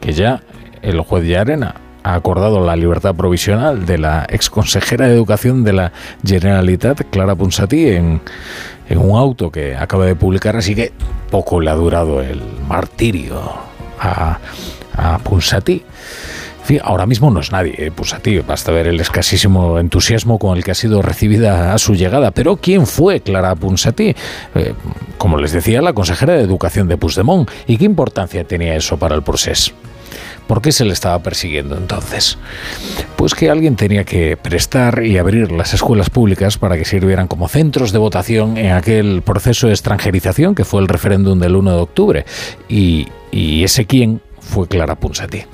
que 0.00 0.12
ya 0.12 0.40
el 0.82 1.00
juez 1.00 1.24
de 1.24 1.36
Arena 1.36 1.74
ha 2.04 2.14
acordado 2.14 2.64
la 2.64 2.76
libertad 2.76 3.16
provisional 3.16 3.86
de 3.86 3.98
la 3.98 4.24
exconsejera 4.28 5.08
de 5.08 5.14
Educación 5.14 5.64
de 5.64 5.72
la 5.72 5.92
Generalitat, 6.24 7.02
Clara 7.10 7.34
Ponsatí, 7.34 7.88
en, 7.88 8.20
en 8.92 8.98
un 8.98 9.18
auto 9.18 9.50
que 9.50 9.74
acaba 9.74 10.04
de 10.04 10.14
publicar, 10.14 10.56
así 10.56 10.74
que 10.74 10.92
poco 11.30 11.60
le 11.60 11.70
ha 11.70 11.74
durado 11.74 12.20
el 12.20 12.42
martirio 12.68 13.40
a, 13.98 14.38
a 14.94 15.18
ahora 16.82 17.06
mismo 17.06 17.30
no 17.30 17.40
es 17.40 17.52
nadie, 17.52 17.74
eh, 17.76 18.42
basta 18.46 18.70
ver 18.70 18.86
el 18.86 19.00
escasísimo 19.00 19.78
entusiasmo 19.78 20.38
con 20.38 20.56
el 20.56 20.64
que 20.64 20.70
ha 20.70 20.74
sido 20.74 21.02
recibida 21.02 21.74
a 21.74 21.78
su 21.78 21.94
llegada. 21.94 22.30
Pero 22.30 22.56
¿quién 22.56 22.86
fue 22.86 23.20
Clara 23.20 23.54
Ponsatí? 23.54 24.14
Eh, 24.54 24.74
como 25.18 25.38
les 25.38 25.52
decía, 25.52 25.82
la 25.82 25.92
consejera 25.92 26.34
de 26.34 26.42
Educación 26.42 26.88
de 26.88 26.96
Puigdemont. 26.96 27.50
¿Y 27.66 27.78
qué 27.78 27.84
importancia 27.84 28.44
tenía 28.44 28.76
eso 28.76 28.96
para 28.96 29.14
el 29.14 29.22
proceso? 29.22 29.72
¿Por 30.52 30.60
qué 30.60 30.70
se 30.70 30.84
le 30.84 30.92
estaba 30.92 31.18
persiguiendo 31.22 31.78
entonces? 31.78 32.36
Pues 33.16 33.34
que 33.34 33.48
alguien 33.48 33.74
tenía 33.74 34.04
que 34.04 34.36
prestar 34.36 35.02
y 35.02 35.16
abrir 35.16 35.50
las 35.50 35.72
escuelas 35.72 36.10
públicas 36.10 36.58
para 36.58 36.76
que 36.76 36.84
sirvieran 36.84 37.26
como 37.26 37.48
centros 37.48 37.90
de 37.90 37.96
votación 37.96 38.58
en 38.58 38.72
aquel 38.72 39.22
proceso 39.22 39.68
de 39.68 39.72
extranjerización 39.72 40.54
que 40.54 40.66
fue 40.66 40.82
el 40.82 40.88
referéndum 40.88 41.38
del 41.38 41.56
1 41.56 41.70
de 41.70 41.78
octubre. 41.78 42.26
Y, 42.68 43.08
ese 43.32 43.86
quién 43.86 44.20
fue 44.40 44.68
Clara 44.68 44.96
Ponsatí. 44.96 45.44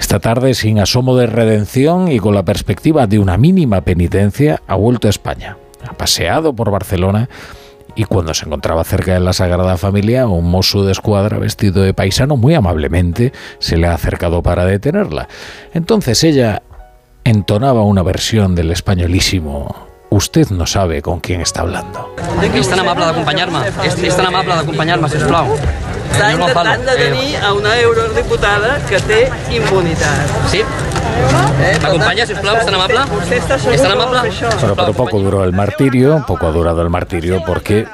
Esta 0.00 0.18
tarde, 0.18 0.54
sin 0.54 0.80
asomo 0.80 1.16
de 1.16 1.28
redención 1.28 2.10
y 2.10 2.18
con 2.18 2.34
la 2.34 2.44
perspectiva 2.44 3.06
de 3.06 3.20
una 3.20 3.36
mínima 3.36 3.82
penitencia, 3.82 4.62
ha 4.66 4.74
vuelto 4.74 5.06
a 5.06 5.10
España. 5.10 5.58
Ha 5.88 5.92
paseado 5.92 6.56
por 6.56 6.72
Barcelona 6.72 7.28
y 7.94 8.04
cuando 8.04 8.34
se 8.34 8.46
encontraba 8.46 8.84
cerca 8.84 9.14
de 9.14 9.20
la 9.20 9.32
Sagrada 9.32 9.76
Familia, 9.76 10.26
un 10.26 10.50
mozo 10.50 10.84
de 10.84 10.92
escuadra 10.92 11.38
vestido 11.38 11.82
de 11.82 11.94
paisano 11.94 12.36
muy 12.36 12.54
amablemente 12.54 13.32
se 13.58 13.76
le 13.76 13.86
ha 13.86 13.94
acercado 13.94 14.42
para 14.42 14.64
detenerla. 14.64 15.28
Entonces 15.74 16.22
ella 16.24 16.62
entonaba 17.24 17.82
una 17.82 18.02
versión 18.02 18.54
del 18.54 18.70
españolísimo 18.70 19.90
Usted 20.10 20.50
no 20.50 20.66
sabe 20.66 21.02
con 21.02 21.20
quién 21.20 21.40
está 21.40 21.60
hablando. 21.60 22.16
És 22.42 22.66
tan 22.66 22.80
amable 22.82 23.06
d'acompanyar-me. 23.06 23.60
És, 23.86 23.94
és 23.94 24.16
tan 24.18 24.26
amable 24.26 24.56
d'acompanyar-me, 24.58 25.06
sisplau. 25.12 25.52
Està 26.10 26.32
No, 26.32 26.40
no, 26.40 26.48
Pablo, 26.50 26.72
intentant 26.74 26.88
detenir 26.88 27.36
a 27.38 27.52
una 27.54 27.76
eurodiputada 27.78 28.72
que 28.88 28.98
té 29.06 29.20
immunitat. 29.54 30.34
Sí? 30.50 30.64
És 33.70 33.82
tan 33.82 33.92
amable? 33.92 34.20
Tan 34.20 34.30
això? 34.30 34.50
Bueno, 34.60 34.76
pero 34.76 34.92
poco 34.94 35.20
duró 35.20 35.44
el 35.44 35.52
martirio, 35.52 36.24
poco 36.26 36.46
ha 36.46 36.52
durado 36.52 36.82
el 36.82 36.90
martirio 36.90 37.42
porque 37.46 37.86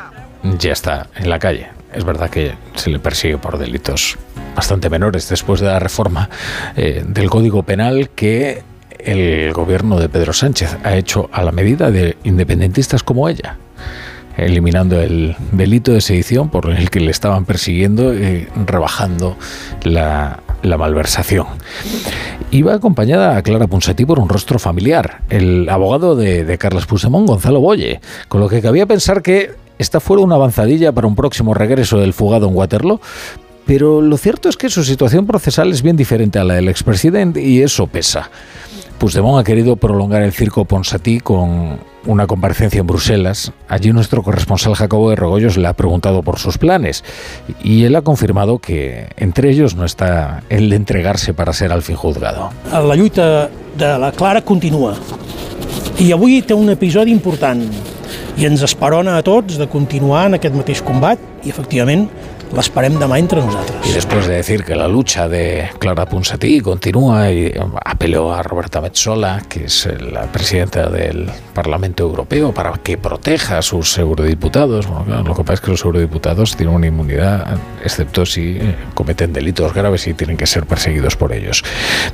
ya 0.58 0.72
está 0.72 1.08
en 1.16 1.30
la 1.30 1.38
calle. 1.38 1.68
Es 1.92 2.04
verdad 2.04 2.30
que 2.30 2.54
se 2.74 2.90
le 2.90 2.98
persigue 2.98 3.38
por 3.38 3.58
delitos 3.58 4.16
bastante 4.54 4.90
menores 4.90 5.28
después 5.28 5.60
de 5.60 5.66
la 5.66 5.78
reforma 5.78 6.28
eh, 6.76 7.04
del 7.06 7.30
Código 7.30 7.62
Penal 7.62 8.10
que 8.10 8.62
el 8.98 9.52
gobierno 9.52 9.98
de 9.98 10.08
Pedro 10.08 10.32
Sánchez 10.32 10.78
ha 10.82 10.94
hecho 10.96 11.28
a 11.32 11.42
la 11.42 11.52
medida 11.52 11.90
de 11.90 12.16
independentistas 12.24 13.02
como 13.02 13.28
ella 13.28 13.56
eliminando 14.36 15.00
el 15.00 15.34
delito 15.52 15.92
de 15.92 16.00
sedición 16.00 16.50
por 16.50 16.70
el 16.70 16.90
que 16.90 17.00
le 17.00 17.10
estaban 17.10 17.44
persiguiendo 17.44 18.12
y 18.12 18.46
rebajando 18.66 19.36
la, 19.82 20.40
la 20.68 20.78
malversación. 20.78 21.46
Iba 22.50 22.74
acompañada 22.74 23.36
a 23.36 23.42
Clara 23.42 23.66
Ponsatí 23.66 24.04
por 24.04 24.18
un 24.18 24.28
rostro 24.28 24.58
familiar, 24.58 25.22
el 25.30 25.68
abogado 25.68 26.16
de, 26.16 26.56
Carles 26.58 26.86
Puigdemont, 26.86 27.28
Gonzalo 27.28 27.60
Boye, 27.60 28.00
con 28.28 28.40
lo 28.40 28.48
que 28.48 28.62
cabía 28.62 28.86
pensar 28.86 29.22
que 29.22 29.52
esta 29.78 30.00
fuera 30.00 30.22
una 30.22 30.36
avanzadilla 30.36 30.92
para 30.92 31.06
un 31.06 31.16
próximo 31.16 31.54
regreso 31.54 31.98
del 31.98 32.12
fugado 32.12 32.48
en 32.48 32.54
Waterloo, 32.54 33.00
pero 33.66 34.00
lo 34.00 34.16
cierto 34.16 34.48
es 34.48 34.56
que 34.56 34.68
su 34.68 34.84
situación 34.84 35.26
procesal 35.26 35.72
es 35.72 35.82
bien 35.82 35.96
diferente 35.96 36.38
a 36.38 36.44
la 36.44 36.54
del 36.54 36.68
expresidente 36.68 37.42
y 37.42 37.62
eso 37.62 37.86
pesa. 37.88 38.30
Puigdemont 38.98 39.40
ha 39.40 39.44
querido 39.44 39.76
prolongar 39.76 40.22
el 40.22 40.32
circo 40.32 40.64
Ponsatí 40.64 41.20
con 41.20 41.78
una 42.06 42.26
comparecencia 42.26 42.80
en 42.80 42.86
Bruselas. 42.86 43.52
Allí 43.68 43.92
nuestro 43.92 44.22
corresponsal 44.22 44.74
Jacobo 44.74 45.10
de 45.10 45.16
Regoyos 45.16 45.56
le 45.56 45.68
ha 45.68 45.74
preguntado 45.74 46.22
por 46.22 46.38
sus 46.38 46.58
planes 46.58 47.04
y 47.62 47.84
él 47.84 47.96
ha 47.96 48.02
confirmado 48.02 48.58
que 48.58 49.08
entre 49.16 49.50
ellos 49.50 49.74
no 49.74 49.84
está 49.84 50.42
el 50.48 50.70
de 50.70 50.76
entregarse 50.76 51.34
para 51.34 51.52
ser 51.52 51.72
al 51.72 51.82
fin 51.82 51.96
juzgado. 51.96 52.50
La 52.72 52.94
lluita 52.94 53.48
de 53.76 53.98
la 53.98 54.12
Clara 54.12 54.42
continua. 54.42 54.96
I 55.96 56.10
avui 56.12 56.42
té 56.44 56.52
un 56.52 56.68
episodi 56.68 57.08
important 57.08 57.62
i 58.36 58.44
ens 58.44 58.60
esperona 58.66 59.14
a 59.16 59.22
tots 59.24 59.56
de 59.56 59.64
continuar 59.72 60.26
en 60.28 60.36
aquest 60.36 60.52
mateix 60.52 60.82
combat 60.84 61.20
i, 61.40 61.48
efectivament, 61.48 62.04
l'esperem 62.54 62.98
demà 62.98 63.18
entre 63.18 63.40
nosaltres. 63.40 63.76
Y 63.88 63.92
después 63.92 64.26
de 64.26 64.34
decir 64.34 64.64
que 64.64 64.74
la 64.76 64.88
lucha 64.88 65.28
de 65.28 65.68
Clara 65.78 66.06
Ponsatí 66.06 66.60
continúa 66.60 67.30
y 67.32 67.52
apeló 67.84 68.32
a 68.32 68.42
Roberta 68.42 68.80
Metsola, 68.80 69.42
que 69.48 69.64
es 69.64 69.88
la 70.00 70.30
presidenta 70.30 70.88
del 70.88 71.28
Parlamento 71.54 72.04
Europeo, 72.04 72.52
para 72.52 72.72
que 72.74 72.98
proteja 72.98 73.58
a 73.58 73.62
sus 73.62 73.98
eurodiputados. 73.98 74.86
Bueno, 74.86 75.04
claro, 75.04 75.22
lo 75.24 75.34
que 75.34 75.42
pasa 75.42 75.54
es 75.54 75.60
que 75.60 75.70
los 75.70 75.84
eurodiputados 75.84 76.56
tienen 76.56 76.74
una 76.74 76.86
inmunidad, 76.86 77.58
excepto 77.82 78.26
si 78.26 78.58
eh, 78.58 78.74
cometen 78.94 79.32
delitos 79.32 79.72
graves 79.74 80.06
y 80.06 80.14
tienen 80.14 80.36
que 80.36 80.46
ser 80.46 80.66
perseguidos 80.66 81.16
por 81.16 81.32
ellos. 81.32 81.64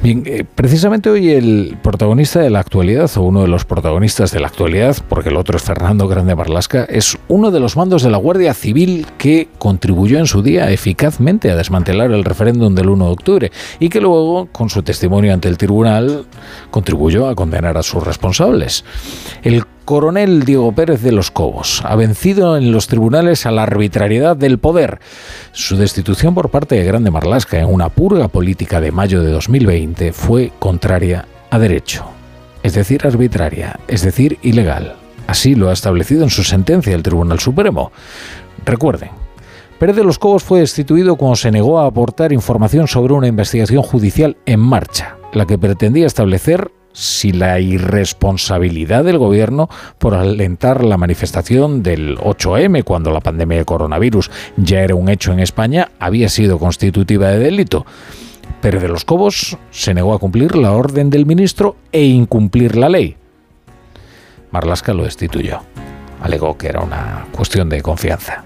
Bien, 0.02 0.22
eh, 0.26 0.44
precisamente 0.44 1.10
hoy 1.10 1.30
el 1.30 1.76
protagonista 1.82 2.40
de 2.40 2.50
la 2.50 2.60
actualidad, 2.60 3.10
o 3.16 3.22
uno 3.22 3.42
de 3.42 3.48
los 3.48 3.64
protagonistas 3.64 4.30
de 4.32 4.40
la 4.40 4.48
actualidad, 4.48 4.96
porque 5.08 5.28
el 5.28 5.36
otro 5.36 5.56
es 5.56 5.62
Fernando 5.62 6.08
Grande 6.08 6.34
Marlasca, 6.34 6.84
es 6.84 7.18
uno 7.28 7.50
de 7.50 7.60
los 7.60 7.76
mandos 7.76 8.02
de 8.02 8.10
la 8.10 8.18
Guardia 8.18 8.54
Civil 8.54 9.06
que 9.18 9.48
contribuyó 9.58 10.21
en 10.22 10.26
su 10.26 10.42
día 10.42 10.70
eficazmente 10.70 11.50
a 11.50 11.56
desmantelar 11.56 12.10
el 12.10 12.24
referéndum 12.24 12.74
del 12.74 12.88
1 12.88 13.04
de 13.04 13.12
octubre 13.12 13.52
y 13.78 13.88
que 13.88 14.00
luego, 14.00 14.48
con 14.50 14.70
su 14.70 14.82
testimonio 14.82 15.34
ante 15.34 15.48
el 15.48 15.58
tribunal, 15.58 16.24
contribuyó 16.70 17.28
a 17.28 17.34
condenar 17.34 17.76
a 17.76 17.82
sus 17.82 18.02
responsables. 18.02 18.84
El 19.42 19.64
coronel 19.84 20.44
Diego 20.44 20.72
Pérez 20.72 21.02
de 21.02 21.12
los 21.12 21.30
Cobos 21.30 21.82
ha 21.84 21.96
vencido 21.96 22.56
en 22.56 22.72
los 22.72 22.86
tribunales 22.86 23.46
a 23.46 23.50
la 23.50 23.64
arbitrariedad 23.64 24.36
del 24.36 24.58
poder. 24.58 25.00
Su 25.52 25.76
destitución 25.76 26.34
por 26.34 26.50
parte 26.50 26.76
de 26.76 26.84
Grande 26.84 27.10
Marlasca 27.10 27.58
en 27.58 27.66
una 27.66 27.88
purga 27.88 28.28
política 28.28 28.80
de 28.80 28.92
mayo 28.92 29.22
de 29.22 29.30
2020 29.30 30.12
fue 30.12 30.52
contraria 30.58 31.26
a 31.50 31.58
derecho, 31.58 32.06
es 32.62 32.74
decir, 32.74 33.06
arbitraria, 33.06 33.78
es 33.88 34.02
decir, 34.02 34.38
ilegal. 34.42 34.96
Así 35.26 35.54
lo 35.54 35.68
ha 35.68 35.72
establecido 35.72 36.24
en 36.24 36.30
su 36.30 36.42
sentencia 36.44 36.94
el 36.94 37.02
Tribunal 37.02 37.40
Supremo. 37.40 37.92
Recuerden, 38.64 39.21
Pérez 39.82 39.96
de 39.96 40.04
los 40.04 40.20
Cobos 40.20 40.44
fue 40.44 40.60
destituido 40.60 41.16
cuando 41.16 41.34
se 41.34 41.50
negó 41.50 41.80
a 41.80 41.86
aportar 41.86 42.32
información 42.32 42.86
sobre 42.86 43.14
una 43.14 43.26
investigación 43.26 43.82
judicial 43.82 44.36
en 44.46 44.60
marcha, 44.60 45.16
la 45.32 45.44
que 45.44 45.58
pretendía 45.58 46.06
establecer 46.06 46.70
si 46.92 47.32
la 47.32 47.58
irresponsabilidad 47.58 49.02
del 49.02 49.18
gobierno 49.18 49.68
por 49.98 50.14
alentar 50.14 50.84
la 50.84 50.98
manifestación 50.98 51.82
del 51.82 52.16
8M 52.18 52.84
cuando 52.84 53.10
la 53.10 53.18
pandemia 53.18 53.58
de 53.58 53.64
coronavirus 53.64 54.30
ya 54.56 54.82
era 54.82 54.94
un 54.94 55.08
hecho 55.08 55.32
en 55.32 55.40
España 55.40 55.90
había 55.98 56.28
sido 56.28 56.60
constitutiva 56.60 57.30
de 57.30 57.40
delito. 57.40 57.84
Pérez 58.60 58.82
de 58.82 58.88
los 58.88 59.04
Cobos 59.04 59.58
se 59.72 59.94
negó 59.94 60.14
a 60.14 60.20
cumplir 60.20 60.54
la 60.54 60.70
orden 60.70 61.10
del 61.10 61.26
ministro 61.26 61.74
e 61.90 62.04
incumplir 62.04 62.76
la 62.76 62.88
ley. 62.88 63.16
Marlasca 64.52 64.94
lo 64.94 65.02
destituyó. 65.02 65.58
Alegó 66.22 66.56
que 66.56 66.68
era 66.68 66.82
una 66.82 67.26
cuestión 67.32 67.68
de 67.68 67.82
confianza. 67.82 68.44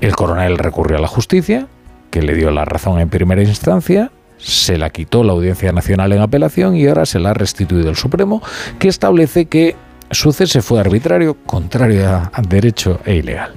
El 0.00 0.14
coronel 0.14 0.58
recurrió 0.58 0.98
a 0.98 1.00
la 1.00 1.08
justicia, 1.08 1.66
que 2.10 2.22
le 2.22 2.34
dio 2.34 2.50
la 2.50 2.64
razón 2.64 3.00
en 3.00 3.08
primera 3.08 3.42
instancia, 3.42 4.10
se 4.38 4.76
la 4.78 4.90
quitó 4.90 5.24
la 5.24 5.32
Audiencia 5.32 5.72
Nacional 5.72 6.12
en 6.12 6.20
apelación 6.20 6.76
y 6.76 6.86
ahora 6.86 7.06
se 7.06 7.18
la 7.18 7.30
ha 7.30 7.34
restituido 7.34 7.88
el 7.88 7.96
Supremo, 7.96 8.42
que 8.78 8.88
establece 8.88 9.46
que 9.46 9.76
su 10.10 10.32
cese 10.32 10.62
fue 10.62 10.80
arbitrario, 10.80 11.36
contrario 11.46 12.08
a, 12.08 12.30
derecho 12.48 13.00
e 13.04 13.16
ilegal. 13.16 13.54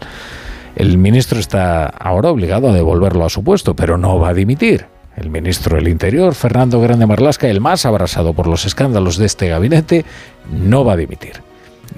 El 0.75 0.97
ministro 0.97 1.39
está 1.39 1.85
ahora 1.85 2.29
obligado 2.29 2.69
a 2.69 2.73
devolverlo 2.73 3.25
a 3.25 3.29
su 3.29 3.43
puesto, 3.43 3.75
pero 3.75 3.97
no 3.97 4.19
va 4.19 4.29
a 4.29 4.33
dimitir. 4.33 4.85
El 5.15 5.29
ministro 5.29 5.75
del 5.75 5.89
Interior, 5.89 6.33
Fernando 6.33 6.79
Grande 6.79 7.05
Marlasca, 7.05 7.49
el 7.49 7.59
más 7.59 7.85
abrasado 7.85 8.33
por 8.33 8.47
los 8.47 8.65
escándalos 8.65 9.17
de 9.17 9.25
este 9.25 9.49
gabinete, 9.49 10.05
no 10.49 10.85
va 10.85 10.93
a 10.93 10.97
dimitir. 10.97 11.41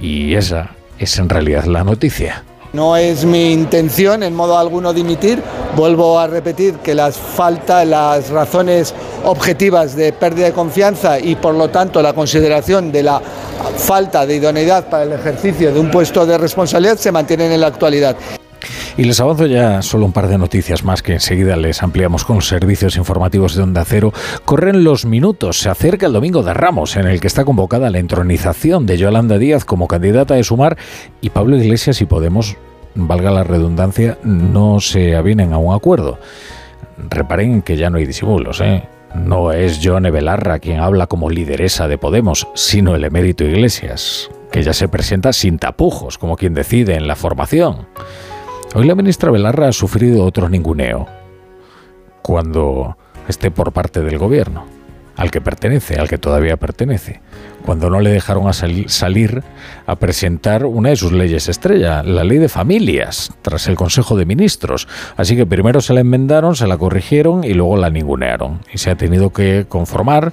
Y 0.02 0.34
esa 0.34 0.72
es 0.98 1.20
en 1.20 1.30
realidad 1.30 1.66
la 1.66 1.84
noticia. 1.84 2.44
No 2.74 2.96
es 2.96 3.26
mi 3.26 3.52
intención 3.52 4.24
en 4.24 4.34
modo 4.34 4.58
alguno 4.58 4.94
dimitir. 4.94 5.44
Vuelvo 5.76 6.18
a 6.18 6.28
repetir 6.28 6.76
que 6.76 6.96
las 6.96 7.18
falta 7.18 7.84
las 7.84 8.30
razones 8.30 8.94
objetivas 9.26 9.96
de 9.96 10.14
pérdida 10.14 10.46
de 10.46 10.54
confianza 10.54 11.20
y 11.20 11.36
por 11.36 11.54
lo 11.54 11.70
tanto 11.70 12.02
la 12.02 12.14
consideración 12.14 12.92
de 12.92 13.04
la 13.04 13.22
falta 13.78 14.26
de 14.26 14.38
idoneidad 14.38 14.90
para 14.90 15.04
el 15.04 15.12
ejercicio 15.12 15.74
de 15.74 15.80
un 15.80 15.92
puesto 15.92 16.26
de 16.26 16.38
responsabilidad 16.38 16.98
se 16.98 17.12
mantienen 17.12 17.52
en 17.52 17.60
la 17.60 17.68
actualidad. 17.68 18.16
Y 18.98 19.06
les 19.06 19.20
avanzo 19.22 19.46
ya 19.46 19.82
solo 19.82 20.06
un 20.06 20.12
par 20.12 20.28
de 20.28 20.38
noticias 20.38 20.84
más 20.84 21.02
que 21.02 21.14
enseguida 21.14 21.56
les 21.56 21.82
ampliamos 21.82 22.26
con 22.26 22.42
servicios 22.42 22.98
informativos 22.98 23.56
de 23.56 23.64
Onda 23.64 23.86
Cero. 23.86 24.12
Corren 24.44 24.84
los 24.84 25.06
minutos, 25.06 25.60
se 25.60 25.70
acerca 25.70 26.08
el 26.08 26.14
domingo 26.14 26.44
de 26.44 26.54
Ramos, 26.54 26.98
en 26.98 27.08
el 27.08 27.22
que 27.22 27.28
está 27.28 27.46
convocada 27.46 27.90
la 27.90 28.00
entronización 28.00 28.86
de 28.86 28.98
Yolanda 28.98 29.38
Díaz 29.38 29.64
como 29.64 29.88
candidata 29.88 30.36
de 30.36 30.44
Sumar 30.44 30.78
y 31.22 31.30
Pablo 31.30 31.56
Iglesias 31.56 32.02
y 32.02 32.06
Podemos, 32.06 32.58
valga 32.94 33.32
la 33.32 33.46
redundancia, 33.46 34.18
no 34.24 34.82
se 34.82 35.16
avienen 35.16 35.54
a 35.54 35.58
un 35.58 35.74
acuerdo. 35.74 36.20
Reparen 37.10 37.62
que 37.62 37.78
ya 37.78 37.90
no 37.90 37.98
hay 37.98 38.06
disimulos, 38.06 38.60
¿eh? 38.62 38.84
No 39.16 39.52
es 39.52 39.80
Johnny 39.84 40.10
Belarra 40.10 40.60
quien 40.60 40.80
habla 40.80 41.08
como 41.08 41.30
lideresa 41.30 41.88
de 41.88 41.98
Podemos, 41.98 42.48
sino 42.56 42.96
el 42.96 43.06
emérito 43.06 43.44
Iglesias, 43.46 44.30
que 44.52 44.64
ya 44.64 44.74
se 44.74 44.90
presenta 44.90 45.34
sin 45.34 45.60
tapujos, 45.60 46.18
como 46.18 46.36
quien 46.36 46.54
decide 46.54 46.96
en 46.96 47.08
la 47.08 47.16
formación. 47.16 47.88
Hoy 48.74 48.86
la 48.88 48.96
ministra 48.96 49.32
Belarra 49.32 49.68
ha 49.68 49.74
sufrido 49.74 50.24
otro 50.24 50.48
ninguneo 50.48 51.06
cuando 52.22 52.96
esté 53.28 53.52
por 53.52 53.74
parte 53.74 54.02
del 54.02 54.18
gobierno. 54.18 54.66
al 55.18 55.30
que 55.30 55.42
pertenece, 55.42 56.00
al 56.00 56.08
que 56.08 56.18
todavía 56.18 56.58
pertenece, 56.58 57.22
cuando 57.66 57.90
no 57.90 58.00
le 58.00 58.10
dejaron 58.10 58.52
salir 58.54 59.44
a 59.86 59.96
presentar 59.98 60.66
una 60.66 60.90
de 60.90 60.96
sus 60.96 61.12
leyes 61.12 61.50
estrella, 61.50 62.02
la 62.02 62.24
ley 62.24 62.38
de 62.38 62.50
familias, 62.50 63.32
tras 63.42 63.68
el 63.68 63.76
Consejo 63.76 64.16
de 64.16 64.26
Ministros. 64.26 64.88
Así 65.18 65.36
que 65.36 65.46
primero 65.46 65.82
se 65.82 65.94
la 65.94 66.00
enmendaron, 66.00 66.56
se 66.56 66.66
la 66.66 66.78
corrigieron 66.78 67.44
y 67.44 67.54
luego 67.54 67.78
la 67.78 67.90
ningunearon. 67.90 68.62
Y 68.74 68.80
se 68.80 68.90
ha 68.90 68.96
tenido 68.96 69.32
que 69.32 69.66
conformar 69.68 70.32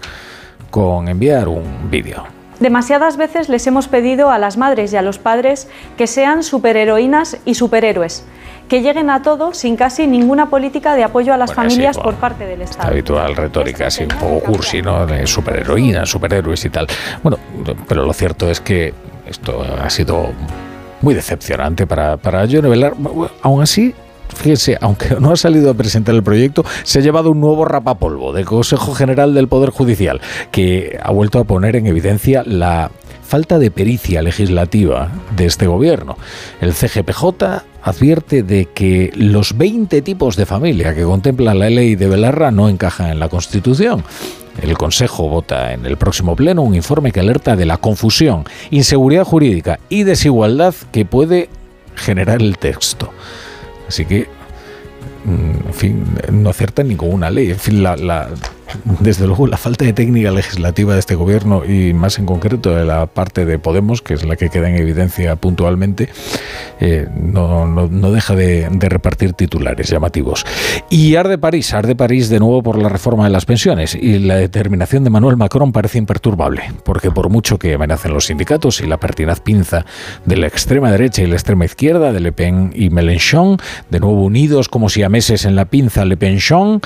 con 0.71 1.09
enviar 1.09 1.49
un 1.49 1.91
vídeo. 1.91 2.38
Demasiadas 2.61 3.17
veces 3.17 3.49
les 3.49 3.67
hemos 3.67 3.89
pedido 3.89 4.31
a 4.31 4.39
las 4.39 4.57
madres 4.57 4.93
y 4.93 4.97
a 4.97 5.03
los 5.03 5.19
padres 5.19 5.69
que 5.97 6.07
sean 6.07 6.43
superheroínas 6.43 7.39
y 7.45 7.55
superhéroes 7.55 8.25
que 8.69 8.83
lleguen 8.83 9.09
a 9.11 9.23
todo 9.23 9.55
sin 9.55 9.77
casi 9.77 10.07
ninguna 10.07 10.51
política 10.51 10.95
de 10.95 11.03
apoyo 11.03 11.33
a 11.33 11.37
las 11.37 11.55
familias 11.55 11.97
por 11.97 12.15
parte 12.17 12.45
del 12.45 12.63
Estado. 12.63 12.89
Habitual 12.89 13.35
retórica, 13.35 13.87
así 13.87 14.03
un 14.03 14.11
poco 14.11 14.41
cursi, 14.41 14.83
¿no? 14.83 15.07
De 15.07 15.27
superheroínas, 15.27 16.09
superhéroes 16.09 16.65
y 16.67 16.71
tal. 16.71 16.87
Bueno, 17.23 17.39
pero 17.89 18.05
lo 18.05 18.13
cierto 18.13 18.51
es 18.51 18.61
que 18.61 18.93
esto 19.27 19.65
ha 19.83 19.89
sido 19.89 20.33
muy 21.01 21.15
decepcionante 21.15 21.87
para, 21.87 22.19
para 22.19 22.41
Johnny 22.41 22.69
Velar. 22.69 22.95
Aún 23.43 23.63
así, 23.63 23.95
fíjense, 24.35 24.79
aunque 24.81 25.17
no 25.21 25.33
ha 25.33 25.37
salido 25.37 25.71
a 25.71 25.75
presentar 25.75 26.15
el 26.15 26.23
proyecto, 26.23 26.65
se 26.83 26.99
ha 26.99 27.03
llevado 27.03 27.31
un 27.31 27.41
nuevo 27.41 27.65
rapapolvo 27.65 28.33
del 28.33 28.45
Consejo 28.45 28.95
General 28.95 29.35
del 29.35 29.49
Poder 29.49 29.71
Judicial, 29.71 30.21
que 30.51 30.99
ha 31.03 31.11
vuelto 31.13 31.39
a 31.39 31.45
poner 31.45 31.77
en 31.77 31.87
evidencia 31.87 32.43
la 32.45 32.91
falta 33.29 33.59
de 33.59 33.71
pericia 33.71 34.23
legislativa 34.23 35.11
de 35.37 35.45
este 35.45 35.67
gobierno. 35.67 36.17
El 36.63 36.73
CGPJ 36.73 37.63
advierte 37.83 38.43
de 38.43 38.67
que 38.67 39.13
los 39.15 39.57
20 39.57 40.01
tipos 40.01 40.37
de 40.37 40.47
familia 40.47 40.95
que 40.95 41.03
contempla 41.03 41.53
la 41.53 41.69
ley 41.69 41.95
de 41.95 42.09
Belarra 42.09 42.51
no 42.51 42.71
encajan 42.71 43.11
en 43.11 43.21
la 43.21 43.29
Constitución. 43.29 44.03
El 44.63 44.77
Consejo 44.77 45.29
vota 45.29 45.73
en 45.73 45.87
el 45.87 45.97
próximo 45.97 46.35
pleno 46.35 46.63
un 46.63 46.75
informe 46.75 47.13
que 47.13 47.21
alerta 47.21 47.55
de 47.55 47.67
la 47.67 47.77
confusión, 47.77 48.45
inseguridad 48.71 49.25
jurídica 49.25 49.79
y 49.89 50.03
desigualdad 50.03 50.75
que 50.91 51.05
puede 51.05 51.49
generar 51.95 52.41
el 52.41 52.59
texto. 52.59 53.13
Así 53.89 54.05
que, 54.05 54.29
mm, 55.25 55.67
en 55.67 55.75
fin, 55.75 56.05
no 56.31 56.51
acierta 56.51 56.83
ninguna 56.83 57.31
ley. 57.31 57.51
En 57.51 57.59
fin, 57.59 57.83
la 57.83 58.29
desde 59.01 59.27
luego 59.27 59.47
la 59.47 59.57
falta 59.57 59.85
de 59.85 59.93
técnica 59.93 60.31
legislativa 60.31 60.95
de 60.95 61.01
este 61.01 61.15
gobierno 61.15 61.65
y 61.65 61.93
más 61.93 62.19
en 62.19 62.27
concreto 62.27 62.75
de 62.75 62.85
la 62.85 63.07
parte 63.07 63.45
de 63.45 63.59
Podemos, 63.59 64.03
que 64.03 64.15
es 64.15 64.25
la 64.25 64.37
que 64.37 64.51
queda 64.51 64.69
en 64.69 64.77
evidencia 64.77 65.37
puntualmente, 65.37 66.09
eh, 66.81 67.09
no, 67.15 67.89
deja 68.13 68.35
de, 68.35 68.69
repartir 68.89 69.33
titulares 69.33 69.89
llamativos. 69.89 70.45
Y 70.91 71.17
arde 71.17 71.39
París, 71.39 71.75
arde 71.75 71.95
París 71.95 72.29
de 72.29 72.39
nuevo 72.39 72.63
por 72.63 72.79
la 72.79 72.89
reforma 72.89 73.25
de 73.25 73.31
las 73.31 73.45
pensiones 73.45 73.95
y 73.95 74.19
la 74.19 74.37
determinación 74.37 75.05
de 75.05 75.11
Manuel 75.11 75.37
Macron 75.37 75.73
parece 75.73 75.99
imperturbable, 75.99 76.63
porque 76.85 77.11
por 77.11 77.29
mucho 77.29 77.59
que 77.59 77.75
amenacen 77.75 78.13
los 78.13 78.27
sindicatos 78.27 78.81
y 78.81 78.87
la 78.87 78.99
pertinaz 78.99 79.41
pinza 79.41 79.85
de 80.25 80.37
la 80.37 80.47
extrema 80.47 80.91
derecha 80.91 81.23
y 81.23 81.27
la 81.27 81.35
extrema 81.35 81.65
izquierda, 81.65 82.13
de 82.13 82.21
Le 82.21 82.33
Pen 82.33 82.73
y 82.75 82.91
Mélenchon, 82.91 83.59
de 83.91 84.01
nuevo 84.01 84.23
unidos 84.23 84.69
como 84.69 84.89
si 84.89 85.03
a 85.03 85.09
meses 85.09 85.45
en 85.45 85.57
la 85.57 85.65
pinza 85.65 86.05
Le 86.05 86.17
Penchon, 86.17 86.81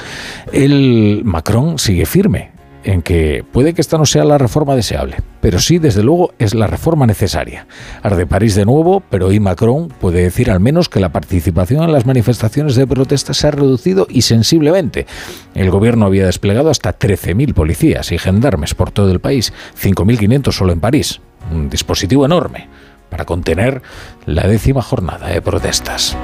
el 0.53 1.23
Macron 1.25 1.72
sigue 1.79 2.07
firme 2.07 2.53
en 2.85 3.03
que 3.03 3.45
puede 3.53 3.75
que 3.75 3.81
esta 3.81 3.99
no 3.99 4.07
sea 4.07 4.25
la 4.25 4.39
reforma 4.39 4.75
deseable, 4.75 5.17
pero 5.41 5.59
sí, 5.59 5.79
desde 5.79 6.03
luego, 6.03 6.33
es 6.39 6.55
la 6.55 6.67
reforma 6.67 7.07
necesaria. 7.07 7.67
Arde 8.03 8.27
París 8.27 8.55
de 8.55 8.65
nuevo, 8.65 9.03
pero 9.09 9.29
hoy 9.29 9.41
Macron 9.41 9.89
puede 9.89 10.23
decir 10.23 10.51
al 10.51 10.61
menos 10.61 10.89
que 10.89 11.01
la 11.01 11.13
participación 11.13 11.83
en 11.85 11.93
las 11.93 12.07
manifestaciones 12.07 12.75
de 12.75 12.87
protesta 12.87 13.35
se 13.35 13.47
ha 13.47 13.51
reducido 13.51 14.07
y 14.11 14.23
sensiblemente. 14.23 15.07
El 15.55 15.71
gobierno 15.71 16.07
había 16.07 16.27
desplegado 16.27 16.71
hasta 16.71 16.99
13.000 16.99 17.55
policías 17.55 18.13
y 18.13 18.19
gendarmes 18.19 18.75
por 18.75 18.91
todo 18.91 19.11
el 19.11 19.21
país, 19.21 19.53
5.500 19.81 20.53
solo 20.53 20.73
en 20.73 20.81
París. 20.81 21.21
Un 21.53 21.69
dispositivo 21.69 22.25
enorme 22.25 22.69
para 23.11 23.25
contener 23.25 23.83
la 24.27 24.47
décima 24.47 24.81
jornada 24.81 25.29
de 25.29 25.43
protestas. 25.43 26.17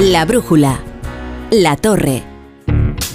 La 0.00 0.24
brújula. 0.24 0.78
La 1.50 1.76
torre. 1.76 2.37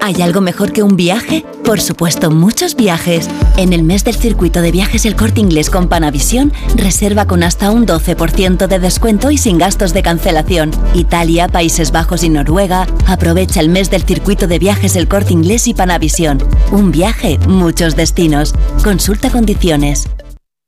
¿Hay 0.00 0.22
algo 0.22 0.40
mejor 0.40 0.72
que 0.72 0.82
un 0.82 0.96
viaje? 0.96 1.44
Por 1.64 1.80
supuesto, 1.80 2.30
muchos 2.30 2.76
viajes. 2.76 3.28
En 3.56 3.72
el 3.72 3.82
mes 3.82 4.04
del 4.04 4.14
circuito 4.14 4.60
de 4.60 4.70
viajes 4.70 5.04
El 5.04 5.16
Corte 5.16 5.40
Inglés 5.40 5.70
con 5.70 5.88
Panavisión, 5.88 6.52
reserva 6.76 7.26
con 7.26 7.42
hasta 7.42 7.70
un 7.70 7.86
12% 7.86 8.66
de 8.66 8.78
descuento 8.78 9.30
y 9.30 9.38
sin 9.38 9.58
gastos 9.58 9.92
de 9.92 10.02
cancelación. 10.02 10.70
Italia, 10.94 11.48
Países 11.48 11.90
Bajos 11.90 12.22
y 12.22 12.28
Noruega. 12.28 12.86
Aprovecha 13.06 13.60
el 13.60 13.68
mes 13.68 13.90
del 13.90 14.02
circuito 14.02 14.46
de 14.46 14.58
viajes 14.58 14.96
El 14.96 15.08
Corte 15.08 15.32
Inglés 15.32 15.66
y 15.66 15.74
Panavisión. 15.74 16.38
Un 16.70 16.92
viaje, 16.92 17.38
muchos 17.48 17.96
destinos. 17.96 18.54
Consulta 18.84 19.30
condiciones. 19.30 20.08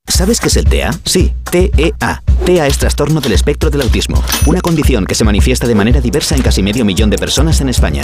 ¿Sabes 0.07 0.41
qué 0.41 0.49
es 0.49 0.57
el 0.57 0.65
TEA? 0.65 0.91
Sí, 1.05 1.33
TEA. 1.51 2.23
TEA 2.45 2.67
es 2.67 2.79
trastorno 2.79 3.21
del 3.21 3.33
espectro 3.33 3.71
del 3.71 3.83
autismo, 3.83 4.23
una 4.47 4.61
condición 4.63 5.05
que 5.05 5.15
se 5.15 5.25
manifiesta 5.25 5.67
de 5.67 5.75
manera 5.75 6.01
diversa 6.01 6.35
en 6.35 6.43
casi 6.43 6.63
medio 6.63 6.85
millón 6.85 7.11
de 7.11 7.19
personas 7.19 7.61
en 7.61 7.69
España 7.69 8.03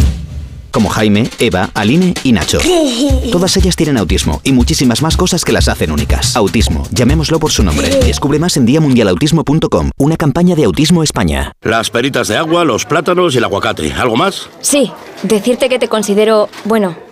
como 0.74 0.88
Jaime, 0.90 1.30
Eva, 1.38 1.70
Aline 1.72 2.14
y 2.24 2.32
Nacho. 2.32 2.58
Todas 3.32 3.56
ellas 3.56 3.76
tienen 3.76 3.96
autismo 3.96 4.40
y 4.42 4.52
muchísimas 4.52 5.00
más 5.02 5.16
cosas 5.16 5.44
que 5.44 5.52
las 5.52 5.68
hacen 5.68 5.92
únicas. 5.92 6.36
Autismo, 6.36 6.86
llamémoslo 6.90 7.38
por 7.38 7.52
su 7.52 7.62
nombre. 7.62 7.88
Descubre 8.04 8.40
más 8.40 8.56
en 8.56 8.66
diamundialautismo.com, 8.66 9.90
una 9.96 10.16
campaña 10.16 10.56
de 10.56 10.64
Autismo 10.64 11.02
España. 11.04 11.52
Las 11.62 11.90
peritas 11.90 12.26
de 12.28 12.36
agua, 12.36 12.64
los 12.64 12.84
plátanos 12.84 13.34
y 13.34 13.38
el 13.38 13.44
aguacate. 13.44 13.92
¿Algo 13.92 14.16
más? 14.16 14.48
Sí, 14.60 14.90
decirte 15.22 15.68
que 15.68 15.78
te 15.78 15.88
considero, 15.88 16.48
bueno, 16.64 16.96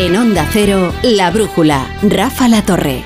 En 0.00 0.16
Onda 0.16 0.48
Cero, 0.50 0.94
La 1.02 1.30
Brújula, 1.30 1.86
Rafa 2.00 2.48
La 2.48 2.62
Torre. 2.62 3.04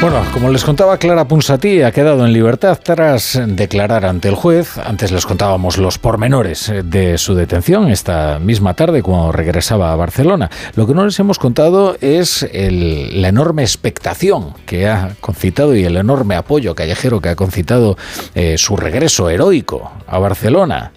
Bueno, 0.00 0.24
como 0.32 0.48
les 0.48 0.64
contaba, 0.64 0.98
Clara 0.98 1.28
Punsatí 1.28 1.82
ha 1.82 1.92
quedado 1.92 2.26
en 2.26 2.32
libertad 2.32 2.80
tras 2.82 3.40
declarar 3.46 4.04
ante 4.04 4.28
el 4.28 4.34
juez. 4.34 4.76
Antes 4.76 5.12
les 5.12 5.24
contábamos 5.24 5.78
los 5.78 5.98
pormenores 5.98 6.72
de 6.84 7.16
su 7.16 7.36
detención 7.36 7.92
esta 7.92 8.40
misma 8.40 8.74
tarde 8.74 9.04
cuando 9.04 9.30
regresaba 9.30 9.92
a 9.92 9.96
Barcelona. 9.96 10.50
Lo 10.74 10.88
que 10.88 10.94
no 10.94 11.04
les 11.04 11.20
hemos 11.20 11.38
contado 11.38 11.96
es 12.00 12.42
la 12.52 13.28
enorme 13.28 13.62
expectación 13.62 14.54
que 14.66 14.88
ha 14.88 15.14
concitado 15.20 15.76
y 15.76 15.84
el 15.84 15.96
enorme 15.96 16.34
apoyo 16.34 16.74
callejero 16.74 17.20
que 17.20 17.28
ha 17.28 17.36
concitado 17.36 17.96
eh, 18.34 18.58
su 18.58 18.76
regreso 18.76 19.30
heroico 19.30 19.92
a 20.08 20.18
Barcelona. 20.18 20.90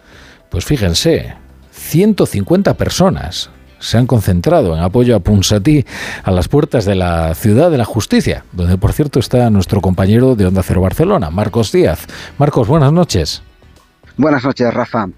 Pues 0.50 0.66
fíjense, 0.66 1.45
150 1.86 2.74
personas 2.74 3.52
se 3.78 3.98
han 3.98 4.08
concentrado 4.08 4.76
en 4.76 4.82
apoyo 4.82 5.16
a 5.16 5.20
Punsatí 5.20 5.86
a 6.24 6.32
las 6.32 6.48
puertas 6.48 6.86
de 6.86 6.96
la 6.96 7.36
ciudad 7.36 7.70
de 7.70 7.78
la 7.78 7.86
justicia, 7.86 8.44
donde 8.54 8.78
por 8.78 8.92
cierto 8.92 9.20
está 9.20 9.50
nuestro 9.52 9.82
compañero 9.82 10.36
de 10.36 10.48
Onda 10.48 10.64
Cero 10.64 10.82
Barcelona, 10.82 11.30
Marcos 11.30 11.72
Díaz. 11.72 12.08
Marcos, 12.40 12.68
buenas 12.68 12.92
noches. 12.92 13.44
Buenas 14.18 14.44
noches, 14.44 14.74
Rafa. 14.74 15.10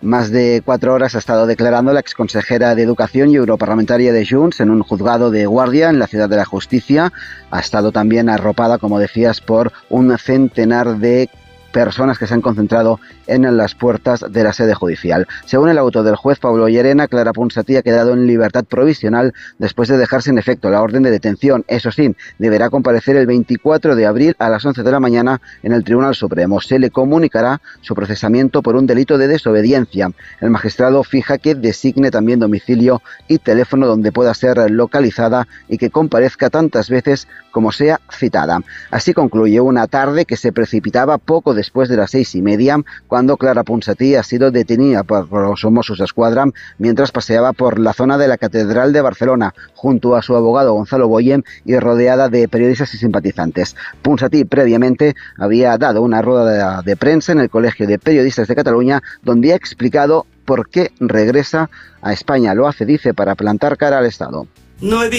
más 0.00 0.30
de 0.30 0.62
cuatro 0.64 0.94
horas 0.94 1.16
ha 1.16 1.18
estado 1.18 1.46
declarando 1.46 1.92
la 1.92 2.00
exconsejera 2.00 2.76
de 2.76 2.82
Educación 2.82 3.30
y 3.30 3.36
europarlamentaria 3.36 4.12
de 4.12 4.26
Junts 4.26 4.60
en 4.60 4.70
un 4.70 4.82
juzgado 4.82 5.32
de 5.32 5.46
guardia 5.46 5.90
en 5.90 5.98
la 5.98 6.06
Ciudad 6.06 6.28
de 6.28 6.36
la 6.36 6.44
Justicia. 6.44 7.12
Ha 7.50 7.58
estado 7.58 7.90
también 7.90 8.28
arropada, 8.28 8.78
como 8.78 9.00
decías, 9.00 9.40
por 9.40 9.72
un 9.90 10.16
centenar 10.18 10.98
de 10.98 11.28
personas 11.72 12.18
que 12.18 12.26
se 12.26 12.34
han 12.34 12.40
concentrado 12.40 13.00
en 13.26 13.56
las 13.56 13.74
puertas 13.74 14.24
de 14.28 14.44
la 14.44 14.52
sede 14.52 14.74
judicial. 14.74 15.26
Según 15.44 15.68
el 15.68 15.78
auto 15.78 16.02
del 16.02 16.16
juez 16.16 16.38
Pablo 16.38 16.68
Llerena, 16.68 17.08
Clara 17.08 17.32
Ponsatí 17.32 17.76
ha 17.76 17.82
quedado 17.82 18.12
en 18.12 18.26
libertad 18.26 18.64
provisional 18.64 19.34
después 19.58 19.88
de 19.88 19.96
dejarse 19.96 20.30
en 20.30 20.38
efecto 20.38 20.70
la 20.70 20.82
orden 20.82 21.02
de 21.02 21.10
detención. 21.10 21.64
Eso 21.68 21.90
sí, 21.90 22.14
deberá 22.38 22.70
comparecer 22.70 23.16
el 23.16 23.26
24 23.26 23.96
de 23.96 24.06
abril 24.06 24.36
a 24.38 24.48
las 24.48 24.64
11 24.64 24.82
de 24.82 24.90
la 24.90 25.00
mañana 25.00 25.40
en 25.62 25.72
el 25.72 25.84
Tribunal 25.84 26.14
Supremo. 26.14 26.60
Se 26.60 26.78
le 26.78 26.90
comunicará 26.90 27.60
su 27.80 27.94
procesamiento 27.94 28.62
por 28.62 28.76
un 28.76 28.86
delito 28.86 29.18
de 29.18 29.28
desobediencia. 29.28 30.10
El 30.40 30.50
magistrado 30.50 31.02
fija 31.04 31.38
que 31.38 31.54
designe 31.54 32.10
también 32.10 32.40
domicilio 32.40 33.02
y 33.28 33.38
teléfono 33.38 33.86
donde 33.86 34.12
pueda 34.12 34.34
ser 34.34 34.70
localizada 34.70 35.46
y 35.68 35.78
que 35.78 35.90
comparezca 35.90 36.50
tantas 36.50 36.90
veces 36.90 37.28
como 37.50 37.72
sea 37.72 38.00
citada. 38.12 38.60
Así 38.90 39.14
concluye 39.14 39.60
una 39.60 39.86
tarde 39.86 40.26
que 40.26 40.36
se 40.36 40.52
precipitaba 40.52 41.18
poco 41.18 41.54
después 41.54 41.88
de 41.88 41.96
las 41.96 42.10
seis 42.10 42.34
y 42.34 42.42
media, 42.42 42.78
cuando 43.08 43.15
Clara 43.38 43.64
Ponsatí 43.64 44.14
ha 44.14 44.22
sido 44.22 44.50
detenida 44.50 45.02
por 45.02 45.32
los 45.32 45.64
Mossos 45.64 46.00
Escuadra 46.00 46.44
mientras 46.76 47.12
paseaba 47.12 47.54
por 47.54 47.78
la 47.78 47.94
zona 47.94 48.18
de 48.18 48.28
la 48.28 48.36
Catedral 48.36 48.92
de 48.92 49.00
Barcelona 49.00 49.54
junto 49.74 50.16
a 50.16 50.22
su 50.22 50.36
abogado 50.36 50.74
Gonzalo 50.74 51.08
Boyem 51.08 51.42
y 51.64 51.78
rodeada 51.78 52.28
de 52.28 52.46
periodistas 52.46 52.92
y 52.92 52.98
simpatizantes. 52.98 53.74
Ponsatí 54.02 54.44
previamente 54.44 55.14
había 55.38 55.78
dado 55.78 56.02
una 56.02 56.20
rueda 56.20 56.82
de 56.82 56.96
prensa 56.96 57.32
en 57.32 57.40
el 57.40 57.48
Colegio 57.48 57.86
de 57.86 57.98
Periodistas 57.98 58.48
de 58.48 58.54
Cataluña 58.54 59.02
donde 59.22 59.54
ha 59.54 59.56
explicado 59.56 60.26
por 60.44 60.68
qué 60.68 60.92
regresa 61.00 61.70
a 62.02 62.12
España. 62.12 62.54
Lo 62.54 62.68
hace, 62.68 62.84
dice, 62.84 63.14
para 63.14 63.34
plantar 63.34 63.78
cara 63.78 63.98
al 63.98 64.06
Estado. 64.06 64.46
No 64.80 65.02
he, 65.02 65.10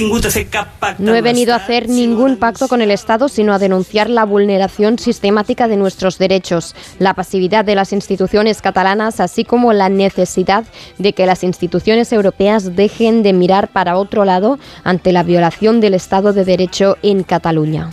no 1.00 1.16
he 1.16 1.22
venido 1.22 1.54
a 1.54 1.58
hacer 1.58 1.90
ningún 1.90 2.38
pacto 2.38 2.68
con 2.68 2.82
el 2.82 2.92
Estado, 2.92 3.28
sino 3.28 3.54
a 3.54 3.60
denunciar 3.60 4.08
la 4.08 4.24
vulneración 4.24 5.00
sistemática 5.00 5.68
de 5.68 5.78
nuestros 5.78 6.20
derechos, 6.20 6.76
la 7.00 7.16
pasividad 7.16 7.66
de 7.66 7.74
las 7.74 7.92
instituciones 7.92 8.62
catalanas, 8.62 9.20
así 9.20 9.46
como 9.46 9.74
la 9.74 9.90
necesidad 9.90 10.66
de 11.00 11.14
que 11.14 11.26
las 11.26 11.44
instituciones 11.44 12.14
europeas 12.14 12.76
dejen 12.76 13.24
de 13.24 13.34
mirar 13.34 13.70
para 13.70 13.98
otro 13.98 14.26
lado 14.26 14.60
ante 14.84 15.12
la 15.12 15.24
violación 15.24 15.82
del 15.82 15.96
Estado 15.96 16.34
de 16.34 16.46
Derecho 16.46 16.98
en 17.02 17.24
Cataluña. 17.24 17.90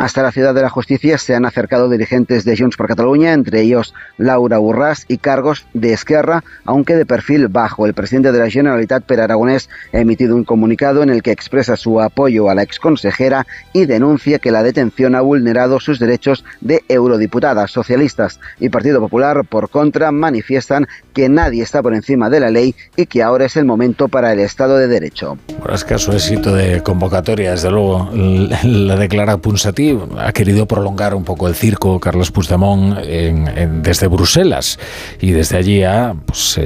Hasta 0.00 0.22
la 0.22 0.32
ciudad 0.32 0.54
de 0.54 0.62
la 0.62 0.70
justicia 0.70 1.18
se 1.18 1.34
han 1.34 1.44
acercado 1.44 1.90
dirigentes 1.90 2.46
de 2.46 2.56
Junts 2.56 2.78
por 2.78 2.88
Cataluña, 2.88 3.34
entre 3.34 3.60
ellos 3.60 3.92
Laura 4.16 4.56
Burrás 4.56 5.04
y 5.08 5.18
cargos 5.18 5.66
de 5.74 5.92
Esquerra, 5.92 6.42
aunque 6.64 6.96
de 6.96 7.04
perfil 7.04 7.48
bajo. 7.48 7.84
El 7.84 7.92
presidente 7.92 8.32
de 8.32 8.38
la 8.38 8.48
Generalitat, 8.48 9.04
Per 9.04 9.20
Aragonés, 9.20 9.68
ha 9.92 9.98
emitido 9.98 10.36
un 10.36 10.44
comunicado 10.44 11.02
en 11.02 11.10
el 11.10 11.22
que 11.22 11.32
expresa 11.32 11.76
su 11.76 12.00
apoyo 12.00 12.48
a 12.48 12.54
la 12.54 12.62
exconsejera 12.62 13.46
y 13.74 13.84
denuncia 13.84 14.38
que 14.38 14.50
la 14.50 14.62
detención 14.62 15.14
ha 15.14 15.20
vulnerado 15.20 15.80
sus 15.80 15.98
derechos 15.98 16.46
de 16.62 16.82
eurodiputadas. 16.88 17.70
Socialistas 17.70 18.40
y 18.58 18.70
Partido 18.70 19.00
Popular, 19.00 19.44
por 19.46 19.68
contra, 19.68 20.12
manifiestan 20.12 20.88
que 21.12 21.28
nadie 21.28 21.62
está 21.62 21.82
por 21.82 21.92
encima 21.92 22.30
de 22.30 22.40
la 22.40 22.48
ley 22.48 22.74
y 22.96 23.04
que 23.04 23.22
ahora 23.22 23.44
es 23.44 23.56
el 23.58 23.66
momento 23.66 24.08
para 24.08 24.32
el 24.32 24.40
Estado 24.40 24.78
de 24.78 24.88
Derecho. 24.88 25.36
Por 25.60 25.74
escaso 25.74 26.14
éxito 26.14 26.54
de 26.54 26.82
convocatoria, 26.82 27.50
desde 27.50 27.70
luego, 27.70 28.08
la 28.64 28.96
declara 28.96 29.36
Punsatí 29.36 29.89
ha 30.18 30.32
querido 30.32 30.66
prolongar 30.66 31.14
un 31.14 31.24
poco 31.24 31.48
el 31.48 31.54
circo 31.54 31.98
Carlos 32.00 32.30
Puigdemont 32.30 32.98
desde 32.98 34.06
Bruselas 34.06 34.78
y 35.20 35.30
desde 35.32 35.56
allí 35.56 35.82
ha 35.82 36.14
pues, 36.26 36.60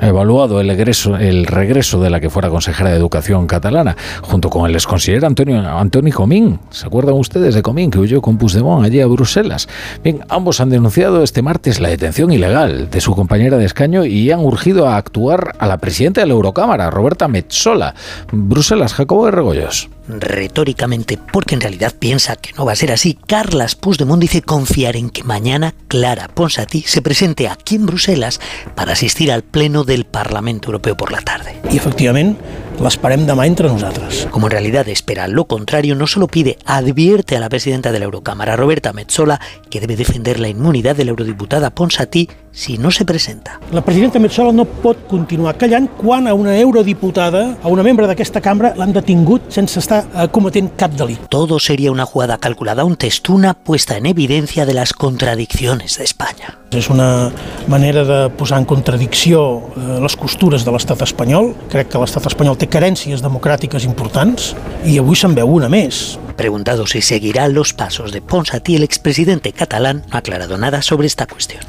evaluado 0.00 0.60
el 0.60 1.46
regreso, 1.46 2.00
de 2.00 2.10
la 2.10 2.20
que 2.20 2.30
fuera 2.30 2.48
consejera 2.50 2.90
de 2.90 2.96
Educación 2.96 3.46
catalana, 3.46 3.96
junto 4.22 4.50
con 4.50 4.68
el 4.68 4.74
exconsejero 4.74 5.26
Antonio, 5.26 5.60
Antonio 5.60 6.14
Comín. 6.14 6.60
¿Se 6.70 6.86
acuerdan 6.86 7.14
ustedes 7.14 7.54
de 7.54 7.62
Comín 7.62 7.90
que 7.90 7.98
huyó 7.98 8.20
con 8.20 8.38
Puigdemont 8.38 8.84
allí 8.84 9.00
a 9.00 9.06
Bruselas? 9.06 9.68
Bien, 10.02 10.20
ambos 10.28 10.60
han 10.60 10.70
denunciado 10.70 11.22
este 11.22 11.42
martes 11.42 11.80
la 11.80 11.88
detención 11.88 12.32
ilegal 12.32 12.90
de 12.90 13.00
su 13.00 13.14
compañera 13.14 13.56
de 13.56 13.64
escaño 13.64 14.04
y 14.04 14.30
han 14.30 14.40
urgido 14.40 14.88
a 14.88 14.96
actuar 14.96 15.54
a 15.58 15.66
la 15.66 15.78
presidenta 15.78 16.20
de 16.20 16.26
la 16.26 16.34
Eurocámara, 16.34 16.90
Roberta 16.90 17.28
Metsola. 17.28 17.94
Bruselas, 18.32 18.94
Jacobo 18.94 19.26
de 19.26 19.32
Regoyos 19.32 19.88
retóricamente, 20.08 21.18
porque 21.32 21.54
en 21.54 21.60
realidad 21.60 21.94
piensa 21.98 22.36
que 22.36 22.52
no 22.54 22.64
va 22.64 22.72
a 22.72 22.76
ser 22.76 22.92
así, 22.92 23.18
Carlas 23.26 23.74
Puigdemont 23.74 24.20
dice 24.20 24.42
confiar 24.42 24.96
en 24.96 25.10
que 25.10 25.24
mañana 25.24 25.74
Clara 25.88 26.28
Ponsatí 26.28 26.82
se 26.82 27.02
presente 27.02 27.48
aquí 27.48 27.76
en 27.76 27.86
Bruselas 27.86 28.40
para 28.74 28.92
asistir 28.92 29.30
al 29.32 29.42
pleno 29.42 29.84
del 29.84 30.04
Parlamento 30.04 30.68
Europeo 30.68 30.96
por 30.96 31.12
la 31.12 31.20
tarde. 31.20 31.60
Y 31.70 31.76
efectivamente 31.76 32.40
l'esperem 32.80 33.26
demà 33.28 33.46
entre 33.46 33.68
nosaltres. 33.68 34.26
Como 34.30 34.46
en 34.46 34.52
realidad 34.52 34.88
espera 34.88 35.28
lo 35.28 35.44
contrario, 35.44 35.94
no 35.94 36.06
solo 36.06 36.26
pide, 36.26 36.58
advierte 36.64 37.36
a 37.36 37.40
la 37.40 37.48
presidenta 37.48 37.92
de 37.92 37.98
la 37.98 38.06
Eurocámara, 38.06 38.56
Roberta 38.56 38.92
Metsola, 38.92 39.40
que 39.68 39.80
debe 39.80 39.96
defender 39.96 40.40
la 40.40 40.48
inmunidad 40.48 40.96
de 40.96 41.04
la 41.04 41.10
eurodiputada 41.10 41.70
Ponsatí 41.70 42.28
si 42.52 42.78
no 42.78 42.90
se 42.90 43.04
presenta. 43.04 43.60
La 43.72 43.82
presidenta 43.84 44.18
Metsola 44.18 44.52
no 44.52 44.64
pot 44.64 45.06
continuar 45.08 45.56
callant 45.58 45.86
quan 45.98 46.26
a 46.26 46.34
una 46.34 46.56
eurodiputada, 46.58 47.56
a 47.62 47.68
una 47.68 47.84
membre 47.86 48.08
d'aquesta 48.10 48.40
cambra, 48.42 48.72
l'han 48.76 48.94
detingut 48.96 49.50
sense 49.54 49.78
estar 49.78 50.02
eh, 50.10 50.26
cometent 50.32 50.72
cap 50.76 50.96
delit. 50.98 51.28
Todo 51.30 51.60
sería 51.60 51.92
una 51.92 52.06
jugada 52.06 52.38
calculada, 52.38 52.84
un 52.84 52.96
test, 52.96 53.28
una 53.30 53.54
puesta 53.54 53.96
en 53.96 54.06
evidencia 54.06 54.66
de 54.66 54.74
las 54.74 54.92
contradicciones 54.92 55.98
de 55.98 56.04
España. 56.04 56.56
És 56.70 56.86
una 56.86 57.32
manera 57.66 58.04
de 58.06 58.18
posar 58.30 58.60
en 58.60 58.64
contradicció 58.64 59.40
eh, 59.74 59.98
les 60.02 60.14
costures 60.16 60.64
de 60.64 60.70
l'estat 60.74 61.02
espanyol. 61.02 61.52
Crec 61.70 61.90
que 61.90 62.02
l'estat 62.02 62.28
espanyol 62.30 62.58
té 62.58 62.69
carències 62.70 63.22
democràtiques 63.24 63.84
importants 63.88 64.52
i 64.86 64.96
avui 65.02 65.18
se'n 65.18 65.34
veu 65.36 65.56
una 65.58 65.68
més. 65.72 66.18
Preguntado 66.40 66.86
si 66.86 67.02
seguirá 67.02 67.48
los 67.48 67.74
pasos 67.74 68.12
de 68.12 68.22
Ponsatí, 68.22 68.76
el 68.76 68.82
expresidente 68.82 69.52
catalán 69.52 70.04
no 70.08 70.14
ha 70.14 70.20
aclarado 70.20 70.56
nada 70.56 70.80
sobre 70.80 71.06
esta 71.06 71.26
cuestión. 71.26 71.62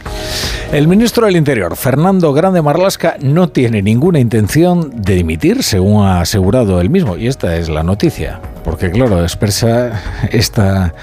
El 0.72 0.88
ministro 0.88 1.26
del 1.26 1.36
Interior, 1.36 1.76
Fernando 1.76 2.32
Grande 2.32 2.62
Marlasca, 2.62 3.18
no 3.20 3.50
tiene 3.50 3.82
ninguna 3.82 4.22
intención 4.22 4.90
de 4.96 5.16
dimitir, 5.16 5.64
según 5.64 6.06
ha 6.06 6.22
asegurado 6.22 6.80
él 6.80 6.90
mismo, 6.90 7.18
y 7.18 7.28
esta 7.28 7.58
es 7.58 7.68
la 7.68 7.84
noticia. 7.84 8.40
Porque 8.64 8.92
claro, 8.92 9.22
expresa 9.22 10.02
esta 10.32 10.94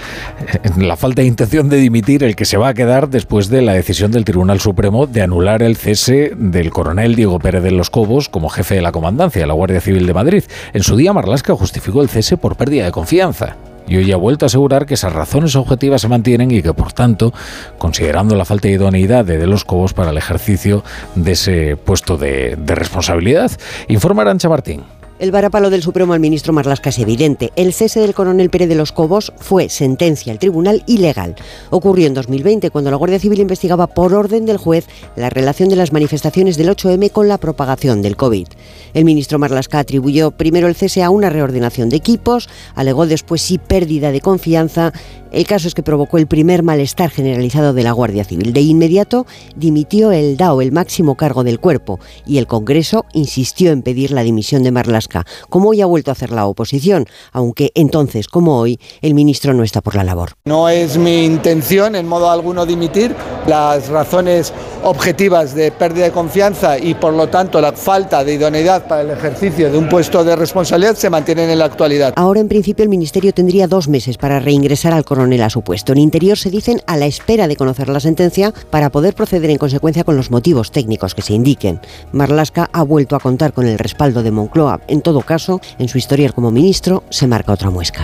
la 0.78 0.96
falta 0.96 1.20
de 1.20 1.28
intención 1.28 1.68
de 1.68 1.76
dimitir 1.76 2.24
el 2.24 2.36
que 2.36 2.46
se 2.46 2.56
va 2.56 2.68
a 2.68 2.74
quedar 2.74 3.10
después 3.10 3.48
de 3.48 3.60
la 3.60 3.74
decisión 3.74 4.12
del 4.12 4.24
Tribunal 4.24 4.60
Supremo 4.60 5.06
de 5.06 5.22
anular 5.22 5.62
el 5.62 5.76
cese 5.76 6.32
del 6.36 6.70
coronel 6.70 7.16
Diego 7.16 7.38
Pérez 7.38 7.62
de 7.62 7.72
los 7.72 7.90
Cobos 7.90 8.28
como 8.28 8.48
jefe 8.48 8.76
de 8.76 8.82
la 8.82 8.92
comandancia 8.92 9.42
de 9.42 9.46
la 9.48 9.54
Guardia 9.54 9.80
Civil 9.80 10.06
de 10.06 10.14
Madrid. 10.14 10.44
En 10.72 10.82
su 10.82 10.96
día 10.96 11.12
Marlasca 11.12 11.54
justificó 11.54 12.00
el 12.00 12.08
cese 12.08 12.36
por 12.36 12.56
pérdida 12.56 12.84
de 12.84 12.92
confianza 12.92 13.57
y 13.88 13.96
hoy 13.96 14.12
ha 14.12 14.16
vuelto 14.16 14.44
a 14.44 14.48
asegurar 14.48 14.86
que 14.86 14.94
esas 14.94 15.12
razones 15.12 15.56
objetivas 15.56 16.02
se 16.02 16.08
mantienen 16.08 16.50
y 16.50 16.62
que, 16.62 16.74
por 16.74 16.92
tanto, 16.92 17.32
considerando 17.78 18.36
la 18.36 18.44
falta 18.44 18.68
de 18.68 18.74
idoneidad 18.74 19.24
de, 19.24 19.46
los 19.46 19.64
Cobos 19.64 19.94
para 19.94 20.10
el 20.10 20.18
ejercicio 20.18 20.84
de 21.14 21.32
ese 21.32 21.76
puesto 21.76 22.16
de, 22.16 22.56
de 22.56 22.74
responsabilidad, 22.74 23.50
informa 23.88 24.22
Arancha 24.22 24.48
Martín. 24.48 24.97
El 25.18 25.32
varapalo 25.32 25.68
del 25.68 25.82
Supremo 25.82 26.12
al 26.12 26.20
ministro 26.20 26.52
Marlasca 26.52 26.90
es 26.90 26.98
evidente. 27.00 27.50
El 27.56 27.72
cese 27.72 27.98
del 27.98 28.14
coronel 28.14 28.50
Pérez 28.50 28.68
de 28.68 28.76
los 28.76 28.92
Cobos 28.92 29.32
fue 29.36 29.68
sentencia 29.68 30.32
al 30.32 30.38
tribunal 30.38 30.84
ilegal. 30.86 31.34
Ocurrió 31.70 32.06
en 32.06 32.14
2020 32.14 32.70
cuando 32.70 32.92
la 32.92 32.96
Guardia 32.96 33.18
Civil 33.18 33.40
investigaba 33.40 33.88
por 33.88 34.14
orden 34.14 34.46
del 34.46 34.58
juez 34.58 34.86
la 35.16 35.28
relación 35.28 35.70
de 35.70 35.76
las 35.76 35.92
manifestaciones 35.92 36.56
del 36.56 36.68
8M 36.68 37.10
con 37.10 37.26
la 37.26 37.38
propagación 37.38 38.00
del 38.00 38.14
COVID. 38.14 38.46
El 38.94 39.04
ministro 39.04 39.40
Marlasca 39.40 39.80
atribuyó 39.80 40.30
primero 40.30 40.68
el 40.68 40.76
cese 40.76 41.02
a 41.02 41.10
una 41.10 41.30
reordenación 41.30 41.88
de 41.88 41.96
equipos, 41.96 42.48
alegó 42.76 43.08
después 43.08 43.42
sí 43.42 43.58
pérdida 43.58 44.12
de 44.12 44.20
confianza 44.20 44.92
el 45.30 45.46
caso 45.46 45.68
es 45.68 45.74
que 45.74 45.82
provocó 45.82 46.16
el 46.16 46.26
primer 46.26 46.62
malestar 46.62 47.10
generalizado 47.10 47.74
de 47.74 47.82
la 47.82 47.92
Guardia 47.92 48.24
Civil. 48.24 48.52
De 48.52 48.62
inmediato 48.62 49.26
dimitió 49.56 50.10
el 50.10 50.38
DAO, 50.38 50.62
el 50.62 50.72
máximo 50.72 51.16
cargo 51.16 51.44
del 51.44 51.60
cuerpo, 51.60 52.00
y 52.26 52.38
el 52.38 52.46
Congreso 52.46 53.04
insistió 53.12 53.72
en 53.72 53.82
pedir 53.82 54.10
la 54.10 54.22
dimisión 54.22 54.62
de 54.62 54.70
Marlasca, 54.70 55.07
como 55.48 55.70
hoy 55.70 55.80
ha 55.80 55.86
vuelto 55.86 56.10
a 56.10 56.12
hacer 56.12 56.30
la 56.30 56.46
oposición, 56.46 57.06
aunque 57.32 57.72
entonces, 57.74 58.28
como 58.28 58.58
hoy, 58.58 58.78
el 59.02 59.14
ministro 59.14 59.54
no 59.54 59.62
está 59.62 59.80
por 59.80 59.94
la 59.94 60.04
labor. 60.04 60.32
No 60.44 60.68
es 60.68 60.98
mi 60.98 61.24
intención 61.24 61.96
en 61.96 62.06
modo 62.06 62.30
alguno 62.30 62.66
dimitir. 62.66 63.14
Las 63.46 63.88
razones 63.88 64.52
objetivas 64.84 65.54
de 65.54 65.72
pérdida 65.72 66.04
de 66.04 66.12
confianza 66.12 66.78
y 66.78 66.94
por 66.94 67.12
lo 67.12 67.28
tanto 67.28 67.60
la 67.60 67.72
falta 67.72 68.24
de 68.24 68.34
idoneidad 68.34 68.86
para 68.86 69.02
el 69.02 69.10
ejercicio 69.10 69.70
de 69.70 69.78
un 69.78 69.88
puesto 69.88 70.24
de 70.24 70.36
responsabilidad 70.36 70.94
se 70.96 71.10
mantienen 71.10 71.50
en 71.50 71.58
la 71.58 71.64
actualidad. 71.64 72.12
Ahora 72.16 72.40
en 72.40 72.48
principio 72.48 72.82
el 72.82 72.88
Ministerio 72.88 73.32
tendría 73.32 73.66
dos 73.66 73.88
meses 73.88 74.18
para 74.18 74.40
reingresar 74.40 74.92
al 74.92 75.04
coronel 75.04 75.42
a 75.42 75.50
su 75.50 75.62
puesto. 75.62 75.92
En 75.92 75.98
Interior 75.98 76.38
se 76.38 76.50
dicen 76.50 76.80
a 76.86 76.96
la 76.96 77.06
espera 77.06 77.48
de 77.48 77.56
conocer 77.56 77.88
la 77.88 78.00
sentencia 78.00 78.52
para 78.70 78.90
poder 78.90 79.14
proceder 79.14 79.50
en 79.50 79.58
consecuencia 79.58 80.04
con 80.04 80.16
los 80.16 80.30
motivos 80.30 80.70
técnicos 80.70 81.14
que 81.14 81.22
se 81.22 81.34
indiquen. 81.34 81.80
Marlasca 82.12 82.70
ha 82.72 82.82
vuelto 82.82 83.16
a 83.16 83.20
contar 83.20 83.52
con 83.52 83.66
el 83.66 83.78
respaldo 83.78 84.22
de 84.22 84.30
Moncloa. 84.30 84.80
En 84.88 84.97
todo 85.02 85.22
caso, 85.22 85.60
en 85.78 85.88
su 85.88 85.98
historial 85.98 86.34
como 86.34 86.50
ministro 86.50 87.04
se 87.10 87.26
marca 87.26 87.52
otra 87.52 87.70
muesca. 87.70 88.02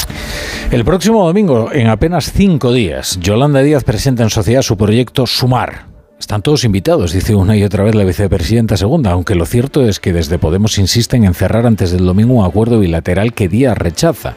El 0.70 0.84
próximo 0.84 1.26
domingo, 1.26 1.70
en 1.72 1.88
apenas 1.88 2.32
cinco 2.32 2.72
días, 2.72 3.18
Yolanda 3.20 3.60
Díaz 3.60 3.84
presenta 3.84 4.22
en 4.22 4.30
sociedad 4.30 4.62
su 4.62 4.76
proyecto 4.76 5.26
Sumar 5.26 5.93
Están 6.18 6.42
todos 6.42 6.62
invitados, 6.62 7.12
dice 7.12 7.34
una 7.34 7.56
y 7.56 7.64
otra 7.64 7.82
vez 7.82 7.96
la 7.96 8.04
vicepresidenta 8.04 8.76
segunda, 8.76 9.10
aunque 9.10 9.34
lo 9.34 9.46
cierto 9.46 9.86
es 9.86 9.98
que 9.98 10.12
desde 10.12 10.38
Podemos 10.38 10.78
insisten 10.78 11.24
en 11.24 11.34
cerrar 11.34 11.66
antes 11.66 11.90
del 11.90 12.06
domingo 12.06 12.34
un 12.34 12.44
acuerdo 12.44 12.78
bilateral 12.78 13.34
que 13.34 13.48
Díaz 13.48 13.76
rechaza. 13.76 14.34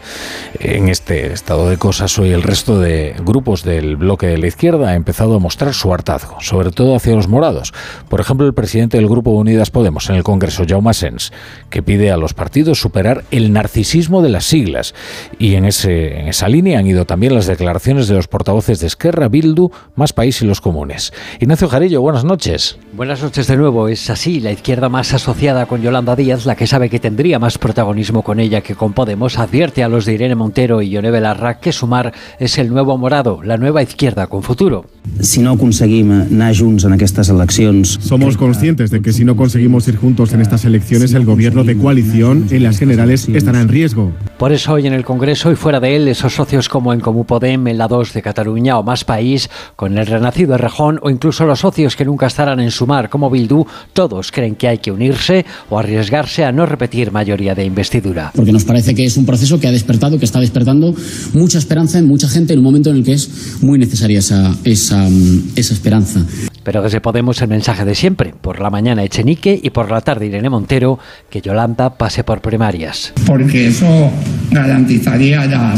En 0.60 0.90
este 0.90 1.32
estado 1.32 1.70
de 1.70 1.78
cosas, 1.78 2.18
hoy 2.18 2.32
el 2.32 2.42
resto 2.42 2.80
de 2.80 3.16
grupos 3.24 3.64
del 3.64 3.96
bloque 3.96 4.26
de 4.26 4.40
la 4.40 4.48
izquierda 4.48 4.90
ha 4.90 4.96
empezado 4.96 5.36
a 5.36 5.40
mostrar 5.40 5.76
su 5.76 5.94
hartazgo, 5.94 6.42
sobre 6.42 6.72
todo 6.72 6.96
hacia 6.96 7.16
los 7.16 7.28
morados. 7.28 7.74
Por 8.10 8.22
ejemplo, 8.22 8.48
el 8.48 8.56
presidente 8.56 8.98
del 8.98 9.08
Grupo 9.08 9.30
Unidas 9.32 9.70
Podemos 9.70 10.10
en 10.10 10.16
el 10.16 10.24
Congreso, 10.24 10.64
Jaume 10.68 10.96
Sens, 10.96 11.32
que 11.70 11.84
pide 11.84 12.12
a 12.12 12.18
los 12.18 12.34
partidos 12.34 12.82
superar 12.82 13.24
el 13.30 13.54
narcisismo 13.54 14.24
de 14.24 14.30
las 14.30 14.46
siglas. 14.46 14.96
Y 15.38 15.54
en, 15.54 15.66
ese, 15.66 16.20
en 16.20 16.28
esa 16.28 16.50
línea 16.50 16.80
han 16.80 16.88
ido 16.88 17.06
también 17.06 17.36
las 17.36 17.46
declaraciones 17.46 18.08
de 18.08 18.16
los 18.16 18.28
portavoces 18.28 18.80
de 18.80 18.88
Esquerra, 18.88 19.28
Bildu, 19.30 19.70
Más 19.96 20.12
País 20.12 20.42
y 20.42 20.46
los 20.46 20.60
Comunes. 20.60 21.14
Ignacio 21.40 21.67
buenas 22.00 22.24
noches. 22.24 22.78
Buenas 22.94 23.22
noches 23.22 23.48
de 23.48 23.58
nuevo. 23.58 23.88
Es 23.88 24.10
así, 24.10 24.40
la 24.40 24.52
izquierda 24.52 24.90
más 24.90 25.14
asociada 25.14 25.66
con 25.66 25.82
Yolanda 25.82 26.16
Díaz, 26.16 26.46
la 26.46 26.56
que 26.56 26.66
sabe 26.66 26.90
que 26.90 27.00
tendría 27.00 27.40
más 27.40 27.58
protagonismo 27.58 28.24
con 28.24 28.40
ella 28.40 28.62
que 28.62 28.76
con 28.76 28.94
Podemos, 28.94 29.38
advierte 29.38 29.84
a 29.84 29.90
los 29.90 30.06
de 30.06 30.14
Irene 30.14 30.36
Montero 30.36 30.82
y 30.82 30.90
Yone 30.90 31.12
Belarra 31.12 31.60
que 31.60 31.72
sumar 31.72 32.14
es 32.40 32.58
el 32.58 32.70
nuevo 32.70 32.98
morado, 32.98 33.42
la 33.44 33.58
nueva 33.58 33.84
izquierda 33.84 34.28
con 34.28 34.44
futuro. 34.44 34.86
Si 35.20 35.42
no 35.42 35.58
conseguimos 35.58 36.32
anar 36.32 36.58
junts 36.58 36.84
en 36.86 37.00
estas 37.00 37.30
elecciones... 37.30 37.98
Somos 38.02 38.38
conscientes 38.38 38.90
de 38.90 39.02
que 39.02 39.14
si 39.14 39.24
no 39.24 39.36
conseguimos 39.36 39.88
ir 39.88 39.98
juntos 39.98 40.34
en 40.34 40.42
estas 40.42 40.66
elecciones, 40.66 41.14
el 41.14 41.26
gobierno 41.26 41.64
de 41.64 41.78
coalición 41.78 42.48
en 42.50 42.64
las 42.64 42.80
generales 42.80 43.28
estará 43.30 43.62
en 43.62 43.70
riesgo. 43.70 44.12
Por 44.38 44.52
eso 44.52 44.74
hoy 44.74 44.88
en 44.88 44.94
el 44.94 45.06
Congreso 45.06 45.52
y 45.52 45.56
fuera 45.56 45.80
de 45.80 45.96
él, 45.96 46.08
esos 46.08 46.34
socios 46.34 46.70
como 46.70 46.94
en 46.94 47.00
Comú 47.00 47.26
Podem, 47.26 47.68
en 47.68 47.78
la 47.78 47.88
2 47.88 48.14
de 48.14 48.22
Cataluña 48.22 48.78
o 48.78 48.84
Más 48.84 49.04
País, 49.04 49.50
con 49.76 49.98
el 49.98 50.08
renacido 50.08 50.56
Errejón 50.56 51.00
o 51.02 51.10
incluso 51.10 51.46
los 51.46 51.57
socios 51.60 51.96
que 51.96 52.06
nunca 52.06 52.28
estarán 52.28 52.60
en 52.60 52.72
sumar 52.72 53.10
como 53.10 53.30
Bildu, 53.30 53.66
todos 53.94 54.32
creen 54.32 54.56
que 54.56 54.68
hay 54.68 54.78
que 54.78 54.92
unirse 54.92 55.46
o 55.70 55.80
arriesgarse 55.80 56.46
a 56.46 56.52
no 56.52 56.66
repetir 56.66 57.12
mayoría 57.12 57.56
de 57.56 57.66
investidura. 57.66 58.32
Porque 58.36 58.52
nos 58.52 58.64
parece 58.64 58.94
que 58.94 59.06
es 59.06 59.18
un 59.18 59.26
proceso 59.26 59.60
que 59.60 59.68
ha 59.68 59.72
despertado, 59.72 60.20
que 60.20 60.26
está 60.26 60.40
despertando 60.40 60.94
mucha 61.34 61.58
esperanza 61.58 62.00
en 62.00 62.08
mucha 62.08 62.28
gente 62.28 62.54
en 62.54 62.60
un 62.60 62.66
momento 62.66 62.90
en 62.90 62.98
el 62.98 63.04
que 63.04 63.14
es 63.14 63.62
muy 63.62 63.80
necesaria 63.80 64.20
esa, 64.20 64.56
esa, 64.64 65.08
esa 65.56 65.74
esperanza. 65.74 66.26
Pero 66.64 66.82
desde 66.82 67.02
Podemos 67.08 67.42
el 67.42 67.48
mensaje 67.48 67.86
de 67.86 67.96
siempre, 67.96 68.34
por 68.42 68.60
la 68.60 68.70
mañana 68.70 69.02
Echenique 69.02 69.58
y 69.64 69.70
por 69.70 69.90
la 69.90 70.02
tarde 70.02 70.26
Irene 70.26 70.50
Montero, 70.50 71.00
que 71.30 71.40
Yolanda 71.40 71.98
pase 71.98 72.26
por 72.26 72.42
primarias. 72.42 73.14
Porque 73.26 73.68
eso 73.68 74.12
garantizaría 74.52 75.46
la, 75.46 75.74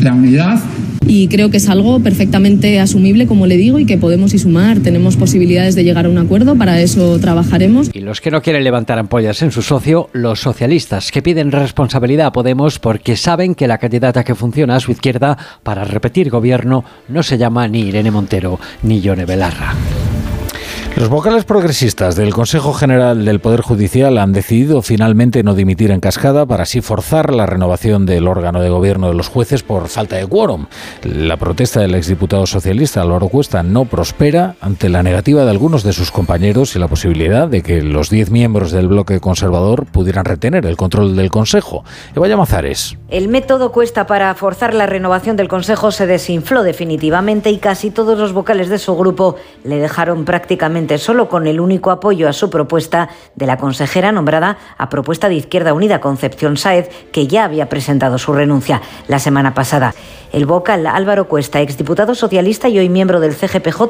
la 0.00 0.14
unidad 0.14 0.58
y 1.06 1.28
creo 1.28 1.50
que 1.50 1.56
es 1.58 1.68
algo 1.68 2.00
perfectamente 2.00 2.80
asumible, 2.80 3.26
como 3.26 3.46
le 3.46 3.56
digo, 3.56 3.78
y 3.78 3.86
que 3.86 3.98
podemos 3.98 4.34
y 4.34 4.38
sumar. 4.38 4.80
Tenemos 4.80 5.16
posibilidades 5.16 5.74
de 5.74 5.84
llegar 5.84 6.06
a 6.06 6.08
un 6.08 6.18
acuerdo, 6.18 6.56
para 6.56 6.80
eso 6.80 7.18
trabajaremos. 7.18 7.90
Y 7.92 8.00
los 8.00 8.20
que 8.20 8.30
no 8.30 8.42
quieren 8.42 8.64
levantar 8.64 8.98
ampollas 8.98 9.42
en 9.42 9.50
su 9.50 9.62
socio, 9.62 10.08
los 10.12 10.40
socialistas, 10.40 11.10
que 11.10 11.22
piden 11.22 11.52
responsabilidad 11.52 12.26
a 12.26 12.32
Podemos 12.32 12.78
porque 12.78 13.16
saben 13.16 13.54
que 13.54 13.68
la 13.68 13.78
candidata 13.78 14.24
que 14.24 14.34
funciona 14.34 14.76
a 14.76 14.80
su 14.80 14.92
izquierda 14.92 15.36
para 15.62 15.84
repetir 15.84 16.30
gobierno 16.30 16.84
no 17.08 17.22
se 17.22 17.38
llama 17.38 17.68
ni 17.68 17.80
Irene 17.80 18.10
Montero 18.10 18.58
ni 18.82 19.00
Yone 19.00 19.24
Belarra. 19.24 19.74
Los 20.94 21.08
vocales 21.08 21.44
progresistas 21.44 22.16
del 22.16 22.34
Consejo 22.34 22.74
General 22.74 23.24
del 23.24 23.40
Poder 23.40 23.62
Judicial 23.62 24.18
han 24.18 24.34
decidido 24.34 24.82
finalmente 24.82 25.42
no 25.42 25.54
dimitir 25.54 25.90
en 25.90 26.00
cascada 26.00 26.44
para 26.44 26.64
así 26.64 26.82
forzar 26.82 27.32
la 27.32 27.46
renovación 27.46 28.04
del 28.04 28.28
órgano 28.28 28.60
de 28.60 28.68
gobierno 28.68 29.08
de 29.08 29.14
los 29.14 29.28
jueces 29.28 29.62
por 29.62 29.88
falta 29.88 30.16
de 30.16 30.26
quórum. 30.26 30.66
La 31.02 31.38
protesta 31.38 31.80
del 31.80 31.94
exdiputado 31.94 32.46
socialista 32.46 33.00
Álvaro 33.00 33.28
Cuesta 33.28 33.62
no 33.62 33.86
prospera 33.86 34.54
ante 34.60 34.90
la 34.90 35.02
negativa 35.02 35.44
de 35.44 35.50
algunos 35.50 35.82
de 35.82 35.94
sus 35.94 36.10
compañeros 36.10 36.76
y 36.76 36.78
la 36.78 36.88
posibilidad 36.88 37.48
de 37.48 37.62
que 37.62 37.80
los 37.80 38.10
diez 38.10 38.30
miembros 38.30 38.70
del 38.70 38.88
bloque 38.88 39.18
conservador 39.18 39.86
pudieran 39.86 40.26
retener 40.26 40.66
el 40.66 40.76
control 40.76 41.16
del 41.16 41.30
Consejo. 41.30 41.84
Eva 42.14 42.28
Llamazares. 42.28 42.98
El 43.08 43.28
método 43.28 43.72
Cuesta 43.72 44.06
para 44.06 44.34
forzar 44.34 44.74
la 44.74 44.86
renovación 44.86 45.38
del 45.38 45.48
Consejo 45.48 45.90
se 45.90 46.06
desinfló 46.06 46.62
definitivamente 46.62 47.50
y 47.50 47.56
casi 47.56 47.90
todos 47.90 48.18
los 48.18 48.34
vocales 48.34 48.68
de 48.68 48.78
su 48.78 48.94
grupo 48.94 49.36
le 49.64 49.78
dejaron 49.78 50.26
prácticamente 50.26 50.81
solo 50.98 51.28
con 51.28 51.46
el 51.46 51.60
único 51.60 51.90
apoyo 51.90 52.28
a 52.28 52.32
su 52.32 52.50
propuesta 52.50 53.08
de 53.34 53.46
la 53.46 53.56
consejera 53.56 54.12
nombrada 54.12 54.58
a 54.78 54.88
propuesta 54.88 55.28
de 55.28 55.36
Izquierda 55.36 55.72
Unida, 55.74 56.00
Concepción 56.00 56.56
Saez, 56.56 56.88
que 57.12 57.26
ya 57.26 57.44
había 57.44 57.68
presentado 57.68 58.18
su 58.18 58.32
renuncia 58.32 58.82
la 59.08 59.18
semana 59.18 59.54
pasada. 59.54 59.94
El 60.32 60.46
vocal 60.46 60.86
Álvaro 60.86 61.28
Cuesta, 61.28 61.60
exdiputado 61.60 62.14
socialista 62.14 62.68
y 62.68 62.78
hoy 62.78 62.88
miembro 62.88 63.20
del 63.20 63.34
CGPJ, 63.34 63.82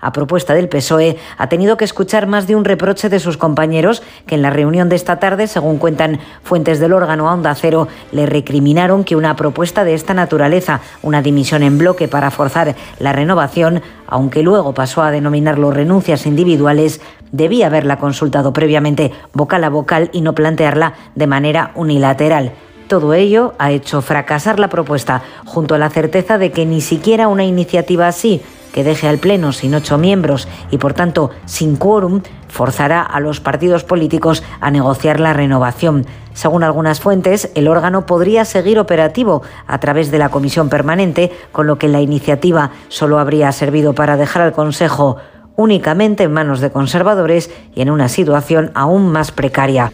a 0.00 0.12
propuesta 0.12 0.54
del 0.54 0.68
PSOE, 0.68 1.18
ha 1.36 1.48
tenido 1.50 1.76
que 1.76 1.84
escuchar 1.84 2.26
más 2.26 2.46
de 2.46 2.56
un 2.56 2.64
reproche 2.64 3.10
de 3.10 3.20
sus 3.20 3.36
compañeros 3.36 4.02
que 4.26 4.36
en 4.36 4.42
la 4.42 4.48
reunión 4.48 4.88
de 4.88 4.96
esta 4.96 5.18
tarde, 5.18 5.46
según 5.46 5.76
cuentan 5.76 6.18
fuentes 6.42 6.80
del 6.80 6.94
órgano 6.94 7.28
a 7.28 7.34
Onda 7.34 7.54
Cero, 7.54 7.86
le 8.12 8.24
recriminaron 8.24 9.04
que 9.04 9.14
una 9.14 9.36
propuesta 9.36 9.84
de 9.84 9.92
esta 9.92 10.14
naturaleza, 10.14 10.80
una 11.02 11.20
dimisión 11.20 11.62
en 11.62 11.76
bloque 11.76 12.08
para 12.08 12.30
forzar 12.30 12.74
la 12.98 13.12
renovación, 13.12 13.82
aunque 14.06 14.42
luego 14.42 14.72
pasó 14.72 15.02
a 15.02 15.10
denominarlo 15.10 15.70
renuncias 15.70 16.24
individuales, 16.40 17.00
debía 17.32 17.66
haberla 17.66 17.98
consultado 17.98 18.52
previamente 18.52 19.12
vocal 19.34 19.62
a 19.64 19.68
vocal 19.68 20.08
y 20.12 20.22
no 20.22 20.34
plantearla 20.34 20.94
de 21.14 21.26
manera 21.26 21.72
unilateral. 21.74 22.52
Todo 22.88 23.14
ello 23.14 23.54
ha 23.58 23.70
hecho 23.70 24.00
fracasar 24.00 24.58
la 24.58 24.68
propuesta, 24.68 25.22
junto 25.44 25.74
a 25.74 25.78
la 25.78 25.90
certeza 25.90 26.38
de 26.38 26.50
que 26.50 26.66
ni 26.66 26.80
siquiera 26.80 27.28
una 27.28 27.44
iniciativa 27.44 28.08
así, 28.08 28.40
que 28.72 28.82
deje 28.84 29.06
al 29.06 29.18
Pleno 29.18 29.52
sin 29.52 29.74
ocho 29.74 29.98
miembros 29.98 30.48
y 30.70 30.78
por 30.78 30.94
tanto 30.94 31.30
sin 31.44 31.76
quórum, 31.76 32.22
forzará 32.48 33.02
a 33.02 33.20
los 33.20 33.40
partidos 33.40 33.84
políticos 33.84 34.42
a 34.60 34.70
negociar 34.70 35.20
la 35.20 35.32
renovación. 35.32 36.06
Según 36.32 36.64
algunas 36.64 37.00
fuentes, 37.00 37.50
el 37.54 37.68
órgano 37.68 38.06
podría 38.06 38.44
seguir 38.44 38.78
operativo 38.78 39.42
a 39.66 39.78
través 39.78 40.10
de 40.10 40.18
la 40.18 40.30
comisión 40.30 40.68
permanente, 40.68 41.30
con 41.52 41.66
lo 41.66 41.78
que 41.78 41.88
la 41.88 42.00
iniciativa 42.00 42.70
solo 42.88 43.18
habría 43.18 43.52
servido 43.52 43.94
para 43.94 44.16
dejar 44.16 44.42
al 44.42 44.52
Consejo 44.52 45.18
únicamente 45.60 46.24
en 46.24 46.32
manos 46.32 46.60
de 46.60 46.70
conservadores 46.70 47.50
y 47.74 47.82
en 47.82 47.90
una 47.90 48.08
situación 48.08 48.70
aún 48.74 49.12
más 49.12 49.30
precaria. 49.30 49.92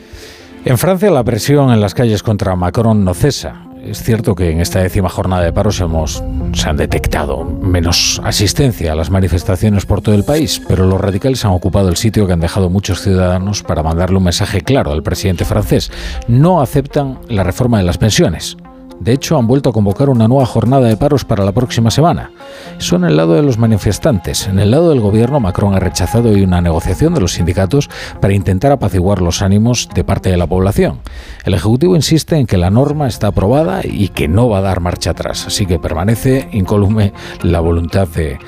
En 0.64 0.78
Francia 0.78 1.10
la 1.10 1.24
presión 1.24 1.70
en 1.72 1.80
las 1.80 1.94
calles 1.94 2.22
contra 2.22 2.56
Macron 2.56 3.05
no 3.05 3.14
cesa. 3.14 3.62
Es 3.84 4.02
cierto 4.02 4.34
que 4.34 4.51
en 4.51 4.60
esta 4.60 4.80
décima 4.80 5.09
jornada 5.09 5.44
de 5.44 5.52
paros 5.52 5.80
hemos, 5.80 6.22
se 6.55 6.68
han 6.68 6.76
detectado 6.76 7.44
menos 7.44 8.20
asistencia 8.24 8.93
a 8.93 8.97
las 8.97 9.10
manifestaciones 9.10 9.86
por 9.86 10.01
todo 10.01 10.16
el 10.16 10.24
país, 10.24 10.60
pero 10.66 10.86
los 10.86 11.01
radicales 11.01 11.44
han 11.44 11.52
ocupado 11.52 11.88
el 11.88 11.97
sitio 11.97 12.26
que 12.26 12.32
han 12.32 12.40
dejado 12.40 12.68
muchos 12.68 13.01
ciudadanos 13.01 13.62
para 13.62 13.84
mandarle 13.84 14.16
un 14.16 14.24
mensaje 14.24 14.60
claro 14.62 14.90
al 14.90 15.05
presidente 15.05 15.44
francés. 15.44 15.93
No 16.26 16.60
aceptan 16.60 17.20
la 17.28 17.44
reforma 17.44 17.78
de 17.78 17.84
las 17.84 17.98
pensiones. 17.98 18.56
De 19.01 19.12
hecho, 19.12 19.36
han 19.36 19.47
vuelto 19.47 19.70
a 19.70 19.73
convocar 19.73 20.09
una 20.09 20.27
nueva 20.27 20.47
jornada 20.47 20.89
de 20.89 20.97
paros 20.97 21.24
para 21.24 21.44
la 21.44 21.52
próxima 21.52 21.90
semana. 21.90 22.31
Son 22.78 23.05
el 23.05 23.16
lado 23.16 23.35
de 23.35 23.43
los 23.43 23.59
manifestantes. 23.59 24.47
En 24.47 24.59
el 24.59 24.70
lado 24.70 24.90
del 24.90 25.01
gobierno, 25.01 25.39
Macron 25.39 25.74
ha 25.74 25.81
rechazado 25.81 26.31
hoy 26.31 26.43
una 26.43 26.60
negociación 26.60 27.14
de 27.14 27.20
los 27.20 27.32
sindicatos 27.32 27.90
para 28.20 28.35
intentar 28.35 28.73
apaciguar 28.73 29.20
los 29.20 29.43
ánimos 29.43 29.89
de 29.94 30.05
parte 30.05 30.31
de 30.31 30.36
la 30.36 30.47
población. 30.47 31.01
El 31.44 31.55
Ejecutivo 31.55 31.94
insiste 31.94 32.36
en 32.36 32.47
que 32.47 32.56
la 32.56 32.70
norma 32.70 33.06
está 33.06 33.28
aprobada 33.28 33.81
y 33.85 34.09
que 34.09 34.28
no 34.28 34.48
va 34.48 34.59
a 34.59 34.62
dar 34.62 34.81
marcha 34.81 35.10
atrás, 35.10 35.47
así 35.47 35.66
que 35.66 35.78
permanece 35.78 36.48
incólume 36.52 37.12
la 37.43 37.60
voluntad 37.60 38.09
de, 38.09 38.39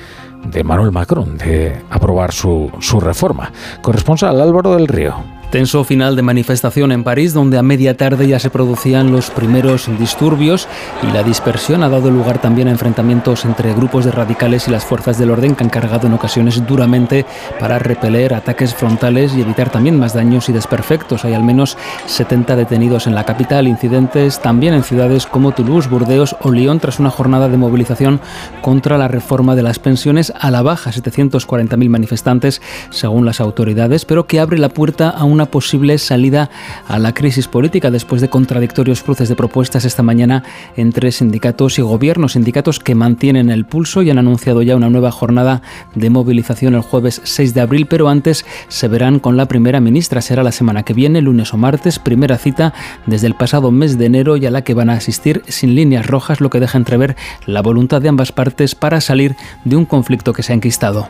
Manuel 0.63 0.91
Macron 0.91 1.37
de 1.37 1.81
aprobar 1.89 2.31
su, 2.31 2.71
su 2.79 2.99
reforma. 2.99 3.51
Corresponsal 3.81 4.41
Álvaro 4.41 4.75
del 4.75 4.87
Río. 4.87 5.38
Tenso 5.49 5.83
final 5.83 6.15
de 6.15 6.21
manifestación 6.21 6.91
en 6.91 7.03
París, 7.03 7.33
donde 7.33 7.57
a 7.57 7.63
media 7.63 7.97
tarde 7.97 8.27
ya 8.27 8.37
se 8.37 8.51
producían 8.51 9.11
los 9.11 9.31
primeros 9.31 9.89
disturbios 9.97 10.67
y 11.01 11.11
la 11.11 11.23
dispersión 11.23 11.81
ha 11.81 11.89
dado 11.89 12.11
lugar 12.11 12.39
también 12.39 12.67
a 12.67 12.71
enfrentamientos 12.71 13.45
entre 13.45 13.73
grupos 13.73 14.05
de 14.05 14.11
radicales 14.11 14.67
y 14.67 14.71
las 14.71 14.85
fuerzas 14.85 15.17
del 15.17 15.31
orden 15.31 15.55
que 15.55 15.63
han 15.63 15.71
cargado 15.71 16.05
en 16.05 16.13
ocasiones 16.13 16.67
duramente 16.67 17.25
para 17.59 17.79
repeler 17.79 18.35
ataques 18.35 18.75
frontales 18.75 19.33
y 19.33 19.41
evitar 19.41 19.71
también 19.71 19.97
más 19.97 20.13
daños 20.13 20.49
y 20.49 20.53
desperfectos. 20.53 21.25
Hay 21.25 21.33
al 21.33 21.43
menos 21.43 21.79
70 22.05 22.55
detenidos 22.55 23.07
en 23.07 23.15
la 23.15 23.23
capital, 23.23 23.67
incidentes 23.67 24.39
también 24.39 24.75
en 24.75 24.83
ciudades 24.83 25.25
como 25.25 25.51
Toulouse, 25.53 25.89
Burdeos 25.89 26.35
o 26.41 26.51
Lyon 26.51 26.79
tras 26.79 26.99
una 26.99 27.09
jornada 27.09 27.49
de 27.49 27.57
movilización 27.57 28.21
contra 28.61 28.99
la 28.99 29.07
reforma 29.07 29.55
de 29.55 29.63
las 29.63 29.79
pensiones 29.79 30.31
a 30.39 30.51
la 30.51 30.61
baja, 30.61 30.91
740.000 30.91 31.89
manifestantes 31.89 32.61
según 32.91 33.25
las 33.25 33.41
autoridades, 33.41 34.05
pero 34.05 34.27
que 34.27 34.39
abre 34.39 34.59
la 34.59 34.69
puerta 34.69 35.09
a 35.09 35.23
un 35.23 35.38
una 35.39 35.45
posible 35.45 35.97
salida 35.99 36.49
a 36.85 36.99
la 36.99 37.13
crisis 37.13 37.47
política 37.47 37.89
después 37.89 38.19
de 38.19 38.27
contradictorios 38.27 39.03
cruces 39.03 39.29
de 39.29 39.37
propuestas 39.37 39.85
esta 39.85 40.03
mañana 40.03 40.43
entre 40.75 41.13
sindicatos 41.13 41.79
y 41.79 41.81
gobiernos, 41.81 42.33
sindicatos 42.33 42.79
que 42.79 42.93
mantienen 42.93 43.49
el 43.49 43.65
pulso 43.65 44.01
y 44.01 44.09
han 44.09 44.17
anunciado 44.17 44.61
ya 44.63 44.75
una 44.75 44.89
nueva 44.89 45.11
jornada 45.11 45.61
de 45.95 46.09
movilización 46.09 46.75
el 46.75 46.81
jueves 46.81 47.21
6 47.23 47.53
de 47.53 47.61
abril, 47.61 47.85
pero 47.85 48.09
antes 48.09 48.45
se 48.67 48.89
verán 48.89 49.19
con 49.19 49.37
la 49.37 49.45
primera 49.45 49.79
ministra. 49.79 50.21
Será 50.21 50.43
la 50.43 50.51
semana 50.51 50.83
que 50.83 50.93
viene, 50.93 51.21
lunes 51.21 51.53
o 51.53 51.57
martes, 51.57 51.99
primera 51.99 52.37
cita 52.37 52.73
desde 53.05 53.27
el 53.27 53.35
pasado 53.35 53.71
mes 53.71 53.97
de 53.97 54.07
enero 54.07 54.35
y 54.35 54.45
a 54.45 54.51
la 54.51 54.63
que 54.65 54.73
van 54.73 54.89
a 54.89 54.95
asistir 54.95 55.41
sin 55.47 55.73
líneas 55.73 56.05
rojas, 56.05 56.41
lo 56.41 56.49
que 56.49 56.59
deja 56.59 56.77
entrever 56.77 57.15
la 57.45 57.61
voluntad 57.61 58.01
de 58.01 58.09
ambas 58.09 58.33
partes 58.33 58.75
para 58.75 58.99
salir 58.99 59.37
de 59.63 59.77
un 59.77 59.85
conflicto 59.85 60.33
que 60.33 60.43
se 60.43 60.51
ha 60.51 60.55
enquistado. 60.55 61.07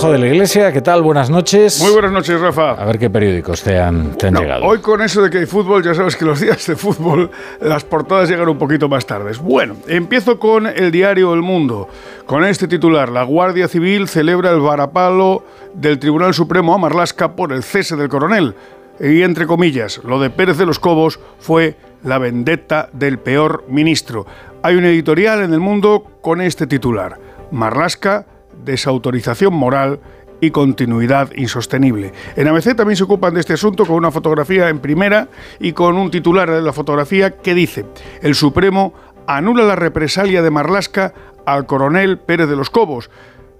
Juanjo 0.00 0.18
de 0.18 0.18
la 0.18 0.32
Iglesia, 0.32 0.72
¿qué 0.72 0.80
tal? 0.80 1.02
Buenas 1.02 1.28
noches. 1.28 1.78
Muy 1.82 1.92
buenas 1.92 2.10
noches, 2.10 2.40
Rafa. 2.40 2.70
A 2.70 2.86
ver 2.86 2.98
qué 2.98 3.10
periódicos 3.10 3.62
te 3.62 3.78
han, 3.78 4.16
llegado. 4.16 4.64
Hoy 4.64 4.78
con 4.78 5.02
eso 5.02 5.20
de 5.20 5.28
que 5.28 5.36
hay 5.40 5.44
fútbol, 5.44 5.84
ya 5.84 5.94
sabes 5.94 6.16
que 6.16 6.24
los 6.24 6.40
días 6.40 6.66
de 6.66 6.74
fútbol 6.74 7.30
las 7.60 7.84
portadas 7.84 8.30
llegan 8.30 8.48
un 8.48 8.56
poquito 8.56 8.88
más 8.88 9.04
tardes. 9.04 9.38
Bueno, 9.38 9.76
empiezo 9.88 10.38
con 10.38 10.66
el 10.66 10.90
diario 10.90 11.34
El 11.34 11.42
Mundo, 11.42 11.86
con 12.24 12.46
este 12.46 12.66
titular. 12.66 13.10
La 13.10 13.24
Guardia 13.24 13.68
Civil 13.68 14.08
celebra 14.08 14.52
el 14.52 14.60
varapalo 14.60 15.44
del 15.74 15.98
Tribunal 15.98 16.32
Supremo 16.32 16.72
a 16.72 16.78
Marlasca 16.78 17.36
por 17.36 17.52
el 17.52 17.62
cese 17.62 17.94
del 17.94 18.08
coronel. 18.08 18.54
Y 19.00 19.20
entre 19.20 19.46
comillas, 19.46 20.00
lo 20.02 20.18
de 20.18 20.30
Pérez 20.30 20.56
de 20.56 20.64
los 20.64 20.78
Cobos 20.78 21.20
fue 21.40 21.76
la 22.04 22.16
vendetta 22.16 22.88
del 22.94 23.18
peor 23.18 23.64
ministro. 23.68 24.24
Hay 24.62 24.76
un 24.76 24.86
editorial 24.86 25.42
en 25.42 25.52
El 25.52 25.60
Mundo 25.60 26.04
con 26.22 26.40
este 26.40 26.66
titular. 26.66 27.18
Marlasca 27.50 28.24
desautorización 28.64 29.54
moral 29.54 30.00
y 30.40 30.50
continuidad 30.50 31.30
insostenible. 31.36 32.12
En 32.36 32.48
ABC 32.48 32.74
también 32.74 32.96
se 32.96 33.04
ocupan 33.04 33.34
de 33.34 33.40
este 33.40 33.54
asunto 33.54 33.84
con 33.84 33.96
una 33.96 34.10
fotografía 34.10 34.68
en 34.68 34.78
primera 34.78 35.28
y 35.58 35.72
con 35.72 35.96
un 35.96 36.10
titular 36.10 36.50
de 36.50 36.62
la 36.62 36.72
fotografía 36.72 37.36
que 37.36 37.54
dice, 37.54 37.84
el 38.22 38.34
Supremo 38.34 38.94
anula 39.26 39.64
la 39.64 39.76
represalia 39.76 40.42
de 40.42 40.50
Marlasca 40.50 41.12
al 41.46 41.66
coronel 41.66 42.18
Pérez 42.18 42.48
de 42.48 42.56
los 42.56 42.70
Cobos 42.70 43.10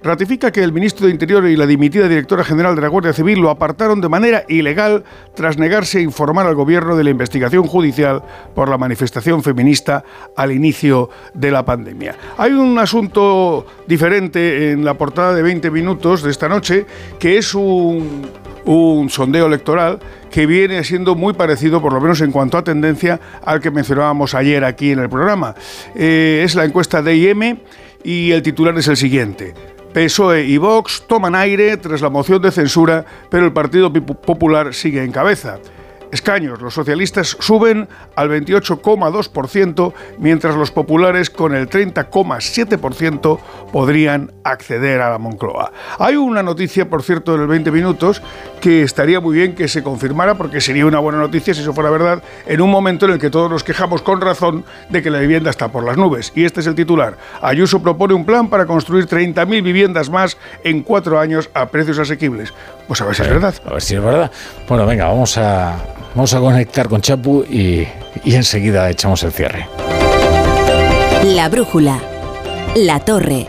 ratifica 0.03 0.51
que 0.51 0.63
el 0.63 0.73
ministro 0.73 1.07
de 1.07 1.13
Interior 1.13 1.47
y 1.47 1.57
la 1.57 1.67
dimitida 1.67 2.09
directora 2.09 2.45
general 2.45 2.75
de 2.75 2.83
la 2.83 2.89
Guardia 2.89 3.13
Civil 3.13 3.41
lo 3.41 3.51
apartaron 3.51 4.01
de 4.01 4.09
manera 4.09 4.45
ilegal 4.49 5.05
tras 5.35 5.59
negarse 5.59 5.99
a 5.99 6.03
informar 6.03 6.47
al 6.47 6.55
gobierno 6.55 6.97
de 6.97 7.05
la 7.05 7.11
investigación 7.11 7.65
judicial 7.67 8.23
por 8.55 8.69
la 8.69 8.79
manifestación 8.79 9.43
feminista 9.43 10.05
al 10.37 10.53
inicio 10.53 11.11
de 11.35 11.51
la 11.51 11.65
pandemia. 11.65 12.17
Hay 12.39 12.53
un 12.53 12.79
asunto 12.79 13.67
diferente 13.87 14.73
en 14.73 14.85
la 14.85 14.95
portada 14.95 15.35
de 15.35 15.43
20 15.43 15.71
minutos 15.71 16.23
de 16.23 16.31
esta 16.31 16.49
noche, 16.49 16.87
que 17.19 17.39
es 17.39 17.55
un, 17.55 18.29
sondeo 19.09 19.47
electoral 19.47 19.99
que 20.31 20.47
viene 20.47 20.85
siendo 20.85 21.17
muy 21.17 21.33
parecido, 21.33 21.83
por 21.83 21.93
lo 21.93 22.01
menos 22.01 22.21
en 22.21 22.31
cuanto 22.31 22.57
a 22.57 22.63
tendencia, 22.63 23.19
al 23.45 23.61
que 23.61 23.71
mencionábamos 23.71 24.35
ayer 24.35 24.65
aquí 24.65 24.93
en 24.93 25.01
el 25.01 25.09
programa. 25.09 25.57
Eh, 25.95 26.43
es 26.45 26.55
la 26.55 26.65
encuesta 26.65 27.03
de 27.03 27.17
IM 27.17 27.59
y 28.05 28.31
el 28.31 28.43
titular 28.43 28.77
es 28.79 28.89
el 28.89 28.97
siguiente. 28.97 29.55
PSOE 29.93 30.45
y 30.45 30.57
Vox 30.59 31.05
toman 31.07 31.35
aire 31.35 31.77
tras 31.77 32.01
la 32.01 32.11
moción 32.11 32.41
de 32.41 32.51
censura, 32.51 33.05
pero 33.29 33.47
el 33.47 33.53
Partido 33.53 33.93
Popular 33.93 34.73
sigue 34.75 35.03
en 35.03 35.13
cabeza 35.13 35.59
escaños. 36.13 36.61
Los 36.61 36.75
socialistas 36.75 37.37
suben 37.41 37.89
al 38.17 38.31
28,2%, 38.31 39.93
mientras 40.19 40.57
los 40.57 40.71
populares 40.71 41.31
con 41.31 41.55
el 41.55 41.69
30,7% 41.69 43.39
podrían 43.73 44.33
acceder 44.45 45.01
a 45.01 45.11
la 45.11 45.19
Moncloa. 45.19 45.73
Hay 45.99 46.17
una 46.17 46.43
noticia, 46.43 46.89
por 46.89 47.03
cierto, 47.03 47.35
en 47.35 47.43
el 47.43 47.47
20 47.47 47.71
minutos 47.71 48.23
que 48.61 48.83
estaría 48.83 49.21
muy 49.21 49.37
bien 49.37 49.55
que 49.55 49.69
se 49.69 49.83
confirmara, 49.83 50.35
porque 50.35 50.61
sería 50.61 50.87
una 50.87 50.99
buena 50.99 51.19
noticia 51.19 51.55
si 51.55 51.61
eso 51.61 51.73
fuera 51.73 51.91
verdad, 51.91 52.23
en 52.47 52.61
un 52.61 52.71
momento 52.71 53.07
en 53.07 53.13
el 53.13 53.19
que 53.19 53.31
todos 53.31 53.51
nos 53.51 53.65
quejamos 53.65 54.03
con 54.03 54.21
razón 54.21 54.65
de 54.89 55.03
que 55.03 55.11
la 55.11 55.19
vivienda 55.19 55.51
está 55.51 55.69
por 55.69 55.85
las 55.85 55.97
nubes. 55.97 56.33
Y 56.35 56.45
este 56.45 56.61
es 56.61 56.67
el 56.67 56.75
titular. 56.75 57.17
Ayuso 57.41 57.83
propone 57.83 58.15
un 58.15 58.25
plan 58.25 58.49
para 58.49 58.67
construir 58.67 59.07
30.000 59.07 59.63
viviendas 59.63 60.11
más 60.11 60.37
en 60.65 60.83
cuatro 60.83 61.19
años 61.19 61.51
a 61.55 61.67
precios 61.67 61.99
asequibles. 61.99 62.53
Pues 62.87 63.01
a 63.01 63.07
ver 63.07 63.15
si 63.15 63.23
es 63.23 63.29
verdad. 63.29 63.55
A 63.67 63.73
ver 63.73 63.83
si 63.83 63.95
es 63.95 64.03
verdad. 64.03 64.31
Bueno, 64.69 64.87
venga, 64.87 65.07
vamos 65.07 65.39
a, 65.39 65.77
Vamos 66.15 66.35
a 66.35 66.41
conectar 66.41 66.89
con 66.89 67.01
Chapu 67.01 67.45
y, 67.45 67.87
y 68.25 68.35
enseguida 68.35 68.91
echamos 68.91 69.23
el 69.23 69.33
cierre. 69.33 69.67
La 71.25 71.49
brújula. 71.49 72.01
La 72.75 73.01
torre. 73.01 73.49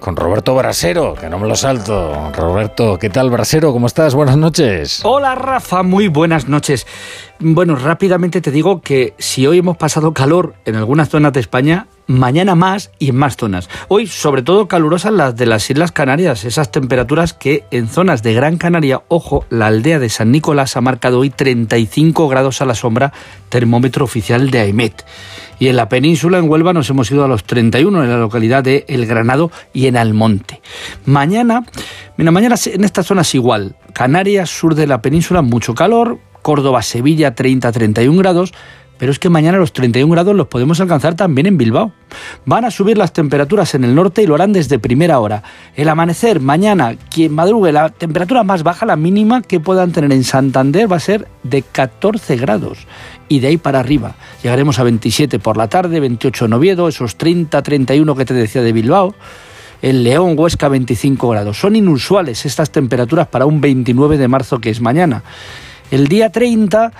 con 0.00 0.16
Roberto 0.16 0.54
Brasero, 0.54 1.14
que 1.14 1.28
no 1.28 1.38
me 1.38 1.46
lo 1.46 1.54
salto. 1.54 2.32
Roberto, 2.34 2.98
¿qué 2.98 3.10
tal 3.10 3.30
Brasero? 3.30 3.72
¿Cómo 3.72 3.86
estás? 3.86 4.14
Buenas 4.14 4.36
noches. 4.36 5.00
Hola 5.04 5.34
Rafa, 5.34 5.82
muy 5.82 6.08
buenas 6.08 6.48
noches. 6.48 6.86
Bueno, 7.42 7.74
rápidamente 7.74 8.42
te 8.42 8.50
digo 8.50 8.82
que 8.82 9.14
si 9.16 9.46
hoy 9.46 9.58
hemos 9.58 9.78
pasado 9.78 10.12
calor 10.12 10.56
en 10.66 10.76
algunas 10.76 11.08
zonas 11.08 11.32
de 11.32 11.40
España, 11.40 11.86
mañana 12.06 12.54
más 12.54 12.90
y 12.98 13.08
en 13.08 13.16
más 13.16 13.38
zonas. 13.38 13.70
Hoy, 13.88 14.08
sobre 14.08 14.42
todo 14.42 14.68
calurosas 14.68 15.14
las 15.14 15.36
de 15.36 15.46
las 15.46 15.70
Islas 15.70 15.90
Canarias, 15.90 16.44
esas 16.44 16.70
temperaturas 16.70 17.32
que 17.32 17.64
en 17.70 17.88
zonas 17.88 18.22
de 18.22 18.34
Gran 18.34 18.58
Canaria, 18.58 19.04
ojo, 19.08 19.46
la 19.48 19.68
aldea 19.68 19.98
de 19.98 20.10
San 20.10 20.32
Nicolás 20.32 20.76
ha 20.76 20.82
marcado 20.82 21.20
hoy 21.20 21.30
35 21.30 22.28
grados 22.28 22.60
a 22.60 22.66
la 22.66 22.74
sombra, 22.74 23.10
termómetro 23.48 24.04
oficial 24.04 24.50
de 24.50 24.60
AIMET. 24.60 25.06
Y 25.58 25.68
en 25.68 25.76
la 25.76 25.88
península, 25.88 26.36
en 26.36 26.50
Huelva, 26.50 26.74
nos 26.74 26.90
hemos 26.90 27.10
ido 27.10 27.24
a 27.24 27.28
los 27.28 27.44
31 27.44 28.04
en 28.04 28.10
la 28.10 28.18
localidad 28.18 28.62
de 28.62 28.84
El 28.86 29.06
Granado 29.06 29.50
y 29.72 29.86
en 29.86 29.96
Almonte. 29.96 30.60
Mañana, 31.06 31.64
mira, 32.18 32.32
mañana 32.32 32.56
en 32.66 32.84
estas 32.84 33.06
zonas 33.06 33.34
igual. 33.34 33.76
Canarias, 33.94 34.50
sur 34.50 34.74
de 34.74 34.86
la 34.86 35.00
península, 35.00 35.40
mucho 35.40 35.74
calor. 35.74 36.18
Córdoba, 36.42 36.82
Sevilla, 36.82 37.34
30-31 37.34 38.18
grados 38.18 38.52
pero 39.00 39.12
es 39.12 39.18
que 39.18 39.30
mañana 39.30 39.56
los 39.56 39.72
31 39.72 40.12
grados 40.12 40.36
los 40.36 40.46
podemos 40.48 40.78
alcanzar 40.78 41.14
también 41.14 41.46
en 41.46 41.56
Bilbao. 41.56 41.90
Van 42.44 42.66
a 42.66 42.70
subir 42.70 42.98
las 42.98 43.14
temperaturas 43.14 43.74
en 43.74 43.84
el 43.84 43.94
norte 43.94 44.22
y 44.22 44.26
lo 44.26 44.34
harán 44.34 44.52
desde 44.52 44.78
primera 44.78 45.20
hora. 45.20 45.42
El 45.74 45.88
amanecer, 45.88 46.38
mañana, 46.38 46.96
quien 47.08 47.34
madrugue, 47.34 47.72
la 47.72 47.88
temperatura 47.88 48.44
más 48.44 48.62
baja, 48.62 48.84
la 48.84 48.96
mínima 48.96 49.40
que 49.40 49.58
puedan 49.58 49.92
tener 49.92 50.12
en 50.12 50.22
Santander 50.22 50.92
va 50.92 50.96
a 50.96 51.00
ser 51.00 51.26
de 51.44 51.62
14 51.62 52.36
grados. 52.36 52.86
Y 53.26 53.40
de 53.40 53.46
ahí 53.46 53.56
para 53.56 53.80
arriba. 53.80 54.16
Llegaremos 54.42 54.78
a 54.78 54.82
27 54.82 55.38
por 55.38 55.56
la 55.56 55.68
tarde, 55.68 55.98
28 55.98 56.44
en 56.44 56.52
Oviedo, 56.52 56.86
esos 56.86 57.16
30-31 57.16 58.14
que 58.14 58.26
te 58.26 58.34
decía 58.34 58.60
de 58.60 58.74
Bilbao. 58.74 59.14
El 59.80 60.04
León, 60.04 60.34
Huesca, 60.36 60.68
25 60.68 61.26
grados. 61.30 61.58
Son 61.58 61.74
inusuales 61.74 62.44
estas 62.44 62.70
temperaturas 62.70 63.28
para 63.28 63.46
un 63.46 63.62
29 63.62 64.18
de 64.18 64.28
marzo 64.28 64.60
que 64.60 64.68
es 64.68 64.82
mañana. 64.82 65.22
El 65.90 66.08
día 66.08 66.30
30 66.30 66.92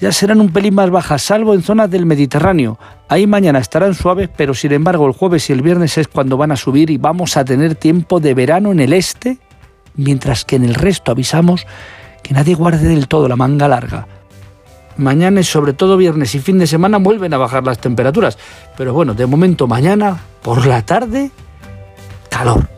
ya 0.00 0.12
serán 0.12 0.40
un 0.40 0.50
pelín 0.50 0.74
más 0.74 0.90
bajas, 0.90 1.22
salvo 1.22 1.54
en 1.54 1.62
zonas 1.62 1.90
del 1.90 2.04
Mediterráneo. 2.04 2.78
Ahí 3.08 3.26
mañana 3.26 3.58
estarán 3.58 3.94
suaves, 3.94 4.28
pero 4.36 4.52
sin 4.54 4.72
embargo 4.72 5.06
el 5.06 5.12
jueves 5.12 5.48
y 5.48 5.52
el 5.52 5.62
viernes 5.62 5.96
es 5.98 6.08
cuando 6.08 6.36
van 6.36 6.52
a 6.52 6.56
subir 6.56 6.90
y 6.90 6.98
vamos 6.98 7.36
a 7.36 7.44
tener 7.44 7.74
tiempo 7.74 8.20
de 8.20 8.34
verano 8.34 8.72
en 8.72 8.80
el 8.80 8.92
este, 8.92 9.38
mientras 9.94 10.44
que 10.44 10.56
en 10.56 10.64
el 10.64 10.74
resto 10.74 11.12
avisamos 11.12 11.66
que 12.22 12.34
nadie 12.34 12.54
guarde 12.54 12.88
del 12.88 13.08
todo 13.08 13.28
la 13.28 13.36
manga 13.36 13.68
larga. 13.68 14.06
Mañana 14.96 15.42
sobre 15.42 15.72
todo 15.72 15.96
viernes 15.96 16.34
y 16.34 16.40
fin 16.40 16.58
de 16.58 16.66
semana 16.66 16.98
vuelven 16.98 17.34
a 17.34 17.38
bajar 17.38 17.64
las 17.64 17.78
temperaturas, 17.78 18.38
pero 18.76 18.92
bueno, 18.92 19.14
de 19.14 19.26
momento 19.26 19.66
mañana 19.66 20.20
por 20.42 20.66
la 20.66 20.82
tarde, 20.82 21.30
calor. 22.30 22.73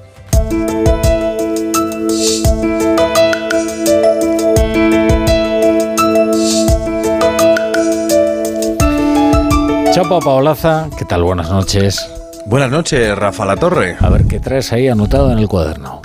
Chapa 9.97 10.21
Paolaza, 10.21 10.91
¿qué 10.99 11.07
tal? 11.07 11.23
Buenas 11.23 11.49
noches. 11.49 12.07
Buenas 12.45 12.71
noches, 12.71 13.17
Rafa 13.17 13.47
La 13.47 13.57
Torre. 13.57 13.97
A 13.99 14.11
ver 14.11 14.27
qué 14.27 14.39
traes 14.39 14.71
ahí 14.75 14.89
anotado 14.89 15.33
en 15.33 15.39
el 15.39 15.49
cuaderno. 15.49 16.03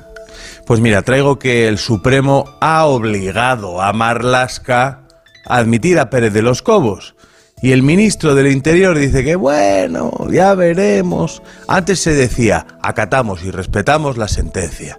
Pues 0.65 0.79
mira, 0.79 1.01
traigo 1.01 1.37
que 1.37 1.67
el 1.67 1.77
Supremo 1.77 2.45
ha 2.61 2.85
obligado 2.85 3.81
a 3.81 3.91
Marlasca 3.91 5.01
a 5.45 5.57
admitir 5.57 5.99
a 5.99 6.09
Pérez 6.09 6.31
de 6.31 6.41
los 6.41 6.61
Cobos. 6.61 7.15
Y 7.61 7.73
el 7.73 7.83
ministro 7.83 8.33
del 8.33 8.47
Interior 8.47 8.97
dice 8.97 9.25
que 9.25 9.35
bueno, 9.35 10.13
ya 10.31 10.55
veremos. 10.55 11.43
Antes 11.67 11.99
se 11.99 12.13
decía, 12.13 12.67
acatamos 12.81 13.43
y 13.43 13.51
respetamos 13.51 14.15
la 14.15 14.29
sentencia. 14.29 14.97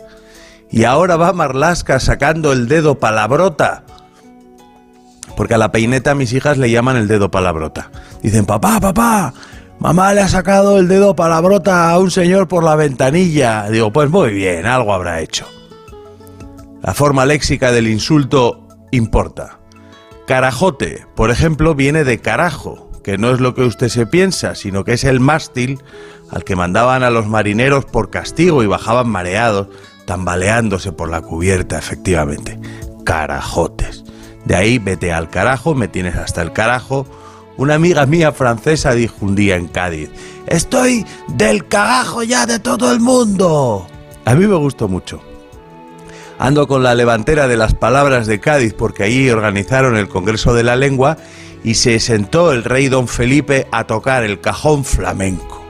Y 0.70 0.84
ahora 0.84 1.16
va 1.16 1.32
Marlasca 1.32 1.98
sacando 1.98 2.52
el 2.52 2.68
dedo 2.68 2.98
palabrota. 2.98 3.84
Porque 5.36 5.54
a 5.54 5.58
la 5.58 5.72
peineta 5.72 6.14
mis 6.14 6.32
hijas 6.32 6.58
le 6.58 6.70
llaman 6.70 6.96
el 6.96 7.08
dedo 7.08 7.30
palabrota. 7.30 7.90
Dicen, 8.22 8.44
papá, 8.44 8.80
papá, 8.80 9.32
mamá 9.78 10.12
le 10.14 10.20
ha 10.20 10.28
sacado 10.28 10.78
el 10.78 10.88
dedo 10.88 11.16
palabrota 11.16 11.90
a 11.90 11.98
un 11.98 12.10
señor 12.10 12.48
por 12.48 12.64
la 12.64 12.76
ventanilla. 12.76 13.68
Digo, 13.70 13.92
pues 13.92 14.10
muy 14.10 14.32
bien, 14.32 14.66
algo 14.66 14.92
habrá 14.92 15.20
hecho. 15.20 15.46
La 16.82 16.94
forma 16.94 17.24
léxica 17.24 17.72
del 17.72 17.88
insulto 17.88 18.66
importa. 18.90 19.58
Carajote, 20.26 21.06
por 21.14 21.30
ejemplo, 21.30 21.74
viene 21.74 22.04
de 22.04 22.18
carajo, 22.18 22.90
que 23.02 23.18
no 23.18 23.30
es 23.30 23.40
lo 23.40 23.54
que 23.54 23.62
usted 23.62 23.88
se 23.88 24.06
piensa, 24.06 24.54
sino 24.54 24.84
que 24.84 24.94
es 24.94 25.04
el 25.04 25.20
mástil 25.20 25.80
al 26.30 26.44
que 26.44 26.56
mandaban 26.56 27.02
a 27.02 27.10
los 27.10 27.26
marineros 27.26 27.84
por 27.84 28.10
castigo 28.10 28.62
y 28.62 28.66
bajaban 28.66 29.08
mareados, 29.08 29.68
tambaleándose 30.06 30.92
por 30.92 31.10
la 31.10 31.20
cubierta, 31.20 31.78
efectivamente. 31.78 32.58
Carajotes. 33.04 34.04
De 34.44 34.56
ahí 34.56 34.78
vete 34.78 35.12
al 35.12 35.30
carajo, 35.30 35.74
me 35.74 35.88
tienes 35.88 36.16
hasta 36.16 36.42
el 36.42 36.52
carajo. 36.52 37.06
Una 37.56 37.74
amiga 37.74 38.06
mía 38.06 38.32
francesa 38.32 38.94
dijo 38.94 39.16
un 39.20 39.34
día 39.34 39.56
en 39.56 39.68
Cádiz, 39.68 40.10
estoy 40.46 41.06
del 41.28 41.68
carajo 41.68 42.22
ya 42.22 42.46
de 42.46 42.58
todo 42.58 42.92
el 42.92 43.00
mundo. 43.00 43.86
A 44.24 44.34
mí 44.34 44.46
me 44.46 44.56
gustó 44.56 44.88
mucho. 44.88 45.20
Ando 46.38 46.66
con 46.66 46.82
la 46.82 46.94
levantera 46.94 47.46
de 47.46 47.56
las 47.56 47.74
palabras 47.74 48.26
de 48.26 48.40
Cádiz 48.40 48.74
porque 48.74 49.04
allí 49.04 49.30
organizaron 49.30 49.96
el 49.96 50.08
Congreso 50.08 50.54
de 50.54 50.64
la 50.64 50.76
Lengua 50.76 51.16
y 51.62 51.74
se 51.74 52.00
sentó 52.00 52.52
el 52.52 52.64
rey 52.64 52.88
don 52.88 53.06
Felipe 53.06 53.68
a 53.70 53.86
tocar 53.86 54.24
el 54.24 54.40
cajón 54.40 54.84
flamenco. 54.84 55.62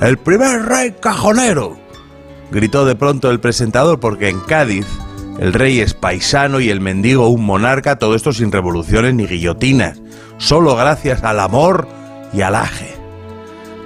¡El 0.00 0.18
primer 0.18 0.66
rey 0.66 0.96
cajonero! 1.00 1.78
gritó 2.50 2.84
de 2.84 2.94
pronto 2.94 3.30
el 3.30 3.40
presentador 3.40 4.00
porque 4.00 4.28
en 4.28 4.40
Cádiz 4.40 4.86
el 5.38 5.52
rey 5.52 5.80
es 5.80 5.94
paisano 5.94 6.60
y 6.60 6.70
el 6.70 6.80
mendigo 6.80 7.28
un 7.28 7.44
monarca, 7.44 7.98
todo 7.98 8.14
esto 8.14 8.32
sin 8.32 8.52
revoluciones 8.52 9.14
ni 9.14 9.26
guillotinas, 9.26 10.00
solo 10.38 10.76
gracias 10.76 11.22
al 11.24 11.40
amor 11.40 11.88
y 12.32 12.42
al 12.42 12.54
aje. 12.54 12.94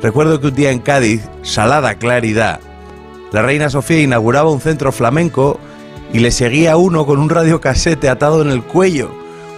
Recuerdo 0.02 0.40
que 0.40 0.48
un 0.48 0.55
día 0.55 0.70
en 0.70 0.81
Cádiz, 0.81 1.23
salada 1.43 1.94
claridad, 1.94 2.60
la 3.32 3.43
reina 3.43 3.70
Sofía 3.70 4.02
inauguraba 4.02 4.51
un 4.51 4.60
centro 4.60 4.93
flamenco 4.93 5.59
y 6.12 6.20
le 6.20 6.31
seguía 6.31 6.77
uno 6.77 7.06
con 7.06 7.18
un 7.18 7.28
radiocasete 7.28 8.09
atado 8.09 8.43
en 8.43 8.51
el 8.51 8.62
cuello, 8.62 9.10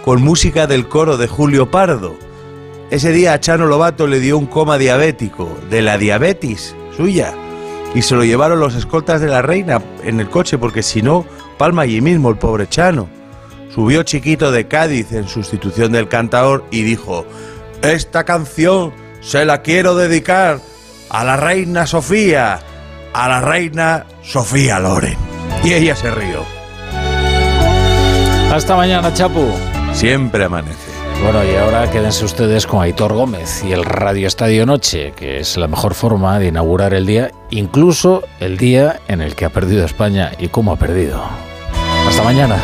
con 0.04 0.22
música 0.22 0.66
del 0.66 0.88
coro 0.88 1.16
de 1.16 1.26
Julio 1.26 1.70
Pardo. 1.70 2.16
Ese 2.90 3.12
día 3.12 3.34
a 3.34 3.40
Chano 3.40 3.66
Lobato 3.66 4.06
le 4.06 4.20
dio 4.20 4.38
un 4.38 4.46
coma 4.46 4.78
diabético, 4.78 5.48
de 5.68 5.82
la 5.82 5.98
diabetes 5.98 6.74
suya, 6.96 7.34
y 7.94 8.02
se 8.02 8.14
lo 8.14 8.24
llevaron 8.24 8.60
los 8.60 8.74
escoltas 8.74 9.20
de 9.20 9.28
la 9.28 9.42
reina 9.42 9.82
en 10.02 10.20
el 10.20 10.30
coche, 10.30 10.56
porque 10.56 10.82
si 10.82 11.02
no, 11.02 11.26
palma 11.58 11.82
allí 11.82 12.00
mismo 12.00 12.30
el 12.30 12.38
pobre 12.38 12.68
Chano. 12.68 13.08
Subió 13.74 14.02
chiquito 14.02 14.50
de 14.50 14.66
Cádiz 14.66 15.12
en 15.12 15.28
sustitución 15.28 15.92
del 15.92 16.08
cantaor 16.08 16.64
y 16.70 16.82
dijo, 16.82 17.26
esta 17.82 18.24
canción 18.24 18.92
se 19.20 19.44
la 19.44 19.62
quiero 19.62 19.94
dedicar 19.94 20.60
a 21.10 21.24
la 21.24 21.36
reina 21.36 21.86
Sofía, 21.86 22.60
a 23.12 23.28
la 23.28 23.40
reina 23.40 24.06
Sofía 24.22 24.78
Loren. 24.78 25.16
Y 25.62 25.74
ella 25.74 25.94
se 25.94 26.10
rió. 26.10 26.44
Hasta 28.52 28.76
mañana, 28.76 29.12
Chapu. 29.12 29.46
Siempre 29.92 30.44
amanece. 30.44 30.98
Bueno, 31.22 31.44
y 31.44 31.56
ahora 31.56 31.90
quédense 31.90 32.24
ustedes 32.24 32.66
con 32.66 32.80
Aitor 32.80 33.12
Gómez 33.12 33.64
y 33.64 33.72
el 33.72 33.84
Radio 33.84 34.28
Estadio 34.28 34.64
Noche, 34.64 35.12
que 35.16 35.38
es 35.38 35.56
la 35.56 35.66
mejor 35.66 35.94
forma 35.94 36.38
de 36.38 36.46
inaugurar 36.46 36.94
el 36.94 37.06
día, 37.06 37.32
incluso 37.50 38.22
el 38.38 38.56
día 38.56 39.00
en 39.08 39.20
el 39.20 39.34
que 39.34 39.44
ha 39.44 39.50
perdido 39.50 39.84
España 39.84 40.32
y 40.38 40.48
cómo 40.48 40.72
ha 40.72 40.76
perdido. 40.76 41.47
Hasta 42.08 42.22
mañana. 42.22 42.58